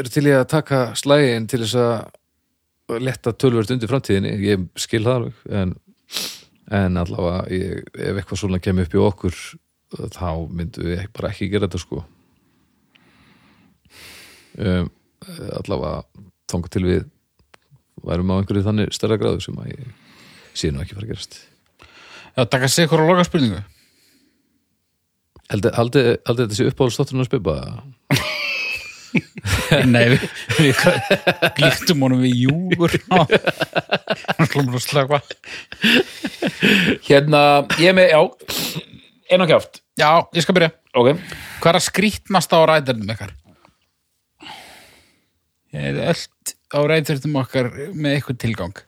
eru 0.02 0.12
til 0.14 0.26
ég 0.30 0.40
að 0.44 0.52
taka 0.54 0.84
slægin 0.98 1.50
til 1.50 1.64
þess 1.64 1.80
að 1.82 3.02
letta 3.02 3.34
tölvört 3.34 3.74
undir 3.74 3.90
framtíðinni, 3.90 4.36
ég 4.46 4.66
skil 4.78 5.02
það 5.06 5.16
alveg 5.20 5.60
en, 5.62 5.76
en 6.78 7.02
allavega 7.02 7.44
ég, 7.54 7.90
ef 7.96 8.20
eitthvað 8.22 8.42
svona 8.44 8.62
kemur 8.62 8.86
upp 8.86 8.98
í 8.98 9.02
okkur 9.02 9.40
þá 9.94 10.30
myndum 10.50 10.90
við 10.90 11.04
bara 11.16 11.32
ekki 11.32 11.50
gera 11.52 11.68
þetta 11.68 11.82
sko. 11.82 12.04
Um, 14.56 14.90
allavega 15.60 16.06
þanga 16.52 16.72
til 16.72 16.86
við 16.86 17.04
værum 18.06 18.32
á 18.32 18.38
einhverju 18.40 18.66
þannig 18.66 18.96
stærra 18.96 19.20
gráðu 19.20 19.44
sem 19.44 19.60
að 19.60 19.72
ég 19.74 19.88
sé 20.56 20.72
nú 20.72 20.84
ekki 20.84 20.96
fara 20.96 21.08
að 21.08 21.14
gerast. 21.14 21.40
Já, 22.36 22.44
taka 22.46 22.68
sig 22.68 22.88
á 23.02 23.08
loka 23.08 23.24
spurningu 23.28 23.64
Haldi, 25.46 25.70
þetta 26.26 26.56
sé 26.58 26.66
uppáhaldstátturinn 26.72 27.22
að 27.22 27.28
spipa? 27.30 27.54
Nei, 29.94 30.16
við, 30.16 30.24
við 30.58 30.82
glíktum 31.60 32.02
honum 32.02 32.24
við 32.26 32.34
slökva 34.88 35.22
hérna, 37.06 37.42
ég 37.80 37.96
með, 37.96 38.10
já 38.10 38.22
einn 39.32 39.44
og 39.46 39.50
kjáft, 39.50 39.82
Já, 39.96 40.10
ég 40.36 40.44
skal 40.44 40.56
byrja. 40.58 40.72
Ok. 40.96 41.14
Hvað 41.64 41.70
er 41.72 41.78
að 41.80 41.86
skrítnast 41.88 42.52
á 42.56 42.60
ræðurnum 42.68 43.14
ykkar? 43.16 43.32
Ég 45.76 45.88
er 45.92 46.02
öll 46.12 46.26
á 46.76 46.80
ræðurnum 46.92 47.40
okkar 47.42 47.70
með 47.96 48.18
eitthvað 48.18 48.40
tilgang. 48.44 48.82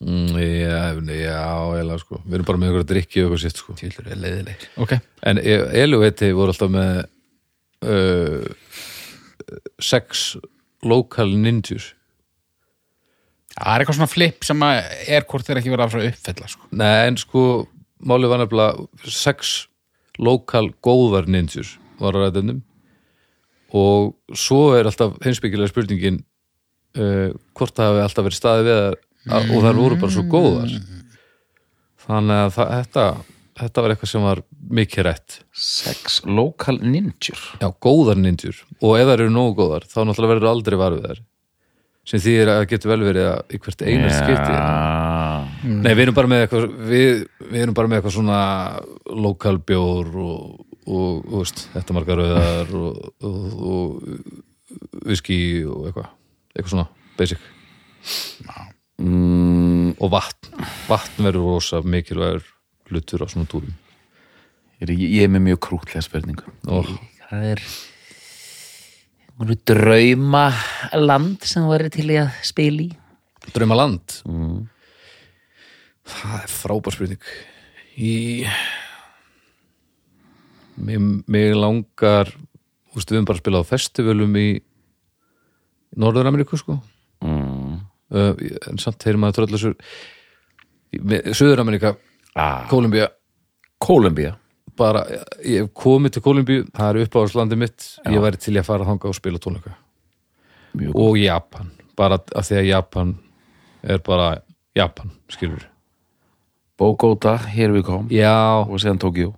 Mm, 0.00 0.38
Já, 0.40 0.78
já, 1.12 1.42
eða 1.82 1.98
sko. 2.00 2.20
Við 2.24 2.38
erum 2.38 2.46
bara 2.48 2.60
með 2.60 2.70
einhverja 2.70 2.88
drikki 2.92 3.20
og 3.20 3.26
eitthvað 3.34 3.42
sitt 3.44 3.60
sko. 3.60 3.74
Tvílur 3.76 4.08
er 4.14 4.20
leiðileg. 4.22 4.64
Ok, 4.80 4.94
En 5.28 5.40
Eluveiti 5.44 6.30
voru 6.36 6.54
alltaf 6.54 6.72
með 6.72 7.02
uh, 7.84 8.48
sex 9.84 10.24
local 10.84 11.28
ninjur 11.40 11.84
það 13.54 13.70
er 13.70 13.82
eitthvað 13.84 13.98
svona 14.00 14.10
flip 14.10 14.44
sem 14.46 14.64
að 14.66 14.78
er 15.14 15.26
hvort 15.30 15.46
þeir 15.46 15.60
ekki 15.60 15.72
verið 15.72 15.84
að 15.84 15.92
frá 15.94 16.08
uppfella 16.08 16.48
sko. 16.50 16.68
Nei, 16.74 17.06
en 17.06 17.18
sko 17.20 17.44
málið 18.04 18.32
var 18.32 18.42
nefnilega 18.42 19.10
sex 19.14 19.52
local 20.22 20.68
góðar 20.84 21.28
ninjur 21.30 21.74
var 22.00 22.16
að 22.16 22.28
ræðunum 22.28 22.62
og 23.74 24.14
svo 24.38 24.74
er 24.78 24.86
alltaf 24.86 25.16
hinsbyggilega 25.24 25.72
spurningin 25.72 26.20
uh, 26.98 27.34
hvort 27.56 27.74
það 27.74 27.90
hafi 27.90 28.02
alltaf 28.04 28.28
verið 28.28 28.40
staðið 28.40 28.68
við 28.68 28.80
að, 28.80 28.98
og 29.50 29.64
þær 29.64 29.78
voru 29.80 30.00
bara 30.02 30.14
svo 30.14 30.26
góðar. 30.30 30.74
Þannig 32.04 32.42
að 32.44 32.50
það, 32.54 32.74
þetta 32.74 33.06
þetta 33.58 33.84
var 33.84 33.94
eitthvað 33.94 34.10
sem 34.10 34.24
var 34.26 34.42
mikið 34.78 35.06
rætt. 35.06 35.36
Sex 35.54 36.20
local 36.26 36.76
ninjur. 36.82 37.40
Já, 37.62 37.68
góðar 37.82 38.18
ninjur. 38.20 38.58
Og 38.80 38.98
ef 38.98 39.08
þær 39.08 39.24
eru 39.24 39.34
nógu 39.34 39.56
góðar 39.62 39.86
þá 39.88 40.00
náttúrulega 40.02 40.34
verður 40.34 40.50
aldrei 40.50 40.78
varfið 40.80 41.08
þær 41.08 41.22
sem 42.04 42.20
þýðir 42.20 42.50
að 42.52 42.58
það 42.60 42.68
getur 42.74 42.90
vel 42.92 43.04
verið 43.08 43.26
að 43.30 43.54
í 43.56 43.60
hvert 43.64 43.84
einast 43.88 44.18
skipti. 44.20 44.56
Nei, 45.84 45.92
við 45.94 46.02
erum 46.04 46.16
bara 46.18 46.30
með 46.34 46.42
eitthvað 46.44 46.66
við, 46.90 47.22
við 47.50 47.62
erum 47.64 47.76
bara 47.78 47.88
með 47.90 48.00
eitthvað 48.00 48.16
svona 48.18 48.40
lokal 49.24 49.56
bjór 49.70 50.10
og, 50.24 50.66
og, 50.84 51.22
og 51.24 51.38
veist, 51.40 51.64
þetta 51.72 51.96
margar 51.96 52.20
rauðar 52.20 52.74
og, 52.76 52.98
og, 53.24 53.46
og 53.72 55.06
whisky 55.08 55.40
og 55.64 55.88
eitthvað 55.88 56.10
eitthvað 56.54 56.74
svona 56.74 56.88
basic. 57.18 57.48
Mm, 59.00 59.94
og 59.98 60.10
vatn. 60.12 60.52
Vatn 60.88 61.26
verður 61.26 61.48
rosa 61.56 61.80
mikilvægur 61.82 62.44
hlutur 62.90 63.24
á 63.24 63.26
svona 63.32 63.48
túrum. 63.50 63.72
Ég, 64.80 64.86
er- 64.88 64.94
ég 65.00 65.24
er 65.24 65.32
með 65.32 65.46
mjög 65.48 65.60
krútlega 65.66 66.04
spurningu. 66.04 66.46
Og? 66.68 66.86
Það 67.24 67.48
er 67.54 67.64
einhverju 69.34 69.58
drauma 69.66 70.44
land 70.94 71.42
sem 71.42 71.66
væri 71.66 71.90
til 71.90 72.06
í 72.12 72.20
að 72.22 72.30
spila 72.46 72.84
í. 72.86 72.90
Drauma 73.54 73.76
land 73.76 74.20
Það 76.04 76.34
er 76.36 76.50
frábær 76.52 76.92
spurning. 76.92 77.28
Mér, 80.74 81.04
mér 81.30 81.54
langar 81.56 82.28
Þú 82.94 83.00
veist, 83.00 83.10
við 83.10 83.16
höfum 83.18 83.26
bara 83.26 83.40
spilað 83.40 83.64
á 83.66 83.70
festivalum 83.72 84.36
í 84.38 84.48
Norður-Ameríku 85.98 86.58
sko. 86.60 86.76
Mm. 87.24 87.80
uh, 88.14 88.34
en 88.68 88.78
samt 88.78 89.02
heyrir 89.02 89.18
maður 89.18 89.40
tröllasur 89.40 89.74
Suður-Ameríka 90.94 91.94
ah, 92.36 92.68
Kólumbía. 92.70 93.08
Kólumbía 93.82 94.36
bara, 94.78 95.04
ég 95.44 95.64
hef 95.64 95.70
komið 95.78 96.16
til 96.16 96.24
Kólumbíu 96.24 96.64
það 96.74 96.88
er 96.88 97.06
uppáðarslandi 97.06 97.58
mitt, 97.60 97.86
ég 98.10 98.24
væri 98.24 98.40
til 98.42 98.56
að 98.58 98.66
fara 98.68 98.88
þangað 98.88 99.12
og 99.12 99.18
spila 99.18 99.42
tónleika. 99.42 99.76
Og 100.98 101.18
Japan, 101.20 101.70
bara 101.98 102.18
að 102.34 102.48
því 102.48 102.58
að 102.60 102.68
Japan 102.72 103.14
er 103.84 104.02
bara 104.04 104.32
Japan, 104.74 105.12
skilur 105.30 105.68
Bogota, 106.78 107.36
here 107.38 107.70
we 107.70 107.84
come. 107.86 108.10
Já, 108.10 108.64
og 108.66 108.80
síðan 108.82 108.98
Tokyo 108.98 109.30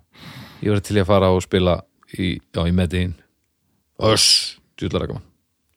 ég 0.63 0.71
væri 0.73 0.85
til 0.87 0.97
að 0.97 1.09
fara 1.11 1.29
og 1.29 1.43
spila 1.45 1.79
í, 2.17 2.37
já, 2.41 2.63
í 2.65 2.73
Medellín. 2.73 3.13
Öss, 4.01 4.57
djúlar 4.77 5.05
ekki 5.05 5.21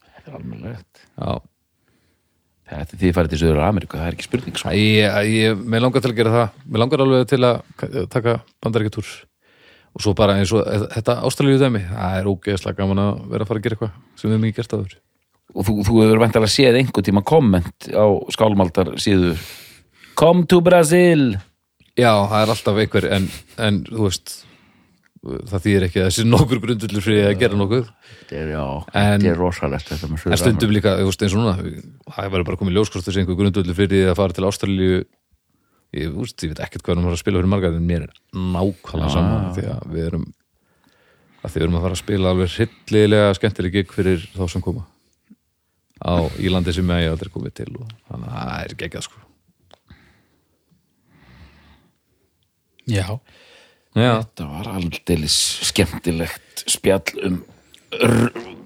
Þetta 0.00 0.30
er 0.30 0.36
almennilegt. 0.38 1.06
Já, 1.20 1.40
Þetta 2.70 2.94
er 2.94 3.00
því 3.00 3.08
að 3.10 3.16
fara 3.16 3.30
til 3.30 3.38
Söður 3.40 3.64
Ameríku, 3.66 3.98
það 3.98 4.06
er 4.06 4.16
ekki 4.16 4.26
spurning 4.28 4.58
sko. 4.60 4.72
ég, 4.78 5.16
ég, 5.26 5.62
mér 5.66 5.82
langar 5.82 6.04
til 6.04 6.12
að 6.12 6.20
gera 6.20 6.34
það. 6.36 6.60
Mér 6.70 6.82
langar 6.84 7.02
alveg 7.02 7.24
til 7.32 7.40
að 7.42 7.56
taka 8.12 8.36
bandaríkjatúr 8.62 9.08
og 9.94 10.04
svo 10.04 10.14
bara 10.18 10.36
eins 10.38 10.52
og 10.54 10.62
e- 10.66 10.88
þetta 10.94 11.16
ástralíu 11.26 11.60
dæmi, 11.60 11.82
það 11.90 12.18
er 12.20 12.28
ógeðslega 12.30 12.78
gaman 12.78 13.02
að 13.04 13.22
vera 13.32 13.46
að 13.46 13.50
fara 13.50 13.62
að 13.62 13.64
gera 13.66 13.78
eitthvað 13.78 13.94
sem 14.20 14.28
við 14.30 14.36
hefum 14.36 14.48
ekki 14.50 14.60
gert 14.60 14.76
áður. 14.76 14.98
Og 15.50 15.66
þú, 15.66 15.72
þú 15.88 15.96
hefur 16.04 16.22
væntalega 16.22 16.54
séð 16.54 16.78
einhver 16.78 17.06
tíma 17.08 17.24
komment 17.26 17.88
á 17.90 18.06
skálmaldar 18.30 18.92
síðu. 19.02 19.32
Come 20.20 20.46
to 20.46 20.60
Brazil! 20.62 21.32
Já, 21.98 22.12
það 22.30 22.38
er 22.44 22.52
alltaf 22.54 22.78
einhver 22.84 23.08
en, 23.16 23.26
en 23.58 23.82
þú 23.88 24.06
veist 24.06 24.36
það 25.20 25.64
þýðir 25.66 25.84
ekki 25.88 26.00
að 26.00 26.06
þessi 26.08 26.24
nokkur 26.28 26.60
grundullur 26.62 27.04
fyrir 27.04 27.26
að 27.28 27.40
gera 27.42 27.58
nokkuð. 27.60 27.88
Þetta 28.20 28.38
er, 28.40 28.52
já, 28.54 28.62
En- 28.94 29.08
þetta 29.20 29.32
er 29.34 29.40
rosalegt 29.40 29.90
þetta 29.90 30.08
með 30.08 30.26
en 30.30 30.40
stundum 30.40 30.72
líka, 30.72 30.94
veist 31.04 31.24
eins 31.26 31.34
og 31.36 31.42
núna 31.42 31.56
það 31.58 32.30
verður 32.36 32.46
bara 32.48 32.60
komið 32.62 32.78
ljóskostur 32.78 33.12
sem 33.16 33.24
einhver 33.24 33.40
grundullur 33.42 33.76
fyrir 33.76 34.08
að 34.12 34.16
fara 34.22 34.36
til 34.36 34.46
Ástralíu 34.48 35.02
ég, 35.96 36.12
veist, 36.14 36.36
ég 36.44 36.52
veit 36.52 36.62
ekkert 36.66 36.84
hvað 36.84 37.00
hann 37.00 37.08
var 37.08 37.16
að 37.16 37.22
spila 37.22 37.40
fyrir 37.40 37.52
marga 37.52 37.72
en 37.72 37.88
mér 37.88 38.06
er 38.06 38.14
nákvæmlega 38.36 39.12
saman 39.14 39.50
því 39.56 39.66
að 39.74 39.88
við 39.94 40.06
erum 40.10 40.28
að 41.40 41.50
því 41.50 41.56
við 41.56 41.66
erum 41.66 41.78
að 41.78 41.84
fara 41.86 41.96
að 41.96 42.02
spila 42.02 42.32
alveg 42.34 42.54
hryllilega 42.56 43.36
skemmtileg 43.38 43.76
gig 43.78 43.94
fyrir 43.96 44.24
þá 44.34 44.42
sem 44.52 44.64
koma. 44.64 44.86
Á, 46.00 46.16
í 46.40 46.48
landi 46.52 46.72
sem 46.72 46.92
ég 46.96 47.12
aldrei 47.12 47.32
komið 47.32 47.56
til 47.60 47.70
og 47.76 47.88
þannig 48.08 48.30
að 48.30 48.40
það 48.40 48.64
er 48.64 48.76
geggjað 48.82 49.06
sko. 49.08 49.22
Já, 52.90 53.06
Já, 53.98 54.20
Þetta 54.22 54.44
var 54.46 54.68
aldeilis 54.70 55.36
skemmtilegt 55.66 56.62
spjall 56.70 57.24
um 57.26 57.40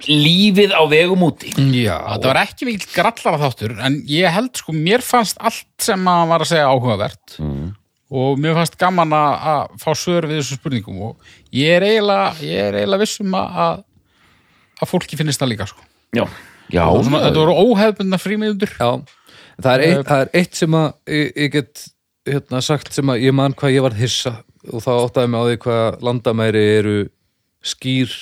lífið 0.04 0.74
á 0.76 0.82
vegum 0.90 1.24
úti. 1.24 1.54
Já 1.72 1.96
þetta 1.96 2.28
var 2.28 2.42
ekki 2.42 2.68
mikill 2.68 2.92
grallara 2.92 3.40
þáttur 3.40 3.78
en 3.86 4.02
ég 4.10 4.34
held 4.34 4.52
sko, 4.60 4.74
mér 4.76 5.04
fannst 5.04 5.40
allt 5.40 5.70
sem 5.80 6.10
að 6.10 6.28
var 6.32 6.44
að 6.44 6.52
segja 6.52 6.68
áhugavert 6.68 7.38
mm. 7.40 7.72
og 8.20 8.38
mér 8.42 8.58
fannst 8.58 8.76
gaman 8.80 9.16
að 9.16 9.48
að 9.54 9.80
fá 9.80 9.90
svör 9.96 10.28
við 10.28 10.42
þessum 10.42 10.60
spurningum 10.60 11.02
og 11.08 11.34
ég 11.54 11.78
er 11.78 11.88
eiginlega, 11.88 12.30
ég 12.44 12.68
er 12.68 12.78
eiginlega 12.82 13.04
vissum 13.06 13.38
að, 13.38 13.58
að 13.64 13.82
að 14.82 14.90
fólki 14.90 15.18
finnist 15.18 15.42
það 15.42 15.52
líka 15.52 15.68
sko. 15.70 15.84
Já, 16.14 16.24
já. 16.72 16.84
Svona, 16.84 17.24
þetta 17.26 17.42
voru 17.42 17.56
óhefbundna 17.64 18.20
frímiðundur 18.20 18.72
Já, 18.76 18.90
það 19.62 19.72
er 19.74 19.84
eitt, 19.86 20.06
það 20.08 20.24
er 20.24 20.32
eitt 20.40 20.60
sem 20.60 20.78
að 20.78 20.88
ég, 21.16 21.32
ég 21.44 21.54
get 21.54 21.84
hérna, 22.28 22.62
sagt 22.64 22.94
sem 22.96 23.12
að 23.12 23.26
ég 23.26 23.36
man 23.36 23.56
hvað 23.56 23.76
ég 23.76 23.86
var 23.86 23.98
hissa 23.98 24.36
og 24.72 24.84
þá 24.84 24.92
áttaði 24.94 25.30
mig 25.30 25.40
á 25.40 25.46
því 25.48 25.58
hvað 25.64 26.06
landamæri 26.08 26.64
eru 26.78 26.96
skýr 27.64 28.14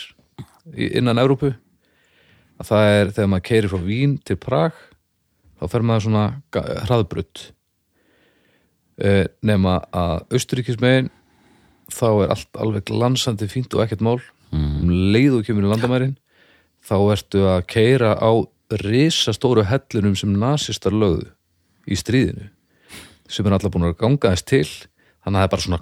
innan 0.70 1.20
Evrópu 1.22 1.52
að 2.60 2.68
það 2.68 2.89
er 2.93 3.12
þegar 3.16 3.30
maður 3.32 3.48
keiri 3.48 3.70
frá 3.72 3.82
Vín 3.86 4.14
til 4.22 4.39
Prag 4.40 4.78
þá 5.59 5.64
fer 5.72 5.86
maður 5.86 6.06
svona 6.06 6.24
hraðbrutt 6.86 7.43
eh, 9.02 9.26
nema 9.43 9.80
að 9.94 10.24
Austuríkismegin 10.39 11.10
þá 11.93 12.09
er 12.24 12.34
allt 12.34 12.62
alveg 12.62 12.86
glansandi 12.89 13.48
fínt 13.51 13.74
og 13.76 13.84
ekkert 13.84 14.05
mál. 14.05 14.20
Um 14.52 14.90
leið 15.12 15.39
og 15.39 15.47
kemur 15.47 15.64
í 15.66 15.70
landamærin 15.70 16.16
þá 16.84 16.97
ertu 17.14 17.44
að 17.48 17.66
keira 17.72 18.16
á 18.18 18.30
risastóru 18.82 19.64
hellunum 19.68 20.16
sem 20.16 20.32
nasistar 20.36 20.94
lögðu 20.97 21.30
í 21.89 21.97
stríðinu 21.98 22.48
sem 23.32 23.47
er 23.47 23.55
alltaf 23.56 23.72
búin 23.72 23.89
að 23.89 23.98
ganga 24.01 24.32
þess 24.34 24.48
til. 24.48 24.68
Þannig 25.22 25.39
að 25.39 25.40
það 25.40 25.47
er 25.47 25.52
bara 25.55 25.66
svona 25.66 25.80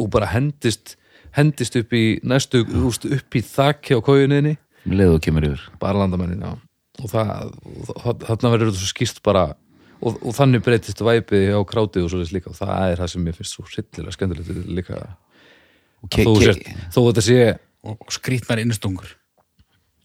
og 0.00 0.06
bara 0.12 0.30
hendist 0.30 0.96
hendist 1.36 1.76
upp 1.80 1.94
í 1.96 2.04
næstu 2.26 2.64
úst, 2.86 3.06
upp 3.06 3.36
í 3.38 3.42
þakki 3.44 3.96
á 3.96 4.00
kójuninni 4.04 4.56
um 4.86 4.94
leið 4.96 5.14
og 5.16 5.22
kemur 5.24 5.46
yfir. 5.50 5.64
Bara 5.80 6.00
landamennin, 6.02 6.40
já. 6.40 6.56
Og 7.00 7.10
þarna 7.12 8.52
verður 8.52 8.70
þetta 8.70 8.80
svo 8.80 8.90
skýrt 8.90 9.20
bara 9.24 9.44
og, 10.00 10.16
og 10.24 10.32
þannig 10.36 10.64
breytist 10.64 11.02
væpið 11.04 11.52
á 11.56 11.60
krátið 11.68 12.06
og 12.06 12.12
svo 12.12 12.20
þess 12.22 12.34
líka. 12.36 12.52
Og 12.52 12.58
það 12.58 12.74
er 12.88 13.02
það 13.02 13.12
sem 13.14 13.24
mér 13.26 13.36
finnst 13.38 13.56
svo 13.56 13.66
hryllilega 13.68 14.16
skemmtilegt 14.16 14.70
líka. 14.80 15.00
Ke- 16.08 16.24
þó, 16.24 16.32
ke- 16.38 16.46
sért, 16.48 16.68
þó 16.94 17.00
þetta 17.10 17.24
sé 17.26 17.40
og, 17.84 17.96
og 17.96 18.14
skrýtnar 18.14 18.62
innstungur 18.62 19.16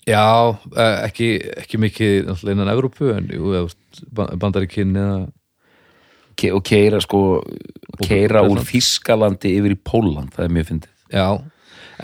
já, 0.06 0.54
eh, 0.76 0.98
ekki, 1.08 1.30
ekki 1.64 1.80
mikið 1.82 2.28
innan 2.52 2.70
Evrópu 2.70 3.10
en 3.16 3.30
jú, 3.32 3.54
eða, 3.58 3.72
og 6.52 6.64
keira 6.68 7.00
sko 7.02 7.22
keira 8.04 8.44
úr. 8.46 8.60
Þískalandi 8.68 9.56
yfir 9.56 9.76
í 9.76 9.80
Póland, 9.80 10.34
það 10.36 10.46
er 10.46 10.54
mjög 10.58 10.70
fyndið 10.72 10.95
já, 11.14 11.28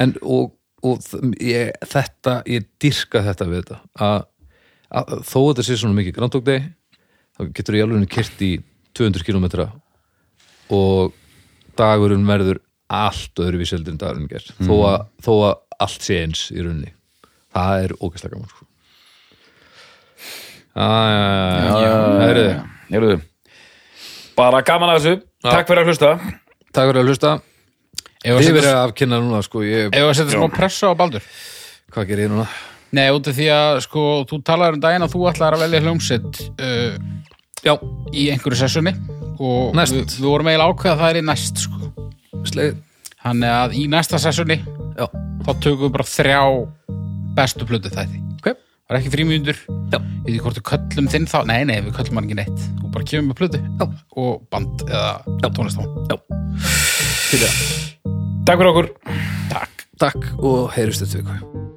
en 0.02 0.14
og, 0.22 0.52
og 0.84 1.00
ég, 1.42 1.72
þetta, 1.88 2.42
ég 2.50 2.68
dyrka 2.82 3.24
þetta 3.26 3.50
við 3.50 3.64
þetta. 3.64 3.80
Að, 4.02 4.20
að 5.02 5.14
þó 5.30 5.40
þetta 5.40 5.68
sé 5.68 5.80
svona 5.82 5.98
mikið 5.98 6.22
Day 6.46 6.64
þá 7.38 7.46
getur 7.56 7.78
ég 7.80 7.88
alveg 7.88 8.12
kyrt 8.12 8.44
í 8.46 8.52
200 8.98 9.26
km 9.26 9.48
og 10.72 11.14
dagurinn 11.80 12.28
verður 12.28 12.60
allt 12.92 13.40
öðruvísi 13.40 13.78
heldur 13.78 13.96
en 13.96 14.02
dagurinn 14.02 14.32
ger 14.32 14.44
þó, 14.60 14.74
að, 14.90 15.06
þó 15.24 15.32
að 15.48 15.54
allt 15.82 16.06
sé 16.06 16.20
eins 16.26 16.50
í 16.52 16.60
runni 16.64 16.92
það 17.52 17.86
er 17.86 17.94
ógæslega 18.00 18.36
gaman 18.36 18.52
sko. 18.52 18.68
Æ, 20.72 20.88
Heyrðu. 22.92 23.16
bara 24.38 24.62
gaman 24.64 24.94
að 24.94 25.00
þessu. 25.02 25.24
Takk 25.44 25.68
fyrir 25.68 25.84
að 25.84 25.90
hlusta. 25.92 26.12
Takk 26.72 26.86
fyrir 26.92 27.02
að 27.02 27.10
hlusta. 27.12 27.32
að 27.36 27.51
Þið 28.22 28.38
verið 28.38 28.60
setja, 28.62 28.74
að 28.76 28.84
afkynna 28.90 29.18
núna 29.24 29.40
sko, 29.46 29.64
ég, 29.66 29.88
ef 29.98 30.06
að 30.06 30.14
setja 30.20 30.38
smá 30.38 30.52
pressu 30.54 30.90
á 30.90 30.94
Baldur? 30.98 31.24
Hvað 31.92 32.06
gerir 32.12 32.28
ég 32.28 32.32
núna? 32.36 32.46
Nei, 32.92 33.06
út 33.16 33.28
af 33.32 33.36
því 33.38 33.48
að 33.56 33.80
sko, 33.88 34.04
þú 34.30 34.40
talaður 34.46 34.78
um 34.78 34.84
daginn 34.84 35.06
að 35.08 35.14
þú 35.16 35.22
ætlaðir 35.32 35.58
að 35.58 35.64
velja 35.66 35.82
hljómsett 35.86 36.42
uh, 36.62 36.96
Já, 37.66 37.74
í 38.12 38.28
einhverju 38.34 38.60
sessjoni 38.60 38.94
og 39.42 39.76
Næst. 39.78 39.96
við, 39.96 40.16
við 40.20 40.28
vorum 40.28 40.50
eiginlega 40.52 40.74
ákveða 40.76 40.94
að 40.94 41.02
það 41.02 41.12
er 41.14 41.20
í 41.22 41.26
næst 41.30 41.62
sko. 41.66 41.92
sleið 42.52 42.74
Þannig 43.22 43.54
að 43.56 43.76
í 43.78 43.84
næsta 43.94 44.20
sessjoni 44.22 44.58
Já, 44.62 45.06
þá 45.46 45.52
tökum 45.64 45.86
við 45.88 45.94
bara 45.96 46.08
þrjá 46.12 46.42
bestu 47.38 47.68
plötu 47.70 47.92
þætti. 47.94 48.20
Ok. 48.42 48.50
Það 48.52 48.92
er 48.92 49.00
ekki 49.00 49.14
þrýmjöndur 49.16 49.62
Já. 49.62 49.98
Ég 50.02 50.26
veit 50.26 50.34
ekki 50.34 50.44
hvort 50.46 50.60
við 50.60 50.68
köllum 50.72 51.08
þinn 51.16 51.30
þá 51.32 51.38
Nei, 51.48 51.62
nei, 51.70 51.78
við 51.86 51.96
köllum 51.96 52.20
hann 52.20 52.28
ekki 52.28 52.40
neitt. 52.42 52.66
Þú 52.82 52.92
bara 52.98 53.08
kemur 53.14 53.30
með 53.32 53.40
plötu 53.42 53.64
Já. 53.80 53.88
og 54.26 54.44
band 54.52 54.86
eða 54.90 55.54
tónlistán 55.56 55.90
Já, 56.12 56.20
til 57.32 57.42
það 57.46 57.91
takk 58.46 58.58
fyrir 58.62 58.72
okkur. 58.74 58.92
Takk 59.52 59.72
Takk 60.02 60.32
og 60.42 60.72
heyrjumst 60.74 61.06
þetta 61.06 61.22
viku 61.22 61.71